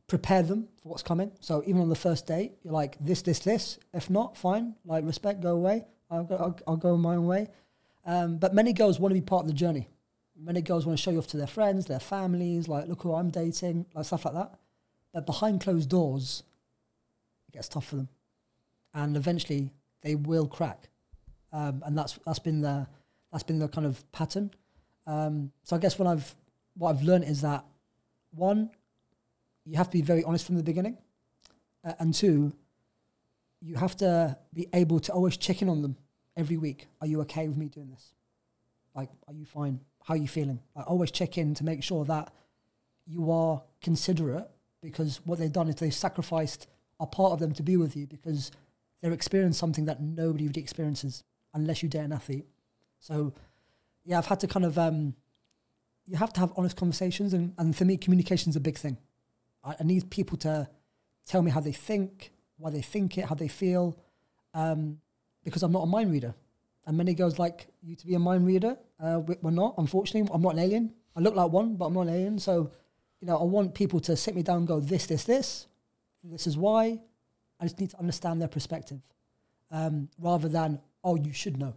prepare 0.07 0.41
them 0.41 0.67
for 0.81 0.89
what's 0.89 1.03
coming. 1.03 1.31
So 1.41 1.61
even 1.67 1.79
on 1.79 1.89
the 1.89 1.95
first 1.95 2.25
date, 2.25 2.53
you're 2.63 2.73
like 2.73 2.97
this, 2.99 3.21
this, 3.21 3.37
this. 3.37 3.77
If 3.93 4.09
not, 4.09 4.35
fine. 4.35 4.73
Like 4.83 5.05
respect, 5.05 5.41
go 5.41 5.51
away. 5.51 5.85
I'll 6.09 6.23
go, 6.23 6.37
I'll, 6.37 6.59
I'll 6.65 6.77
go 6.77 6.97
my 6.97 7.13
own 7.13 7.27
way. 7.27 7.49
Um, 8.03 8.37
but 8.37 8.55
many 8.55 8.73
girls 8.73 8.99
want 8.99 9.11
to 9.13 9.21
be 9.21 9.23
part 9.23 9.43
of 9.43 9.47
the 9.47 9.53
journey. 9.53 9.89
Many 10.37 10.61
girls 10.61 10.85
want 10.85 10.97
to 10.97 11.01
show 11.01 11.11
you 11.11 11.17
off 11.17 11.27
to 11.27 11.37
their 11.37 11.47
friends, 11.47 11.85
their 11.85 11.99
families, 11.99 12.67
like, 12.67 12.87
look 12.87 13.03
who 13.03 13.13
I'm 13.13 13.29
dating, 13.29 13.85
like 13.93 14.05
stuff 14.05 14.25
like 14.25 14.33
that. 14.33 14.59
But 15.13 15.25
behind 15.25 15.61
closed 15.61 15.89
doors, 15.89 16.43
it 17.47 17.53
gets 17.53 17.69
tough 17.69 17.87
for 17.87 17.95
them. 17.95 18.09
And 18.93 19.15
eventually 19.15 19.71
they 20.01 20.15
will 20.15 20.47
crack. 20.47 20.89
Um, 21.53 21.81
and 21.85 21.97
that's 21.97 22.19
that's 22.25 22.39
been 22.39 22.61
the 22.61 22.85
that's 23.31 23.43
been 23.43 23.59
the 23.59 23.69
kind 23.69 23.87
of 23.87 24.09
pattern. 24.11 24.51
Um, 25.07 25.51
so 25.63 25.75
I 25.75 25.79
guess 25.79 25.97
what 25.97 26.07
I've 26.07 26.35
what 26.77 26.89
I've 26.89 27.03
learned 27.03 27.23
is 27.23 27.41
that 27.41 27.63
one, 28.31 28.69
you 29.65 29.77
have 29.77 29.87
to 29.87 29.97
be 29.97 30.01
very 30.01 30.23
honest 30.25 30.45
from 30.45 30.55
the 30.55 30.63
beginning, 30.63 30.97
uh, 31.85 31.93
and 31.99 32.13
two, 32.13 32.53
you 33.61 33.75
have 33.75 33.95
to 33.97 34.37
be 34.53 34.67
able 34.73 34.99
to 34.99 35.13
always 35.13 35.37
check 35.37 35.61
in 35.61 35.69
on 35.69 35.81
them 35.81 35.95
every 36.35 36.57
week. 36.57 36.87
Are 36.99 37.07
you 37.07 37.21
okay 37.21 37.47
with 37.47 37.57
me 37.57 37.67
doing 37.67 37.89
this? 37.89 38.13
Like, 38.93 39.09
are 39.27 39.33
you 39.33 39.45
fine? 39.45 39.79
How 40.05 40.13
are 40.13 40.17
you 40.17 40.27
feeling? 40.27 40.59
Like, 40.75 40.87
always 40.87 41.09
check 41.09 41.35
in 41.39 41.55
to 41.55 41.63
make 41.63 41.81
sure 41.81 42.05
that 42.05 42.31
you 43.07 43.31
are 43.31 43.63
considerate 43.81 44.47
because 44.79 45.19
what 45.25 45.39
they've 45.39 45.51
done 45.51 45.67
is 45.67 45.75
they've 45.75 45.91
sacrificed 45.91 46.67
a 46.99 47.07
part 47.07 47.33
of 47.33 47.39
them 47.39 47.53
to 47.53 47.63
be 47.63 47.75
with 47.75 47.97
you 47.97 48.05
because 48.05 48.51
they're 49.01 49.13
experiencing 49.13 49.57
something 49.57 49.85
that 49.85 50.01
nobody 50.01 50.45
really 50.45 50.61
experiences 50.61 51.23
unless 51.55 51.81
you 51.81 51.89
date 51.89 52.01
an 52.01 52.11
athlete. 52.11 52.45
So, 52.99 53.33
yeah, 54.03 54.19
I've 54.19 54.27
had 54.27 54.39
to 54.41 54.47
kind 54.47 54.63
of, 54.63 54.77
um, 54.77 55.15
you 56.05 56.17
have 56.17 56.31
to 56.33 56.39
have 56.39 56.53
honest 56.55 56.77
conversations. 56.77 57.33
And, 57.33 57.55
and 57.57 57.75
for 57.75 57.83
me, 57.83 57.97
communication 57.97 58.51
is 58.51 58.55
a 58.55 58.59
big 58.59 58.77
thing. 58.77 58.97
I, 59.63 59.75
I 59.79 59.83
need 59.83 60.11
people 60.11 60.37
to 60.39 60.69
tell 61.25 61.41
me 61.41 61.49
how 61.49 61.61
they 61.61 61.71
think, 61.71 62.31
why 62.57 62.69
they 62.69 62.83
think 62.83 63.17
it, 63.17 63.25
how 63.25 63.33
they 63.33 63.47
feel, 63.47 63.97
um, 64.53 64.99
because 65.43 65.63
I'm 65.63 65.71
not 65.71 65.81
a 65.81 65.87
mind 65.87 66.11
reader. 66.11 66.35
And 66.85 66.97
many 66.97 67.13
girls 67.13 67.39
like 67.39 67.67
you 67.81 67.95
to 67.95 68.05
be 68.05 68.13
a 68.15 68.19
mind 68.19 68.45
reader. 68.45 68.77
Uh, 68.99 69.21
we- 69.25 69.37
we're 69.41 69.51
not, 69.51 69.75
unfortunately. 69.77 70.29
I'm 70.33 70.41
not 70.41 70.53
an 70.53 70.59
alien. 70.59 70.93
I 71.15 71.19
look 71.19 71.35
like 71.35 71.51
one, 71.51 71.75
but 71.75 71.85
I'm 71.85 71.93
not 71.93 72.01
an 72.01 72.09
alien. 72.13 72.39
So, 72.39 72.71
you 73.21 73.27
know, 73.27 73.37
I 73.37 73.43
want 73.43 73.73
people 73.73 73.99
to 74.01 74.15
sit 74.15 74.35
me 74.35 74.43
down 74.43 74.57
and 74.59 74.67
go, 74.67 74.79
this, 74.79 75.05
this, 75.07 75.23
this. 75.23 75.67
This 76.23 76.47
is 76.47 76.57
why. 76.57 76.99
I 77.59 77.65
just 77.65 77.79
need 77.79 77.89
to 77.91 77.99
understand 77.99 78.41
their 78.41 78.47
perspective 78.49 78.99
um, 79.71 80.09
rather 80.19 80.49
than, 80.49 80.79
oh, 81.03 81.15
you 81.15 81.33
should 81.33 81.57
know. 81.57 81.73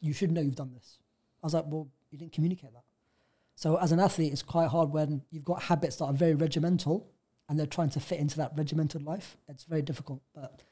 You 0.00 0.12
should 0.12 0.32
know 0.32 0.40
you've 0.40 0.56
done 0.56 0.72
this. 0.74 0.98
I 1.42 1.46
was 1.46 1.54
like, 1.54 1.64
well, 1.68 1.88
you 2.10 2.18
didn't 2.18 2.32
communicate 2.32 2.72
that. 2.72 2.82
So 3.54 3.76
as 3.76 3.92
an 3.92 4.00
athlete, 4.00 4.32
it's 4.32 4.42
quite 4.42 4.68
hard 4.68 4.90
when 4.90 5.22
you've 5.30 5.44
got 5.44 5.62
habits 5.62 5.96
that 5.96 6.04
are 6.06 6.12
very 6.12 6.34
regimental 6.34 7.08
and 7.48 7.58
they're 7.58 7.66
trying 7.66 7.90
to 7.90 8.00
fit 8.00 8.18
into 8.18 8.36
that 8.38 8.52
regimented 8.56 9.02
life. 9.02 9.36
It's 9.48 9.64
very 9.64 9.82
difficult. 9.82 10.20
But 10.34 10.62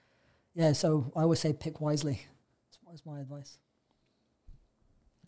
yeah, 0.55 0.73
so 0.73 1.11
I 1.16 1.23
always 1.23 1.41
say 1.41 1.53
pick 1.53 1.81
wisely. 1.81 2.20
That's 2.95 3.05
my 3.05 3.19
advice. 3.19 3.59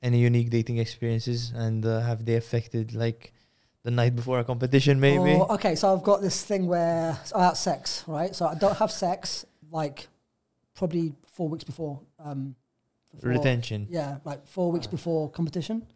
Any 0.01 0.21
unique 0.21 0.51
dating 0.51 0.79
experiences, 0.79 1.51
and 1.53 1.85
uh, 1.85 1.99
have 1.99 2.25
they 2.25 2.37
affected 2.37 2.95
like 2.95 3.33
the 3.83 3.91
night 3.91 4.15
before 4.15 4.39
a 4.39 4.45
competition? 4.45 5.01
Maybe. 5.01 5.33
Oh, 5.33 5.53
okay, 5.55 5.75
so 5.75 5.93
I've 5.93 6.05
got 6.05 6.23
this 6.23 6.45
thing 6.45 6.69
where 6.69 7.19
I 7.35 7.43
have 7.43 7.57
sex, 7.57 8.05
right? 8.07 8.37
So 8.37 8.47
I 8.47 8.55
don't 8.55 8.77
have 8.77 8.93
sex 8.93 9.45
like 9.73 10.07
probably 10.77 11.13
four 11.27 11.49
weeks 11.49 11.65
before. 11.65 11.99
Um, 12.25 12.55
before- 13.13 13.31
Retention. 13.31 13.89
Yeah, 13.91 14.19
like 14.25 14.47
four 14.47 14.71
weeks 14.71 14.87
before 14.87 15.29
competition. 15.29 15.89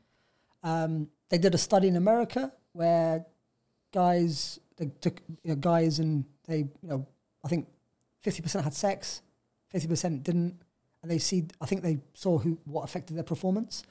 Um, 0.65 1.09
they 1.29 1.39
did 1.39 1.55
a 1.55 1.59
study 1.59 1.87
in 1.87 1.95
America 1.95 2.53
where 2.73 3.25
guys, 3.93 4.59
they 4.77 4.91
took 5.01 5.21
you 5.45 5.51
know, 5.51 5.55
guys 5.55 6.01
and 6.01 6.25
they, 6.49 6.59
you 6.83 6.89
know, 6.89 7.07
I 7.45 7.49
think 7.49 7.69
fifty 8.23 8.43
percent 8.43 8.65
had 8.65 8.75
sex, 8.75 9.23
fifty 9.69 9.87
percent 9.87 10.25
didn't, 10.25 10.61
and 11.03 11.11
they 11.11 11.19
see. 11.19 11.47
I 11.61 11.67
think 11.67 11.83
they 11.83 11.99
saw 12.15 12.39
who 12.39 12.59
what 12.65 12.83
affected 12.83 13.17
their 13.17 13.25
performance. 13.25 13.83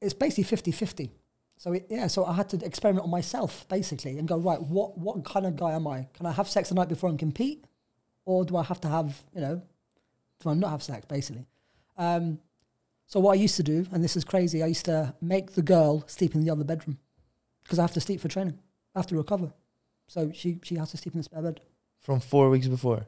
It's 0.00 0.14
basically 0.14 0.56
50-50. 0.56 1.10
So 1.58 1.72
it, 1.74 1.86
yeah, 1.88 2.08
so 2.08 2.24
I 2.24 2.32
had 2.32 2.48
to 2.48 2.64
experiment 2.64 3.04
on 3.04 3.10
myself 3.10 3.66
basically 3.68 4.18
and 4.18 4.26
go 4.26 4.36
right. 4.36 4.60
What 4.60 4.98
what 4.98 5.24
kind 5.24 5.46
of 5.46 5.56
guy 5.56 5.72
am 5.72 5.86
I? 5.86 6.08
Can 6.14 6.26
I 6.26 6.32
have 6.32 6.48
sex 6.48 6.68
the 6.70 6.74
night 6.74 6.88
before 6.88 7.08
and 7.08 7.18
compete, 7.18 7.64
or 8.24 8.44
do 8.44 8.56
I 8.56 8.64
have 8.64 8.80
to 8.80 8.88
have 8.88 9.22
you 9.34 9.40
know, 9.40 9.62
do 10.40 10.48
I 10.48 10.54
not 10.54 10.70
have 10.70 10.82
sex 10.82 11.06
basically? 11.06 11.46
Um, 11.96 12.40
so 13.06 13.20
what 13.20 13.32
I 13.32 13.34
used 13.34 13.56
to 13.56 13.62
do, 13.62 13.86
and 13.92 14.02
this 14.02 14.16
is 14.16 14.24
crazy, 14.24 14.62
I 14.62 14.66
used 14.66 14.86
to 14.86 15.14
make 15.20 15.52
the 15.52 15.62
girl 15.62 16.02
sleep 16.08 16.34
in 16.34 16.42
the 16.42 16.50
other 16.50 16.64
bedroom 16.64 16.98
because 17.62 17.78
I 17.78 17.82
have 17.82 17.92
to 17.92 18.00
sleep 18.00 18.20
for 18.20 18.28
training. 18.28 18.58
I 18.94 18.98
have 18.98 19.06
to 19.08 19.16
recover. 19.16 19.52
So 20.08 20.32
she 20.34 20.58
she 20.64 20.74
has 20.76 20.90
to 20.90 20.96
sleep 20.96 21.14
in 21.14 21.20
the 21.20 21.24
spare 21.24 21.42
bed. 21.42 21.60
From 22.00 22.18
four 22.18 22.50
weeks 22.50 22.66
before. 22.66 23.06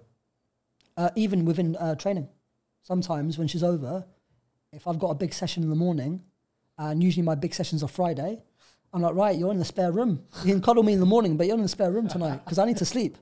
Uh, 0.97 1.11
even 1.17 1.45
within 1.45 1.75
uh, 1.77 1.97
training, 1.97 2.29
sometimes 2.85 3.37
when 3.37 3.49
she's 3.49 3.65
over, 3.65 4.05
if 4.73 4.87
I've 4.87 5.01
got 5.01 5.11
a 5.11 5.15
big 5.15 5.35
session 5.35 5.65
in 5.65 5.71
the 5.71 5.77
morning, 5.77 6.23
and 6.79 7.03
usually 7.03 7.25
my 7.25 7.35
big 7.35 7.53
sessions 7.53 7.83
are 7.83 7.89
Friday, 7.89 8.41
I'm 8.93 9.03
like, 9.03 9.15
right, 9.17 9.37
you're 9.37 9.51
in 9.51 9.59
the 9.59 9.65
spare 9.65 9.91
room. 9.91 10.23
You 10.45 10.53
can 10.53 10.63
cuddle 10.63 10.85
me 10.85 10.93
in 10.93 11.01
the 11.01 11.07
morning, 11.07 11.37
but 11.37 11.49
you're 11.49 11.57
in 11.57 11.63
the 11.63 11.69
spare 11.69 11.91
room 11.91 12.07
tonight 12.07 12.45
because 12.45 12.61
I 12.61 12.65
need 12.65 12.77
to 12.77 12.85
sleep. 12.85 13.19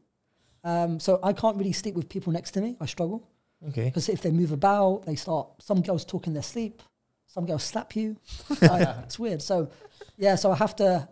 Um, 0.65 1.01
so 1.01 1.19
I 1.23 1.33
can't 1.33 1.57
really 1.57 1.73
sleep 1.73 1.95
with 1.95 2.11
people 2.11 2.31
next 2.33 2.51
to 2.53 2.61
me. 2.61 2.77
I 2.79 2.87
struggle. 2.87 3.27
Okay. 3.69 3.85
Because 3.85 4.09
if 4.09 4.21
they 4.21 4.31
move 4.31 4.53
about, 4.53 5.07
they 5.07 5.15
start. 5.15 5.49
Some 5.63 5.81
girls 5.81 6.05
talk 6.05 6.27
in 6.27 6.35
their 6.35 6.43
sleep. 6.43 6.83
Some 7.27 7.47
girls 7.47 7.65
slap 7.65 7.97
you. 7.97 8.17
Like, 8.61 8.87
it's 9.05 9.19
weird. 9.19 9.41
So, 9.41 9.71
yeah. 10.19 10.35
So 10.35 10.51
I 10.51 10.57
have 10.57 10.77
to 10.77 11.09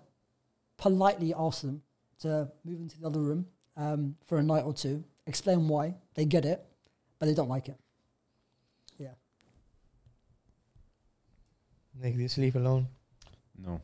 politely 0.76 1.32
ask 1.36 1.62
them 1.62 1.82
to 2.20 2.50
move 2.64 2.80
into 2.80 3.00
the 3.00 3.06
other 3.06 3.20
room 3.20 3.46
um, 3.76 4.16
for 4.26 4.38
a 4.38 4.42
night 4.42 4.64
or 4.64 4.74
two. 4.74 5.04
Explain 5.26 5.68
why 5.68 5.94
they 6.14 6.24
get 6.26 6.44
it, 6.44 6.62
but 7.18 7.26
they 7.26 7.34
don't 7.34 7.48
like 7.48 7.68
it. 7.68 7.78
Yeah. 8.98 9.14
Nick, 11.94 12.14
do 12.16 12.22
you 12.22 12.28
sleep 12.28 12.54
alone? 12.54 12.86
No, 13.56 13.80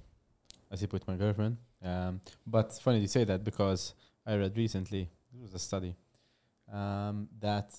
I 0.71 0.77
sleep 0.77 0.93
with 0.93 1.07
my 1.07 1.17
girlfriend. 1.17 1.57
Um, 1.83 2.21
but 2.47 2.73
funny 2.83 3.01
you 3.01 3.07
say 3.07 3.25
that 3.25 3.45
because 3.45 3.95
I 4.27 4.37
read 4.37 4.57
recently 4.57 5.09
there 5.33 5.43
was 5.43 5.55
a 5.55 5.59
study 5.59 5.95
um, 6.73 7.29
that 7.41 7.75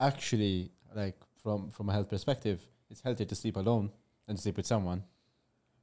actually, 0.00 0.70
like 0.94 1.16
from 1.42 1.70
from 1.70 1.88
a 1.90 1.92
health 1.92 2.08
perspective, 2.08 2.60
it's 2.90 3.00
healthier 3.00 3.26
to 3.26 3.34
sleep 3.34 3.56
alone 3.56 3.90
than 4.26 4.36
to 4.36 4.42
sleep 4.42 4.56
with 4.56 4.66
someone. 4.66 5.02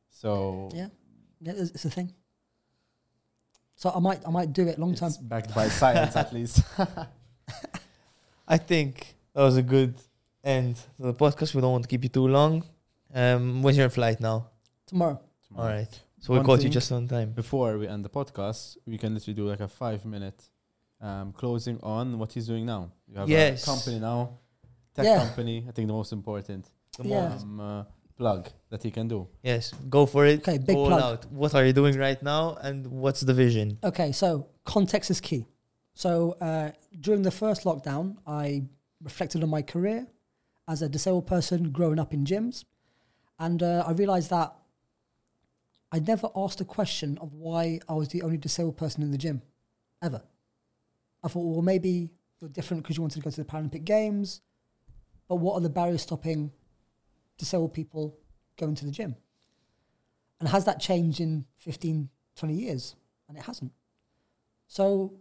So 0.10 0.70
Yeah. 0.74 0.88
Yeah. 1.42 1.54
It's, 1.56 1.72
it's 1.72 1.86
a 1.86 1.90
thing. 1.90 2.14
So 3.76 3.92
I 3.94 4.00
might 4.00 4.22
I 4.26 4.32
might 4.32 4.54
do 4.54 4.68
it 4.68 4.80
long 4.80 4.96
time. 4.96 5.12
backed 5.22 5.54
by 5.54 5.68
science 5.82 6.16
at 6.16 6.34
least. 6.34 6.64
I 8.48 8.58
think 8.58 9.16
that 9.34 9.42
was 9.42 9.58
a 9.58 9.64
good 9.64 9.96
end 10.44 10.76
to 10.98 11.04
the 11.04 11.14
podcast. 11.14 11.54
We 11.56 11.62
don't 11.62 11.72
want 11.72 11.84
to 11.84 11.90
keep 11.90 12.04
you 12.04 12.10
too 12.10 12.28
long. 12.28 12.64
Um, 13.14 13.62
when's 13.62 13.78
your 13.78 13.90
flight 13.90 14.20
now? 14.20 14.50
Tomorrow. 14.88 15.20
All 15.58 15.66
right. 15.68 15.90
So 16.20 16.34
we 16.34 16.40
One 16.40 16.46
caught 16.46 16.60
you 16.60 16.64
thing- 16.64 16.72
just 16.72 16.92
on 16.92 17.08
time. 17.08 17.32
Before 17.32 17.78
we 17.78 17.88
end 17.88 18.04
the 18.06 18.10
podcast, 18.10 18.78
we 18.88 18.98
can 18.98 19.14
literally 19.14 19.36
do 19.36 19.48
like 19.48 19.60
a 19.60 19.68
five 19.68 20.06
minute 20.06 20.42
um, 21.02 21.34
closing 21.34 21.80
on 21.84 22.18
what 22.18 22.32
he's 22.32 22.48
doing 22.48 22.66
now. 22.66 22.92
You 23.08 23.18
have 23.20 23.30
Yes. 23.30 23.64
a 23.64 23.66
company 23.66 24.00
now, 24.00 24.40
tech 24.96 25.06
Yeah. 25.06 25.20
company. 25.26 25.66
I 25.68 25.72
think 25.72 25.88
the 25.88 25.94
most 25.94 26.14
important 26.14 26.66
Come 26.96 27.08
Yeah. 27.08 27.26
on. 27.26 27.42
um, 27.42 27.60
uh, 27.60 27.84
plug 28.16 28.48
that 28.70 28.82
he 28.84 28.90
can 28.92 29.08
do. 29.10 29.28
Yes, 29.44 29.74
go 29.90 30.06
for 30.06 30.26
it. 30.26 30.40
Okay, 30.48 30.60
big 30.60 30.78
All 30.78 30.88
plug. 30.88 31.02
out. 31.02 31.26
What 31.32 31.54
are 31.56 31.66
you 31.66 31.74
doing 31.74 31.98
right 31.98 32.22
now, 32.24 32.56
and 32.62 32.88
what's 32.88 33.22
the 33.22 33.34
vision? 33.34 33.80
Okay, 33.84 34.12
so 34.14 34.48
context 34.64 35.12
is 35.12 35.20
key. 35.20 35.46
So 35.94 36.38
uh, 36.40 36.72
during 37.02 37.24
the 37.24 37.32
first 37.32 37.64
lockdown, 37.66 38.18
I 38.26 38.64
reflected 39.04 39.44
on 39.44 39.50
my 39.50 39.62
career 39.62 40.08
as 40.68 40.82
a 40.82 40.88
disabled 40.88 41.28
person 41.28 41.72
growing 41.72 42.00
up 42.00 42.14
in 42.14 42.24
gyms, 42.24 42.64
and 43.40 43.62
uh, 43.62 43.84
I 43.88 43.92
realized 43.92 44.30
that 44.30 44.54
I 45.92 46.00
never 46.00 46.30
asked 46.36 46.60
a 46.62 46.66
question 46.66 47.18
of 47.20 47.34
why 47.34 47.80
I 47.88 47.94
was 47.94 48.10
the 48.10 48.24
only 48.24 48.38
disabled 48.38 48.78
person 48.78 49.04
in 49.04 49.12
the 49.12 49.18
gym, 49.18 49.42
ever. 50.02 50.22
I 51.24 51.28
thought, 51.28 51.44
well, 51.44 51.62
maybe 51.62 52.10
you're 52.42 52.50
different 52.50 52.84
because 52.84 52.98
you 52.98 53.04
wanted 53.04 53.16
to 53.16 53.22
go 53.22 53.30
to 53.30 53.44
the 53.44 53.46
Paralympic 53.46 53.86
Games, 53.86 54.42
but 55.28 55.36
what 55.36 55.54
are 55.56 55.62
the 55.62 55.70
barriers 55.70 56.02
stopping 56.02 56.52
disabled 57.38 57.74
people 57.74 58.18
going 58.58 58.76
to 58.76 58.86
the 58.86 58.92
gym? 58.92 59.16
And 60.40 60.50
has 60.50 60.66
that 60.66 60.80
changed 60.80 61.20
in 61.20 61.46
15, 61.60 62.10
20 62.36 62.54
years? 62.54 62.96
And 63.30 63.38
it 63.38 63.44
hasn't. 63.44 63.72
So 64.68 65.14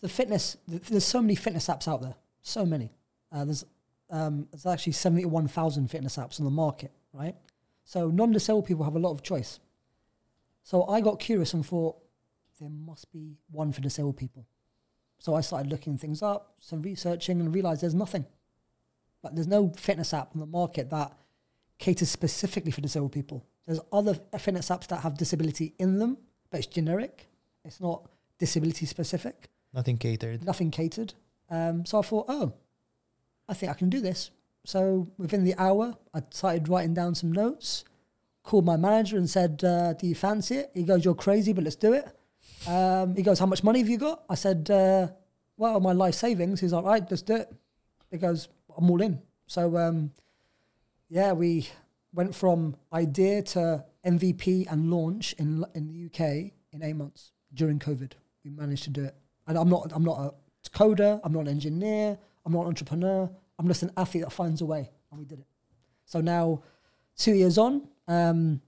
the 0.00 0.08
fitness, 0.08 0.56
th- 0.68 0.82
there's 0.82 1.04
so 1.04 1.20
many 1.20 1.34
fitness 1.34 1.66
apps 1.66 1.86
out 1.86 2.02
there, 2.02 2.14
so 2.40 2.64
many. 2.64 2.92
Uh, 3.32 3.44
there's 3.44 3.64
um, 4.10 4.48
there's 4.50 4.66
actually 4.66 4.94
71,000 4.94 5.88
fitness 5.88 6.16
apps 6.16 6.40
on 6.40 6.44
the 6.44 6.50
market, 6.50 6.90
right? 7.12 7.36
So 7.84 8.08
non-disabled 8.08 8.66
people 8.66 8.84
have 8.84 8.96
a 8.96 9.00
lot 9.00 9.12
of 9.12 9.22
choice. 9.22 9.60
So 10.62 10.86
I 10.86 11.00
got 11.00 11.18
curious 11.18 11.54
and 11.54 11.64
thought 11.64 11.96
there 12.60 12.68
must 12.68 13.10
be 13.12 13.36
one 13.50 13.72
for 13.72 13.80
disabled 13.80 14.16
people. 14.16 14.46
So 15.18 15.34
I 15.34 15.40
started 15.40 15.70
looking 15.70 15.98
things 15.98 16.22
up, 16.22 16.54
some 16.60 16.82
researching, 16.82 17.40
and 17.40 17.54
realized 17.54 17.82
there's 17.82 17.94
nothing. 17.94 18.24
Like 19.22 19.34
there's 19.34 19.46
no 19.46 19.72
fitness 19.76 20.14
app 20.14 20.30
on 20.34 20.40
the 20.40 20.46
market 20.46 20.90
that 20.90 21.12
caters 21.78 22.08
specifically 22.10 22.70
for 22.70 22.80
disabled 22.80 23.12
people. 23.12 23.44
There's 23.66 23.80
other 23.92 24.14
fitness 24.38 24.68
apps 24.70 24.86
that 24.88 25.00
have 25.00 25.16
disability 25.18 25.74
in 25.78 25.98
them, 25.98 26.18
but 26.50 26.58
it's 26.58 26.66
generic. 26.66 27.28
It's 27.64 27.80
not 27.80 28.08
disability 28.38 28.86
specific 28.86 29.48
Nothing 29.74 29.98
catered. 29.98 30.44
nothing 30.44 30.70
catered. 30.70 31.14
Um, 31.50 31.84
so 31.84 31.98
I 31.98 32.02
thought, 32.02 32.26
oh, 32.28 32.52
I 33.48 33.54
think 33.54 33.70
I 33.70 33.74
can 33.74 33.90
do 33.90 34.00
this. 34.00 34.30
So 34.64 35.08
within 35.18 35.44
the 35.44 35.54
hour, 35.56 35.96
I 36.14 36.22
started 36.30 36.68
writing 36.68 36.94
down 36.94 37.14
some 37.14 37.32
notes. 37.32 37.84
Called 38.42 38.64
my 38.64 38.76
manager 38.76 39.16
and 39.16 39.28
said, 39.28 39.62
uh, 39.64 39.92
"Do 39.94 40.06
you 40.06 40.14
fancy 40.14 40.56
it?" 40.56 40.70
He 40.74 40.82
goes, 40.82 41.04
"You're 41.04 41.14
crazy, 41.14 41.52
but 41.52 41.64
let's 41.64 41.76
do 41.76 41.92
it." 41.92 42.06
Um, 42.66 43.14
he 43.14 43.22
goes, 43.22 43.38
"How 43.38 43.46
much 43.46 43.62
money 43.62 43.80
have 43.80 43.88
you 43.88 43.98
got?" 43.98 44.24
I 44.28 44.34
said, 44.34 44.70
uh, 44.70 45.08
"Well, 45.56 45.78
my 45.80 45.92
life 45.92 46.14
savings." 46.14 46.60
He's 46.60 46.72
like, 46.72 46.84
"Right, 46.84 47.10
let's 47.10 47.22
do 47.22 47.36
it." 47.36 47.52
He 48.10 48.16
goes, 48.18 48.48
"I'm 48.76 48.90
all 48.90 49.00
in." 49.02 49.20
So 49.46 49.76
um, 49.76 50.10
yeah, 51.08 51.32
we 51.32 51.68
went 52.12 52.34
from 52.34 52.76
idea 52.92 53.42
to 53.42 53.84
MVP 54.04 54.66
and 54.70 54.90
launch 54.90 55.34
in 55.34 55.64
in 55.74 55.86
the 55.88 56.06
UK 56.06 56.52
in 56.72 56.82
eight 56.82 56.96
months 56.96 57.32
during 57.54 57.78
COVID. 57.78 58.12
We 58.44 58.50
managed 58.50 58.84
to 58.84 58.90
do 58.90 59.04
it. 59.04 59.14
And 59.46 59.58
I'm 59.58 59.68
not 59.68 59.92
I'm 59.92 60.04
not 60.04 60.18
a 60.18 60.70
coder. 60.70 61.20
I'm 61.24 61.32
not 61.32 61.40
an 61.40 61.48
engineer. 61.48 62.18
I'm 62.46 62.52
not 62.52 62.62
an 62.62 62.68
entrepreneur. 62.68 63.30
I'm 63.60 63.68
just 63.68 63.82
an 63.82 63.92
athlete 63.94 64.24
that 64.24 64.30
finds 64.30 64.62
a 64.62 64.64
way, 64.64 64.90
and 65.10 65.18
we 65.18 65.26
did 65.26 65.40
it. 65.40 65.46
So 66.06 66.22
now, 66.22 66.62
two 67.14 67.34
years 67.34 67.58
on, 67.58 67.86
um, 68.08 68.62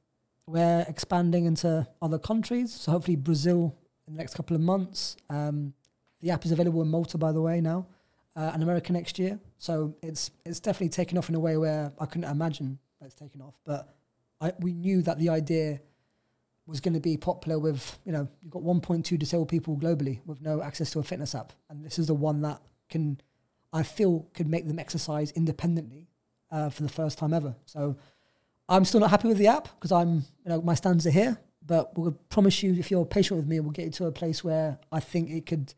we're 0.46 0.84
expanding 0.86 1.46
into 1.46 1.88
other 2.02 2.18
countries. 2.18 2.74
So 2.74 2.92
hopefully 2.92 3.16
Brazil 3.16 3.74
in 4.06 4.12
the 4.12 4.18
next 4.18 4.34
couple 4.34 4.54
of 4.54 4.60
months. 4.60 5.16
Um, 5.30 5.72
the 6.20 6.30
app 6.30 6.44
is 6.44 6.52
available 6.52 6.82
in 6.82 6.88
Malta, 6.88 7.16
by 7.16 7.32
the 7.32 7.40
way, 7.40 7.62
now, 7.62 7.86
uh, 8.36 8.50
and 8.52 8.62
America 8.62 8.92
next 8.92 9.18
year. 9.18 9.40
So 9.56 9.94
it's 10.02 10.30
it's 10.44 10.60
definitely 10.60 10.90
taken 10.90 11.16
off 11.16 11.30
in 11.30 11.36
a 11.36 11.40
way 11.40 11.56
where 11.56 11.90
I 11.98 12.04
couldn't 12.04 12.30
imagine 12.30 12.78
that 13.00 13.06
it's 13.06 13.14
taken 13.14 13.40
off. 13.40 13.54
But 13.64 13.96
I, 14.42 14.52
we 14.60 14.74
knew 14.74 15.00
that 15.02 15.18
the 15.18 15.30
idea 15.30 15.80
was 16.66 16.80
going 16.80 16.94
to 16.94 17.00
be 17.00 17.16
popular 17.16 17.58
with 17.58 17.98
you 18.04 18.12
know 18.12 18.28
you've 18.42 18.52
got 18.52 18.62
1.2 18.62 19.18
disabled 19.18 19.48
people 19.48 19.74
globally 19.78 20.20
with 20.26 20.42
no 20.42 20.60
access 20.60 20.90
to 20.90 20.98
a 20.98 21.02
fitness 21.02 21.34
app, 21.34 21.54
and 21.70 21.82
this 21.82 21.98
is 21.98 22.08
the 22.08 22.14
one 22.14 22.42
that 22.42 22.60
can 22.90 23.18
I 23.72 23.82
feel 23.82 24.26
could 24.34 24.48
make 24.48 24.66
them 24.66 24.78
exercise 24.78 25.30
independently 25.32 26.08
uh, 26.50 26.68
for 26.68 26.82
the 26.82 26.88
first 26.88 27.18
time 27.18 27.32
ever. 27.32 27.54
So 27.64 27.96
I'm 28.68 28.84
still 28.84 29.00
not 29.00 29.10
happy 29.10 29.28
with 29.28 29.38
the 29.38 29.46
app 29.46 29.68
because 29.74 29.92
I'm 29.92 30.16
you 30.44 30.48
know 30.48 30.60
my 30.62 30.74
stands 30.74 31.06
are 31.06 31.10
here, 31.10 31.38
but 31.64 31.96
we'll 31.96 32.12
promise 32.28 32.62
you 32.62 32.74
if 32.74 32.90
you're 32.90 33.04
patient 33.06 33.38
with 33.38 33.48
me, 33.48 33.60
we'll 33.60 33.70
get 33.70 33.86
you 33.86 33.90
to 33.92 34.06
a 34.06 34.12
place 34.12 34.44
where 34.44 34.78
I 34.90 35.00
think 35.00 35.30
it 35.30 35.46
could 35.46 35.74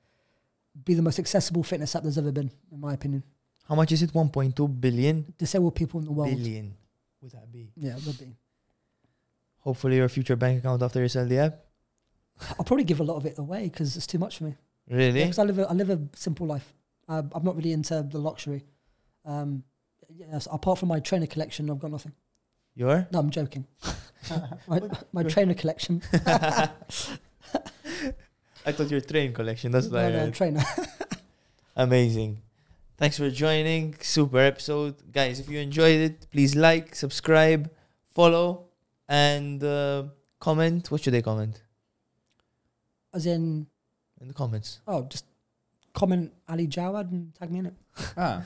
be 0.85 0.95
the 0.95 1.03
most 1.03 1.19
accessible 1.19 1.63
fitness 1.63 1.95
app 1.95 2.03
there's 2.03 2.19
ever 2.19 2.33
been, 2.33 2.51
in 2.73 2.81
my 2.81 2.95
opinion. 2.95 3.23
How 3.69 3.75
much 3.75 3.93
is 3.93 4.03
it? 4.03 4.13
1.2 4.13 4.81
billion? 4.81 5.33
Disabled 5.39 5.75
people 5.75 6.01
in 6.01 6.07
the 6.07 6.13
world. 6.13 6.37
Billion. 6.37 6.75
Would 7.23 7.33
that 7.33 7.51
be? 7.51 7.71
Yeah, 7.77 7.97
it 7.97 8.05
would 8.05 8.19
be. 8.19 8.37
Hopefully, 9.61 9.97
your 9.97 10.09
future 10.11 10.37
bank 10.37 10.59
account 10.59 10.83
after 10.83 11.01
you 11.01 11.09
sell 11.09 11.27
the 11.27 11.39
app. 11.39 11.61
I'll 12.59 12.65
probably 12.65 12.85
give 12.85 13.01
a 13.01 13.05
lot 13.05 13.17
of 13.17 13.25
it 13.25 13.39
away 13.39 13.65
because 13.69 13.97
it's 13.97 14.07
too 14.07 14.19
much 14.19 14.39
for 14.39 14.45
me. 14.45 14.57
Really? 14.91 15.23
Because 15.23 15.39
I 15.39 15.45
live 15.45 15.59
a, 15.59 15.71
I 15.71 15.73
live 15.73 15.89
a 15.89 16.01
simple 16.15 16.47
life. 16.47 16.75
Uh, 17.09 17.23
I'm 17.33 17.45
not 17.45 17.57
really 17.57 17.73
into 17.73 18.07
the 18.09 18.19
luxury. 18.19 18.65
Um, 19.25 19.65
yes, 20.15 20.49
apart 20.51 20.79
from 20.79 20.89
my 20.89 21.01
trainer 21.01 21.27
collection, 21.27 21.71
I've 21.71 21.79
got 21.79 21.91
nothing. 21.91 22.13
You're? 22.75 23.07
No, 23.13 23.19
I'm 23.21 23.31
joking. 23.31 23.67
my, 24.69 24.81
my 25.13 25.23
trainer 25.23 25.55
collection. 25.55 26.03
I 28.67 28.73
thought 28.73 28.91
your 28.91 29.01
train 29.01 29.33
collection. 29.33 29.71
That's 29.73 29.89
no, 29.89 29.99
like 29.99 30.13
no, 30.13 30.31
trainer. 30.31 30.65
amazing. 31.77 32.41
Thanks 32.97 33.19
for 33.19 33.31
joining. 33.31 33.97
Super 34.01 34.39
episode, 34.39 34.95
guys. 35.13 35.41
If 35.41 35.49
you 35.49 35.59
enjoyed 35.59 36.01
it, 36.01 36.27
please 36.31 36.57
like, 36.57 36.95
subscribe, 36.95 37.71
follow, 38.15 38.67
and 39.09 39.63
uh, 39.63 40.05
comment. 40.41 40.91
What 40.91 41.03
should 41.03 41.13
they 41.13 41.23
comment 41.23 41.61
As 43.13 43.27
in, 43.27 43.67
in 44.21 44.29
the 44.29 44.35
comments? 44.35 44.81
oh, 44.87 45.03
just 45.03 45.27
comment 45.95 46.33
Ali 46.49 46.67
Jawad 46.67 47.11
and 47.11 47.35
tag 47.35 47.51
me 47.51 47.61
in 47.61 47.67
it. 47.67 47.75
Ah, 48.17 48.43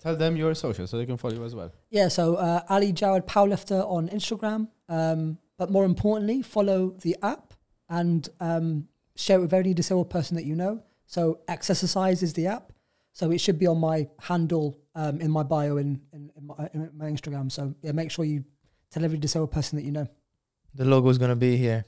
tell 0.00 0.16
them 0.16 0.36
your 0.36 0.54
social 0.54 0.86
so 0.86 0.96
they 0.96 1.06
can 1.06 1.16
follow 1.16 1.34
you 1.34 1.44
as 1.44 1.54
well. 1.54 1.72
Yeah, 1.90 2.08
so 2.08 2.36
uh, 2.36 2.62
Ali 2.68 2.92
Jawad 2.92 3.26
Powerlifter 3.26 3.84
on 3.90 4.08
Instagram. 4.08 4.68
Um, 4.88 5.38
but 5.58 5.70
more 5.70 5.84
importantly, 5.84 6.42
follow 6.42 6.90
the 7.02 7.16
app 7.22 7.52
and 7.88 8.28
um, 8.40 8.88
share 9.16 9.38
it 9.38 9.42
with 9.42 9.52
any 9.52 9.74
disabled 9.74 10.10
person 10.10 10.36
that 10.36 10.44
you 10.44 10.54
know. 10.54 10.82
So 11.06 11.40
Exercise 11.48 12.22
is 12.22 12.32
the 12.34 12.46
app. 12.46 12.72
So 13.12 13.30
it 13.32 13.38
should 13.40 13.58
be 13.58 13.66
on 13.66 13.78
my 13.78 14.08
handle 14.20 14.78
um, 14.94 15.20
in 15.20 15.30
my 15.30 15.42
bio 15.42 15.76
in, 15.76 16.00
in, 16.12 16.30
in, 16.36 16.46
my, 16.46 16.70
in 16.72 16.90
my 16.96 17.06
Instagram. 17.06 17.50
So 17.50 17.74
yeah, 17.82 17.92
make 17.92 18.10
sure 18.10 18.24
you 18.24 18.44
tell 18.90 19.04
every 19.04 19.18
disabled 19.18 19.50
person 19.50 19.76
that 19.76 19.84
you 19.84 19.92
know. 19.92 20.06
The 20.74 20.84
logo 20.84 21.08
is 21.08 21.18
gonna 21.18 21.36
be 21.36 21.56
here. 21.56 21.84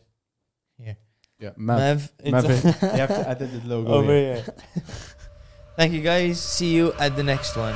Here. 0.77 0.97
Yeah, 1.43 1.51
Mav. 1.57 2.13
Mav, 2.25 2.47
Mav, 2.47 2.65
you 2.83 3.03
have 3.03 3.09
to 3.09 3.29
add 3.29 3.39
the 3.41 3.61
logo 3.67 3.91
over 3.95 4.15
here. 4.15 4.35
here. 4.37 4.55
Thank 5.77 5.93
you, 5.93 6.01
guys. 6.01 6.39
See 6.39 6.71
you 6.71 6.93
at 7.01 7.17
the 7.17 7.25
next 7.25 7.57
one. 7.57 7.75